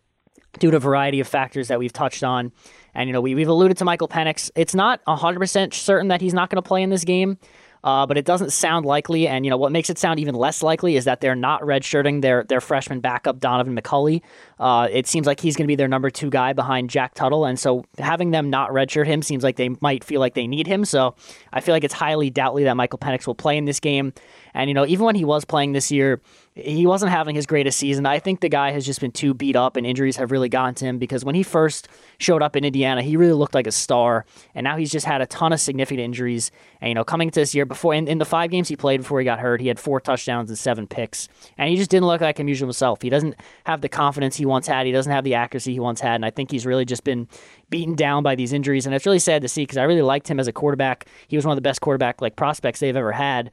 due 0.59 0.71
to 0.71 0.77
a 0.77 0.79
variety 0.79 1.19
of 1.19 1.27
factors 1.27 1.67
that 1.67 1.79
we've 1.79 1.93
touched 1.93 2.23
on. 2.23 2.51
And, 2.93 3.07
you 3.07 3.13
know, 3.13 3.21
we, 3.21 3.35
we've 3.35 3.47
alluded 3.47 3.77
to 3.77 3.85
Michael 3.85 4.07
Penix. 4.07 4.49
It's 4.55 4.73
not 4.73 5.03
100% 5.05 5.73
certain 5.73 6.07
that 6.07 6.21
he's 6.21 6.33
not 6.33 6.49
going 6.49 6.61
to 6.61 6.67
play 6.67 6.81
in 6.81 6.89
this 6.89 7.03
game 7.03 7.37
uh, 7.83 8.05
but 8.05 8.17
it 8.17 8.25
doesn't 8.25 8.51
sound 8.51 8.85
likely. 8.85 9.27
And 9.27 9.45
you 9.45 9.49
know 9.49 9.57
what 9.57 9.71
makes 9.71 9.89
it 9.89 9.97
sound 9.97 10.19
even 10.19 10.35
less 10.35 10.61
likely 10.61 10.95
is 10.95 11.05
that 11.05 11.21
they're 11.21 11.35
not 11.35 11.61
redshirting 11.61 12.21
their 12.21 12.43
their 12.43 12.61
freshman 12.61 12.99
backup 12.99 13.39
Donaven 13.39 13.79
McCulley. 13.79 14.21
Uh, 14.59 14.87
it 14.91 15.07
seems 15.07 15.27
like 15.27 15.39
he's 15.39 15.55
going 15.55 15.65
to 15.65 15.67
be 15.67 15.75
their 15.75 15.87
number 15.87 16.09
two 16.09 16.29
guy 16.29 16.53
behind 16.53 16.89
Jack 16.89 17.13
Tuttle, 17.13 17.45
and 17.45 17.59
so 17.59 17.85
having 17.99 18.31
them 18.31 18.49
not 18.49 18.71
redshirt 18.71 19.05
him 19.05 19.21
seems 19.21 19.43
like 19.43 19.55
they 19.55 19.69
might 19.81 20.03
feel 20.03 20.19
like 20.19 20.33
they 20.33 20.47
need 20.47 20.67
him. 20.67 20.83
So 20.85 21.15
I 21.53 21.61
feel 21.61 21.75
like 21.75 21.83
it's 21.83 21.93
highly 21.93 22.29
doubtly 22.29 22.63
that 22.63 22.75
Michael 22.75 22.99
Penix 22.99 23.27
will 23.27 23.35
play 23.35 23.57
in 23.57 23.65
this 23.65 23.79
game. 23.79 24.13
And 24.53 24.69
you 24.69 24.73
know 24.73 24.85
even 24.85 25.05
when 25.05 25.15
he 25.15 25.25
was 25.25 25.45
playing 25.45 25.73
this 25.73 25.91
year, 25.91 26.21
he 26.55 26.87
wasn't 26.87 27.11
having 27.11 27.35
his 27.35 27.45
greatest 27.45 27.77
season. 27.77 28.05
I 28.05 28.17
think 28.17 28.39
the 28.39 28.49
guy 28.49 28.71
has 28.71 28.85
just 28.85 28.99
been 28.99 29.11
too 29.11 29.33
beat 29.33 29.55
up, 29.55 29.77
and 29.77 29.85
injuries 29.85 30.17
have 30.17 30.31
really 30.31 30.49
gotten 30.49 30.73
to 30.75 30.85
him 30.85 30.97
because 30.97 31.23
when 31.23 31.35
he 31.35 31.43
first 31.43 31.87
showed 32.17 32.41
up 32.41 32.55
in 32.55 32.65
Indiana, 32.65 33.03
he 33.03 33.15
really 33.15 33.33
looked 33.33 33.53
like 33.53 33.67
a 33.67 33.71
star, 33.71 34.25
and 34.55 34.63
now 34.63 34.77
he's 34.77 34.91
just 34.91 35.05
had 35.05 35.21
a 35.21 35.27
ton 35.27 35.53
of 35.53 35.59
significant 35.59 35.99
injuries. 35.99 36.51
And 36.81 36.89
you 36.89 36.95
know, 36.95 37.03
coming 37.03 37.29
to 37.29 37.39
this 37.39 37.53
year, 37.53 37.65
before 37.65 37.93
in, 37.93 38.07
in 38.07 38.17
the 38.17 38.25
five 38.25 38.49
games 38.49 38.67
he 38.69 38.75
played 38.75 39.01
before 39.01 39.19
he 39.19 39.25
got 39.25 39.39
hurt, 39.39 39.61
he 39.61 39.67
had 39.67 39.79
four 39.79 39.99
touchdowns 39.99 40.49
and 40.49 40.57
seven 40.57 40.87
picks, 40.87 41.29
and 41.57 41.69
he 41.69 41.75
just 41.75 41.91
didn't 41.91 42.07
look 42.07 42.21
like 42.21 42.39
him 42.39 42.47
usual 42.47 42.67
himself. 42.67 43.03
He 43.03 43.09
doesn't 43.09 43.35
have 43.65 43.81
the 43.81 43.89
confidence 43.89 44.35
he 44.37 44.46
once 44.47 44.67
had. 44.67 44.85
He 44.85 44.91
doesn't 44.91 45.11
have 45.11 45.23
the 45.23 45.35
accuracy 45.35 45.73
he 45.73 45.79
once 45.79 45.99
had, 45.99 46.15
and 46.15 46.25
I 46.25 46.31
think 46.31 46.51
he's 46.51 46.65
really 46.65 46.85
just 46.85 47.03
been 47.03 47.27
beaten 47.69 47.95
down 47.95 48.23
by 48.23 48.35
these 48.35 48.53
injuries. 48.53 48.85
And 48.85 48.95
it's 48.95 49.05
really 49.05 49.19
sad 49.19 49.41
to 49.43 49.47
see 49.47 49.63
because 49.63 49.77
I 49.77 49.83
really 49.83 50.01
liked 50.01 50.27
him 50.27 50.39
as 50.39 50.47
a 50.47 50.53
quarterback. 50.53 51.05
He 51.27 51.35
was 51.35 51.45
one 51.45 51.51
of 51.51 51.57
the 51.57 51.61
best 51.61 51.81
quarterback 51.81 52.21
like 52.21 52.35
prospects 52.35 52.79
they've 52.79 52.95
ever 52.95 53.11
had. 53.11 53.51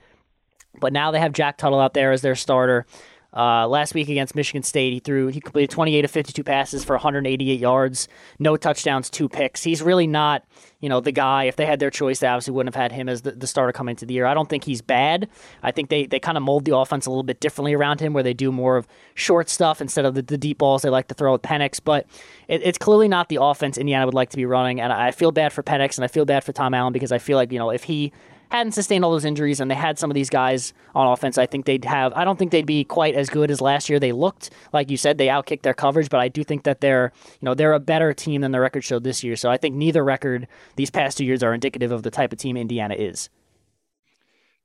But 0.81 0.93
now 0.93 1.11
they 1.11 1.21
have 1.21 1.33
Jack 1.33 1.57
Tuttle 1.57 1.81
out 1.81 1.95
there 1.95 2.13
as 2.13 2.23
their 2.23 2.35
starter. 2.35 2.87
Uh, 3.35 3.67
last 3.67 3.95
week 3.95 4.09
against 4.09 4.37
Michigan 4.37 4.63
State, 4.63 4.93
he 4.93 5.01
threw 5.01 5.27
he 5.27 5.41
completed 5.41 5.71
28 5.71 6.05
of 6.05 6.11
52 6.11 6.45
passes 6.45 6.85
for 6.85 6.95
188 6.95 7.59
yards, 7.59 8.07
no 8.39 8.57
touchdowns, 8.57 9.11
two 9.11 9.29
picks. 9.29 9.65
He's 9.65 9.83
really 9.83 10.07
not, 10.07 10.45
you 10.81 10.89
know, 10.89 11.01
the 11.01 11.11
guy. 11.11 11.45
If 11.45 11.57
they 11.57 11.67
had 11.67 11.81
their 11.81 11.91
choice, 11.91 12.21
they 12.21 12.29
obviously 12.29 12.53
wouldn't 12.55 12.73
have 12.75 12.81
had 12.81 12.93
him 12.93 13.09
as 13.09 13.23
the, 13.23 13.33
the 13.33 13.49
starter 13.49 13.73
coming 13.73 13.93
into 13.93 14.07
the 14.07 14.15
year. 14.15 14.27
I 14.27 14.35
don't 14.35 14.49
think 14.49 14.63
he's 14.63 14.83
bad. 14.83 15.29
I 15.65 15.73
think 15.73 15.91
they, 15.91 16.07
they 16.07 16.21
kind 16.21 16.37
of 16.37 16.45
mold 16.45 16.65
the 16.65 16.77
offense 16.77 17.07
a 17.07 17.11
little 17.11 17.25
bit 17.25 17.41
differently 17.41 17.75
around 17.75 18.01
him, 18.01 18.13
where 18.13 18.23
they 18.23 18.35
do 18.35 18.53
more 18.53 18.77
of 18.77 18.87
short 19.15 19.49
stuff 19.49 19.81
instead 19.81 20.05
of 20.05 20.15
the, 20.15 20.23
the 20.23 20.39
deep 20.39 20.59
balls 20.59 20.83
they 20.83 20.91
like 20.91 21.09
to 21.09 21.15
throw 21.15 21.33
with 21.33 21.43
Penix. 21.43 21.81
But 21.83 22.07
it, 22.47 22.63
it's 22.63 22.79
clearly 22.79 23.09
not 23.09 23.29
the 23.29 23.39
offense 23.41 23.79
Indiana 23.79 24.07
would 24.07 24.15
like 24.15 24.31
to 24.31 24.37
be 24.37 24.47
running, 24.47 24.81
and 24.81 24.93
I 24.93 25.11
feel 25.11 25.33
bad 25.33 25.53
for 25.53 25.65
Penix 25.65 25.97
and 25.97 26.05
I 26.05 26.09
feel 26.09 26.25
bad 26.25 26.45
for 26.45 26.53
Tom 26.53 26.73
Allen 26.73 26.93
because 26.93 27.11
I 27.11 27.19
feel 27.19 27.37
like 27.37 27.51
you 27.51 27.59
know 27.59 27.71
if 27.71 27.83
he 27.83 28.13
hadn't 28.51 28.73
sustained 28.73 29.05
all 29.05 29.11
those 29.11 29.25
injuries 29.25 29.61
and 29.61 29.71
they 29.71 29.75
had 29.75 29.99
some 29.99 30.11
of 30.11 30.15
these 30.15 30.31
guys 30.31 30.73
on 30.95 31.07
offense, 31.07 31.39
I 31.39 31.47
think 31.47 31.67
they'd 31.67 31.85
have. 31.85 32.13
I 32.15 32.25
don't 32.25 32.39
think 32.39 32.51
they'd 32.51 32.67
be 32.67 32.85
quite 32.85 33.15
as 33.15 33.29
good 33.29 33.51
as 33.51 33.61
last 33.61 33.89
year. 33.89 33.99
They 33.99 34.13
looked 34.13 34.51
like 34.73 34.91
you 34.91 34.97
said 34.97 35.19
they 35.19 35.27
outkicked 35.27 35.63
their 35.63 35.75
coverage, 35.75 36.09
but 36.09 36.21
I 36.21 36.29
do 36.29 36.45
think 36.45 36.65
that 36.65 36.81
they're 36.81 37.13
you 37.41 37.47
know 37.47 37.55
they're 37.55 37.73
a 37.73 37.81
better 37.81 38.13
team 38.13 38.41
than 38.43 38.53
the 38.53 38.61
record 38.61 38.85
showed 38.85 39.05
this 39.05 39.25
year. 39.25 39.37
So 39.37 39.51
I 39.51 39.57
think 39.57 39.75
neither 39.75 40.05
record 40.05 40.47
these 40.77 40.91
past 40.91 41.19
two 41.19 41.25
years 41.25 41.43
are 41.43 41.55
indicative 41.55 41.93
of 41.93 42.03
the 42.03 42.11
type 42.11 42.33
of 42.33 42.39
team 42.39 42.57
Indiana 42.57 42.95
is. 42.95 43.29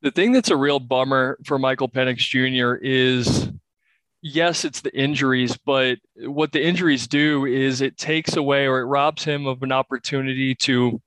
The 0.02 0.10
thing 0.10 0.32
that's 0.32 0.50
a 0.50 0.56
real 0.56 0.78
bummer 0.78 1.38
for 1.44 1.58
Michael 1.58 1.88
Penix 1.88 2.18
Jr. 2.18 2.82
is 2.82 3.50
yes, 4.22 4.64
it's 4.64 4.80
the 4.80 4.96
injuries, 4.96 5.56
but 5.64 5.98
what 6.16 6.52
the 6.52 6.64
injuries 6.64 7.06
do 7.06 7.44
is 7.44 7.80
it 7.80 7.96
takes 7.96 8.36
away 8.36 8.66
or 8.66 8.80
it 8.80 8.86
robs 8.86 9.24
him 9.24 9.46
of 9.46 9.62
an 9.62 9.72
opportunity 9.72 10.54
to 10.54 11.00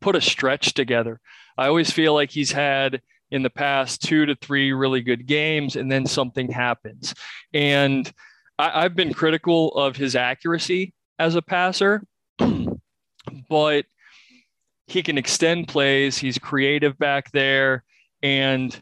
put 0.00 0.16
a 0.16 0.20
stretch 0.20 0.74
together. 0.74 1.20
I 1.58 1.68
always 1.68 1.90
feel 1.90 2.14
like 2.14 2.30
he's 2.30 2.52
had 2.52 3.00
in 3.30 3.42
the 3.42 3.50
past 3.50 4.02
two 4.02 4.26
to 4.26 4.36
three 4.36 4.72
really 4.72 5.00
good 5.00 5.26
games, 5.26 5.76
and 5.76 5.90
then 5.90 6.06
something 6.06 6.50
happens. 6.50 7.14
And 7.52 8.10
I, 8.58 8.82
have 8.82 8.94
been 8.94 9.12
critical 9.12 9.74
of 9.74 9.96
his 9.96 10.16
accuracy 10.16 10.94
as 11.18 11.34
a 11.34 11.42
passer, 11.42 12.02
but 13.50 13.86
he 14.86 15.02
can 15.02 15.18
extend 15.18 15.68
plays. 15.68 16.16
He's 16.16 16.38
creative 16.38 16.98
back 16.98 17.30
there. 17.32 17.84
And 18.22 18.80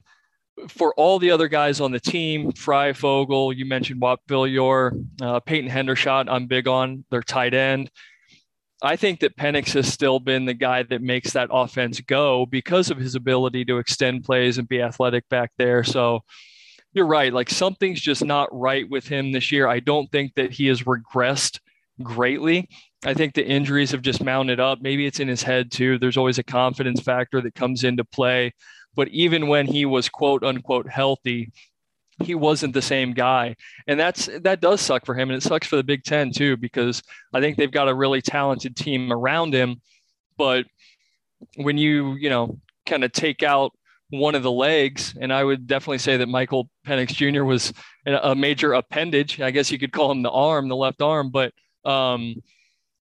for 0.68 0.94
all 0.94 1.18
the 1.18 1.30
other 1.30 1.48
guys 1.48 1.80
on 1.80 1.90
the 1.90 2.00
team, 2.00 2.52
Fryfogle, 2.52 3.56
you 3.56 3.64
mentioned 3.64 4.00
Whop 4.00 4.20
Philyor, 4.28 5.04
uh, 5.20 5.40
Peyton 5.40 5.70
Hendershot, 5.70 6.26
I'm 6.28 6.46
big 6.46 6.68
on 6.68 7.04
their 7.10 7.22
tight 7.22 7.54
end. 7.54 7.90
I 8.84 8.96
think 8.96 9.20
that 9.20 9.36
Penix 9.36 9.72
has 9.72 9.90
still 9.90 10.20
been 10.20 10.44
the 10.44 10.54
guy 10.54 10.82
that 10.82 11.00
makes 11.00 11.32
that 11.32 11.48
offense 11.50 12.00
go 12.00 12.44
because 12.44 12.90
of 12.90 12.98
his 12.98 13.14
ability 13.14 13.64
to 13.64 13.78
extend 13.78 14.24
plays 14.24 14.58
and 14.58 14.68
be 14.68 14.82
athletic 14.82 15.26
back 15.30 15.52
there. 15.56 15.82
So 15.84 16.20
you're 16.92 17.06
right. 17.06 17.32
Like 17.32 17.48
something's 17.48 18.00
just 18.00 18.22
not 18.22 18.48
right 18.52 18.88
with 18.88 19.08
him 19.08 19.32
this 19.32 19.50
year. 19.50 19.66
I 19.66 19.80
don't 19.80 20.10
think 20.12 20.34
that 20.34 20.52
he 20.52 20.66
has 20.66 20.82
regressed 20.82 21.60
greatly. 22.02 22.68
I 23.06 23.14
think 23.14 23.34
the 23.34 23.46
injuries 23.46 23.90
have 23.92 24.02
just 24.02 24.22
mounted 24.22 24.60
up. 24.60 24.80
Maybe 24.82 25.06
it's 25.06 25.20
in 25.20 25.28
his 25.28 25.42
head 25.42 25.72
too. 25.72 25.98
There's 25.98 26.18
always 26.18 26.38
a 26.38 26.44
confidence 26.44 27.00
factor 27.00 27.40
that 27.40 27.54
comes 27.54 27.84
into 27.84 28.04
play. 28.04 28.52
But 28.94 29.08
even 29.08 29.48
when 29.48 29.66
he 29.66 29.86
was 29.86 30.10
quote 30.10 30.44
unquote 30.44 30.90
healthy, 30.90 31.52
he 32.22 32.34
wasn't 32.34 32.74
the 32.74 32.82
same 32.82 33.12
guy. 33.12 33.56
And 33.86 33.98
that's 33.98 34.28
that 34.42 34.60
does 34.60 34.80
suck 34.80 35.04
for 35.04 35.14
him 35.14 35.30
and 35.30 35.36
it 35.36 35.42
sucks 35.42 35.66
for 35.66 35.76
the 35.76 35.82
big 35.82 36.04
ten 36.04 36.32
too 36.32 36.56
because 36.56 37.02
i 37.32 37.40
think 37.40 37.56
they've 37.56 37.70
got 37.70 37.88
a 37.88 37.94
really 37.94 38.22
talented 38.22 38.76
team 38.76 39.12
around 39.12 39.54
him. 39.54 39.80
But 40.36 40.66
when 41.56 41.78
you 41.78 42.14
you 42.14 42.30
know 42.30 42.58
kind 42.86 43.04
of 43.04 43.12
take 43.12 43.42
out 43.42 43.72
one 44.10 44.34
of 44.34 44.42
the 44.42 44.52
legs 44.52 45.16
and 45.20 45.32
i 45.32 45.42
would 45.42 45.66
definitely 45.66 45.98
say 45.98 46.16
that 46.16 46.28
michael 46.28 46.68
penix 46.86 47.08
jr 47.08 47.42
was 47.42 47.72
a 48.06 48.34
major 48.34 48.74
appendage 48.74 49.40
i 49.40 49.50
guess 49.50 49.70
you 49.70 49.78
could 49.78 49.92
call 49.92 50.10
him 50.10 50.22
the 50.22 50.30
arm 50.30 50.68
the 50.68 50.76
left 50.76 51.02
arm. 51.02 51.30
But 51.30 51.52
um 51.84 52.36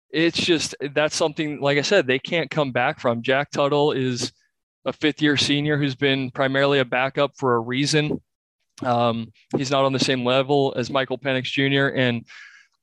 it's 0.10 0.38
just 0.38 0.76
that's 0.94 1.16
something 1.16 1.60
like 1.60 1.78
i 1.78 1.82
said 1.82 2.06
they 2.06 2.20
can't 2.20 2.50
come 2.50 2.72
back 2.72 3.00
from. 3.00 3.22
Jack 3.22 3.52
tuttle 3.52 3.92
is 3.92 4.32
a 4.86 4.94
fifth 4.94 5.22
year 5.22 5.38
senior 5.38 5.78
who's 5.78 5.96
been 5.96 6.32
primarily 6.32 6.80
a 6.80 6.86
backup 6.86 7.38
for 7.38 7.56
a 7.56 7.60
reason 7.60 8.22
um, 8.86 9.32
he's 9.56 9.72
not 9.72 9.86
on 9.86 9.94
the 9.94 10.00
same 10.00 10.26
level 10.26 10.74
as 10.78 10.90
Michael 10.90 11.18
Penix 11.18 11.46
Jr. 11.46 11.96
And 11.96 12.26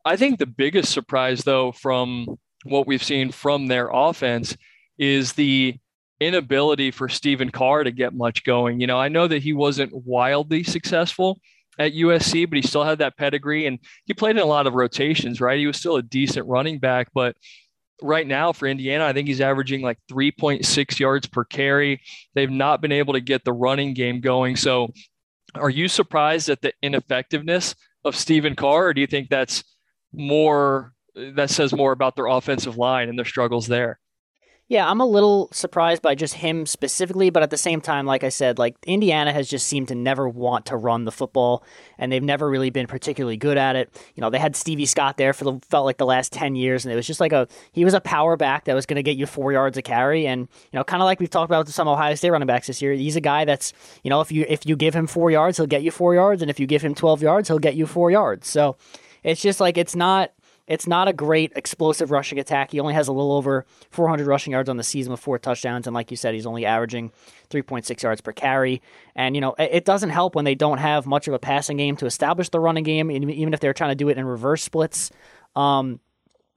I 0.04 0.16
think 0.16 0.38
the 0.38 0.46
biggest 0.46 0.92
surprise, 0.92 1.44
though, 1.44 1.72
from 1.72 2.38
what 2.64 2.86
we've 2.86 3.02
seen 3.02 3.30
from 3.30 3.66
their 3.66 3.88
offense 3.92 4.56
is 4.98 5.32
the 5.32 5.76
inability 6.20 6.90
for 6.90 7.08
Stephen 7.08 7.50
Carr 7.50 7.84
to 7.84 7.90
get 7.90 8.14
much 8.14 8.44
going. 8.44 8.80
You 8.80 8.86
know, 8.86 8.98
I 8.98 9.08
know 9.08 9.26
that 9.26 9.42
he 9.42 9.52
wasn't 9.52 9.92
wildly 9.94 10.62
successful 10.62 11.40
at 11.78 11.94
USC, 11.94 12.48
but 12.48 12.56
he 12.56 12.62
still 12.62 12.84
had 12.84 12.98
that 12.98 13.16
pedigree 13.16 13.66
and 13.66 13.78
he 14.04 14.12
played 14.12 14.36
in 14.36 14.42
a 14.42 14.46
lot 14.46 14.66
of 14.66 14.74
rotations, 14.74 15.40
right? 15.40 15.58
He 15.58 15.66
was 15.66 15.78
still 15.78 15.96
a 15.96 16.02
decent 16.02 16.46
running 16.46 16.78
back, 16.78 17.08
but 17.14 17.36
right 18.02 18.26
now 18.26 18.52
for 18.52 18.66
Indiana, 18.66 19.04
I 19.04 19.12
think 19.12 19.28
he's 19.28 19.40
averaging 19.40 19.80
like 19.80 19.98
3.6 20.10 20.98
yards 20.98 21.26
per 21.26 21.44
carry. 21.44 22.02
They've 22.34 22.50
not 22.50 22.80
been 22.80 22.92
able 22.92 23.14
to 23.14 23.20
get 23.20 23.44
the 23.44 23.52
running 23.52 23.94
game 23.94 24.20
going. 24.20 24.56
So 24.56 24.92
are 25.54 25.70
you 25.70 25.88
surprised 25.88 26.48
at 26.48 26.62
the 26.62 26.72
ineffectiveness 26.82 27.74
of 28.04 28.16
Stephen 28.16 28.54
Carr, 28.54 28.88
or 28.88 28.94
do 28.94 29.00
you 29.00 29.06
think 29.06 29.28
that's 29.28 29.64
more 30.12 30.92
that 31.14 31.50
says 31.50 31.72
more 31.72 31.92
about 31.92 32.16
their 32.16 32.26
offensive 32.26 32.76
line 32.76 33.08
and 33.08 33.18
their 33.18 33.24
struggles 33.24 33.66
there? 33.66 33.98
Yeah, 34.70 34.88
I'm 34.88 35.00
a 35.00 35.04
little 35.04 35.48
surprised 35.50 36.00
by 36.00 36.14
just 36.14 36.34
him 36.34 36.64
specifically, 36.64 37.28
but 37.28 37.42
at 37.42 37.50
the 37.50 37.56
same 37.56 37.80
time, 37.80 38.06
like 38.06 38.22
I 38.22 38.28
said, 38.28 38.56
like 38.56 38.76
Indiana 38.86 39.32
has 39.32 39.48
just 39.48 39.66
seemed 39.66 39.88
to 39.88 39.96
never 39.96 40.28
want 40.28 40.66
to 40.66 40.76
run 40.76 41.06
the 41.06 41.10
football, 41.10 41.64
and 41.98 42.12
they've 42.12 42.22
never 42.22 42.48
really 42.48 42.70
been 42.70 42.86
particularly 42.86 43.36
good 43.36 43.58
at 43.58 43.74
it. 43.74 43.90
You 44.14 44.20
know, 44.20 44.30
they 44.30 44.38
had 44.38 44.54
Stevie 44.54 44.86
Scott 44.86 45.16
there 45.16 45.32
for 45.32 45.42
the 45.42 45.58
felt 45.68 45.86
like 45.86 45.96
the 45.96 46.06
last 46.06 46.32
ten 46.32 46.54
years, 46.54 46.84
and 46.84 46.92
it 46.92 46.94
was 46.94 47.04
just 47.04 47.18
like 47.18 47.32
a 47.32 47.48
he 47.72 47.84
was 47.84 47.94
a 47.94 48.00
power 48.00 48.36
back 48.36 48.66
that 48.66 48.74
was 48.74 48.86
going 48.86 48.94
to 48.94 49.02
get 49.02 49.16
you 49.16 49.26
four 49.26 49.50
yards 49.50 49.76
a 49.76 49.82
carry, 49.82 50.24
and 50.28 50.42
you 50.42 50.76
know, 50.78 50.84
kind 50.84 51.02
of 51.02 51.06
like 51.06 51.18
we've 51.18 51.28
talked 51.28 51.50
about 51.50 51.66
with 51.66 51.74
some 51.74 51.88
Ohio 51.88 52.14
State 52.14 52.30
running 52.30 52.46
backs 52.46 52.68
this 52.68 52.80
year. 52.80 52.92
He's 52.92 53.16
a 53.16 53.20
guy 53.20 53.44
that's 53.44 53.72
you 54.04 54.08
know, 54.08 54.20
if 54.20 54.30
you 54.30 54.46
if 54.48 54.64
you 54.66 54.76
give 54.76 54.94
him 54.94 55.08
four 55.08 55.32
yards, 55.32 55.56
he'll 55.56 55.66
get 55.66 55.82
you 55.82 55.90
four 55.90 56.14
yards, 56.14 56.42
and 56.42 56.50
if 56.50 56.60
you 56.60 56.68
give 56.68 56.82
him 56.82 56.94
twelve 56.94 57.22
yards, 57.22 57.48
he'll 57.48 57.58
get 57.58 57.74
you 57.74 57.86
four 57.86 58.12
yards. 58.12 58.46
So 58.46 58.76
it's 59.24 59.42
just 59.42 59.58
like 59.58 59.76
it's 59.76 59.96
not 59.96 60.30
it's 60.70 60.86
not 60.86 61.08
a 61.08 61.12
great 61.12 61.52
explosive 61.56 62.12
rushing 62.12 62.38
attack. 62.38 62.70
He 62.70 62.78
only 62.78 62.94
has 62.94 63.08
a 63.08 63.12
little 63.12 63.32
over 63.32 63.66
400 63.90 64.24
rushing 64.24 64.52
yards 64.52 64.68
on 64.68 64.76
the 64.76 64.84
season 64.84 65.10
with 65.10 65.18
four 65.18 65.36
touchdowns, 65.36 65.88
and 65.88 65.94
like 65.94 66.12
you 66.12 66.16
said, 66.16 66.32
he's 66.32 66.46
only 66.46 66.64
averaging 66.64 67.10
3.6 67.50 68.00
yards 68.00 68.20
per 68.20 68.30
carry. 68.30 68.80
And 69.16 69.34
you 69.34 69.40
know, 69.40 69.56
it 69.58 69.84
doesn't 69.84 70.10
help 70.10 70.36
when 70.36 70.44
they 70.44 70.54
don't 70.54 70.78
have 70.78 71.06
much 71.06 71.26
of 71.26 71.34
a 71.34 71.40
passing 71.40 71.76
game 71.76 71.96
to 71.96 72.06
establish 72.06 72.50
the 72.50 72.60
running 72.60 72.84
game, 72.84 73.10
even 73.10 73.52
if 73.52 73.58
they're 73.58 73.74
trying 73.74 73.90
to 73.90 73.96
do 73.96 74.08
it 74.10 74.16
in 74.16 74.24
reverse 74.24 74.62
splits. 74.62 75.10
Um, 75.56 75.98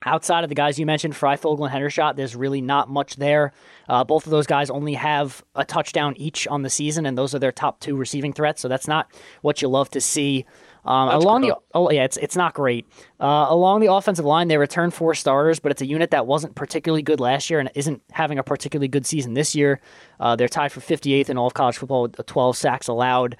Outside 0.05 0.43
of 0.43 0.49
the 0.49 0.55
guys 0.55 0.77
you 0.77 0.85
mentioned, 0.85 1.13
Fryfogle 1.13 1.65
and 1.65 1.73
Hendershot, 1.73 2.15
there's 2.15 2.35
really 2.35 2.61
not 2.61 2.89
much 2.89 3.15
there. 3.15 3.53
Uh, 3.87 4.03
both 4.03 4.25
of 4.25 4.31
those 4.31 4.47
guys 4.47 4.69
only 4.69 4.95
have 4.95 5.43
a 5.55 5.63
touchdown 5.63 6.13
each 6.17 6.47
on 6.47 6.61
the 6.61 6.69
season, 6.69 7.05
and 7.05 7.17
those 7.17 7.33
are 7.33 7.39
their 7.39 7.51
top 7.51 7.79
two 7.79 7.95
receiving 7.95 8.33
threats. 8.33 8.61
So 8.61 8.67
that's 8.67 8.87
not 8.87 9.09
what 9.41 9.61
you 9.61 9.69
love 9.69 9.89
to 9.91 10.01
see. 10.01 10.45
Um, 10.85 11.09
along 11.09 11.41
the 11.41 11.55
oh 11.73 11.89
yeah, 11.91 12.03
it's 12.03 12.17
it's 12.17 12.35
not 12.35 12.53
great. 12.53 12.85
Uh, 13.19 13.47
along 13.49 13.79
the 13.79 13.91
offensive 13.91 14.25
line, 14.25 14.49
they 14.49 14.57
return 14.57 14.91
four 14.91 15.13
starters, 15.13 15.59
but 15.59 15.71
it's 15.71 15.81
a 15.81 15.85
unit 15.85 16.11
that 16.11 16.27
wasn't 16.27 16.55
particularly 16.55 17.01
good 17.01 17.19
last 17.19 17.49
year 17.49 17.59
and 17.59 17.71
isn't 17.73 18.01
having 18.11 18.37
a 18.37 18.43
particularly 18.43 18.89
good 18.89 19.05
season 19.05 19.33
this 19.33 19.55
year. 19.55 19.79
Uh, 20.19 20.35
they're 20.35 20.49
tied 20.49 20.71
for 20.71 20.81
58th 20.81 21.29
in 21.29 21.37
all 21.37 21.47
of 21.47 21.53
college 21.53 21.77
football 21.77 22.03
with 22.03 22.25
12 22.25 22.57
sacks 22.57 22.87
allowed. 22.87 23.37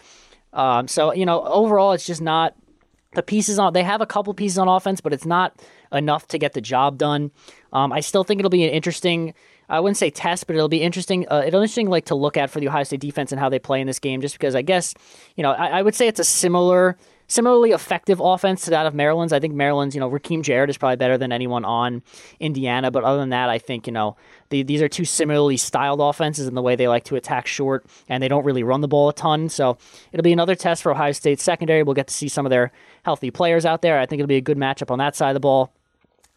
Um, 0.54 0.88
so 0.88 1.14
you 1.14 1.26
know, 1.26 1.44
overall, 1.44 1.92
it's 1.92 2.06
just 2.06 2.22
not 2.22 2.56
the 3.14 3.24
pieces 3.24 3.60
on. 3.60 3.74
They 3.74 3.84
have 3.84 4.02
a 4.02 4.06
couple 4.06 4.34
pieces 4.34 4.58
on 4.58 4.68
offense, 4.68 5.02
but 5.02 5.14
it's 5.14 5.26
not 5.26 5.62
enough 5.92 6.28
to 6.30 6.38
get 6.38 6.54
the 6.54 6.62
job 6.62 6.98
done. 6.98 7.32
Um, 7.72 7.92
I 7.92 8.00
still 8.00 8.24
think 8.24 8.40
it'll 8.40 8.50
be 8.50 8.64
an 8.64 8.72
interesting. 8.72 9.34
I 9.70 9.80
wouldn't 9.80 9.98
say 9.98 10.10
test, 10.10 10.48
but 10.48 10.56
it'll 10.56 10.70
be 10.70 10.82
interesting. 10.82 11.28
Uh, 11.30 11.44
it'll 11.46 11.62
interesting 11.62 11.90
like 11.90 12.06
to 12.06 12.16
look 12.16 12.38
at 12.38 12.50
for 12.50 12.60
the 12.60 12.68
Ohio 12.68 12.84
State 12.84 13.00
defense 13.00 13.32
and 13.32 13.40
how 13.40 13.50
they 13.50 13.60
play 13.60 13.82
in 13.82 13.88
this 13.88 14.00
game. 14.00 14.22
Just 14.22 14.36
because 14.36 14.56
I 14.56 14.62
guess 14.62 14.94
you 15.36 15.44
know 15.44 15.52
I, 15.52 15.80
I 15.80 15.82
would 15.82 15.96
say 15.96 16.08
it's 16.08 16.20
a 16.20 16.26
similar 16.26 16.98
similarly 17.28 17.72
effective 17.72 18.20
offense 18.20 18.64
to 18.66 18.70
that 18.72 18.86
of 18.86 18.94
Maryland's. 18.94 19.34
I 19.34 19.40
think 19.40 19.54
Maryland's, 19.54 19.96
you 19.96 20.02
know, 20.02 20.10
Rakim 20.10 20.42
Jarrett 20.42 20.70
is 20.70 20.78
probably 20.78 20.98
better 20.98 21.18
than 21.18 21.32
anyone 21.32 21.66
on 21.66 22.02
Indiana. 22.40 22.92
But 22.92 23.04
other 23.04 23.20
than 23.20 23.30
that, 23.30 23.50
I 23.50 23.58
think, 23.60 23.88
you 23.88 23.94
know, 23.94 24.16
the, 24.50 24.64
these 24.64 24.82
are 24.82 24.90
two 24.90 25.06
similarly 25.06 25.58
styled 25.58 26.00
offenses 26.00 26.48
in 26.48 26.56
the 26.56 26.62
way 26.62 26.76
they 26.76 26.88
like 26.88 27.06
to 27.06 27.16
attack 27.16 27.48
short 27.48 27.86
and 28.08 28.22
they 28.22 28.28
don't 28.28 28.46
really 28.46 28.64
run 28.64 28.82
the 28.82 28.88
ball 28.88 29.10
a 29.10 29.14
ton. 29.14 29.50
So 29.50 29.78
it'll 30.12 30.24
be 30.24 30.34
another 30.34 30.56
test 30.56 30.84
for 30.84 30.92
Ohio 30.92 31.12
State's 31.12 31.44
secondary. 31.44 31.84
We'll 31.84 31.96
get 31.96 32.08
to 32.08 32.14
see 32.14 32.28
some 32.28 32.46
of 32.46 32.50
their 32.50 32.72
healthy 33.04 33.32
players 33.32 33.66
out 33.66 33.82
there. 33.82 34.00
I 34.00 34.06
think 34.06 34.20
it'll 34.20 34.28
be 34.28 34.36
a 34.36 34.42
good 34.42 34.58
matchup 34.58 34.92
on 34.92 35.00
that 35.00 35.16
side 35.16 35.30
of 35.30 35.36
the 35.36 35.40
ball. 35.40 35.72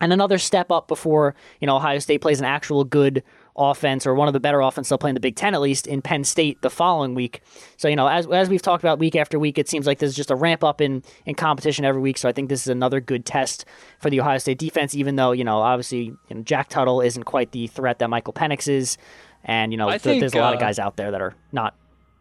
And 0.00 0.12
another 0.12 0.38
step 0.38 0.70
up 0.70 0.88
before, 0.88 1.34
you 1.60 1.66
know, 1.66 1.76
Ohio 1.76 1.98
State 1.98 2.20
plays 2.20 2.38
an 2.38 2.44
actual 2.44 2.84
good 2.84 3.22
offense 3.56 4.06
or 4.06 4.14
one 4.14 4.28
of 4.28 4.34
the 4.34 4.40
better 4.40 4.60
offense 4.60 4.88
they'll 4.88 4.98
play 4.98 5.10
in 5.10 5.14
the 5.14 5.20
Big 5.20 5.36
Ten 5.36 5.54
at 5.54 5.60
least 5.60 5.86
in 5.86 6.02
Penn 6.02 6.24
State 6.24 6.62
the 6.62 6.70
following 6.70 7.14
week. 7.14 7.40
So 7.76 7.88
you 7.88 7.96
know, 7.96 8.06
as 8.08 8.26
as 8.26 8.48
we've 8.48 8.62
talked 8.62 8.82
about 8.82 8.98
week 8.98 9.16
after 9.16 9.38
week, 9.38 9.58
it 9.58 9.68
seems 9.68 9.86
like 9.86 9.98
there's 9.98 10.14
just 10.14 10.30
a 10.30 10.36
ramp 10.36 10.64
up 10.64 10.80
in 10.80 11.02
in 11.24 11.34
competition 11.34 11.84
every 11.84 12.00
week. 12.00 12.18
So 12.18 12.28
I 12.28 12.32
think 12.32 12.48
this 12.48 12.62
is 12.62 12.68
another 12.68 13.00
good 13.00 13.24
test 13.24 13.64
for 14.00 14.10
the 14.10 14.20
Ohio 14.20 14.38
State 14.38 14.58
defense. 14.58 14.94
Even 14.94 15.16
though 15.16 15.32
you 15.32 15.44
know, 15.44 15.58
obviously, 15.58 16.04
you 16.04 16.16
know, 16.30 16.42
Jack 16.42 16.68
Tuttle 16.68 17.00
isn't 17.00 17.24
quite 17.24 17.52
the 17.52 17.66
threat 17.66 17.98
that 17.98 18.08
Michael 18.08 18.32
Penix 18.32 18.68
is, 18.68 18.98
and 19.44 19.72
you 19.72 19.78
know, 19.78 19.88
th- 19.88 20.02
think, 20.02 20.20
there's 20.20 20.34
a 20.34 20.38
lot 20.38 20.52
uh, 20.52 20.56
of 20.56 20.60
guys 20.60 20.78
out 20.78 20.96
there 20.96 21.10
that 21.10 21.20
are 21.20 21.34
not 21.52 21.74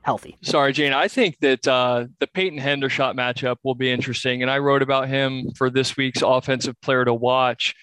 healthy. 0.06 0.38
Sorry, 0.42 0.72
Jane. 0.72 0.94
I 0.94 1.08
think 1.08 1.40
that 1.40 1.68
uh, 1.68 2.06
the 2.20 2.28
Peyton 2.28 2.60
Hendershot 2.60 3.16
matchup 3.16 3.58
will 3.64 3.76
be 3.76 3.92
interesting, 3.92 4.42
and 4.42 4.50
I 4.50 4.60
wrote 4.60 4.82
about 4.82 5.10
him 5.10 5.52
for 5.58 5.70
this 5.70 5.98
week's 5.98 6.22
offensive 6.22 6.80
player 6.82 7.04
to 7.04 7.14
watch. 7.14 7.76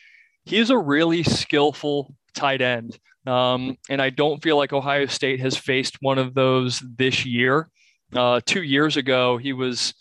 He's 0.45 0.71
a 0.71 0.79
really 0.79 1.23
skillful 1.23 2.15
tight 2.35 2.63
end. 2.63 2.99
Um, 3.27 3.77
and 3.89 4.03
I 4.03 4.11
don't 4.11 4.43
feel 4.43 4.57
like 4.57 4.73
Ohio 4.73 5.07
State 5.07 5.41
has 5.41 5.57
faced 5.57 5.99
one 6.01 6.19
of 6.19 6.35
those 6.35 6.81
this 6.81 7.25
year. 7.25 7.69
Uh, 8.15 8.41
two 8.45 8.63
years 8.63 8.97
ago, 8.97 9.37
he 9.37 9.53
was, 9.53 9.95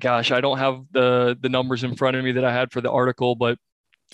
gosh, 0.00 0.30
I 0.30 0.40
don't 0.40 0.58
have 0.58 0.84
the 0.92 1.36
the 1.40 1.48
numbers 1.48 1.84
in 1.84 1.96
front 1.96 2.16
of 2.16 2.24
me 2.24 2.32
that 2.32 2.44
I 2.44 2.52
had 2.52 2.72
for 2.72 2.80
the 2.80 2.90
article, 2.90 3.34
but 3.34 3.58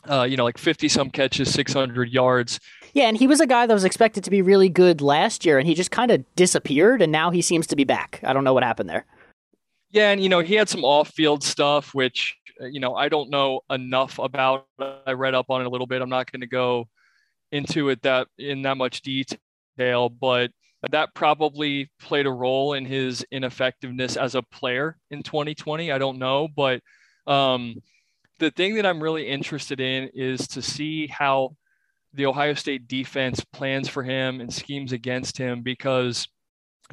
uh, 0.09 0.23
you 0.23 0.37
know, 0.37 0.45
like 0.45 0.59
50 0.59 0.89
some 0.89 1.11
catches, 1.11 1.53
600 1.53 2.11
yards. 2.11 2.61
Yeah, 2.95 3.05
and 3.05 3.17
he 3.17 3.27
was 3.27 3.41
a 3.41 3.47
guy 3.47 3.67
that 3.67 3.75
was 3.75 3.85
expected 3.85 4.25
to 4.25 4.31
be 4.31 4.43
really 4.43 4.69
good 4.69 5.01
last 5.01 5.45
year, 5.45 5.59
and 5.59 5.67
he 5.67 5.75
just 5.75 5.91
kind 5.91 6.11
of 6.11 6.25
disappeared, 6.37 7.03
and 7.03 7.13
now 7.13 7.31
he 7.31 7.43
seems 7.43 7.67
to 7.69 7.77
be 7.77 7.85
back. 7.85 8.21
I 8.25 8.33
don't 8.33 8.45
know 8.45 8.55
what 8.55 8.63
happened 8.63 8.89
there. 8.89 9.05
Yeah, 9.91 10.11
and 10.11 10.23
you 10.23 10.29
know, 10.29 10.41
he 10.41 10.55
had 10.55 10.69
some 10.69 10.85
off-field 10.85 11.43
stuff, 11.43 11.95
which 11.95 12.37
uh, 12.61 12.67
you 12.67 12.81
know 12.81 12.95
I 12.95 13.09
don't 13.09 13.31
know 13.31 13.61
enough 13.71 14.19
about. 14.19 14.67
I 14.79 15.13
read 15.13 15.35
up 15.35 15.47
on 15.51 15.61
it 15.61 15.67
a 15.67 15.71
little 15.71 15.87
bit. 15.87 16.03
I'm 16.03 16.09
not 16.09 16.31
going 16.31 16.41
to 16.41 16.47
go 16.47 16.89
into 17.53 17.89
it 17.89 18.03
that 18.03 18.29
in 18.39 18.63
that 18.63 18.77
much 18.77 19.03
detail, 19.03 20.09
but 20.09 20.51
that 20.91 21.15
probably 21.15 21.91
played 22.01 22.27
a 22.27 22.31
role 22.31 22.75
in 22.75 22.85
his 22.85 23.25
ineffectiveness 23.31 24.17
as 24.17 24.35
a 24.35 24.43
player 24.43 24.97
in 25.11 25.23
2020. 25.23 25.91
I 25.91 25.99
don't 25.99 26.19
know, 26.19 26.49
but 26.55 26.81
um, 27.27 27.77
the 28.39 28.51
thing 28.51 28.77
that 28.77 28.87
I'm 28.87 29.03
really 29.03 29.27
interested 29.27 29.81
in 29.81 30.11
is 30.15 30.47
to 30.49 30.63
see 30.63 31.09
how 31.09 31.57
the 32.15 32.27
Ohio 32.27 32.55
State 32.55 32.89
defense 32.89 33.45
plans 33.53 33.89
for 33.89 34.03
him 34.03 34.41
and 34.41 34.53
schemes 34.53 34.93
against 34.93 35.37
him 35.37 35.63
because 35.63 36.29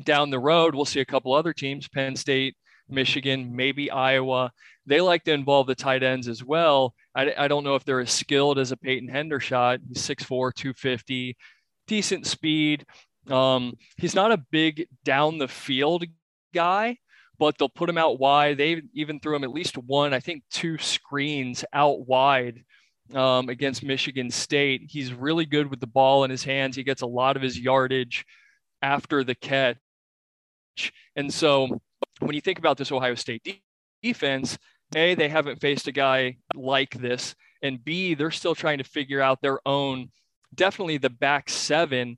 down 0.03 0.29
the 0.29 0.39
road 0.39 0.75
we'll 0.75 0.85
see 0.85 0.99
a 0.99 1.05
couple 1.05 1.33
other 1.33 1.53
teams, 1.53 1.87
Penn 1.87 2.15
State, 2.15 2.55
Michigan, 2.89 3.55
maybe 3.55 3.91
Iowa. 3.91 4.51
They 4.85 5.01
like 5.01 5.23
to 5.23 5.33
involve 5.33 5.67
the 5.67 5.75
tight 5.75 6.03
ends 6.03 6.27
as 6.27 6.43
well. 6.43 6.93
I, 7.15 7.33
I 7.37 7.47
don't 7.47 7.63
know 7.63 7.75
if 7.75 7.83
they're 7.83 8.01
as 8.01 8.11
skilled 8.11 8.59
as 8.59 8.71
a 8.71 8.77
Peyton 8.77 9.09
Hendershot. 9.09 9.79
He's 9.87 10.05
6'4, 10.07 10.53
250, 10.53 11.35
decent 11.87 12.27
speed. 12.27 12.85
Um, 13.29 13.73
he's 13.97 14.15
not 14.15 14.31
a 14.31 14.43
big 14.51 14.87
down 15.03 15.37
the 15.37 15.47
field 15.47 16.05
guy, 16.53 16.97
but 17.39 17.57
they'll 17.57 17.69
put 17.69 17.89
him 17.89 17.97
out 17.97 18.19
wide. 18.19 18.57
They 18.57 18.81
even 18.93 19.19
threw 19.19 19.35
him 19.35 19.43
at 19.43 19.51
least 19.51 19.77
one, 19.77 20.13
I 20.13 20.19
think 20.19 20.43
two 20.51 20.77
screens 20.77 21.65
out 21.73 22.07
wide 22.07 22.63
um, 23.13 23.49
against 23.49 23.83
Michigan 23.83 24.29
State. 24.29 24.83
He's 24.87 25.13
really 25.13 25.45
good 25.45 25.69
with 25.69 25.79
the 25.79 25.87
ball 25.87 26.23
in 26.23 26.31
his 26.31 26.43
hands. 26.43 26.75
He 26.75 26.83
gets 26.83 27.01
a 27.01 27.07
lot 27.07 27.35
of 27.35 27.41
his 27.41 27.59
yardage 27.59 28.25
after 28.81 29.23
the 29.23 29.35
catch. 29.35 29.77
And 31.15 31.33
so 31.33 31.81
when 32.19 32.35
you 32.35 32.41
think 32.41 32.59
about 32.59 32.77
this 32.77 32.91
Ohio 32.91 33.15
State 33.15 33.43
de- 33.43 33.63
defense, 34.01 34.57
A, 34.95 35.15
they 35.15 35.29
haven't 35.29 35.61
faced 35.61 35.87
a 35.87 35.91
guy 35.91 36.37
like 36.53 36.93
this. 36.93 37.35
And 37.61 37.83
B, 37.83 38.13
they're 38.13 38.31
still 38.31 38.55
trying 38.55 38.77
to 38.77 38.83
figure 38.83 39.21
out 39.21 39.41
their 39.41 39.59
own, 39.65 40.09
definitely 40.53 40.97
the 40.97 41.09
back 41.09 41.49
seven. 41.49 42.17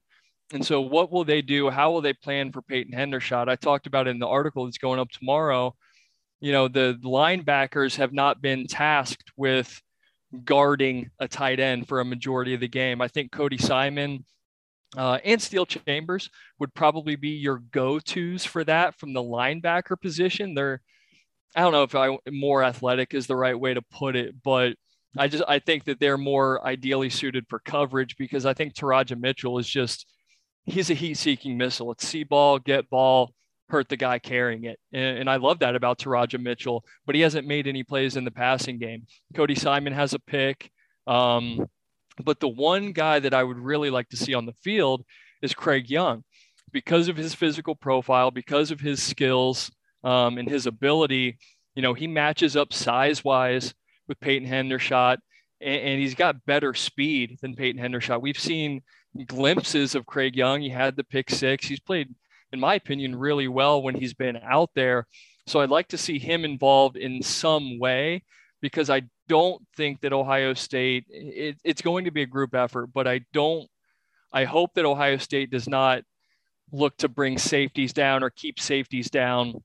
And 0.53 0.65
so, 0.65 0.81
what 0.81 1.11
will 1.11 1.23
they 1.23 1.41
do? 1.41 1.69
How 1.69 1.91
will 1.91 2.01
they 2.01 2.13
plan 2.13 2.51
for 2.51 2.61
Peyton 2.61 2.97
Hendershot? 2.97 3.49
I 3.49 3.55
talked 3.55 3.87
about 3.87 4.07
in 4.07 4.19
the 4.19 4.27
article 4.27 4.65
that's 4.65 4.77
going 4.77 4.99
up 4.99 5.09
tomorrow. 5.09 5.75
You 6.39 6.51
know, 6.51 6.67
the 6.67 6.99
linebackers 7.03 7.95
have 7.97 8.13
not 8.13 8.41
been 8.41 8.67
tasked 8.67 9.31
with 9.35 9.81
guarding 10.43 11.09
a 11.19 11.27
tight 11.27 11.59
end 11.59 11.87
for 11.87 11.99
a 11.99 12.05
majority 12.05 12.53
of 12.53 12.59
the 12.59 12.67
game. 12.67 13.01
I 13.01 13.07
think 13.07 13.31
Cody 13.31 13.57
Simon 13.57 14.25
uh, 14.95 15.19
and 15.23 15.41
Steele 15.41 15.65
Chambers 15.65 16.29
would 16.59 16.73
probably 16.73 17.15
be 17.15 17.29
your 17.29 17.57
go-tos 17.71 18.45
for 18.45 18.63
that 18.63 18.95
from 18.95 19.13
the 19.13 19.23
linebacker 19.23 19.99
position. 19.99 20.53
They're, 20.53 20.81
I 21.55 21.61
don't 21.61 21.73
know 21.73 21.83
if 21.83 21.95
I 21.95 22.17
more 22.29 22.63
athletic 22.63 23.13
is 23.13 23.27
the 23.27 23.35
right 23.35 23.59
way 23.59 23.73
to 23.73 23.81
put 23.81 24.15
it, 24.15 24.35
but 24.43 24.75
I 25.17 25.27
just 25.27 25.43
I 25.47 25.59
think 25.59 25.85
that 25.85 25.99
they're 25.99 26.17
more 26.17 26.65
ideally 26.65 27.09
suited 27.09 27.45
for 27.49 27.59
coverage 27.59 28.15
because 28.17 28.45
I 28.45 28.53
think 28.53 28.73
Teradja 28.73 29.19
Mitchell 29.19 29.57
is 29.57 29.67
just 29.67 30.05
he's 30.65 30.89
a 30.89 30.93
heat-seeking 30.93 31.57
missile. 31.57 31.91
It's 31.91 32.07
see 32.07 32.23
ball, 32.23 32.59
get 32.59 32.89
ball, 32.89 33.33
hurt 33.69 33.89
the 33.89 33.97
guy 33.97 34.19
carrying 34.19 34.65
it, 34.65 34.79
and, 34.93 35.19
and 35.19 35.29
I 35.29 35.37
love 35.37 35.59
that 35.59 35.75
about 35.75 35.97
Teradja 35.97 36.39
Mitchell. 36.39 36.85
But 37.05 37.15
he 37.15 37.21
hasn't 37.21 37.47
made 37.47 37.67
any 37.67 37.83
plays 37.83 38.15
in 38.15 38.25
the 38.25 38.31
passing 38.31 38.77
game. 38.77 39.07
Cody 39.33 39.55
Simon 39.55 39.93
has 39.93 40.13
a 40.13 40.19
pick. 40.19 40.69
Um, 41.07 41.65
but 42.23 42.39
the 42.39 42.47
one 42.47 42.91
guy 42.91 43.19
that 43.19 43.33
I 43.33 43.43
would 43.43 43.59
really 43.59 43.89
like 43.89 44.09
to 44.09 44.17
see 44.17 44.33
on 44.33 44.45
the 44.45 44.53
field 44.53 45.03
is 45.41 45.53
Craig 45.53 45.89
Young 45.89 46.23
because 46.71 47.07
of 47.07 47.17
his 47.17 47.33
physical 47.33 47.75
profile, 47.75 48.31
because 48.31 48.71
of 48.71 48.79
his 48.79 49.01
skills 49.01 49.71
um, 50.03 50.37
and 50.37 50.49
his 50.49 50.65
ability. 50.65 51.37
You 51.75 51.81
know, 51.81 51.93
he 51.93 52.07
matches 52.07 52.55
up 52.55 52.73
size 52.73 53.23
wise 53.23 53.73
with 54.07 54.19
Peyton 54.19 54.47
Hendershot, 54.47 55.17
and, 55.61 55.81
and 55.81 55.99
he's 55.99 56.15
got 56.15 56.45
better 56.45 56.73
speed 56.73 57.37
than 57.41 57.55
Peyton 57.55 57.81
Hendershot. 57.81 58.21
We've 58.21 58.39
seen 58.39 58.81
glimpses 59.25 59.95
of 59.95 60.05
Craig 60.05 60.35
Young. 60.35 60.61
He 60.61 60.69
had 60.69 60.95
the 60.95 61.03
pick 61.03 61.29
six. 61.29 61.67
He's 61.67 61.79
played, 61.79 62.13
in 62.51 62.59
my 62.59 62.75
opinion, 62.75 63.15
really 63.15 63.47
well 63.47 63.81
when 63.81 63.95
he's 63.95 64.13
been 64.13 64.37
out 64.37 64.69
there. 64.75 65.07
So 65.45 65.61
I'd 65.61 65.69
like 65.69 65.87
to 65.89 65.97
see 65.97 66.19
him 66.19 66.43
involved 66.43 66.97
in 66.97 67.21
some 67.21 67.79
way 67.79 68.23
because 68.61 68.89
I 68.89 69.03
don't 69.27 69.61
think 69.75 70.01
that 70.01 70.13
Ohio 70.13 70.53
State, 70.53 71.05
it, 71.09 71.57
it's 71.63 71.81
going 71.81 72.05
to 72.05 72.11
be 72.11 72.23
a 72.23 72.27
group 72.27 72.55
effort, 72.55 72.87
but 72.93 73.07
I 73.07 73.21
don't, 73.33 73.67
I 74.31 74.45
hope 74.45 74.73
that 74.75 74.85
Ohio 74.85 75.17
State 75.17 75.51
does 75.51 75.67
not 75.67 76.03
look 76.71 76.97
to 76.97 77.07
bring 77.07 77.37
safeties 77.37 77.93
down 77.93 78.23
or 78.23 78.29
keep 78.29 78.59
safeties 78.59 79.09
down 79.09 79.63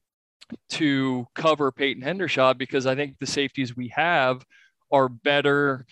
to 0.70 1.26
cover 1.34 1.72
Peyton 1.72 2.02
Hendershot 2.02 2.58
because 2.58 2.86
I 2.86 2.94
think 2.94 3.16
the 3.18 3.26
safeties 3.26 3.76
we 3.76 3.88
have 3.88 4.44
are 4.90 5.08
better 5.08 5.86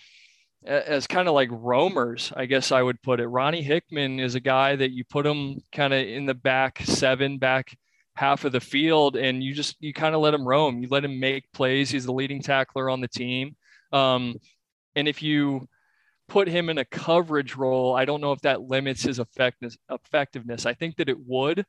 as 0.63 1.07
kind 1.07 1.27
of 1.27 1.33
like 1.33 1.49
roamers, 1.51 2.31
I 2.35 2.45
guess 2.45 2.71
I 2.71 2.83
would 2.83 3.01
put 3.01 3.19
it. 3.19 3.27
Ronnie 3.27 3.63
Hickman 3.63 4.19
is 4.19 4.35
a 4.35 4.39
guy 4.39 4.75
that 4.75 4.91
you 4.91 5.03
put 5.03 5.25
him 5.25 5.61
kind 5.71 5.93
of 5.93 6.07
in 6.07 6.27
the 6.27 6.35
back 6.35 6.81
seven, 6.83 7.39
back 7.39 7.75
half 8.15 8.45
of 8.45 8.51
the 8.51 8.59
field, 8.59 9.15
and 9.15 9.43
you 9.43 9.53
just 9.53 9.77
you 9.79 9.93
kind 9.93 10.15
of 10.15 10.21
let 10.21 10.33
him 10.33 10.47
roam. 10.47 10.81
You 10.81 10.87
let 10.89 11.05
him 11.05 11.19
make 11.19 11.51
plays. 11.53 11.89
He's 11.89 12.05
the 12.05 12.13
leading 12.13 12.41
tackler 12.41 12.89
on 12.89 13.01
the 13.01 13.07
team. 13.07 13.55
Um, 13.91 14.35
And 14.95 15.07
if 15.07 15.23
you 15.23 15.67
put 16.27 16.47
him 16.47 16.69
in 16.69 16.77
a 16.77 16.85
coverage 16.85 17.55
role, 17.55 17.95
I 17.95 18.05
don't 18.05 18.21
know 18.21 18.31
if 18.33 18.41
that 18.41 18.61
limits 18.61 19.03
his 19.03 19.19
effectiveness. 19.19 20.65
I 20.65 20.73
think 20.73 20.97
that 20.97 21.09
it 21.09 21.17
would. 21.19 21.65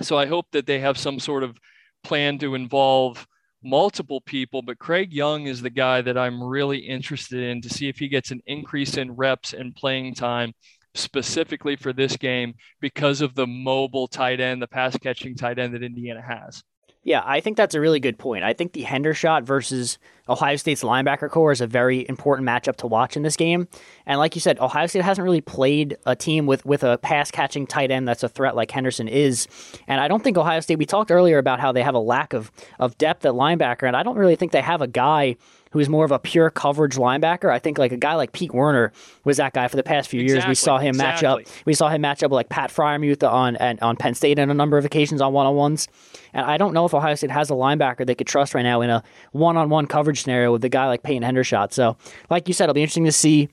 So 0.00 0.18
I 0.18 0.26
hope 0.26 0.46
that 0.52 0.66
they 0.66 0.80
have 0.80 0.98
some 0.98 1.18
sort 1.18 1.42
of 1.42 1.58
plan 2.04 2.38
to 2.38 2.54
involve 2.54 3.26
multiple 3.62 4.20
people, 4.20 4.62
but 4.62 4.78
Craig 4.78 5.12
Young 5.12 5.46
is 5.46 5.62
the 5.62 5.70
guy 5.70 6.00
that 6.02 6.18
I'm 6.18 6.42
really 6.42 6.78
interested 6.78 7.42
in 7.42 7.60
to 7.62 7.68
see 7.68 7.88
if 7.88 7.98
he 7.98 8.08
gets 8.08 8.30
an 8.30 8.40
increase 8.46 8.96
in 8.96 9.12
reps 9.12 9.52
and 9.52 9.74
playing 9.74 10.14
time 10.14 10.52
specifically 10.94 11.76
for 11.76 11.92
this 11.92 12.16
game 12.16 12.54
because 12.80 13.20
of 13.20 13.34
the 13.34 13.46
mobile 13.46 14.08
tight 14.08 14.40
end, 14.40 14.60
the 14.60 14.66
pass 14.66 14.96
catching 14.98 15.34
tight 15.34 15.58
end 15.58 15.74
that 15.74 15.82
Indiana 15.82 16.22
has. 16.22 16.62
Yeah, 17.04 17.22
I 17.24 17.40
think 17.40 17.56
that's 17.56 17.74
a 17.74 17.80
really 17.80 17.98
good 17.98 18.18
point. 18.18 18.44
I 18.44 18.52
think 18.52 18.72
the 18.72 18.84
Hendershot 18.84 19.42
versus 19.42 19.98
Ohio 20.28 20.56
State's 20.56 20.82
linebacker 20.82 21.28
corps 21.28 21.52
is 21.52 21.60
a 21.60 21.66
very 21.66 22.06
important 22.08 22.48
matchup 22.48 22.76
to 22.76 22.86
watch 22.86 23.16
in 23.16 23.22
this 23.22 23.36
game. 23.36 23.66
And 24.06 24.18
like 24.18 24.34
you 24.34 24.40
said, 24.40 24.58
Ohio 24.60 24.86
State 24.86 25.02
hasn't 25.02 25.24
really 25.24 25.40
played 25.40 25.96
a 26.06 26.14
team 26.14 26.46
with, 26.46 26.64
with 26.64 26.84
a 26.84 26.98
pass 26.98 27.30
catching 27.30 27.66
tight 27.66 27.90
end 27.90 28.06
that's 28.06 28.22
a 28.22 28.28
threat 28.28 28.54
like 28.54 28.70
Henderson 28.70 29.08
is. 29.08 29.48
And 29.88 30.00
I 30.00 30.08
don't 30.08 30.22
think 30.22 30.36
Ohio 30.38 30.60
State, 30.60 30.78
we 30.78 30.86
talked 30.86 31.10
earlier 31.10 31.38
about 31.38 31.58
how 31.58 31.72
they 31.72 31.82
have 31.82 31.94
a 31.94 32.00
lack 32.00 32.32
of, 32.32 32.52
of 32.78 32.96
depth 32.98 33.24
at 33.26 33.32
linebacker, 33.32 33.86
and 33.86 33.96
I 33.96 34.02
don't 34.02 34.16
really 34.16 34.36
think 34.36 34.52
they 34.52 34.60
have 34.60 34.80
a 34.80 34.86
guy 34.86 35.36
who's 35.72 35.88
more 35.88 36.04
of 36.04 36.12
a 36.12 36.18
pure 36.18 36.50
coverage 36.50 36.96
linebacker. 36.96 37.50
I 37.50 37.58
think 37.58 37.78
like 37.78 37.92
a 37.92 37.96
guy 37.96 38.14
like 38.14 38.32
Pete 38.32 38.52
Werner 38.52 38.92
was 39.24 39.38
that 39.38 39.54
guy 39.54 39.68
for 39.68 39.76
the 39.76 39.82
past 39.82 40.08
few 40.08 40.20
exactly, 40.20 40.40
years. 40.40 40.48
We 40.48 40.54
saw 40.54 40.78
him 40.78 40.90
exactly. 40.90 41.26
match 41.26 41.48
up. 41.48 41.54
We 41.64 41.74
saw 41.74 41.88
him 41.88 42.02
match 42.02 42.22
up 42.22 42.30
with 42.30 42.36
like 42.36 42.48
Pat 42.50 42.70
Freiermuth 42.70 43.28
on 43.28 43.56
on 43.56 43.96
Penn 43.96 44.14
State 44.14 44.38
on 44.38 44.50
a 44.50 44.54
number 44.54 44.78
of 44.78 44.84
occasions 44.84 45.20
on 45.20 45.32
one 45.32 45.46
on 45.46 45.56
ones. 45.56 45.88
And 46.34 46.44
I 46.44 46.58
don't 46.58 46.74
know 46.74 46.84
if 46.84 46.94
Ohio 46.94 47.14
State 47.14 47.30
has 47.30 47.50
a 47.50 47.54
linebacker 47.54 48.06
they 48.06 48.14
could 48.14 48.26
trust 48.26 48.54
right 48.54 48.62
now 48.62 48.82
in 48.82 48.90
a 48.90 49.02
one 49.32 49.56
on 49.56 49.70
one 49.70 49.86
coverage 49.86 50.11
scenario 50.18 50.52
with 50.52 50.64
a 50.64 50.68
guy 50.68 50.86
like 50.86 51.02
Peyton 51.02 51.22
Hendershot. 51.22 51.72
So, 51.72 51.96
like 52.30 52.48
you 52.48 52.54
said, 52.54 52.64
it'll 52.64 52.74
be 52.74 52.82
interesting 52.82 53.04
to 53.04 53.12
see 53.12 53.48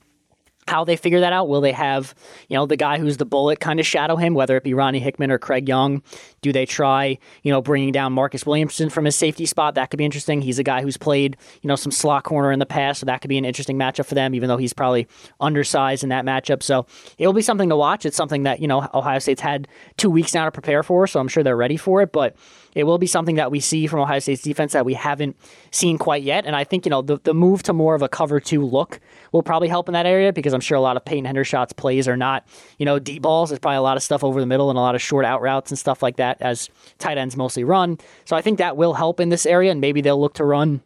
how 0.68 0.84
they 0.84 0.96
figure 0.96 1.22
that 1.22 1.34
out. 1.34 1.50
Will 1.50 1.62
they 1.62 1.72
have, 1.72 2.14
you 2.48 2.56
know, 2.56 2.68
the 2.68 2.78
guy 2.78 3.00
who's 3.00 3.18
the 3.18 3.26
bullet 3.26 3.60
kind 3.60 3.80
of 3.80 3.88
shadow 3.88 4.16
him, 4.16 4.36
whether 4.36 4.56
it 4.56 4.64
be 4.64 4.76
Ronnie 4.76 5.00
Hickman 5.00 5.32
or 5.32 5.40
Craig 5.40 5.68
Young? 5.68 6.04
Do 6.42 6.54
they 6.54 6.68
try, 6.68 7.18
you 7.42 7.52
know, 7.52 7.62
bringing 7.62 7.92
down 7.92 8.14
Marcus 8.14 8.46
Williamson 8.46 8.90
from 8.90 9.06
his 9.06 9.16
safety 9.16 9.48
spot? 9.48 9.76
That 9.76 9.90
could 9.90 9.98
be 9.98 10.06
interesting. 10.06 10.42
He's 10.42 10.60
a 10.60 10.64
guy 10.64 10.84
who's 10.84 10.96
played, 10.96 11.38
you 11.62 11.68
know, 11.68 11.76
some 11.76 11.92
slot 11.92 12.24
corner 12.24 12.52
in 12.52 12.60
the 12.60 12.68
past, 12.68 13.00
so 13.00 13.08
that 13.08 13.22
could 13.22 13.30
be 13.30 13.38
an 13.38 13.46
interesting 13.46 13.78
matchup 13.78 14.06
for 14.06 14.16
them, 14.16 14.36
even 14.36 14.48
though 14.48 14.58
he's 14.58 14.74
probably 14.74 15.08
undersized 15.40 16.04
in 16.04 16.10
that 16.10 16.24
matchup. 16.24 16.62
So 16.62 16.86
it'll 17.18 17.34
be 17.34 17.42
something 17.42 17.70
to 17.70 17.76
watch. 17.76 18.06
It's 18.06 18.18
something 18.18 18.44
that, 18.44 18.60
you 18.60 18.68
know, 18.68 18.88
Ohio 18.94 19.20
State's 19.20 19.42
had 19.42 19.68
two 19.98 20.12
weeks 20.12 20.34
now 20.34 20.46
to 20.46 20.52
prepare 20.52 20.84
for, 20.84 21.08
so 21.08 21.20
I'm 21.20 21.28
sure 21.28 21.44
they're 21.44 21.58
ready 21.58 21.78
for 21.78 22.02
it. 22.04 22.12
But 22.12 22.36
it 22.76 22.84
will 22.84 22.98
be 22.98 23.08
something 23.08 23.36
that 23.36 23.52
we 23.52 23.60
see 23.60 23.88
from 23.88 24.00
Ohio 24.00 24.20
State's 24.20 24.42
defense 24.42 24.74
that 24.74 24.86
we 24.86 24.94
haven't 24.94 25.36
seen 25.72 25.98
quite 25.98 26.24
yet. 26.24 26.46
And 26.46 26.56
I 26.56 26.64
think, 26.64 26.86
you 26.86 26.90
know, 26.90 27.02
the, 27.02 27.20
the 27.24 27.34
move 27.34 27.64
to 27.64 27.74
more 27.74 27.96
of 27.96 28.02
a 28.02 28.10
cover 28.10 28.40
two 28.40 28.66
look 28.66 29.00
will 29.32 29.44
probably 29.44 29.68
help 29.68 29.90
in 29.90 29.94
that 29.94 30.06
area 30.06 30.32
because 30.32 30.54
I'm 30.54 30.62
sure 30.62 30.78
a 30.78 30.82
lot 30.82 30.98
of 30.98 31.06
Peyton 31.06 31.26
Hendershot's 31.26 31.74
plays 31.74 32.08
are 32.08 32.18
not, 32.18 32.48
you 32.78 32.86
know, 32.86 33.00
deep 33.00 33.22
balls. 33.22 33.50
There's 33.50 33.60
probably 33.60 33.78
a 33.78 33.82
lot 33.82 33.98
of 33.98 34.04
stuff 34.04 34.24
over 34.24 34.40
the 34.40 34.46
middle 34.46 34.70
and 34.70 34.78
a 34.78 34.82
lot 34.82 34.96
of 34.96 35.02
short 35.02 35.26
out 35.26 35.42
routes 35.42 35.72
and 35.72 35.78
stuff 35.80 36.04
like 36.04 36.18
that 36.18 36.42
as 36.42 36.70
tight 36.98 37.18
ends 37.18 37.36
mostly 37.36 37.64
run. 37.64 37.98
So 38.26 38.36
I 38.36 38.42
think 38.42 38.58
that 38.60 38.78
will 38.78 38.94
help 38.94 39.20
in 39.20 39.30
this 39.30 39.46
area, 39.46 39.72
and 39.72 39.82
maybe 39.82 40.02
they'll 40.02 40.20
look 40.20 40.36
to 40.36 40.46
run 40.46 40.82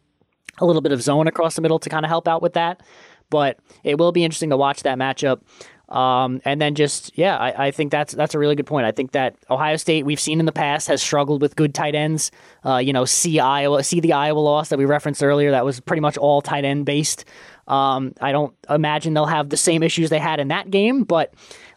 a 0.58 0.66
little 0.66 0.82
bit 0.82 0.92
of 0.92 1.02
zone 1.02 1.26
across 1.26 1.56
the 1.56 1.62
middle 1.62 1.78
to 1.78 1.88
kind 1.88 2.04
of 2.04 2.08
help 2.08 2.28
out 2.28 2.42
with 2.42 2.54
that. 2.54 2.82
But 3.30 3.58
it 3.82 3.98
will 3.98 4.12
be 4.12 4.22
interesting 4.22 4.50
to 4.50 4.56
watch 4.56 4.82
that 4.82 4.98
matchup. 4.98 5.40
Um, 5.88 6.40
and 6.44 6.60
then 6.60 6.74
just 6.74 7.16
yeah, 7.16 7.36
I, 7.36 7.66
I, 7.66 7.70
think 7.70 7.92
that's 7.92 8.14
that's 8.14 8.34
a 8.34 8.38
really 8.38 8.54
good 8.54 8.66
point. 8.66 8.86
I 8.86 8.92
think 8.92 9.12
that 9.12 9.36
Ohio 9.50 9.76
State 9.76 10.06
we've 10.06 10.18
seen 10.18 10.40
in 10.40 10.46
the 10.46 10.52
past 10.52 10.88
has 10.88 11.02
struggled 11.02 11.42
with 11.42 11.56
good 11.56 11.74
tight 11.74 11.94
ends. 11.94 12.30
Uh, 12.64 12.78
you 12.78 12.92
know, 12.92 13.04
see 13.04 13.38
Iowa, 13.38 13.84
see 13.84 14.00
the 14.00 14.14
Iowa 14.14 14.38
loss 14.38 14.70
that 14.70 14.78
we 14.78 14.86
referenced 14.86 15.22
earlier. 15.22 15.50
That 15.50 15.64
was 15.64 15.80
pretty 15.80 16.00
much 16.00 16.16
all 16.16 16.40
tight 16.40 16.64
end 16.64 16.86
based. 16.86 17.26
Um, 17.68 18.14
I 18.20 18.32
don't 18.32 18.54
imagine 18.70 19.14
they'll 19.14 19.26
have 19.26 19.50
the 19.50 19.56
same 19.56 19.82
issues 19.82 20.10
they 20.10 20.18
had 20.18 20.40
in 20.40 20.48
that 20.48 20.70
game, 20.70 21.04
but 21.04 21.34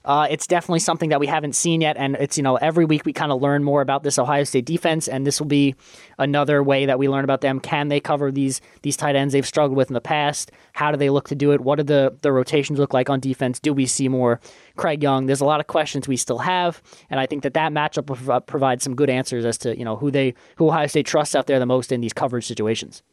uh, 0.07 0.25
it's 0.29 0.47
definitely 0.47 0.79
something 0.79 1.09
that 1.09 1.19
we 1.19 1.27
haven't 1.27 1.53
seen 1.53 1.81
yet. 1.81 1.97
And 1.97 2.15
it's, 2.15 2.37
you 2.37 2.43
know, 2.43 2.55
every 2.55 2.85
week 2.85 3.05
we 3.05 3.11
kind 3.11 3.29
of 3.29 3.41
learn 3.41 3.63
more 3.63 3.81
about 3.81 4.03
this 4.03 4.17
Ohio 4.17 4.45
State 4.45 4.65
defense, 4.65 5.09
and 5.09 5.27
this 5.27 5.39
will 5.39 5.47
be 5.47 5.75
another 6.17 6.63
way 6.63 6.85
that 6.85 6.97
we 6.97 7.09
learn 7.09 7.25
about 7.25 7.41
them. 7.41 7.59
Can 7.59 7.89
they 7.89 7.99
cover 7.99 8.31
these 8.31 8.61
these 8.83 8.95
tight 8.95 9.17
ends 9.17 9.33
they've 9.33 9.45
struggled 9.45 9.75
with 9.75 9.89
in 9.89 9.93
the 9.93 10.01
past? 10.01 10.51
How 10.71 10.91
do 10.91 10.97
they 10.97 11.09
look 11.09 11.27
to 11.27 11.35
do 11.35 11.51
it? 11.51 11.59
What 11.59 11.75
do 11.75 11.83
the, 11.83 12.15
the 12.21 12.31
rotations 12.31 12.79
look 12.79 12.93
like 12.93 13.09
on 13.09 13.19
defense? 13.19 13.59
Do 13.59 13.73
we 13.73 13.85
see 13.85 14.07
more 14.07 14.39
Craig 14.77 15.03
Young? 15.03 15.25
There's 15.25 15.41
a 15.41 15.45
lot 15.45 15.59
of 15.59 15.67
questions 15.67 16.07
we 16.07 16.15
still 16.15 16.39
have, 16.39 16.81
and 17.09 17.19
I 17.19 17.25
think 17.25 17.43
that 17.43 17.53
that 17.55 17.73
matchup 17.73 18.07
will 18.07 18.39
provide 18.39 18.81
some 18.81 18.95
good 18.95 19.09
answers 19.09 19.43
as 19.43 19.57
to, 19.59 19.77
you 19.77 19.83
know, 19.83 19.97
who 19.97 20.09
they 20.09 20.35
who 20.55 20.69
Ohio 20.69 20.87
State 20.87 21.05
trusts 21.05 21.35
out 21.35 21.47
there 21.47 21.59
the 21.59 21.65
most 21.65 21.91
in 21.91 21.99
these 21.99 22.13
coverage 22.13 22.47
situations. 22.47 23.03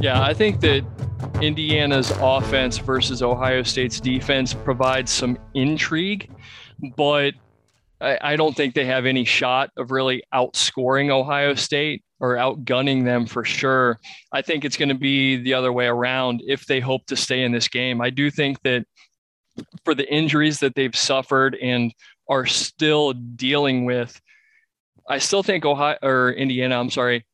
Yeah, 0.00 0.20
I 0.20 0.34
think 0.34 0.60
that 0.62 0.84
Indiana's 1.42 2.12
offense 2.20 2.78
versus 2.78 3.20
Ohio 3.20 3.64
State's 3.64 3.98
defense 3.98 4.54
provides 4.54 5.10
some 5.10 5.36
intrigue, 5.54 6.30
but 6.96 7.34
I, 8.00 8.18
I, 8.20 8.36
don't 8.36 8.56
think 8.56 8.74
they 8.74 8.84
have 8.84 9.06
any 9.06 9.24
shot 9.24 9.70
of 9.76 9.90
really 9.90 10.22
outscoring 10.32 11.10
Ohio 11.10 11.54
State 11.54 12.04
or 12.20 12.36
outgunning 12.36 13.04
them 13.04 13.26
for 13.26 13.44
sure. 13.44 13.98
I 14.32 14.42
think 14.42 14.64
it's 14.64 14.76
going 14.76 14.90
to 14.90 14.94
be 14.94 15.36
the 15.36 15.54
other 15.54 15.72
way 15.72 15.86
around 15.86 16.42
if 16.46 16.66
they 16.66 16.78
hope 16.78 17.06
to 17.06 17.16
stay 17.16 17.42
in 17.42 17.50
this 17.50 17.66
game. 17.66 18.00
I 18.00 18.10
do 18.10 18.30
think 18.30 18.62
that 18.62 18.86
for 19.84 19.96
the 19.96 20.08
injuries 20.08 20.60
that 20.60 20.76
they've 20.76 20.96
suffered 20.96 21.56
and 21.56 21.92
are 22.28 22.46
still 22.46 23.14
dealing 23.14 23.84
with, 23.84 24.20
I 25.08 25.18
still 25.18 25.42
think 25.42 25.64
Ohio 25.64 25.98
or 26.02 26.30
Indiana, 26.30 26.78
I'm 26.78 26.90
sorry, 26.90 27.26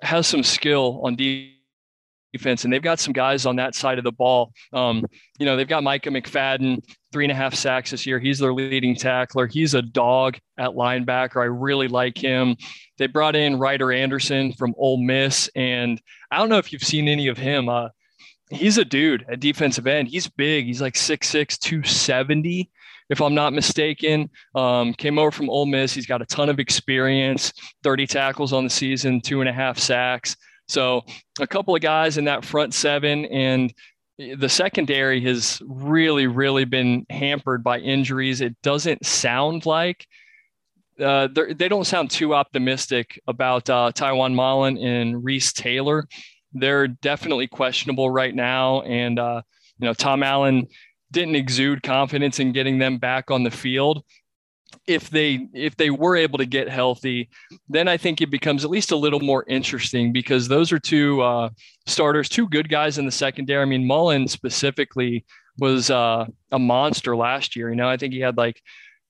has 0.00 0.26
some 0.26 0.42
skill 0.42 1.02
on 1.04 1.16
defense 1.16 1.58
defense, 2.32 2.64
and 2.64 2.72
they've 2.72 2.82
got 2.82 3.00
some 3.00 3.12
guys 3.12 3.46
on 3.46 3.56
that 3.56 3.74
side 3.74 3.98
of 3.98 4.04
the 4.04 4.12
ball. 4.12 4.52
Um, 4.72 5.04
you 5.38 5.46
know, 5.46 5.56
they've 5.56 5.68
got 5.68 5.82
Micah 5.82 6.10
McFadden, 6.10 6.82
three 7.12 7.24
and 7.24 7.32
a 7.32 7.34
half 7.34 7.54
sacks 7.54 7.90
this 7.90 8.06
year. 8.06 8.18
He's 8.18 8.38
their 8.38 8.52
leading 8.52 8.94
tackler. 8.94 9.46
He's 9.46 9.74
a 9.74 9.82
dog 9.82 10.38
at 10.58 10.70
linebacker. 10.70 11.40
I 11.40 11.46
really 11.46 11.88
like 11.88 12.16
him. 12.16 12.56
They 12.98 13.06
brought 13.06 13.36
in 13.36 13.58
Ryder 13.58 13.92
Anderson 13.92 14.52
from 14.52 14.74
Ole 14.76 15.02
Miss, 15.02 15.50
and 15.54 16.00
I 16.30 16.38
don't 16.38 16.48
know 16.48 16.58
if 16.58 16.72
you've 16.72 16.82
seen 16.82 17.08
any 17.08 17.28
of 17.28 17.38
him. 17.38 17.68
Uh, 17.68 17.88
he's 18.50 18.78
a 18.78 18.84
dude 18.84 19.24
at 19.30 19.40
defensive 19.40 19.86
end. 19.86 20.08
He's 20.08 20.28
big. 20.28 20.66
He's 20.66 20.80
like 20.80 20.94
6'6, 20.94 21.58
270 21.58 22.70
if 23.12 23.20
I'm 23.20 23.34
not 23.34 23.52
mistaken. 23.52 24.30
Um, 24.54 24.94
came 24.94 25.18
over 25.18 25.30
from 25.30 25.50
Ole 25.50 25.66
Miss. 25.66 25.92
He's 25.92 26.06
got 26.06 26.22
a 26.22 26.26
ton 26.26 26.48
of 26.48 26.58
experience, 26.58 27.52
30 27.82 28.06
tackles 28.06 28.52
on 28.52 28.64
the 28.64 28.70
season, 28.70 29.20
two 29.20 29.40
and 29.40 29.48
a 29.48 29.52
half 29.52 29.78
sacks. 29.78 30.36
So 30.72 31.02
a 31.38 31.46
couple 31.46 31.74
of 31.74 31.82
guys 31.82 32.16
in 32.16 32.24
that 32.24 32.44
front 32.44 32.72
seven 32.72 33.26
and 33.26 33.72
the 34.18 34.48
secondary 34.48 35.20
has 35.22 35.60
really, 35.66 36.26
really 36.26 36.64
been 36.64 37.04
hampered 37.10 37.62
by 37.62 37.78
injuries. 37.78 38.40
It 38.40 38.56
doesn't 38.62 39.04
sound 39.04 39.66
like 39.66 40.06
uh, 41.00 41.28
they 41.32 41.68
don't 41.68 41.86
sound 41.86 42.10
too 42.10 42.34
optimistic 42.34 43.20
about 43.26 43.68
uh, 43.68 43.92
Tiawan 43.94 44.34
Mullen 44.34 44.78
and 44.78 45.22
Reese 45.22 45.52
Taylor. 45.52 46.06
They're 46.52 46.88
definitely 46.88 47.48
questionable 47.48 48.10
right 48.10 48.34
now. 48.34 48.82
And, 48.82 49.18
uh, 49.18 49.42
you 49.78 49.86
know, 49.86 49.94
Tom 49.94 50.22
Allen 50.22 50.68
didn't 51.10 51.36
exude 51.36 51.82
confidence 51.82 52.38
in 52.38 52.52
getting 52.52 52.78
them 52.78 52.98
back 52.98 53.30
on 53.30 53.42
the 53.42 53.50
field 53.50 54.04
if 54.86 55.10
they 55.10 55.46
if 55.54 55.76
they 55.76 55.90
were 55.90 56.16
able 56.16 56.38
to 56.38 56.46
get 56.46 56.68
healthy, 56.68 57.28
then 57.68 57.88
I 57.88 57.96
think 57.96 58.20
it 58.20 58.30
becomes 58.30 58.64
at 58.64 58.70
least 58.70 58.90
a 58.90 58.96
little 58.96 59.20
more 59.20 59.44
interesting 59.48 60.12
because 60.12 60.48
those 60.48 60.72
are 60.72 60.78
two 60.78 61.20
uh, 61.20 61.50
starters, 61.86 62.28
two 62.28 62.48
good 62.48 62.68
guys 62.68 62.98
in 62.98 63.04
the 63.04 63.12
secondary. 63.12 63.62
I 63.62 63.66
mean, 63.66 63.86
Mullen 63.86 64.26
specifically 64.28 65.24
was 65.58 65.90
uh, 65.90 66.26
a 66.50 66.58
monster 66.58 67.16
last 67.16 67.54
year. 67.54 67.70
You 67.70 67.76
know, 67.76 67.88
I 67.88 67.96
think 67.96 68.12
he 68.12 68.20
had 68.20 68.36
like 68.36 68.60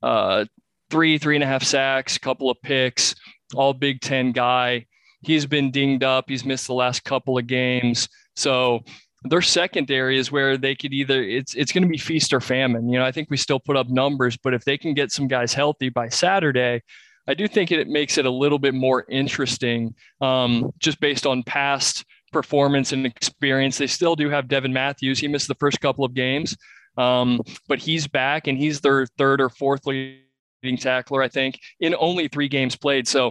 uh, 0.02 0.44
three, 0.90 1.18
three 1.18 1.36
and 1.36 1.44
a 1.44 1.46
half 1.46 1.62
sacks, 1.62 2.18
couple 2.18 2.50
of 2.50 2.60
picks, 2.62 3.14
all 3.54 3.72
Big 3.72 4.00
Ten 4.00 4.32
guy. 4.32 4.86
He's 5.22 5.46
been 5.46 5.70
dinged 5.70 6.02
up. 6.02 6.26
He's 6.28 6.44
missed 6.44 6.66
the 6.66 6.74
last 6.74 7.04
couple 7.04 7.38
of 7.38 7.46
games. 7.46 8.08
So 8.34 8.80
their 9.24 9.42
secondary 9.42 10.18
is 10.18 10.32
where 10.32 10.56
they 10.56 10.74
could 10.74 10.92
either 10.92 11.22
it's 11.22 11.54
it's 11.54 11.72
going 11.72 11.82
to 11.82 11.88
be 11.88 11.98
feast 11.98 12.32
or 12.32 12.40
famine. 12.40 12.88
You 12.88 12.98
know, 12.98 13.04
I 13.04 13.12
think 13.12 13.30
we 13.30 13.36
still 13.36 13.60
put 13.60 13.76
up 13.76 13.88
numbers, 13.88 14.36
but 14.36 14.54
if 14.54 14.64
they 14.64 14.76
can 14.76 14.94
get 14.94 15.12
some 15.12 15.28
guys 15.28 15.54
healthy 15.54 15.88
by 15.88 16.08
Saturday, 16.08 16.82
I 17.28 17.34
do 17.34 17.46
think 17.46 17.70
it 17.70 17.88
makes 17.88 18.18
it 18.18 18.26
a 18.26 18.30
little 18.30 18.58
bit 18.58 18.74
more 18.74 19.04
interesting, 19.08 19.94
um, 20.20 20.72
just 20.78 20.98
based 21.00 21.26
on 21.26 21.42
past 21.44 22.04
performance 22.32 22.92
and 22.92 23.06
experience. 23.06 23.78
They 23.78 23.86
still 23.86 24.16
do 24.16 24.28
have 24.28 24.48
Devon 24.48 24.72
Matthews. 24.72 25.20
He 25.20 25.28
missed 25.28 25.48
the 25.48 25.54
first 25.54 25.80
couple 25.80 26.04
of 26.04 26.14
games, 26.14 26.56
um, 26.96 27.40
but 27.68 27.78
he's 27.78 28.08
back 28.08 28.48
and 28.48 28.58
he's 28.58 28.80
their 28.80 29.06
third 29.18 29.40
or 29.40 29.50
fourth 29.50 29.86
leading 29.86 30.78
tackler, 30.78 31.22
I 31.22 31.28
think, 31.28 31.60
in 31.78 31.94
only 31.98 32.26
three 32.26 32.48
games 32.48 32.74
played. 32.74 33.06
So 33.06 33.30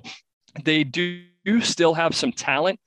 they 0.64 0.84
do 0.84 1.24
still 1.62 1.94
have 1.94 2.16
some 2.16 2.32
talent. 2.32 2.80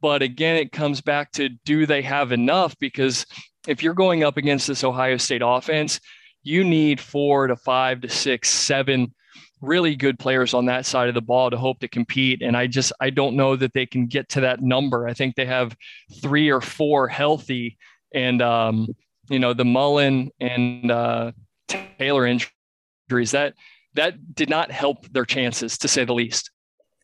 But 0.00 0.22
again, 0.22 0.56
it 0.56 0.72
comes 0.72 1.00
back 1.00 1.32
to 1.32 1.48
do 1.64 1.86
they 1.86 2.02
have 2.02 2.32
enough? 2.32 2.76
Because 2.78 3.26
if 3.68 3.82
you're 3.82 3.94
going 3.94 4.24
up 4.24 4.36
against 4.36 4.66
this 4.66 4.84
Ohio 4.84 5.16
State 5.16 5.42
offense, 5.44 6.00
you 6.42 6.64
need 6.64 7.00
four 7.00 7.46
to 7.46 7.56
five 7.56 8.00
to 8.00 8.08
six, 8.08 8.48
seven 8.48 9.14
really 9.60 9.94
good 9.94 10.18
players 10.18 10.54
on 10.54 10.66
that 10.66 10.86
side 10.86 11.08
of 11.08 11.14
the 11.14 11.20
ball 11.20 11.50
to 11.50 11.56
hope 11.56 11.80
to 11.80 11.88
compete. 11.88 12.42
And 12.42 12.56
I 12.56 12.66
just 12.66 12.92
I 13.00 13.10
don't 13.10 13.36
know 13.36 13.56
that 13.56 13.74
they 13.74 13.86
can 13.86 14.06
get 14.06 14.28
to 14.30 14.40
that 14.42 14.62
number. 14.62 15.06
I 15.06 15.14
think 15.14 15.34
they 15.34 15.46
have 15.46 15.76
three 16.22 16.50
or 16.50 16.60
four 16.60 17.08
healthy, 17.08 17.76
and 18.14 18.40
um, 18.40 18.88
you 19.28 19.38
know 19.38 19.52
the 19.52 19.64
Mullen 19.64 20.30
and 20.40 20.90
uh, 20.90 21.32
Taylor 21.68 22.26
injuries 22.26 23.32
that 23.32 23.54
that 23.94 24.34
did 24.34 24.48
not 24.48 24.70
help 24.70 25.06
their 25.12 25.24
chances 25.24 25.78
to 25.78 25.88
say 25.88 26.04
the 26.04 26.14
least. 26.14 26.50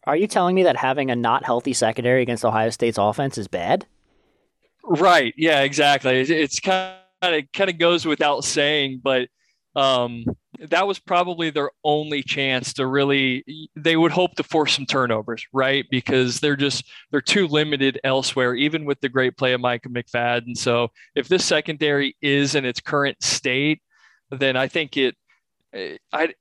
Are 0.07 0.17
you 0.17 0.27
telling 0.27 0.55
me 0.55 0.63
that 0.65 0.77
having 0.77 1.11
a 1.11 1.17
not 1.17 1.45
healthy 1.45 1.73
secondary 1.73 2.23
against 2.23 2.45
Ohio 2.45 2.71
State's 2.71 2.99
offense 2.99 3.39
is 3.39 3.49
bad? 3.49 3.87
Right. 4.85 5.35
Yeah. 5.37 5.63
Exactly. 5.63 6.21
It's 6.21 6.61
kind 6.61 6.95
of 7.23 7.43
kind 7.53 7.71
of 7.71 7.79
goes 7.79 8.07
without 8.07 8.45
saying, 8.45 9.01
but 9.03 9.29
um, 9.75 10.25
that 10.71 10.87
was 10.87 10.99
probably 10.99 11.51
their 11.51 11.71
only 11.85 12.23
chance 12.23 12.73
to 12.75 12.87
really 12.87 13.45
they 13.77 13.97
would 13.97 14.13
hope 14.13 14.35
to 14.37 14.43
force 14.43 14.75
some 14.75 14.87
turnovers 14.87 15.45
right 15.53 15.85
because 15.91 16.41
they're 16.41 16.57
just 16.57 16.85
they're 17.11 17.21
too 17.21 17.47
limited 17.47 18.01
elsewhere 18.05 18.55
even 18.55 18.85
with 18.85 19.01
the 19.01 19.09
great 19.09 19.37
play 19.37 19.53
of 19.53 19.61
micah 19.61 19.89
mcfadden 19.89 20.57
so 20.57 20.89
if 21.15 21.29
this 21.29 21.45
secondary 21.45 22.17
is 22.23 22.55
in 22.55 22.65
its 22.65 22.81
current 22.81 23.23
state 23.23 23.83
then 24.31 24.57
i 24.57 24.67
think 24.67 24.97
it 24.97 25.15
I, 26.13 26.33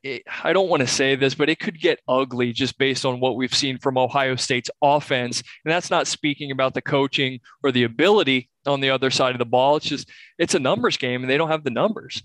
I 0.43 0.53
don't 0.53 0.69
want 0.69 0.81
to 0.81 0.87
say 0.87 1.15
this, 1.15 1.35
but 1.35 1.49
it 1.49 1.59
could 1.59 1.79
get 1.79 1.99
ugly 2.07 2.53
just 2.53 2.77
based 2.77 3.05
on 3.05 3.19
what 3.19 3.35
we've 3.35 3.53
seen 3.53 3.77
from 3.77 3.97
Ohio 3.97 4.35
State's 4.35 4.69
offense. 4.81 5.43
And 5.63 5.71
that's 5.71 5.91
not 5.91 6.07
speaking 6.07 6.51
about 6.51 6.73
the 6.73 6.81
coaching 6.81 7.39
or 7.63 7.71
the 7.71 7.83
ability 7.83 8.49
on 8.65 8.81
the 8.81 8.89
other 8.89 9.09
side 9.11 9.33
of 9.33 9.39
the 9.39 9.45
ball. 9.45 9.75
It's 9.75 9.85
just, 9.85 10.09
it's 10.37 10.55
a 10.55 10.59
numbers 10.59 10.97
game 10.97 11.21
and 11.21 11.29
they 11.29 11.37
don't 11.37 11.49
have 11.49 11.63
the 11.63 11.69
numbers. 11.69 12.23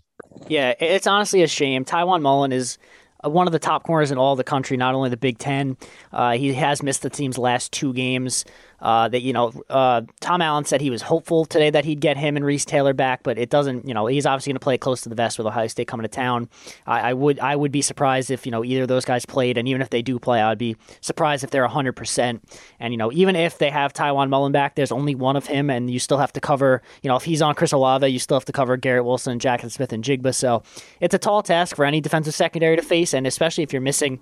Yeah, 0.48 0.74
it's 0.78 1.06
honestly 1.06 1.42
a 1.42 1.48
shame. 1.48 1.84
Tiawan 1.84 2.22
Mullen 2.22 2.52
is 2.52 2.78
uh, 3.24 3.30
one 3.30 3.46
of 3.46 3.52
the 3.52 3.58
top 3.58 3.82
corners 3.84 4.10
in 4.10 4.18
all 4.18 4.36
the 4.36 4.44
country, 4.44 4.76
not 4.76 4.94
only 4.94 5.10
the 5.10 5.16
Big 5.16 5.38
Ten. 5.38 5.76
Uh, 6.12 6.32
he 6.32 6.52
has 6.54 6.82
missed 6.82 7.02
the 7.02 7.10
team's 7.10 7.38
last 7.38 7.72
two 7.72 7.92
games. 7.92 8.44
Uh, 8.80 9.08
that 9.08 9.20
you 9.22 9.32
know, 9.32 9.52
uh, 9.68 10.02
Tom 10.20 10.40
Allen 10.40 10.64
said 10.64 10.80
he 10.80 10.90
was 10.90 11.02
hopeful 11.02 11.44
today 11.44 11.70
that 11.70 11.84
he'd 11.84 12.00
get 12.00 12.16
him 12.16 12.36
and 12.36 12.44
Reese 12.44 12.64
Taylor 12.64 12.92
back, 12.94 13.22
but 13.22 13.38
it 13.38 13.50
doesn't. 13.50 13.86
You 13.86 13.94
know, 13.94 14.06
he's 14.06 14.26
obviously 14.26 14.52
going 14.52 14.58
to 14.58 14.64
play 14.64 14.78
close 14.78 15.02
to 15.02 15.08
the 15.08 15.14
vest 15.14 15.38
with 15.38 15.46
Ohio 15.46 15.66
State 15.66 15.86
coming 15.86 16.04
to 16.04 16.08
town. 16.08 16.48
I, 16.86 17.10
I, 17.10 17.12
would 17.14 17.38
I 17.40 17.56
would 17.56 17.72
be 17.72 17.82
surprised 17.82 18.30
if 18.30 18.46
you 18.46 18.52
know 18.52 18.64
either 18.64 18.82
of 18.82 18.88
those 18.88 19.04
guys 19.04 19.26
played, 19.26 19.58
and 19.58 19.68
even 19.68 19.82
if 19.82 19.90
they 19.90 20.02
do 20.02 20.18
play, 20.18 20.40
I'd 20.40 20.58
be 20.58 20.76
surprised 21.00 21.44
if 21.44 21.50
they're 21.50 21.66
hundred 21.66 21.92
percent. 21.92 22.42
And 22.78 22.92
you 22.92 22.98
know, 22.98 23.12
even 23.12 23.36
if 23.36 23.58
they 23.58 23.70
have 23.70 23.92
Tiawan 23.92 24.28
Mullen 24.28 24.52
back, 24.52 24.74
there's 24.74 24.92
only 24.92 25.14
one 25.14 25.36
of 25.36 25.46
him, 25.46 25.70
and 25.70 25.90
you 25.90 25.98
still 25.98 26.18
have 26.18 26.32
to 26.34 26.40
cover. 26.40 26.82
You 27.02 27.08
know, 27.08 27.16
if 27.16 27.24
he's 27.24 27.42
on 27.42 27.54
Chris 27.54 27.72
Olave, 27.72 28.06
you 28.06 28.18
still 28.18 28.36
have 28.36 28.44
to 28.46 28.52
cover 28.52 28.76
Garrett 28.76 29.04
Wilson, 29.04 29.38
Jaxon 29.38 29.70
Smith-Njigba. 29.70 30.34
So 30.34 30.62
it's 31.00 31.14
a 31.14 31.18
tall 31.18 31.42
task 31.42 31.76
for 31.76 31.84
any 31.84 32.00
defensive 32.00 32.34
secondary 32.34 32.76
to 32.76 32.82
face, 32.82 33.14
and 33.14 33.26
especially 33.26 33.64
if 33.64 33.72
you're 33.72 33.82
missing 33.82 34.20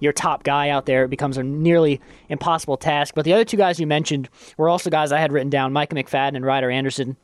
your 0.00 0.12
top 0.12 0.42
guy 0.42 0.70
out 0.70 0.86
there, 0.86 1.04
it 1.04 1.08
becomes 1.08 1.38
a 1.38 1.42
nearly 1.42 2.00
impossible 2.28 2.76
task. 2.76 3.14
But 3.14 3.24
the 3.24 3.32
other 3.32 3.44
two 3.44 3.56
guys 3.56 3.78
you 3.78 3.86
mentioned 3.86 4.28
were 4.56 4.68
also 4.68 4.90
guys 4.90 5.12
I 5.12 5.20
had 5.20 5.32
written 5.32 5.50
down 5.50 5.72
Micah 5.72 5.94
McFadden 5.94 6.36
and 6.36 6.44
Ryder 6.44 6.70
Anderson. 6.70 7.16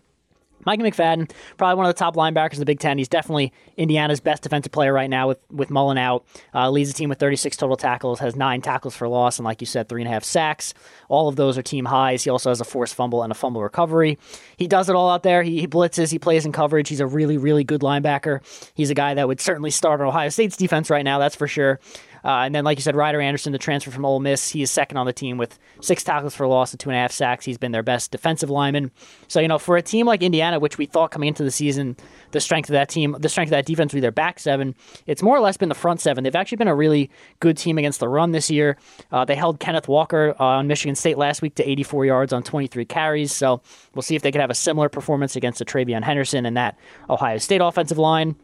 Micah 0.66 0.83
McFadden, 0.83 1.31
probably 1.57 1.77
one 1.77 1.87
of 1.87 1.95
the 1.95 1.99
top 1.99 2.16
linebackers 2.16 2.55
in 2.55 2.59
the 2.59 2.66
Big 2.66 2.81
Ten. 2.81 2.99
He's 2.99 3.09
definitely 3.09 3.53
Indiana's 3.77 4.18
best 4.18 4.43
defensive 4.43 4.72
player 4.72 4.93
right 4.93 5.09
now 5.09 5.29
with, 5.29 5.39
with 5.49 5.70
Mullen 5.70 5.97
out. 5.97 6.27
Uh, 6.53 6.68
leads 6.70 6.91
the 6.91 6.99
team 6.99 7.09
with 7.09 7.20
36 7.20 7.57
total 7.57 7.77
tackles, 7.77 8.18
has 8.18 8.35
nine 8.35 8.61
tackles 8.61 8.97
for 8.97 9.07
loss, 9.07 9.39
and 9.39 9.45
like 9.45 9.61
you 9.61 9.66
said, 9.66 9.89
three 9.89 10.03
and 10.03 10.09
a 10.09 10.12
half 10.12 10.24
sacks. 10.24 10.74
All 11.09 11.29
of 11.29 11.37
those 11.37 11.57
are 11.57 11.62
team 11.62 11.85
highs. 11.85 12.24
He 12.24 12.31
also 12.31 12.51
has 12.51 12.61
a 12.61 12.64
forced 12.64 12.97
fumble 12.97 13.22
and 13.22 13.31
a 13.31 13.35
fumble 13.35 13.62
recovery. 13.62 14.18
He 14.57 14.66
does 14.66 14.89
it 14.89 14.97
all 14.97 15.09
out 15.09 15.22
there. 15.22 15.45
He, 15.45 15.61
he 15.61 15.68
blitzes, 15.68 16.11
he 16.11 16.18
plays 16.18 16.45
in 16.45 16.51
coverage. 16.51 16.89
He's 16.89 17.01
a 17.01 17.07
really, 17.07 17.39
really 17.39 17.62
good 17.62 17.83
linebacker. 17.83 18.41
He's 18.74 18.91
a 18.91 18.95
guy 18.95 19.14
that 19.14 19.29
would 19.29 19.41
certainly 19.41 19.70
start 19.70 20.01
on 20.01 20.09
Ohio 20.09 20.31
State's 20.31 20.57
defense 20.57 20.91
right 20.91 21.05
now, 21.05 21.20
that's 21.20 21.37
for 21.37 21.47
sure. 21.47 21.79
Uh, 22.27 22.41
and 22.41 22.53
then, 22.53 22.64
like 22.64 22.77
you 22.77 22.83
said, 22.83 22.97
Ryder 22.97 23.20
Anderson, 23.20 23.53
the 23.53 23.59
transfer 23.59 23.93
from 23.93 24.05
Ole 24.05 24.18
Miss, 24.18 24.51
he 24.51 24.61
is 24.61 24.68
second 24.68 24.97
on 24.97 25.07
the 25.07 25.12
team 25.12 25.39
with 25.39 25.61
six 25.81 26.03
tackles 26.03 26.35
for 26.35 26.49
loss 26.49 26.72
and 26.72 26.81
two 26.81 26.91
and 26.91 26.97
a 26.97 27.01
half 27.01 27.12
sacks. 27.12 27.45
He's 27.45 27.57
been 27.57 27.70
their 27.70 27.85
best 27.85 28.11
defensive 28.11 28.51
lineman. 28.51 28.91
So, 29.29 29.39
you 29.39 29.47
know, 29.47 29.59
for 29.59 29.77
a 29.77 29.83
team 29.83 30.07
like 30.07 30.24
Indiana, 30.24 30.59
which 30.59 30.77
we 30.77 30.87
thought 30.87 31.12
coming 31.12 31.29
into 31.29 31.45
the 31.45 31.53
season, 31.53 31.97
the 32.33 32.41
strength 32.41 32.68
of 32.68 32.72
that 32.72 32.89
team, 32.89 33.14
the 33.20 33.29
strength 33.29 33.51
of 33.51 33.53
that 33.53 33.64
defense 33.64 33.93
would 33.93 33.99
be 33.99 34.01
their 34.01 34.11
back 34.11 34.41
seven, 34.41 34.74
it's 35.07 35.22
more 35.22 35.37
or 35.37 35.41
less 35.41 35.57
been 35.57 35.68
the 35.68 35.77
front 35.77 36.01
seven. 36.01 36.24
They've 36.24 36.35
actually 36.35 36.57
been 36.57 36.66
a 36.66 36.74
really 36.74 37.11
good 37.39 37.57
team 37.57 37.79
against 37.79 38.01
the 38.01 38.09
run 38.09 38.33
this 38.33 38.51
year. 38.51 38.77
Uh, 39.12 39.24
they 39.24 39.37
held 39.37 39.61
Kenneth 39.61 39.87
Walker 39.87 40.35
uh, 40.41 40.45
on 40.45 40.66
Michigan 40.66 40.97
State 40.97 41.18
last 41.18 41.43
week 41.43 41.55
to 41.55 41.70
84 41.70 42.07
yards 42.07 42.33
on 42.33 42.43
23 42.43 42.85
carries. 42.87 43.33
So 43.33 43.62
we'll 43.95 44.03
see 44.03 44.16
if 44.16 44.22
they 44.22 44.33
could 44.33 44.41
have 44.41 44.51
a 44.51 44.55
similar 44.55 44.89
performance 44.89 45.37
against 45.37 45.61
the 45.61 45.64
TreVeyon 45.64 46.03
Henderson 46.03 46.45
and 46.45 46.57
that 46.57 46.77
Ohio 47.09 47.39
State 47.39 47.61
offensive 47.61 47.99
line. 47.99 48.35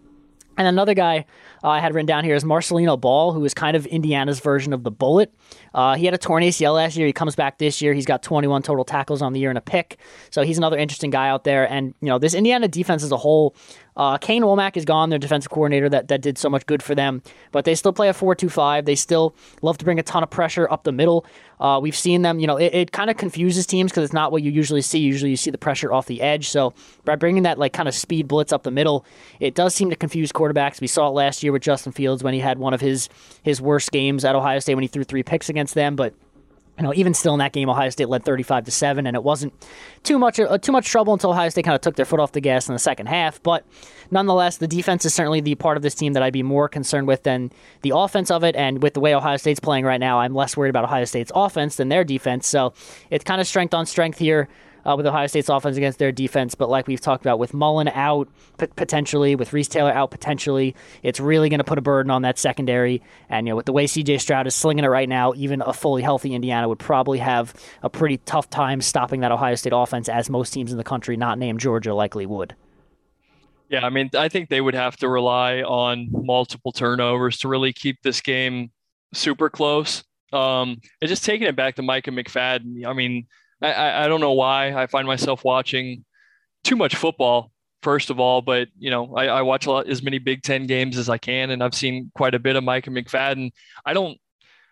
And 0.59 0.69
another 0.69 0.95
guy 0.95 1.25
uh, 1.65 1.69
I 1.69 1.81
had 1.81 1.95
written 1.95 2.07
down 2.07 2.25
here 2.25 2.35
is 2.35 2.45
Marcelino 2.45 3.01
Ball, 3.01 3.33
who 3.33 3.45
is 3.45 3.55
kind 3.55 3.77
of 3.77 3.87
Indiana's 3.87 4.41
version 4.41 4.73
of 4.73 4.83
the 4.83 4.91
Bullet. 4.91 5.33
Uh, 5.73 5.95
he 5.95 6.05
had 6.05 6.15
a 6.15 6.19
torn 6.19 6.43
ACL 6.43 6.75
last 6.75 6.97
year. 6.97 7.07
He 7.07 7.13
comes 7.13 7.35
back 7.35 7.59
this 7.59 7.81
year. 7.81 7.95
He's 7.95 8.05
got 8.05 8.23
21 8.23 8.63
total 8.63 8.85
tackles 8.85 9.23
on 9.23 9.33
the 9.33 9.41
year 9.41 9.49
and 9.49 9.59
a 9.59 9.63
pick. 9.63 9.99
So 10.31 10.43
he's 10.43 10.59
another 10.59 10.77
interesting 10.77 11.11
guy 11.11 11.29
out 11.29 11.45
there. 11.45 11.71
And, 11.71 11.95
you 12.01 12.09
know, 12.09 12.19
this 12.19 12.35
Indiana 12.35 12.69
defense 12.69 13.03
as 13.03 13.13
a 13.13 13.17
whole, 13.17 13.55
uh, 13.97 14.19
Kane 14.19 14.43
Wommack 14.43 14.77
is 14.77 14.85
gone, 14.85 15.11
their 15.11 15.19
defensive 15.19 15.51
coordinator 15.51 15.89
that, 15.89 16.09
that 16.09 16.23
did 16.23 16.39
so 16.39 16.49
much 16.49 16.65
good 16.67 16.83
for 16.83 16.95
them. 16.95 17.23
But 17.51 17.65
they 17.65 17.75
still 17.75 17.93
play 17.93 18.09
a 18.09 18.15
4 18.15 18.35
2 18.35 18.49
5. 18.49 18.85
They 18.85 18.95
still 18.95 19.35
love 19.61 19.79
to 19.79 19.85
bring 19.85 19.99
a 19.99 20.03
ton 20.03 20.23
of 20.23 20.31
pressure 20.31 20.71
up 20.71 20.85
the 20.85 20.93
middle. 20.93 21.27
Uh, 21.61 21.79
we've 21.81 21.97
seen 21.97 22.23
them, 22.23 22.41
you 22.41 22.47
know, 22.47 22.57
it, 22.57 22.75
it 22.75 22.93
kind 22.93 23.09
of 23.09 23.17
confuses 23.17 23.67
teams 23.67 23.93
because 23.93 24.05
it's 24.05 24.13
not 24.13 24.33
what 24.33 24.43
you 24.43 24.51
usually 24.51 24.83
see. 24.83 24.99
Usually 24.99 25.31
you 25.31 25.37
see 25.37 25.51
the 25.51 25.59
pressure 25.59 25.93
off 25.93 26.07
the 26.07 26.21
edge. 26.21 26.49
So 26.49 26.75
by 27.05 27.15
bringing 27.15 27.45
that, 27.45 27.59
like, 27.59 27.73
kind 27.73 27.89
of 27.89 27.95
speed 27.95 28.27
blitz 28.27 28.53
up 28.53 28.65
the 28.65 28.71
middle, 28.71 29.05
it 29.39 29.55
does 29.55 29.75
seem 29.75 29.91
to 29.91 29.97
confuse 29.97 30.33
quarterbacks. 30.33 30.81
We 30.81 30.89
saw 30.89 31.09
it 31.09 31.13
last 31.13 31.43
year 31.43 31.53
with 31.53 31.63
Justin 31.63 31.93
Fields 31.93 32.25
when 32.25 32.35
he 32.35 32.41
had 32.41 32.59
one 32.59 32.75
of 32.75 32.81
his, 32.81 33.09
his 33.43 33.61
worst 33.61 33.93
games 33.93 34.25
at 34.25 34.35
Ohio 34.35 34.59
State 34.59 34.75
when 34.75 34.83
he 34.83 34.89
threw 34.89 35.05
three 35.05 35.23
picks 35.23 35.49
against 35.49 35.75
them, 35.75 35.95
but 35.95 36.15
you 36.83 36.89
know, 36.89 36.95
even 36.95 37.15
still 37.15 37.33
in 37.33 37.39
that 37.39 37.53
game, 37.53 37.71
Ohio 37.71 37.91
State 37.91 38.09
led 38.09 38.25
35 38.25 38.65
to 38.65 38.73
seven, 38.73 39.07
and 39.07 39.15
it 39.15 39.23
wasn't 39.23 39.53
too 40.03 40.19
much 40.19 40.41
uh, 40.41 40.59
too 40.59 40.73
much 40.73 40.89
trouble 40.89 41.13
until 41.13 41.31
Ohio 41.31 41.49
State 41.49 41.65
kind 41.65 41.77
of 41.77 41.81
took 41.81 41.95
their 41.95 42.05
foot 42.05 42.19
off 42.19 42.33
the 42.33 42.41
gas 42.41 42.69
in 42.69 42.75
the 42.75 42.81
second 42.81 43.07
half. 43.07 43.41
But 43.41 43.65
nonetheless, 44.11 44.57
the 44.57 44.67
defense 44.67 45.05
is 45.05 45.15
certainly 45.15 45.41
the 45.41 45.55
part 45.55 45.77
of 45.77 45.85
this 45.85 45.95
team 45.95 46.15
that 46.15 46.25
I'd 46.25 46.33
be 46.33 46.43
more 46.43 46.69
concerned 46.69 47.07
with 47.07 47.23
than 47.23 47.53
the 47.83 47.93
offense 47.95 48.33
of 48.33 48.43
it. 48.43 48.57
And 48.57 48.83
with 48.83 48.95
the 48.95 49.01
way 49.01 49.15
Ohio 49.15 49.37
State's 49.37 49.61
playing 49.61 49.85
right 49.85 50.01
now, 50.01 50.19
I'm 50.19 50.35
less 50.35 50.57
worried 50.57 50.71
about 50.71 50.83
Ohio 50.83 51.05
State's 51.05 51.31
offense 51.37 51.77
than 51.77 51.89
their 51.89 52.03
defense. 52.03 52.49
So 52.49 52.75
it's 53.11 53.23
kind 53.23 53.41
of 53.41 53.47
strength 53.47 53.75
on 53.75 53.87
strength 53.87 54.19
here 54.19 54.49
uh, 54.85 54.95
with 54.97 55.07
Ohio 55.07 55.27
State's 55.27 55.49
offense 55.49 55.77
against 55.77 55.99
their 55.99 56.13
defense. 56.13 56.55
But 56.55 56.69
like 56.69 56.87
we've 56.87 57.01
talked 57.01 57.25
about, 57.25 57.39
with 57.39 57.55
Mullen 57.55 57.89
out 57.89 58.29
p- 58.59 58.67
potentially, 58.67 59.35
with 59.35 59.53
Reese 59.53 59.69
Taylor 59.69 59.93
out 59.93 60.11
potentially, 60.11 60.75
it's 61.03 61.21
really 61.21 61.49
going 61.49 61.59
to 61.59 61.65
put 61.65 61.79
a 61.79 61.83
burden 61.83 62.11
on 62.11 62.23
that 62.23 62.39
secondary. 62.39 63.03
And 63.29 63.47
you 63.47 63.53
know, 63.53 63.57
with 63.57 63.67
the 63.67 63.73
way 63.73 63.87
C.J. 63.87 64.19
Stroud 64.19 64.47
is 64.47 64.55
slinging 64.55 64.85
it 64.85 64.89
right 64.89 65.09
now, 65.09 65.33
even 65.37 65.63
a 65.63 65.73
fully 65.73 66.03
healthy 66.03 66.35
Indiana 66.35 66.69
would 66.69 66.79
probably 66.79 67.19
have 67.19 67.55
a 67.83 67.91
pretty 67.91 68.19
tough 68.19 68.51
time 68.51 68.81
stopping 68.81 69.21
that 69.21 69.33
Ohio 69.33 69.55
State 69.55 69.73
offense, 69.75 70.09
as 70.09 70.31
most 70.31 70.53
teams 70.53 70.73
in 70.73 70.79
the 70.79 70.85
country, 70.85 71.17
not 71.17 71.39
named 71.39 71.61
Georgia, 71.61 71.95
likely 71.95 72.27
would. 72.27 72.55
Yeah, 73.69 73.87
I 73.87 73.89
mean, 73.89 74.11
I 74.17 74.29
think 74.29 74.51
they 74.51 74.61
would 74.61 74.75
have 74.75 74.99
to 74.99 75.09
rely 75.09 75.63
on 75.63 76.09
multiple 76.11 76.73
turnovers 76.73 77.39
to 77.39 77.49
really 77.49 77.73
keep 77.73 78.03
this 78.03 78.21
game 78.21 78.71
super 79.15 79.49
close. 79.49 80.05
Um, 80.31 80.81
and 81.01 81.09
just 81.09 81.25
taking 81.25 81.47
it 81.47 81.57
back 81.57 81.77
to 81.77 81.83
Micah 81.83 82.11
McFadden, 82.11 82.85
I 82.87 82.93
mean, 82.93 83.27
I, 83.63 84.05
I 84.05 84.09
don't 84.09 84.21
know 84.21 84.33
why 84.33 84.75
I 84.75 84.87
find 84.87 85.07
myself 85.07 85.45
watching 85.45 86.05
too 86.65 86.77
much 86.77 86.97
football 86.97 87.53
first 87.83 88.11
of 88.11 88.21
all, 88.21 88.41
but 88.41 88.69
you 88.79 88.91
know, 88.91 89.15
I, 89.17 89.27
I 89.27 89.43
watch 89.43 89.67
lot, 89.67 89.89
as 89.89 90.03
many 90.03 90.19
Big 90.19 90.43
Ten 90.43 90.67
games 90.67 90.97
as 90.97 91.09
I 91.09 91.19
can, 91.19 91.51
and 91.51 91.63
I've 91.63 91.75
seen 91.75 92.11
quite 92.15 92.35
a 92.35 92.39
bit 92.39 92.57
of 92.57 92.65
Micah 92.65 92.91
McFadden. 92.91 93.51
I 93.85 93.93
don't, 93.93 94.19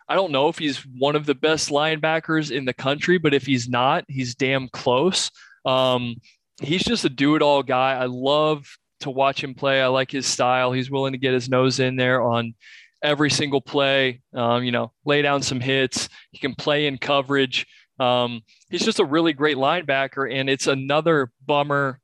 I 0.09 0.14
don't 0.14 0.32
know 0.32 0.49
if 0.49 0.59
he's 0.59 0.78
one 0.99 1.16
of 1.16 1.26
the 1.26 1.34
best 1.34 1.70
linebackers 1.70 2.51
in 2.51 2.64
the 2.64 2.72
country, 2.72 3.18
but 3.18 3.34
if 3.34 3.47
he's 3.47 3.68
not, 3.68 4.05
he's 4.09 4.34
damn 4.34 4.68
close. 4.68 5.30
Um, 5.64 6.16
he's 6.61 6.82
just 6.82 7.05
a 7.05 7.09
do-it-all 7.09 7.62
guy. 7.62 7.95
I 7.95 8.07
love 8.07 8.66
to 9.01 9.11
watch 9.11 9.43
him 9.43 9.55
play. 9.55 9.80
I 9.80 9.86
like 9.86 10.11
his 10.11 10.26
style. 10.26 10.72
He's 10.72 10.91
willing 10.91 11.12
to 11.12 11.18
get 11.18 11.34
his 11.34 11.49
nose 11.49 11.80
in 11.80 11.97
there 11.97 12.22
on 12.22 12.55
every 13.03 13.30
single 13.30 13.61
play. 13.61 14.20
Um, 14.34 14.64
you 14.64 14.72
know, 14.72 14.93
lay 15.05 15.22
down 15.22 15.43
some 15.43 15.61
hits. 15.61 16.09
He 16.32 16.38
can 16.38 16.55
play 16.55 16.86
in 16.86 16.99
coverage. 16.99 17.66
Um, 18.01 18.42
he's 18.70 18.84
just 18.84 18.98
a 18.98 19.05
really 19.05 19.32
great 19.32 19.57
linebacker, 19.57 20.32
and 20.32 20.48
it's 20.48 20.66
another 20.66 21.30
bummer 21.46 22.01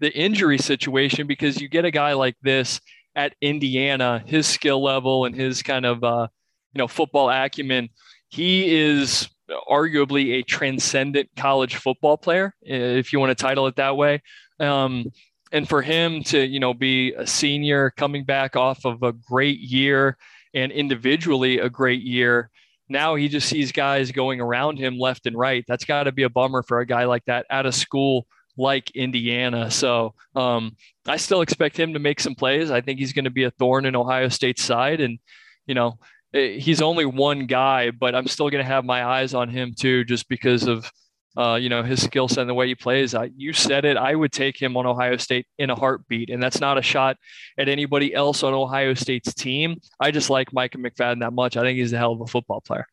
the 0.00 0.12
injury 0.12 0.58
situation 0.58 1.26
because 1.26 1.60
you 1.60 1.68
get 1.68 1.84
a 1.84 1.90
guy 1.90 2.12
like 2.12 2.36
this 2.42 2.80
at 3.14 3.34
Indiana, 3.40 4.22
his 4.26 4.46
skill 4.46 4.82
level 4.82 5.24
and 5.24 5.34
his 5.34 5.62
kind 5.62 5.86
of 5.86 6.04
uh, 6.04 6.28
you 6.72 6.78
know 6.78 6.88
football 6.88 7.30
acumen, 7.30 7.88
he 8.28 8.74
is 8.76 9.28
arguably 9.70 10.34
a 10.34 10.42
transcendent 10.42 11.28
college 11.36 11.76
football 11.76 12.16
player, 12.16 12.52
if 12.62 13.12
you 13.12 13.20
want 13.20 13.30
to 13.30 13.42
title 13.42 13.66
it 13.66 13.76
that 13.76 13.96
way. 13.96 14.20
Um, 14.60 15.12
and 15.52 15.68
for 15.68 15.80
him 15.80 16.22
to 16.24 16.44
you 16.44 16.60
know 16.60 16.74
be 16.74 17.14
a 17.14 17.26
senior 17.26 17.90
coming 17.90 18.24
back 18.24 18.56
off 18.56 18.84
of 18.84 19.02
a 19.02 19.12
great 19.12 19.60
year 19.60 20.16
and 20.54 20.72
individually 20.72 21.58
a 21.58 21.70
great 21.70 22.02
year 22.02 22.50
now 22.88 23.14
he 23.14 23.28
just 23.28 23.48
sees 23.48 23.72
guys 23.72 24.12
going 24.12 24.40
around 24.40 24.78
him 24.78 24.98
left 24.98 25.26
and 25.26 25.36
right. 25.36 25.64
That's 25.66 25.84
got 25.84 26.04
to 26.04 26.12
be 26.12 26.22
a 26.22 26.30
bummer 26.30 26.62
for 26.62 26.80
a 26.80 26.86
guy 26.86 27.04
like 27.04 27.24
that 27.26 27.46
at 27.50 27.66
a 27.66 27.72
school 27.72 28.26
like 28.56 28.90
Indiana. 28.90 29.70
So 29.70 30.14
um, 30.34 30.76
I 31.06 31.16
still 31.16 31.42
expect 31.42 31.78
him 31.78 31.92
to 31.92 31.98
make 31.98 32.20
some 32.20 32.34
plays. 32.34 32.70
I 32.70 32.80
think 32.80 32.98
he's 32.98 33.12
going 33.12 33.24
to 33.24 33.30
be 33.30 33.44
a 33.44 33.50
thorn 33.50 33.86
in 33.86 33.96
Ohio 33.96 34.28
State's 34.28 34.62
side. 34.62 35.00
And, 35.00 35.18
you 35.66 35.74
know, 35.74 35.98
eh, 36.32 36.58
he's 36.58 36.80
only 36.80 37.04
one 37.04 37.46
guy, 37.46 37.90
but 37.90 38.14
I'm 38.14 38.26
still 38.26 38.50
going 38.50 38.64
to 38.64 38.68
have 38.68 38.84
my 38.84 39.04
eyes 39.04 39.34
on 39.34 39.48
him 39.48 39.74
too, 39.76 40.04
just 40.04 40.28
because 40.28 40.66
of 40.66 40.90
uh, 41.36 41.54
you 41.54 41.68
know, 41.68 41.82
his 41.82 42.02
skill 42.02 42.28
set 42.28 42.42
and 42.42 42.50
the 42.50 42.54
way 42.54 42.66
he 42.66 42.74
plays. 42.74 43.14
I, 43.14 43.30
you 43.36 43.52
said 43.52 43.84
it. 43.84 43.96
I 43.96 44.14
would 44.14 44.32
take 44.32 44.60
him 44.60 44.76
on 44.76 44.86
Ohio 44.86 45.16
State 45.16 45.46
in 45.58 45.70
a 45.70 45.74
heartbeat, 45.74 46.30
and 46.30 46.42
that's 46.42 46.60
not 46.60 46.78
a 46.78 46.82
shot 46.82 47.16
at 47.58 47.68
anybody 47.68 48.14
else 48.14 48.42
on 48.42 48.54
Ohio 48.54 48.94
State's 48.94 49.34
team. 49.34 49.80
I 50.00 50.10
just 50.10 50.30
like 50.30 50.52
Micah 50.52 50.78
McFadden 50.78 51.20
that 51.20 51.32
much. 51.32 51.56
I 51.56 51.62
think 51.62 51.78
he's 51.78 51.92
a 51.92 51.98
hell 51.98 52.12
of 52.12 52.20
a 52.20 52.26
football 52.26 52.60
player. 52.60 52.86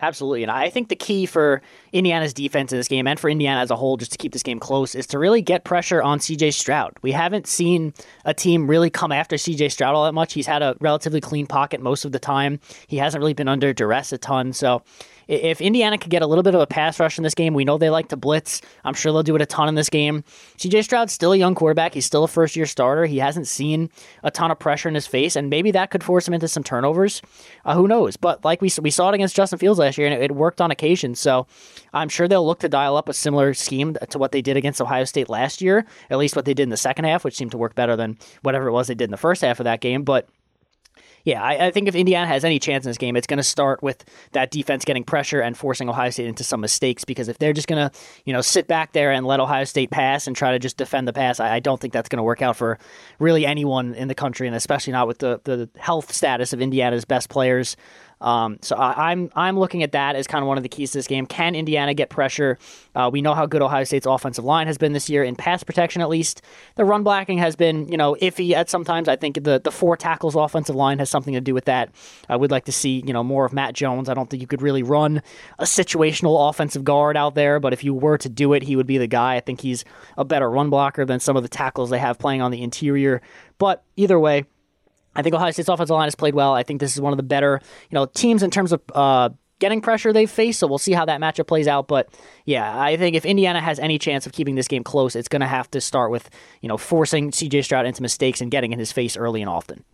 Absolutely. 0.00 0.42
And 0.42 0.50
I 0.52 0.70
think 0.70 0.88
the 0.88 0.96
key 0.96 1.26
for 1.26 1.60
Indiana's 1.92 2.32
defense 2.32 2.72
in 2.72 2.78
this 2.78 2.86
game 2.86 3.08
and 3.08 3.18
for 3.18 3.28
Indiana 3.28 3.60
as 3.60 3.70
a 3.70 3.76
whole, 3.76 3.96
just 3.96 4.12
to 4.12 4.18
keep 4.18 4.32
this 4.32 4.44
game 4.44 4.60
close, 4.60 4.94
is 4.94 5.08
to 5.08 5.18
really 5.18 5.42
get 5.42 5.64
pressure 5.64 6.00
on 6.00 6.20
CJ 6.20 6.54
Stroud. 6.54 6.92
We 7.02 7.10
haven't 7.10 7.48
seen 7.48 7.92
a 8.24 8.32
team 8.32 8.68
really 8.68 8.90
come 8.90 9.10
after 9.10 9.36
CJ 9.36 9.72
Stroud 9.72 9.96
all 9.96 10.04
that 10.04 10.12
much. 10.12 10.34
He's 10.34 10.46
had 10.46 10.62
a 10.62 10.76
relatively 10.80 11.20
clean 11.20 11.48
pocket 11.48 11.80
most 11.80 12.04
of 12.04 12.12
the 12.12 12.20
time. 12.20 12.60
He 12.86 12.96
hasn't 12.98 13.20
really 13.20 13.34
been 13.34 13.48
under 13.48 13.72
duress 13.72 14.12
a 14.12 14.18
ton. 14.18 14.52
So 14.52 14.82
if 15.28 15.60
Indiana 15.60 15.98
could 15.98 16.10
get 16.10 16.22
a 16.22 16.26
little 16.26 16.42
bit 16.42 16.54
of 16.54 16.60
a 16.60 16.66
pass 16.66 16.98
rush 16.98 17.18
in 17.18 17.24
this 17.24 17.34
game, 17.34 17.52
we 17.52 17.64
know 17.64 17.76
they 17.76 17.90
like 17.90 18.08
to 18.08 18.16
blitz. 18.16 18.62
I'm 18.84 18.94
sure 18.94 19.12
they'll 19.12 19.22
do 19.22 19.36
it 19.36 19.42
a 19.42 19.46
ton 19.46 19.68
in 19.68 19.74
this 19.74 19.90
game. 19.90 20.24
CJ 20.56 20.84
Stroud's 20.84 21.12
still 21.12 21.32
a 21.32 21.36
young 21.36 21.54
quarterback. 21.54 21.92
He's 21.92 22.06
still 22.06 22.24
a 22.24 22.28
first 22.28 22.56
year 22.56 22.64
starter. 22.64 23.04
He 23.04 23.18
hasn't 23.18 23.46
seen 23.46 23.90
a 24.22 24.30
ton 24.30 24.50
of 24.50 24.58
pressure 24.58 24.88
in 24.88 24.94
his 24.94 25.06
face, 25.06 25.36
and 25.36 25.50
maybe 25.50 25.70
that 25.72 25.90
could 25.90 26.02
force 26.02 26.26
him 26.26 26.32
into 26.32 26.48
some 26.48 26.64
turnovers. 26.64 27.20
Uh, 27.66 27.74
who 27.74 27.86
knows? 27.86 28.16
But 28.16 28.42
like 28.44 28.62
we, 28.62 28.70
we 28.80 28.90
saw 28.90 29.10
it 29.10 29.14
against 29.14 29.36
Justin 29.36 29.58
Fields 29.58 29.78
last 29.78 29.98
year, 29.98 30.06
and 30.06 30.14
it, 30.14 30.30
it 30.30 30.34
worked 30.34 30.62
on 30.62 30.70
occasion. 30.70 31.14
So 31.14 31.46
I'm 31.92 32.08
sure 32.08 32.26
they'll 32.26 32.46
look 32.46 32.60
to 32.60 32.68
dial 32.68 32.96
up 32.96 33.10
a 33.10 33.12
similar 33.12 33.52
scheme 33.52 33.96
to 34.08 34.18
what 34.18 34.32
they 34.32 34.40
did 34.40 34.56
against 34.56 34.80
Ohio 34.80 35.04
State 35.04 35.28
last 35.28 35.60
year, 35.60 35.84
at 36.08 36.16
least 36.16 36.36
what 36.36 36.46
they 36.46 36.54
did 36.54 36.62
in 36.64 36.70
the 36.70 36.76
second 36.78 37.04
half, 37.04 37.24
which 37.24 37.36
seemed 37.36 37.50
to 37.50 37.58
work 37.58 37.74
better 37.74 37.96
than 37.96 38.16
whatever 38.42 38.68
it 38.68 38.72
was 38.72 38.86
they 38.86 38.94
did 38.94 39.04
in 39.04 39.10
the 39.10 39.18
first 39.18 39.42
half 39.42 39.60
of 39.60 39.64
that 39.64 39.80
game. 39.80 40.04
But 40.04 40.26
yeah, 41.24 41.42
I, 41.42 41.66
I, 41.66 41.70
think 41.70 41.88
if 41.88 41.94
Indiana 41.94 42.26
has 42.26 42.44
any 42.44 42.58
chance 42.58 42.84
in 42.84 42.90
this 42.90 42.98
game, 42.98 43.16
it's 43.16 43.26
going 43.26 43.38
to 43.38 43.42
start 43.42 43.82
with 43.82 44.04
that 44.32 44.50
defense 44.50 44.84
getting 44.84 45.04
pressure 45.04 45.40
and 45.40 45.56
forcing 45.56 45.88
Ohio 45.88 46.10
State 46.10 46.26
into 46.26 46.44
some 46.44 46.60
mistakes. 46.60 47.04
Because 47.04 47.28
if 47.28 47.38
they're 47.38 47.52
just 47.52 47.68
going 47.68 47.88
to, 47.88 47.96
you 48.24 48.32
know, 48.32 48.40
sit 48.40 48.66
back 48.66 48.92
there 48.92 49.12
and 49.12 49.26
let 49.26 49.40
Ohio 49.40 49.64
State 49.64 49.90
pass 49.90 50.26
and 50.26 50.34
try 50.34 50.52
to 50.52 50.58
just 50.58 50.76
defend 50.76 51.08
the 51.08 51.12
pass, 51.12 51.40
I, 51.40 51.56
I 51.56 51.60
don't 51.60 51.80
think 51.80 51.92
that's 51.92 52.08
going 52.08 52.18
to 52.18 52.22
work 52.22 52.42
out 52.42 52.56
for 52.56 52.78
really 53.18 53.44
anyone 53.44 53.94
in 53.94 54.08
the 54.08 54.14
country, 54.14 54.46
and 54.46 54.56
especially 54.56 54.92
not 54.92 55.06
with 55.06 55.18
the 55.18 55.40
the 55.44 55.68
health 55.76 56.12
status 56.12 56.52
of 56.52 56.60
Indiana's 56.60 57.04
best 57.04 57.28
players. 57.28 57.76
Um, 58.20 58.58
so 58.62 58.76
I, 58.76 59.12
am 59.12 59.20
I'm, 59.24 59.30
I'm 59.34 59.58
looking 59.58 59.82
at 59.82 59.92
that 59.92 60.16
as 60.16 60.26
kind 60.26 60.42
of 60.42 60.48
one 60.48 60.56
of 60.56 60.62
the 60.62 60.68
keys 60.68 60.92
to 60.92 60.98
this 60.98 61.06
game. 61.06 61.26
Can 61.26 61.54
Indiana 61.54 61.94
get 61.94 62.10
pressure? 62.10 62.58
Uh, 62.94 63.08
we 63.12 63.22
know 63.22 63.34
how 63.34 63.46
good 63.46 63.62
Ohio 63.62 63.84
State's 63.84 64.06
offensive 64.06 64.44
line 64.44 64.66
has 64.66 64.78
been 64.78 64.92
this 64.92 65.08
year 65.08 65.22
in 65.22 65.36
pass 65.36 65.62
protection, 65.62 66.02
at 66.02 66.08
least. 66.08 66.42
The 66.74 66.84
run 66.84 67.02
blocking 67.02 67.38
has 67.38 67.56
been 67.56 67.88
you 67.88 67.96
know 67.96 68.16
iffy 68.20 68.52
at 68.52 68.68
sometimes. 68.68 69.08
I 69.08 69.16
think 69.16 69.44
the 69.44 69.60
the 69.62 69.70
four 69.70 69.96
tackles 69.96 70.34
offensive 70.34 70.74
line 70.74 70.98
has 70.98 71.10
something 71.10 71.34
to 71.34 71.40
do 71.40 71.54
with 71.54 71.66
that. 71.66 71.90
I 72.28 72.36
would 72.36 72.50
like 72.50 72.64
to 72.64 72.72
see 72.72 73.02
you 73.06 73.12
know 73.12 73.22
more 73.22 73.44
of 73.44 73.52
Matt 73.52 73.74
Jones. 73.74 74.08
I 74.08 74.14
don't 74.14 74.28
think 74.28 74.40
you 74.40 74.46
could 74.48 74.62
really 74.62 74.82
run 74.82 75.22
a 75.58 75.64
situational 75.64 76.48
offensive 76.48 76.84
guard 76.84 77.16
out 77.16 77.34
there, 77.34 77.60
but 77.60 77.72
if 77.72 77.84
you 77.84 77.94
were 77.94 78.18
to 78.18 78.28
do 78.28 78.52
it, 78.52 78.62
he 78.62 78.76
would 78.76 78.86
be 78.86 78.98
the 78.98 79.06
guy. 79.06 79.36
I 79.36 79.40
think 79.40 79.60
he's 79.60 79.84
a 80.16 80.24
better 80.24 80.50
run 80.50 80.70
blocker 80.70 81.04
than 81.04 81.20
some 81.20 81.36
of 81.36 81.42
the 81.42 81.48
tackles 81.48 81.90
they 81.90 81.98
have 81.98 82.18
playing 82.18 82.42
on 82.42 82.50
the 82.50 82.62
interior. 82.62 83.22
But 83.58 83.84
either 83.96 84.18
way, 84.18 84.44
I 85.14 85.22
think 85.22 85.34
Ohio 85.34 85.50
State's 85.50 85.68
offensive 85.68 85.94
line 85.94 86.06
has 86.06 86.14
played 86.14 86.34
well. 86.34 86.54
I 86.54 86.62
think 86.62 86.80
this 86.80 86.94
is 86.94 87.00
one 87.00 87.12
of 87.12 87.16
the 87.16 87.22
better, 87.22 87.60
you 87.90 87.94
know, 87.94 88.06
teams 88.06 88.42
in 88.42 88.50
terms 88.50 88.72
of 88.72 88.80
uh, 88.94 89.30
getting 89.58 89.80
pressure 89.80 90.12
they've 90.12 90.30
faced. 90.30 90.60
So 90.60 90.66
we'll 90.66 90.78
see 90.78 90.92
how 90.92 91.04
that 91.04 91.20
matchup 91.20 91.46
plays 91.46 91.66
out. 91.66 91.88
But 91.88 92.08
yeah, 92.44 92.80
I 92.80 92.96
think 92.96 93.16
if 93.16 93.24
Indiana 93.24 93.60
has 93.60 93.78
any 93.78 93.98
chance 93.98 94.26
of 94.26 94.32
keeping 94.32 94.54
this 94.54 94.68
game 94.68 94.84
close, 94.84 95.16
it's 95.16 95.28
going 95.28 95.40
to 95.40 95.46
have 95.46 95.70
to 95.72 95.80
start 95.80 96.10
with, 96.10 96.30
you 96.60 96.68
know, 96.68 96.76
forcing 96.76 97.30
CJ 97.30 97.64
Stroud 97.64 97.86
into 97.86 98.02
mistakes 98.02 98.40
and 98.40 98.50
getting 98.50 98.72
in 98.72 98.78
his 98.78 98.92
face 98.92 99.16
early 99.16 99.40
and 99.40 99.48
often. 99.48 99.84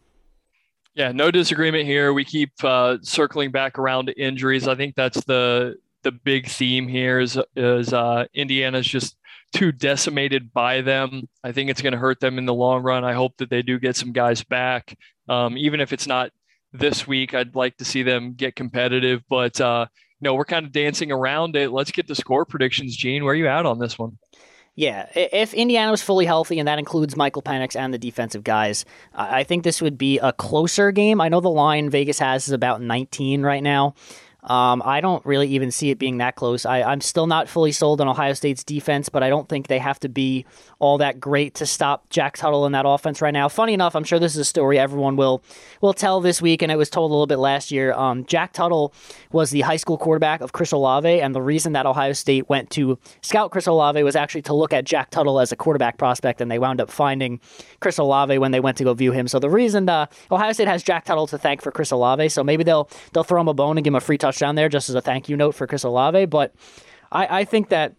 Yeah, 0.94 1.10
no 1.10 1.30
disagreement 1.30 1.86
here. 1.86 2.12
We 2.12 2.24
keep 2.24 2.52
uh, 2.62 2.98
circling 3.02 3.50
back 3.50 3.78
around 3.78 4.14
injuries. 4.16 4.68
I 4.68 4.76
think 4.76 4.94
that's 4.94 5.24
the 5.24 5.76
the 6.02 6.12
big 6.12 6.48
theme 6.48 6.86
here 6.86 7.18
is 7.18 7.38
is 7.56 7.92
uh, 7.92 8.26
Indiana's 8.32 8.86
just 8.86 9.16
too 9.54 9.72
decimated 9.72 10.52
by 10.52 10.82
them. 10.82 11.28
I 11.42 11.52
think 11.52 11.70
it's 11.70 11.80
going 11.80 11.92
to 11.92 11.98
hurt 11.98 12.20
them 12.20 12.38
in 12.38 12.44
the 12.44 12.52
long 12.52 12.82
run. 12.82 13.04
I 13.04 13.14
hope 13.14 13.36
that 13.38 13.48
they 13.48 13.62
do 13.62 13.78
get 13.78 13.96
some 13.96 14.12
guys 14.12 14.42
back. 14.42 14.98
Um, 15.28 15.56
even 15.56 15.80
if 15.80 15.92
it's 15.92 16.06
not 16.06 16.30
this 16.72 17.06
week, 17.06 17.32
I'd 17.34 17.54
like 17.54 17.76
to 17.78 17.84
see 17.84 18.02
them 18.02 18.34
get 18.34 18.56
competitive. 18.56 19.22
But 19.30 19.60
uh, 19.60 19.86
you 20.20 20.24
know, 20.24 20.34
we're 20.34 20.44
kind 20.44 20.66
of 20.66 20.72
dancing 20.72 21.12
around 21.12 21.56
it. 21.56 21.70
Let's 21.70 21.92
get 21.92 22.08
the 22.08 22.14
score 22.14 22.44
predictions, 22.44 22.96
Gene. 22.96 23.24
Where 23.24 23.32
are 23.32 23.36
you 23.36 23.46
at 23.46 23.64
on 23.64 23.78
this 23.78 23.98
one? 23.98 24.18
Yeah, 24.76 25.08
if 25.14 25.54
Indiana 25.54 25.92
was 25.92 26.02
fully 26.02 26.26
healthy, 26.26 26.58
and 26.58 26.66
that 26.66 26.80
includes 26.80 27.16
Michael 27.16 27.42
Penix 27.42 27.76
and 27.76 27.94
the 27.94 27.98
defensive 27.98 28.42
guys, 28.42 28.84
I 29.14 29.44
think 29.44 29.62
this 29.62 29.80
would 29.80 29.96
be 29.96 30.18
a 30.18 30.32
closer 30.32 30.90
game. 30.90 31.20
I 31.20 31.28
know 31.28 31.40
the 31.40 31.48
line 31.48 31.90
Vegas 31.90 32.18
has 32.18 32.48
is 32.48 32.52
about 32.52 32.82
19 32.82 33.42
right 33.42 33.62
now. 33.62 33.94
Um, 34.44 34.82
I 34.84 35.00
don't 35.00 35.24
really 35.24 35.48
even 35.48 35.70
see 35.70 35.90
it 35.90 35.98
being 35.98 36.18
that 36.18 36.36
close. 36.36 36.66
I, 36.66 36.92
am 36.92 37.00
still 37.00 37.26
not 37.26 37.48
fully 37.48 37.72
sold 37.72 38.00
on 38.00 38.08
Ohio 38.08 38.34
State's 38.34 38.62
defense, 38.62 39.08
but 39.08 39.22
I 39.22 39.30
don't 39.30 39.48
think 39.48 39.68
they 39.68 39.78
have 39.78 39.98
to 40.00 40.08
be 40.08 40.44
all 40.84 40.98
that 40.98 41.18
great 41.18 41.54
to 41.54 41.64
stop 41.64 42.10
Jack 42.10 42.36
Tuttle 42.36 42.66
in 42.66 42.72
that 42.72 42.84
offense 42.86 43.22
right 43.22 43.32
now. 43.32 43.48
Funny 43.48 43.72
enough, 43.72 43.96
I'm 43.96 44.04
sure 44.04 44.18
this 44.18 44.34
is 44.34 44.40
a 44.40 44.44
story 44.44 44.78
everyone 44.78 45.16
will 45.16 45.42
will 45.80 45.94
tell 45.94 46.20
this 46.20 46.42
week, 46.42 46.60
and 46.60 46.70
it 46.70 46.76
was 46.76 46.90
told 46.90 47.10
a 47.10 47.14
little 47.14 47.26
bit 47.26 47.38
last 47.38 47.70
year. 47.70 47.94
Um, 47.94 48.26
Jack 48.26 48.52
Tuttle 48.52 48.92
was 49.32 49.50
the 49.50 49.62
high 49.62 49.76
school 49.76 49.96
quarterback 49.96 50.42
of 50.42 50.52
Chris 50.52 50.72
Olave, 50.72 51.08
and 51.08 51.34
the 51.34 51.40
reason 51.40 51.72
that 51.72 51.86
Ohio 51.86 52.12
State 52.12 52.50
went 52.50 52.68
to 52.70 52.98
scout 53.22 53.50
Chris 53.50 53.66
Olave 53.66 54.02
was 54.02 54.14
actually 54.14 54.42
to 54.42 54.52
look 54.52 54.74
at 54.74 54.84
Jack 54.84 55.08
Tuttle 55.08 55.40
as 55.40 55.52
a 55.52 55.56
quarterback 55.56 55.96
prospect, 55.96 56.42
and 56.42 56.50
they 56.50 56.58
wound 56.58 56.82
up 56.82 56.90
finding 56.90 57.40
Chris 57.80 57.96
Olave 57.96 58.36
when 58.36 58.50
they 58.50 58.60
went 58.60 58.76
to 58.76 58.84
go 58.84 58.92
view 58.92 59.12
him. 59.12 59.26
So 59.26 59.38
the 59.38 59.48
reason 59.48 59.88
uh, 59.88 60.04
Ohio 60.30 60.52
State 60.52 60.68
has 60.68 60.82
Jack 60.82 61.06
Tuttle 61.06 61.26
to 61.28 61.38
thank 61.38 61.62
for 61.62 61.72
Chris 61.72 61.92
Olave, 61.92 62.28
so 62.28 62.44
maybe 62.44 62.62
they'll 62.62 62.90
they'll 63.14 63.24
throw 63.24 63.40
him 63.40 63.48
a 63.48 63.54
bone 63.54 63.78
and 63.78 63.84
give 63.84 63.92
him 63.92 63.96
a 63.96 64.00
free 64.02 64.18
touchdown 64.18 64.54
there 64.54 64.68
just 64.68 64.90
as 64.90 64.94
a 64.94 65.00
thank 65.00 65.30
you 65.30 65.36
note 65.36 65.54
for 65.54 65.66
Chris 65.66 65.84
Olave. 65.84 66.26
But 66.26 66.54
I, 67.10 67.40
I 67.40 67.44
think 67.44 67.70
that 67.70 67.94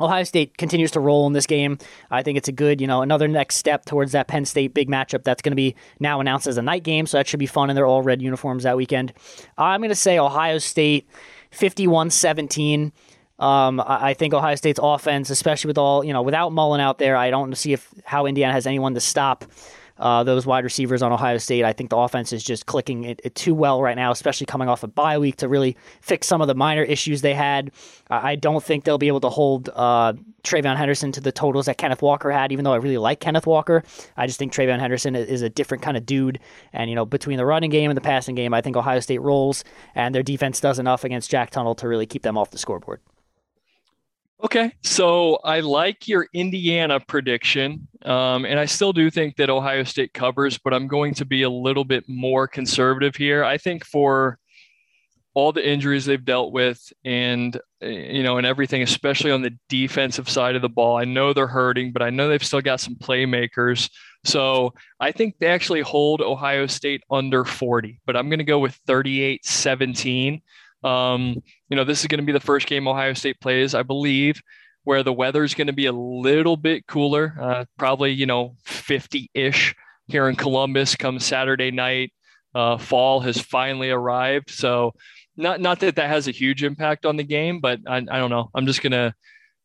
Ohio 0.00 0.24
State 0.24 0.58
continues 0.58 0.90
to 0.92 1.00
roll 1.00 1.26
in 1.26 1.32
this 1.32 1.46
game. 1.46 1.78
I 2.10 2.22
think 2.22 2.36
it's 2.36 2.48
a 2.48 2.52
good, 2.52 2.80
you 2.80 2.86
know, 2.86 3.02
another 3.02 3.28
next 3.28 3.56
step 3.56 3.84
towards 3.84 4.12
that 4.12 4.26
Penn 4.26 4.44
State 4.44 4.74
big 4.74 4.88
matchup 4.88 5.22
that's 5.22 5.42
going 5.42 5.52
to 5.52 5.56
be 5.56 5.76
now 6.00 6.20
announced 6.20 6.46
as 6.46 6.56
a 6.56 6.62
night 6.62 6.82
game. 6.82 7.06
So 7.06 7.16
that 7.16 7.28
should 7.28 7.38
be 7.38 7.46
fun 7.46 7.70
in 7.70 7.76
their 7.76 7.86
all 7.86 8.02
red 8.02 8.20
uniforms 8.20 8.64
that 8.64 8.76
weekend. 8.76 9.12
I'm 9.56 9.80
going 9.80 9.90
to 9.90 9.94
say 9.94 10.18
Ohio 10.18 10.58
State 10.58 11.08
51 11.52 12.10
17. 12.10 12.92
Um, 13.38 13.82
I 13.84 14.14
think 14.14 14.32
Ohio 14.32 14.54
State's 14.54 14.78
offense, 14.82 15.28
especially 15.28 15.68
with 15.68 15.78
all, 15.78 16.04
you 16.04 16.12
know, 16.12 16.22
without 16.22 16.52
Mullen 16.52 16.80
out 16.80 16.98
there, 16.98 17.16
I 17.16 17.30
don't 17.30 17.56
see 17.56 17.72
if 17.72 17.92
how 18.04 18.26
Indiana 18.26 18.52
has 18.52 18.66
anyone 18.66 18.94
to 18.94 19.00
stop 19.00 19.44
uh, 19.98 20.24
those 20.24 20.46
wide 20.46 20.64
receivers 20.64 21.02
on 21.02 21.12
Ohio 21.12 21.38
State. 21.38 21.64
I 21.64 21.72
think 21.72 21.90
the 21.90 21.96
offense 21.96 22.32
is 22.32 22.42
just 22.42 22.66
clicking 22.66 23.04
it, 23.04 23.20
it, 23.24 23.34
too 23.34 23.54
well 23.54 23.82
right 23.82 23.96
now, 23.96 24.10
especially 24.10 24.46
coming 24.46 24.68
off 24.68 24.82
a 24.82 24.88
bye 24.88 25.18
week 25.18 25.36
to 25.36 25.48
really 25.48 25.76
fix 26.00 26.26
some 26.26 26.40
of 26.40 26.48
the 26.48 26.54
minor 26.54 26.82
issues 26.82 27.20
they 27.22 27.34
had. 27.34 27.70
I 28.10 28.36
don't 28.36 28.62
think 28.62 28.84
they'll 28.84 28.98
be 28.98 29.08
able 29.08 29.20
to 29.20 29.30
hold 29.30 29.70
uh, 29.74 30.14
TreVeyon 30.42 30.76
Henderson 30.76 31.12
to 31.12 31.20
the 31.20 31.32
totals 31.32 31.66
that 31.66 31.78
Kenneth 31.78 32.02
Walker 32.02 32.30
had, 32.30 32.52
even 32.52 32.64
though 32.64 32.72
I 32.72 32.76
really 32.76 32.98
like 32.98 33.20
Kenneth 33.20 33.46
Walker. 33.46 33.82
I 34.16 34.26
just 34.26 34.38
think 34.38 34.52
TreVeyon 34.52 34.80
Henderson 34.80 35.16
is 35.16 35.42
a 35.42 35.48
different 35.48 35.82
kind 35.82 35.96
of 35.96 36.04
dude. 36.04 36.38
And, 36.72 36.90
you 36.90 36.96
know, 36.96 37.06
between 37.06 37.38
the 37.38 37.46
running 37.46 37.70
game 37.70 37.90
and 37.90 37.96
the 37.96 38.02
passing 38.02 38.34
game, 38.34 38.52
I 38.52 38.60
think 38.60 38.76
Ohio 38.76 39.00
State 39.00 39.22
rolls, 39.22 39.64
and 39.94 40.14
their 40.14 40.22
defense 40.22 40.60
does 40.60 40.78
enough 40.78 41.04
against 41.04 41.30
Jack 41.30 41.50
Tuttle 41.50 41.74
to 41.76 41.88
really 41.88 42.06
keep 42.06 42.22
them 42.22 42.36
off 42.36 42.50
the 42.50 42.58
scoreboard. 42.58 43.00
Okay, 44.44 44.72
so 44.82 45.36
I 45.36 45.60
like 45.60 46.06
your 46.06 46.28
Indiana 46.34 47.00
prediction, 47.00 47.88
um, 48.04 48.44
and 48.44 48.60
I 48.60 48.66
still 48.66 48.92
do 48.92 49.10
think 49.10 49.36
that 49.36 49.48
Ohio 49.48 49.84
State 49.84 50.12
covers, 50.12 50.58
but 50.58 50.74
I'm 50.74 50.86
going 50.86 51.14
to 51.14 51.24
be 51.24 51.44
a 51.44 51.50
little 51.50 51.84
bit 51.84 52.04
more 52.08 52.46
conservative 52.46 53.16
here. 53.16 53.42
I 53.42 53.56
think 53.56 53.86
for 53.86 54.38
all 55.32 55.52
the 55.52 55.66
injuries 55.66 56.04
they've 56.04 56.22
dealt 56.22 56.52
with, 56.52 56.92
and 57.06 57.58
you 57.80 58.22
know, 58.22 58.36
and 58.36 58.46
everything, 58.46 58.82
especially 58.82 59.30
on 59.30 59.40
the 59.40 59.56
defensive 59.70 60.28
side 60.28 60.56
of 60.56 60.62
the 60.62 60.68
ball, 60.68 60.98
I 60.98 61.06
know 61.06 61.32
they're 61.32 61.46
hurting, 61.46 61.92
but 61.92 62.02
I 62.02 62.10
know 62.10 62.28
they've 62.28 62.44
still 62.44 62.60
got 62.60 62.80
some 62.80 62.96
playmakers. 62.96 63.88
So 64.24 64.74
I 65.00 65.10
think 65.12 65.36
they 65.38 65.46
actually 65.46 65.80
hold 65.80 66.20
Ohio 66.20 66.66
State 66.66 67.02
under 67.10 67.46
40, 67.46 67.98
but 68.04 68.14
I'm 68.14 68.28
going 68.28 68.40
to 68.40 68.44
go 68.44 68.58
with 68.58 68.74
38 68.86 69.46
17. 69.46 70.42
Um, 70.84 71.42
you 71.68 71.76
know, 71.76 71.84
this 71.84 72.02
is 72.02 72.06
going 72.06 72.20
to 72.20 72.26
be 72.26 72.32
the 72.32 72.40
first 72.40 72.66
game 72.66 72.86
Ohio 72.86 73.14
State 73.14 73.40
plays, 73.40 73.74
I 73.74 73.82
believe, 73.82 74.40
where 74.84 75.02
the 75.02 75.12
weather 75.12 75.42
is 75.42 75.54
going 75.54 75.66
to 75.66 75.72
be 75.72 75.86
a 75.86 75.92
little 75.92 76.56
bit 76.56 76.86
cooler, 76.86 77.34
uh, 77.40 77.64
probably, 77.78 78.12
you 78.12 78.26
know, 78.26 78.54
50 78.66 79.30
ish 79.34 79.74
here 80.06 80.28
in 80.28 80.36
Columbus 80.36 80.94
come 80.94 81.18
Saturday 81.18 81.70
night. 81.70 82.12
Uh, 82.54 82.78
fall 82.78 83.20
has 83.20 83.40
finally 83.40 83.90
arrived. 83.90 84.50
So, 84.50 84.92
not, 85.36 85.60
not 85.60 85.80
that 85.80 85.96
that 85.96 86.08
has 86.08 86.28
a 86.28 86.30
huge 86.30 86.62
impact 86.62 87.04
on 87.04 87.16
the 87.16 87.24
game, 87.24 87.58
but 87.58 87.80
I, 87.88 87.96
I 87.96 88.18
don't 88.18 88.30
know. 88.30 88.50
I'm 88.54 88.66
just 88.66 88.82
going 88.82 88.92
to 88.92 89.12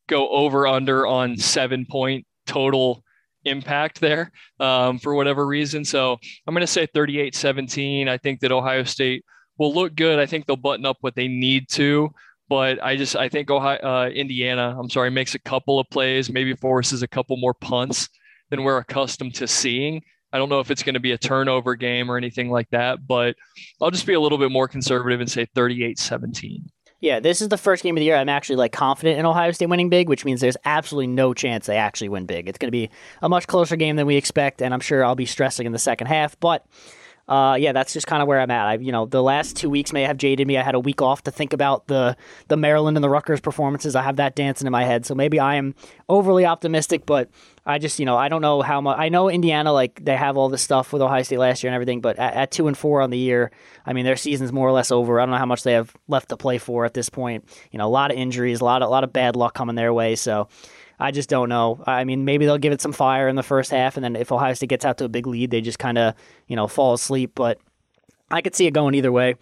go 0.07 0.28
over 0.30 0.65
under 0.65 1.05
on 1.05 1.38
seven 1.38 1.86
point 1.86 2.26
total 2.47 3.03
impact 3.45 3.99
there 3.99 4.32
um, 4.59 4.97
for 4.97 5.13
whatever 5.13 5.45
reason. 5.45 5.86
So, 5.86 6.17
I'm 6.47 6.55
going 6.55 6.61
to 6.61 6.67
say 6.67 6.88
38 6.88 7.36
17. 7.36 8.07
I 8.07 8.17
think 8.17 8.39
that 8.39 8.51
Ohio 8.51 8.84
State 8.84 9.24
will 9.60 9.74
look 9.74 9.95
good. 9.95 10.18
I 10.18 10.26
think 10.26 10.47
they'll 10.47 10.55
button 10.55 10.86
up 10.86 10.97
what 11.01 11.16
they 11.16 11.28
need 11.28 11.70
to. 11.70 12.10
But 12.47 12.84
I 12.84 12.95
just 12.95 13.16
I 13.16 13.30
think 13.30 13.51
Ohio, 13.51 13.80
uh, 13.84 14.10
Indiana, 14.10 14.76
I'm 14.80 14.89
sorry, 14.89 15.12
makes 15.12 15.36
a 15.36 15.39
couple 15.39 15.80
of 15.80 15.88
plays, 15.91 16.32
maybe 16.32 16.55
forces 16.55 17.03
a 17.03 17.07
couple 17.07 17.38
more 17.38 17.53
punts 17.53 18.10
than 18.49 18.64
we're 18.64 18.80
accustomed 18.80 19.36
to 19.36 19.47
seeing, 19.47 20.01
I 20.32 20.38
don't 20.38 20.49
know 20.49 20.60
if 20.60 20.70
it's 20.70 20.84
going 20.84 20.93
to 20.93 20.99
be 20.99 21.12
a 21.12 21.18
turnover 21.18 21.76
game 21.76 22.10
or 22.10 22.18
anything 22.18 22.49
like 22.49 22.70
that, 22.70 23.07
but 23.07 23.36
I'll 23.82 23.91
just 23.91 24.05
be 24.05 24.14
a 24.14 24.20
little 24.20 24.38
bit 24.38 24.51
more 24.51 24.68
conservative 24.68 25.20
and 25.20 25.30
say 25.30 25.47
38 25.55 25.97
17. 25.97 26.70
Yeah, 27.01 27.22
this 27.22 27.41
is 27.41 27.47
the 27.47 27.57
first 27.57 27.82
game 27.82 27.95
of 27.95 28.01
the 28.01 28.05
year 28.05 28.18
I'm 28.18 28.28
actually 28.28 28.57
like 28.57 28.74
confident 28.74 29.18
in 29.18 29.26
Ohio 29.26 29.51
State 29.51 29.70
winning 29.70 29.89
big, 29.89 30.10
which 30.10 30.26
means 30.26 30.41
there's 30.41 30.57
absolutely 30.66 31.07
no 31.07 31.34
chance 31.34 31.66
they 31.66 31.78
actually 31.78 32.10
win 32.10 32.26
big. 32.26 32.49
It's 32.49 32.57
going 32.57 32.68
to 32.68 32.72
be 32.72 32.89
a 33.22 33.30
much 33.30 33.47
closer 33.47 33.78
game 33.78 33.95
than 33.95 34.05
we 34.05 34.18
expect, 34.18 34.62
and 34.62 34.74
I'm 34.74 34.82
sure 34.82 35.03
I'll 35.03 35.16
be 35.16 35.26
stressing 35.26 35.66
in 35.66 35.72
the 35.72 35.80
second 35.80 36.07
half. 36.07 36.38
But 36.39 36.66
uh, 37.30 37.53
yeah, 37.53 37.71
that's 37.73 37.93
just 37.93 38.07
kind 38.07 38.23
of 38.23 38.27
where 38.27 38.39
I'm 38.39 38.49
at. 38.49 38.65
I, 38.65 38.73
you 38.73 38.91
know, 38.91 39.05
the 39.05 39.21
last 39.21 39.55
two 39.55 39.69
weeks 39.69 39.93
may 39.93 40.01
have 40.01 40.17
jaded 40.17 40.47
me. 40.47 40.57
I 40.57 40.63
had 40.63 40.73
a 40.73 40.80
week 40.80 40.99
off 40.99 41.21
to 41.23 41.32
think 41.32 41.53
about 41.53 41.86
the 41.86 42.17
the 42.47 42.57
Maryland 42.57 42.97
and 42.97 43.03
the 43.03 43.09
Rutgers 43.09 43.39
performances. 43.39 43.95
I 43.95 44.01
have 44.01 44.15
that 44.15 44.36
dancing 44.36 44.65
in 44.65 44.71
my 44.71 44.84
head, 44.84 45.05
so 45.05 45.13
maybe 45.13 45.39
I 45.39 45.55
am 45.55 45.75
overly 46.09 46.47
optimistic. 46.47 47.05
But 47.05 47.30
I 47.67 47.77
just, 47.77 47.99
you 47.99 48.05
know, 48.07 48.17
I 48.17 48.30
don't 48.30 48.41
know 48.41 48.63
how 48.63 48.82
much. 48.82 48.97
I 48.97 49.09
know 49.09 49.30
Indiana, 49.30 49.71
like 49.71 50.03
they 50.03 50.17
have 50.17 50.38
all 50.38 50.49
this 50.49 50.63
stuff 50.63 50.91
with 50.91 51.03
Ohio 51.03 51.21
State 51.21 51.38
last 51.38 51.61
year 51.61 51.69
and 51.69 51.75
everything, 51.75 52.01
but 52.01 52.17
at, 52.17 52.34
at 52.34 52.51
two 52.51 52.67
and 52.67 52.75
four 52.75 52.99
on 52.99 53.11
the 53.11 53.17
year, 53.19 53.51
I 53.86 53.93
mean, 53.93 54.05
their 54.05 54.15
season's 54.15 54.51
more 54.51 54.67
or 54.67 54.71
less 54.71 54.89
over. 54.89 55.19
I 55.19 55.25
don't 55.25 55.32
know 55.32 55.38
how 55.38 55.45
much 55.45 55.61
they 55.61 55.73
have 55.73 55.95
left 56.07 56.30
to 56.30 56.38
play 56.38 56.57
for 56.57 56.84
at 56.84 56.95
this 56.95 57.09
point. 57.09 57.47
You 57.69 57.77
know, 57.77 57.86
a 57.86 57.93
lot 57.93 58.09
of 58.09 58.17
injuries, 58.17 58.59
a 58.59 58.65
lot, 58.65 58.82
a 58.82 58.88
lot 58.88 59.03
of 59.03 59.13
bad 59.13 59.36
luck 59.36 59.53
coming 59.53 59.75
their 59.75 59.93
way. 59.93 60.15
So. 60.15 60.47
I 60.99 61.11
just 61.11 61.29
don't 61.29 61.49
know. 61.49 61.81
I 61.87 62.03
mean, 62.03 62.25
maybe 62.25 62.45
they'll 62.45 62.57
give 62.57 62.73
it 62.73 62.81
some 62.81 62.91
fire 62.91 63.27
in 63.27 63.35
the 63.35 63.43
first 63.43 63.71
half, 63.71 63.95
and 63.95 64.03
then 64.03 64.15
if 64.15 64.31
Ohio 64.31 64.53
State 64.53 64.69
gets 64.69 64.85
out 64.85 64.97
to 64.97 65.05
a 65.05 65.09
big 65.09 65.27
lead, 65.27 65.51
they 65.51 65.61
just 65.61 65.79
kind 65.79 65.97
of, 65.97 66.13
you 66.47 66.55
know, 66.55 66.67
fall 66.67 66.93
asleep. 66.93 67.31
But 67.35 67.59
I 68.29 68.41
could 68.41 68.55
see 68.55 68.67
it 68.67 68.71
going 68.71 68.95
either 68.95 69.11
way. 69.11 69.35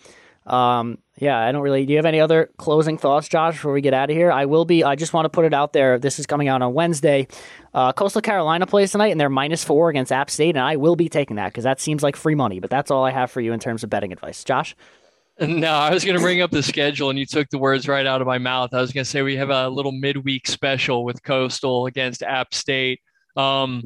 Um, 0.45 0.99
yeah, 1.17 1.37
I 1.39 1.51
don't 1.51 1.61
really. 1.61 1.85
Do 1.85 1.91
you 1.91 1.97
have 1.97 2.05
any 2.05 2.19
other 2.19 2.49
closing 2.57 2.97
thoughts, 2.97 3.27
Josh, 3.27 3.55
before 3.55 3.73
we 3.73 3.81
get 3.81 3.93
out 3.93 4.09
of 4.09 4.15
here? 4.15 4.31
I 4.31 4.45
will 4.45 4.65
be. 4.65 4.83
I 4.83 4.95
just 4.95 5.13
want 5.13 5.25
to 5.25 5.29
put 5.29 5.45
it 5.45 5.53
out 5.53 5.73
there. 5.73 5.99
This 5.99 6.19
is 6.19 6.25
coming 6.25 6.47
out 6.47 6.61
on 6.61 6.73
Wednesday. 6.73 7.27
Uh, 7.73 7.91
Coastal 7.91 8.21
Carolina 8.21 8.65
plays 8.65 8.91
tonight, 8.91 9.07
and 9.07 9.19
they're 9.19 9.29
minus 9.29 9.63
four 9.63 9.89
against 9.89 10.11
App 10.11 10.29
State, 10.29 10.55
and 10.55 10.63
I 10.63 10.77
will 10.77 10.95
be 10.95 11.09
taking 11.09 11.35
that 11.35 11.47
because 11.47 11.65
that 11.65 11.81
seems 11.81 12.01
like 12.01 12.15
free 12.15 12.35
money. 12.35 12.59
But 12.59 12.69
that's 12.69 12.91
all 12.91 13.03
I 13.03 13.11
have 13.11 13.29
for 13.29 13.41
you 13.41 13.51
in 13.51 13.59
terms 13.59 13.83
of 13.83 13.89
betting 13.89 14.13
advice, 14.13 14.43
Josh. 14.43 14.75
No, 15.47 15.71
I 15.71 15.93
was 15.93 16.03
going 16.03 16.17
to 16.17 16.21
bring 16.21 16.41
up 16.41 16.49
the 16.49 16.63
schedule, 16.63 17.11
and 17.11 17.19
you 17.19 17.25
took 17.25 17.49
the 17.49 17.59
words 17.59 17.88
right 17.88 18.05
out 18.07 18.21
of 18.21 18.27
my 18.27 18.39
mouth. 18.39 18.73
I 18.73 18.81
was 18.81 18.91
going 18.91 19.03
to 19.03 19.09
say 19.09 19.21
we 19.21 19.35
have 19.35 19.51
a 19.51 19.69
little 19.69 19.91
midweek 19.91 20.47
special 20.47 21.05
with 21.05 21.21
Coastal 21.21 21.85
against 21.85 22.23
App 22.23 22.55
State. 22.55 23.01
Um, 23.35 23.83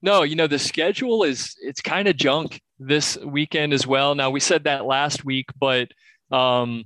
no, 0.00 0.22
you 0.22 0.36
know 0.36 0.46
the 0.46 0.58
schedule 0.58 1.22
is 1.22 1.54
it's 1.60 1.82
kind 1.82 2.08
of 2.08 2.16
junk 2.16 2.60
this 2.78 3.18
weekend 3.18 3.74
as 3.74 3.86
well. 3.86 4.14
Now 4.14 4.30
we 4.30 4.40
said 4.40 4.64
that 4.64 4.86
last 4.86 5.24
week, 5.24 5.46
but 5.58 5.88
um, 6.30 6.84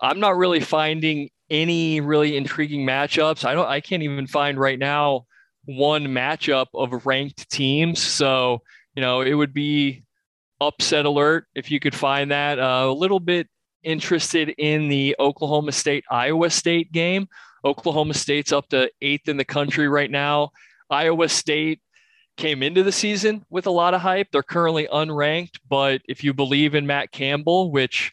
I'm 0.00 0.20
not 0.20 0.36
really 0.36 0.60
finding 0.60 1.28
any 1.50 2.00
really 2.00 2.36
intriguing 2.36 2.86
matchups. 2.86 3.44
I 3.44 3.52
don't. 3.54 3.68
I 3.68 3.80
can't 3.80 4.02
even 4.02 4.26
find 4.26 4.58
right 4.58 4.78
now 4.78 5.26
one 5.66 6.06
matchup 6.06 6.66
of 6.74 7.04
ranked 7.04 7.50
teams. 7.50 8.00
So 8.00 8.62
you 8.94 9.02
know 9.02 9.20
it 9.20 9.34
would 9.34 9.52
be 9.52 10.04
upset 10.62 11.04
alert 11.04 11.46
if 11.54 11.70
you 11.70 11.80
could 11.80 11.94
find 11.94 12.30
that. 12.30 12.58
Uh, 12.58 12.86
a 12.88 12.92
little 12.92 13.20
bit 13.20 13.48
interested 13.82 14.54
in 14.58 14.88
the 14.88 15.16
Oklahoma 15.18 15.72
State 15.72 16.04
Iowa 16.10 16.50
State 16.50 16.92
game. 16.92 17.28
Oklahoma 17.64 18.14
State's 18.14 18.52
up 18.52 18.68
to 18.68 18.90
eighth 19.00 19.28
in 19.28 19.36
the 19.36 19.44
country 19.44 19.88
right 19.88 20.10
now. 20.10 20.50
Iowa 20.90 21.28
State 21.28 21.80
came 22.36 22.62
into 22.62 22.82
the 22.82 22.92
season 22.92 23.44
with 23.50 23.66
a 23.66 23.70
lot 23.70 23.94
of 23.94 24.00
hype. 24.00 24.28
They're 24.32 24.42
currently 24.42 24.88
unranked, 24.92 25.58
but 25.68 26.00
if 26.08 26.24
you 26.24 26.32
believe 26.32 26.74
in 26.74 26.86
Matt 26.86 27.12
Campbell, 27.12 27.70
which 27.70 28.12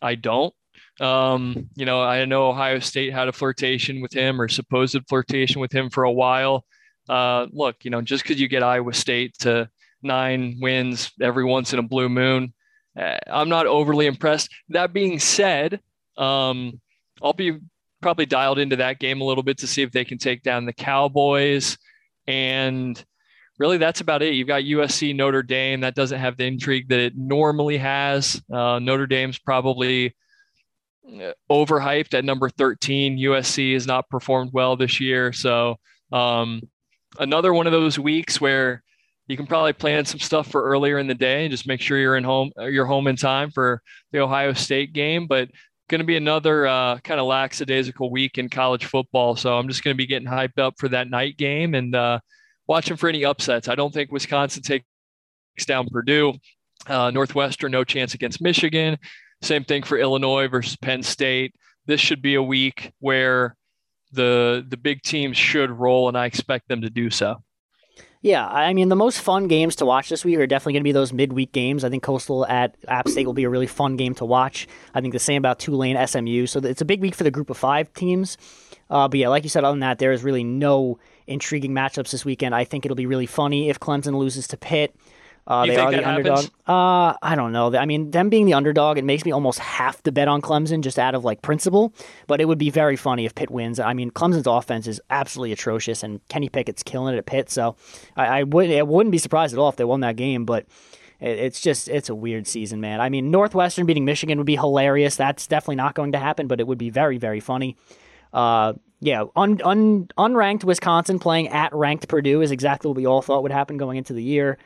I 0.00 0.14
don't, 0.14 0.54
um, 1.00 1.68
you 1.74 1.84
know, 1.84 2.02
I 2.02 2.24
know 2.24 2.48
Ohio 2.48 2.78
State 2.78 3.12
had 3.12 3.28
a 3.28 3.32
flirtation 3.32 4.00
with 4.00 4.12
him 4.12 4.40
or 4.40 4.48
supposed 4.48 4.98
flirtation 5.08 5.60
with 5.60 5.72
him 5.72 5.90
for 5.90 6.04
a 6.04 6.12
while. 6.12 6.64
Uh, 7.08 7.46
look, 7.50 7.84
you 7.84 7.90
know, 7.90 8.00
just 8.00 8.22
because 8.22 8.40
you 8.40 8.48
get 8.48 8.62
Iowa 8.62 8.92
State 8.92 9.36
to 9.40 9.68
nine 10.02 10.58
wins 10.60 11.12
every 11.20 11.44
once 11.44 11.72
in 11.72 11.78
a 11.78 11.82
blue 11.82 12.08
moon, 12.08 12.52
uh, 12.98 13.16
I'm 13.26 13.48
not 13.48 13.66
overly 13.66 14.06
impressed. 14.06 14.50
That 14.68 14.92
being 14.92 15.18
said, 15.18 15.80
um, 16.16 16.80
I'll 17.22 17.32
be 17.32 17.58
probably 18.00 18.26
dialed 18.26 18.58
into 18.58 18.76
that 18.76 18.98
game 18.98 19.20
a 19.20 19.24
little 19.24 19.44
bit 19.44 19.58
to 19.58 19.66
see 19.66 19.82
if 19.82 19.92
they 19.92 20.04
can 20.04 20.18
take 20.18 20.42
down 20.42 20.66
the 20.66 20.72
Cowboys. 20.72 21.78
And 22.26 23.02
really 23.58 23.78
that's 23.78 24.00
about 24.00 24.22
it. 24.22 24.34
You've 24.34 24.48
got 24.48 24.62
USC 24.62 25.14
Notre 25.14 25.42
Dame 25.42 25.80
that 25.80 25.94
doesn't 25.94 26.18
have 26.18 26.36
the 26.36 26.44
intrigue 26.44 26.88
that 26.88 26.98
it 26.98 27.16
normally 27.16 27.78
has. 27.78 28.42
Uh, 28.52 28.78
Notre 28.78 29.06
Dame's 29.06 29.38
probably 29.38 30.14
uh, 31.06 31.32
overhyped 31.50 32.14
at 32.14 32.24
number 32.24 32.50
13. 32.50 33.18
USC 33.18 33.74
has 33.74 33.86
not 33.86 34.08
performed 34.08 34.50
well 34.52 34.76
this 34.76 35.00
year. 35.00 35.32
So 35.32 35.76
um, 36.10 36.62
another 37.18 37.54
one 37.54 37.66
of 37.66 37.72
those 37.72 37.98
weeks 37.98 38.40
where 38.40 38.82
you 39.28 39.36
can 39.36 39.46
probably 39.46 39.72
plan 39.72 40.04
some 40.04 40.20
stuff 40.20 40.50
for 40.50 40.62
earlier 40.62 40.98
in 40.98 41.06
the 41.06 41.14
day 41.14 41.44
and 41.44 41.50
just 41.50 41.66
make 41.66 41.80
sure 41.80 41.98
you're 41.98 42.16
in 42.16 42.24
home, 42.24 42.50
uh, 42.58 42.64
you're 42.64 42.86
home 42.86 43.06
in 43.06 43.16
time 43.16 43.50
for 43.50 43.82
the 44.10 44.20
Ohio 44.20 44.52
State 44.52 44.92
game. 44.92 45.26
But 45.26 45.48
going 45.88 46.00
to 46.00 46.06
be 46.06 46.16
another 46.16 46.66
uh, 46.66 46.98
kind 46.98 47.20
of 47.20 47.26
lackadaisical 47.26 48.10
week 48.10 48.38
in 48.38 48.48
college 48.48 48.86
football. 48.86 49.36
So 49.36 49.56
I'm 49.56 49.68
just 49.68 49.84
going 49.84 49.94
to 49.94 49.98
be 49.98 50.06
getting 50.06 50.28
hyped 50.28 50.58
up 50.58 50.74
for 50.78 50.88
that 50.88 51.10
night 51.10 51.36
game 51.36 51.74
and 51.74 51.94
uh, 51.94 52.20
watching 52.66 52.96
for 52.96 53.08
any 53.08 53.24
upsets. 53.24 53.68
I 53.68 53.74
don't 53.74 53.92
think 53.92 54.10
Wisconsin 54.10 54.62
takes 54.62 54.86
down 55.66 55.86
Purdue. 55.86 56.34
Uh, 56.86 57.10
Northwestern, 57.10 57.70
no 57.70 57.84
chance 57.84 58.14
against 58.14 58.40
Michigan. 58.40 58.98
Same 59.42 59.64
thing 59.64 59.82
for 59.82 59.98
Illinois 59.98 60.48
versus 60.48 60.76
Penn 60.76 61.02
State. 61.02 61.54
This 61.86 62.00
should 62.00 62.22
be 62.22 62.34
a 62.34 62.42
week 62.42 62.92
where 62.98 63.54
the 64.12 64.64
the 64.68 64.76
big 64.76 65.02
teams 65.02 65.36
should 65.36 65.70
roll, 65.70 66.08
and 66.08 66.18
I 66.18 66.26
expect 66.26 66.68
them 66.68 66.82
to 66.82 66.90
do 66.90 67.10
so. 67.10 67.42
Yeah, 68.22 68.46
I 68.46 68.72
mean, 68.72 68.88
the 68.88 68.94
most 68.94 69.20
fun 69.20 69.48
games 69.48 69.74
to 69.76 69.84
watch 69.84 70.08
this 70.08 70.24
week 70.24 70.38
are 70.38 70.46
definitely 70.46 70.74
going 70.74 70.82
to 70.82 70.84
be 70.84 70.92
those 70.92 71.12
midweek 71.12 71.50
games. 71.50 71.82
I 71.82 71.90
think 71.90 72.04
Coastal 72.04 72.46
at 72.46 72.76
App 72.86 73.08
State 73.08 73.26
will 73.26 73.32
be 73.32 73.42
a 73.42 73.50
really 73.50 73.66
fun 73.66 73.96
game 73.96 74.14
to 74.14 74.24
watch. 74.24 74.68
I 74.94 75.00
think 75.00 75.12
the 75.12 75.18
same 75.18 75.38
about 75.38 75.58
Tulane, 75.58 75.98
SMU. 76.06 76.46
So 76.46 76.60
it's 76.60 76.80
a 76.80 76.84
big 76.84 77.00
week 77.00 77.16
for 77.16 77.24
the 77.24 77.32
group 77.32 77.50
of 77.50 77.58
five 77.58 77.92
teams. 77.94 78.38
Uh, 78.88 79.08
but 79.08 79.18
yeah, 79.18 79.26
like 79.26 79.42
you 79.42 79.48
said, 79.48 79.64
other 79.64 79.72
than 79.72 79.80
that, 79.80 79.98
there 79.98 80.12
is 80.12 80.22
really 80.22 80.44
no 80.44 81.00
intriguing 81.26 81.72
matchups 81.72 82.12
this 82.12 82.24
weekend. 82.24 82.54
I 82.54 82.62
think 82.62 82.84
it'll 82.84 82.94
be 82.94 83.06
really 83.06 83.26
funny 83.26 83.68
if 83.68 83.80
Clemson 83.80 84.16
loses 84.16 84.46
to 84.48 84.56
Pitt. 84.56 84.94
Uh, 85.46 85.66
they 85.66 85.76
are 85.76 85.90
the 85.90 86.08
underdog. 86.08 86.44
Uh, 86.66 87.14
I 87.20 87.34
don't 87.34 87.52
know. 87.52 87.74
I 87.76 87.84
mean, 87.84 88.12
them 88.12 88.28
being 88.28 88.46
the 88.46 88.54
underdog, 88.54 88.96
it 88.96 89.04
makes 89.04 89.24
me 89.24 89.32
almost 89.32 89.58
have 89.58 90.00
to 90.04 90.12
bet 90.12 90.28
on 90.28 90.40
Clemson 90.40 90.82
just 90.82 90.98
out 90.98 91.14
of 91.14 91.24
like 91.24 91.42
principle. 91.42 91.92
But 92.28 92.40
it 92.40 92.46
would 92.46 92.58
be 92.58 92.70
very 92.70 92.96
funny 92.96 93.26
if 93.26 93.34
Pitt 93.34 93.50
wins. 93.50 93.80
I 93.80 93.92
mean, 93.92 94.10
Clemson's 94.10 94.46
offense 94.46 94.86
is 94.86 95.00
absolutely 95.10 95.52
atrocious, 95.52 96.02
and 96.02 96.26
Kenny 96.28 96.48
Pickett's 96.48 96.82
killing 96.82 97.14
it 97.14 97.18
at 97.18 97.26
Pitt. 97.26 97.50
So 97.50 97.76
I, 98.16 98.26
I 98.26 98.42
would 98.44 98.70
I 98.70 98.82
wouldn't 98.82 99.10
be 99.12 99.18
surprised 99.18 99.52
at 99.52 99.58
all 99.58 99.68
if 99.68 99.76
they 99.76 99.84
won 99.84 100.00
that 100.00 100.16
game. 100.16 100.44
But 100.44 100.66
it, 101.18 101.38
it's 101.38 101.60
just 101.60 101.88
it's 101.88 102.08
a 102.08 102.14
weird 102.14 102.46
season, 102.46 102.80
man. 102.80 103.00
I 103.00 103.08
mean, 103.08 103.32
Northwestern 103.32 103.84
beating 103.84 104.04
Michigan 104.04 104.38
would 104.38 104.46
be 104.46 104.56
hilarious. 104.56 105.16
That's 105.16 105.48
definitely 105.48 105.76
not 105.76 105.94
going 105.94 106.12
to 106.12 106.18
happen, 106.18 106.46
but 106.46 106.60
it 106.60 106.68
would 106.68 106.78
be 106.78 106.90
very 106.90 107.18
very 107.18 107.40
funny. 107.40 107.76
Uh, 108.32 108.74
yeah, 109.00 109.24
un, 109.34 109.60
un, 109.64 110.08
unranked 110.16 110.62
Wisconsin 110.62 111.18
playing 111.18 111.48
at 111.48 111.74
ranked 111.74 112.06
Purdue 112.06 112.40
is 112.40 112.52
exactly 112.52 112.88
what 112.88 112.96
we 112.96 113.04
all 113.04 113.20
thought 113.20 113.42
would 113.42 113.50
happen 113.50 113.76
going 113.76 113.98
into 113.98 114.12
the 114.12 114.22
year. 114.22 114.58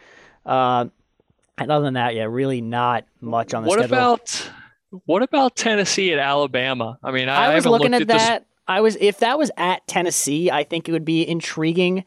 Uh, 0.46 0.86
and 1.58 1.70
other 1.70 1.84
than 1.84 1.94
that, 1.94 2.14
yeah, 2.14 2.24
really 2.24 2.60
not 2.60 3.04
much 3.20 3.52
on 3.52 3.64
the 3.64 3.68
what 3.68 3.80
schedule. 3.80 3.96
about 3.96 4.50
what 5.04 5.22
about 5.22 5.56
Tennessee 5.56 6.12
at 6.12 6.18
Alabama? 6.18 6.98
I 7.02 7.10
mean, 7.10 7.28
I, 7.28 7.52
I 7.52 7.54
was 7.54 7.66
looking 7.66 7.92
at, 7.92 8.02
at 8.02 8.08
that. 8.08 8.40
This... 8.40 8.48
I 8.68 8.80
was 8.80 8.96
if 9.00 9.18
that 9.18 9.38
was 9.38 9.50
at 9.56 9.86
Tennessee, 9.86 10.50
I 10.50 10.64
think 10.64 10.88
it 10.88 10.92
would 10.92 11.04
be 11.04 11.26
intriguing, 11.26 12.04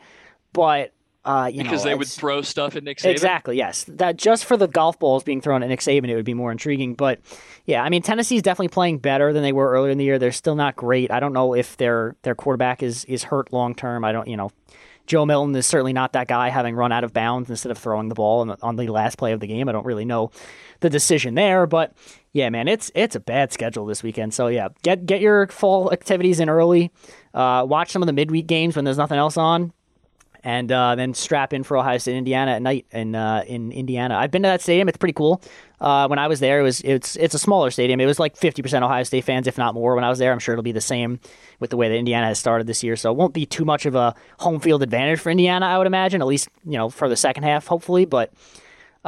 but 0.54 0.94
uh, 1.26 1.52
because 1.52 1.84
know, 1.84 1.92
they 1.92 1.96
would 1.96 2.08
throw 2.08 2.42
stuff 2.42 2.76
at 2.76 2.84
Nick 2.84 2.98
Saban. 2.98 3.12
Exactly. 3.12 3.58
Yes. 3.58 3.84
That 3.88 4.18
just 4.18 4.46
for 4.46 4.56
the 4.56 4.68
golf 4.68 4.98
balls 5.00 5.24
being 5.24 5.42
thrown 5.42 5.62
at 5.62 5.70
Nick 5.70 5.82
Saban, 5.82 6.08
it 6.08 6.16
would 6.16 6.26
be 6.26 6.34
more 6.34 6.52
intriguing. 6.52 6.96
But 6.96 7.20
yeah, 7.66 7.84
I 7.84 7.90
mean, 7.90 8.02
Tennessee's 8.02 8.42
definitely 8.42 8.70
playing 8.70 9.00
better 9.00 9.34
than 9.34 9.44
they 9.44 9.52
were 9.52 9.70
earlier 9.72 9.92
in 9.92 9.98
the 9.98 10.06
year. 10.06 10.18
They're 10.18 10.32
still 10.32 10.56
not 10.56 10.76
great. 10.76 11.12
I 11.12 11.20
don't 11.20 11.34
know 11.34 11.54
if 11.54 11.78
their 11.78 12.16
their 12.24 12.36
quarterback 12.36 12.82
is 12.82 13.06
is 13.06 13.26
hurt 13.26 13.52
long 13.52 13.76
term. 13.76 14.06
I 14.06 14.12
don't. 14.12 14.28
You 14.28 14.38
know, 14.38 14.52
Joe 15.10 15.26
Milton 15.26 15.56
is 15.56 15.66
certainly 15.66 15.92
not 15.92 16.14
that 16.14 16.28
guy, 16.28 16.50
having 16.50 16.76
run 16.76 16.92
out 16.92 17.04
of 17.04 17.14
bounds 17.14 17.50
instead 17.50 17.72
of 17.72 17.80
throwing 17.80 18.10
the 18.10 18.16
ball 18.16 18.48
on 18.62 18.76
the, 18.76 18.92
last 18.92 19.18
play 19.18 19.34
of 19.34 19.40
the 19.40 19.48
game. 19.48 19.68
I 19.68 19.72
don't 19.72 19.86
really 19.86 20.06
know 20.06 20.30
the 20.82 20.90
decision 20.90 21.34
there, 21.34 21.66
but 21.66 21.94
yeah, 22.32 22.50
man, 22.50 22.68
it's 22.68 22.92
it's 22.94 23.16
a 23.16 23.20
bad 23.20 23.52
schedule 23.52 23.88
this 23.88 24.04
weekend. 24.04 24.36
So 24.36 24.48
yeah, 24.48 24.70
get 24.84 25.08
get 25.08 25.20
your 25.20 25.48
fall 25.48 25.92
activities 25.92 26.40
in 26.40 26.48
early. 26.48 26.92
Uh, 27.34 27.66
watch 27.68 27.90
some 27.90 28.04
of 28.04 28.08
the 28.08 28.14
midweek 28.14 28.46
games 28.46 28.76
when 28.76 28.86
there's 28.86 28.98
nothing 28.98 29.18
else 29.18 29.36
on 29.36 29.74
and 30.44 30.72
uh, 30.72 30.96
then 30.96 31.14
strap 31.14 31.54
in 31.54 31.64
for 31.64 31.78
Ohio 31.78 31.98
State, 31.98 32.16
Indiana 32.16 32.52
at 32.52 32.62
night 32.62 32.86
in 32.92 33.16
uh, 33.16 33.44
in 33.48 33.72
Indiana. 33.72 34.16
I've 34.16 34.32
been 34.32 34.44
to 34.44 34.48
that 34.48 34.62
stadium; 34.62 34.88
it's 34.88 34.98
pretty 34.98 35.14
cool. 35.14 35.42
Uh, 35.82 36.08
when 36.08 36.20
I 36.20 36.28
was 36.28 36.40
there, 36.40 36.60
it 36.60 36.64
was 36.64 36.82
it's 36.82 37.16
it's 37.16 37.34
a 37.34 37.40
smaller 37.40 37.72
stadium. 37.72 38.00
It 38.00 38.06
was 38.06 38.20
like 38.20 38.36
fifty 38.36 38.62
percent 38.62 38.84
Ohio 38.84 39.04
State 39.04 39.24
fans, 39.24 39.48
if 39.48 39.58
not 39.58 39.74
more. 39.74 39.96
When 39.96 40.04
I 40.04 40.10
was 40.10 40.20
there, 40.20 40.32
I'm 40.32 40.40
sure 40.40 40.54
it'll 40.54 40.64
be 40.64 40.72
the 40.72 40.82
same 40.82 41.20
with 41.60 41.70
the 41.70 41.78
way 41.78 41.90
that 41.90 41.96
Indiana 41.96 42.28
has 42.28 42.40
started 42.40 42.68
this 42.68 42.84
year. 42.84 42.96
So 42.96 43.12
it 43.12 43.18
won't 43.18 43.34
be 43.34 43.46
too 43.46 43.66
much 43.66 43.86
of 43.86 43.96
a 43.96 44.16
home 44.40 44.60
field 44.60 44.84
advantage 44.84 45.20
for 45.20 45.30
Indiana, 45.30 45.66
I 45.66 45.78
would 45.78 45.88
imagine, 45.88 46.22
at 46.22 46.28
least 46.28 46.50
you 46.66 46.78
know 46.78 46.90
for 46.90 47.10
the 47.10 47.18
second 47.18 47.44
half, 47.44 47.68
hopefully. 47.68 48.06
But 48.06 48.34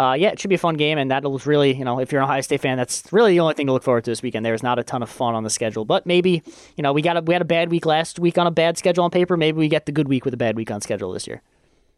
uh, 0.02 0.14
yeah, 0.14 0.30
it 0.30 0.40
should 0.40 0.50
be 0.50 0.56
a 0.56 0.58
fun 0.58 0.76
game, 0.76 0.98
and 0.98 1.12
that'll 1.12 1.38
really, 1.40 1.76
you 1.76 1.86
know, 1.86 2.00
if 2.00 2.12
you're 2.12 2.22
an 2.22 2.26
Ohio 2.26 2.42
State 2.42 2.62
fan, 2.62 2.78
that's 2.78 3.04
really 3.12 3.34
the 3.34 3.40
only 3.40 3.54
thing 3.54 3.68
to 3.68 3.74
look 3.74 3.84
forward 3.84 4.04
to 4.06 4.10
this 4.10 4.24
weekend. 4.24 4.44
There's 4.44 4.64
not 4.64 4.80
a 4.80 4.84
ton 4.84 5.04
of 5.04 5.10
fun 5.10 5.36
on 5.36 5.44
the 5.44 5.50
schedule, 5.50 5.86
but 5.86 6.06
maybe, 6.06 6.42
you 6.76 6.82
know, 6.82 6.92
we 6.92 7.04
got 7.04 7.18
a, 7.18 7.22
we 7.22 7.34
had 7.34 7.42
a 7.42 7.46
bad 7.46 7.70
week 7.70 7.86
last 7.86 8.18
week 8.18 8.38
on 8.38 8.48
a 8.48 8.52
bad 8.52 8.78
schedule 8.80 9.04
on 9.04 9.12
paper. 9.12 9.38
Maybe 9.38 9.60
we 9.60 9.68
get 9.68 9.86
the 9.86 9.92
good 9.92 10.08
week 10.08 10.26
with 10.26 10.34
a 10.34 10.38
bad 10.38 10.56
week 10.56 10.72
on 10.72 10.82
schedule 10.82 11.12
this 11.12 11.28
year. 11.28 11.44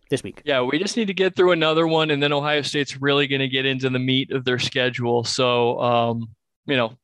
this 0.09 0.23
week. 0.23 0.41
Yeah, 0.45 0.61
we 0.61 0.77
just 0.79 0.95
need 0.95 1.07
to 1.07 1.13
get 1.13 1.35
through 1.35 1.51
another 1.51 1.87
one, 1.87 2.11
and 2.11 2.21
then 2.21 2.31
Ohio 2.31 2.61
State's 2.61 3.01
really 3.01 3.27
going 3.27 3.41
to 3.41 3.47
get 3.47 3.65
into 3.65 3.89
the 3.89 3.99
meat 3.99 4.31
of 4.31 4.45
their 4.45 4.59
schedule. 4.59 5.23
So, 5.23 5.79
um, 5.81 6.29
you 6.65 6.77
know, 6.77 6.97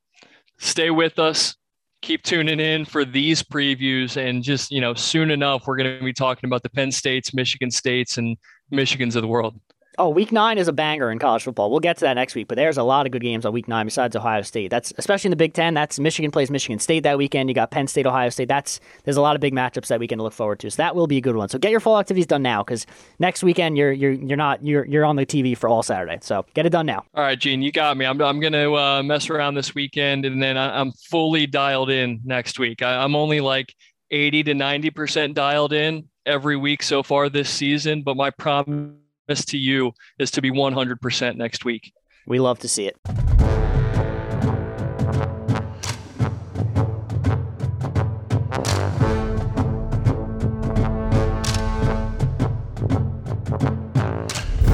stay 0.57 0.89
with 0.89 1.17
us. 1.19 1.55
Keep 2.01 2.23
tuning 2.23 2.59
in 2.59 2.85
for 2.85 3.03
these 3.03 3.43
previews, 3.43 4.15
and 4.15 4.41
just 4.43 4.71
you 4.71 4.79
know, 4.79 4.93
soon 4.93 5.31
enough, 5.31 5.67
we're 5.67 5.75
going 5.75 5.97
to 5.97 6.05
be 6.05 6.13
talking 6.13 6.47
about 6.47 6.63
the 6.63 6.69
Penn 6.69 6.91
States, 6.91 7.33
Michigan 7.33 7.71
States, 7.71 8.17
and 8.17 8.37
Michigans 8.71 9.15
of 9.15 9.21
the 9.21 9.27
world. 9.27 9.59
Oh, 9.97 10.09
week 10.09 10.31
nine 10.31 10.57
is 10.57 10.67
a 10.67 10.73
banger 10.73 11.11
in 11.11 11.19
college 11.19 11.43
football. 11.43 11.71
We'll 11.71 11.79
get 11.79 11.97
to 11.97 12.05
that 12.05 12.13
next 12.13 12.35
week, 12.35 12.47
but 12.47 12.55
there's 12.55 12.77
a 12.77 12.83
lot 12.83 13.05
of 13.05 13.11
good 13.11 13.21
games 13.21 13.45
on 13.45 13.51
week 13.51 13.67
nine 13.67 13.85
besides 13.85 14.15
Ohio 14.15 14.43
State. 14.43 14.69
That's 14.69 14.93
especially 14.97 15.29
in 15.29 15.31
the 15.31 15.35
Big 15.35 15.53
Ten. 15.53 15.73
That's 15.73 15.99
Michigan 15.99 16.31
plays 16.31 16.51
Michigan 16.51 16.79
State 16.79 17.01
that 17.03 17.17
weekend. 17.17 17.49
You 17.49 17.55
got 17.55 17.71
Penn 17.71 17.87
State, 17.87 18.05
Ohio 18.05 18.29
State. 18.29 18.47
That's 18.47 18.79
there's 19.03 19.17
a 19.17 19.21
lot 19.21 19.35
of 19.35 19.41
big 19.41 19.53
matchups 19.53 19.87
that 19.87 19.99
we 19.99 20.07
can 20.07 20.19
look 20.19 20.31
forward 20.31 20.59
to. 20.59 20.71
So 20.71 20.77
that 20.77 20.95
will 20.95 21.07
be 21.07 21.17
a 21.17 21.21
good 21.21 21.35
one. 21.35 21.49
So 21.49 21.57
get 21.57 21.71
your 21.71 21.79
fall 21.79 21.99
activities 21.99 22.27
done 22.27 22.43
now 22.43 22.63
because 22.63 22.85
next 23.17 23.43
weekend 23.43 23.77
you're 23.77 23.91
you're 23.91 24.11
you're 24.11 24.37
not 24.37 24.63
you're 24.63 24.85
you're 24.85 25.05
on 25.05 25.15
the 25.15 25.25
TV 25.25 25.57
for 25.57 25.67
all 25.67 25.81
Saturday. 25.81 26.19
So 26.21 26.45
get 26.53 26.65
it 26.65 26.69
done 26.69 26.85
now. 26.85 27.03
All 27.15 27.23
right, 27.23 27.39
Gene, 27.39 27.61
you 27.61 27.71
got 27.71 27.97
me. 27.97 28.05
I'm 28.05 28.21
I'm 28.21 28.39
gonna 28.39 28.71
uh, 28.71 29.03
mess 29.03 29.29
around 29.29 29.55
this 29.55 29.73
weekend 29.73 30.23
and 30.23 30.41
then 30.41 30.55
I, 30.55 30.79
am 30.79 30.91
fully 31.09 31.47
dialed 31.47 31.89
in 31.89 32.21
next 32.23 32.59
week. 32.59 32.83
I, 32.83 33.03
I'm 33.03 33.15
only 33.15 33.41
like 33.41 33.73
80 34.11 34.43
to 34.43 34.53
90 34.53 34.91
percent 34.91 35.33
dialed 35.33 35.73
in 35.73 36.07
every 36.25 36.55
week 36.57 36.83
so 36.83 37.01
far 37.01 37.27
this 37.27 37.49
season, 37.49 38.03
but 38.03 38.15
my 38.15 38.29
promise 38.29 38.93
to 39.29 39.57
you 39.57 39.93
is 40.17 40.31
to 40.31 40.41
be 40.41 40.51
100% 40.51 41.35
next 41.35 41.65
week. 41.65 41.93
We 42.25 42.39
love 42.39 42.59
to 42.59 42.67
see 42.67 42.87
it. 42.87 42.97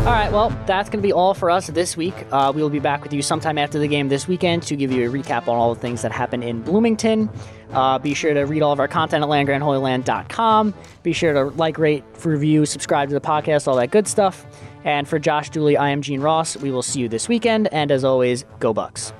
All 0.05 0.11
right, 0.11 0.31
well, 0.31 0.49
that's 0.67 0.87
going 0.87 1.01
to 1.01 1.07
be 1.07 1.11
all 1.11 1.33
for 1.33 1.49
us 1.49 1.65
this 1.65 1.97
week. 1.97 2.13
Uh, 2.31 2.51
we 2.55 2.61
will 2.61 2.69
be 2.69 2.79
back 2.79 3.01
with 3.01 3.11
you 3.11 3.23
sometime 3.23 3.57
after 3.57 3.79
the 3.79 3.87
game 3.87 4.07
this 4.07 4.27
weekend 4.27 4.61
to 4.63 4.75
give 4.75 4.91
you 4.91 5.09
a 5.09 5.11
recap 5.11 5.47
on 5.47 5.55
all 5.55 5.73
the 5.73 5.81
things 5.81 6.03
that 6.03 6.11
happened 6.11 6.43
in 6.43 6.61
Bloomington. 6.61 7.27
Uh, 7.75 7.99
be 7.99 8.13
sure 8.13 8.33
to 8.33 8.41
read 8.43 8.61
all 8.61 8.71
of 8.71 8.79
our 8.79 8.87
content 8.87 9.23
at 9.23 9.29
landgrantholyland.com. 9.29 10.73
Be 11.03 11.13
sure 11.13 11.33
to 11.33 11.43
like, 11.57 11.77
rate, 11.77 12.03
review, 12.23 12.65
subscribe 12.65 13.09
to 13.09 13.13
the 13.13 13.21
podcast, 13.21 13.67
all 13.67 13.75
that 13.75 13.91
good 13.91 14.07
stuff. 14.07 14.45
And 14.83 15.07
for 15.07 15.19
Josh 15.19 15.49
Dooley, 15.49 15.77
I 15.77 15.89
am 15.89 16.01
Gene 16.01 16.21
Ross. 16.21 16.55
We 16.57 16.71
will 16.71 16.83
see 16.83 17.01
you 17.01 17.09
this 17.09 17.27
weekend. 17.27 17.67
And 17.73 17.91
as 17.91 18.03
always, 18.03 18.45
go 18.59 18.73
Bucks. 18.73 19.13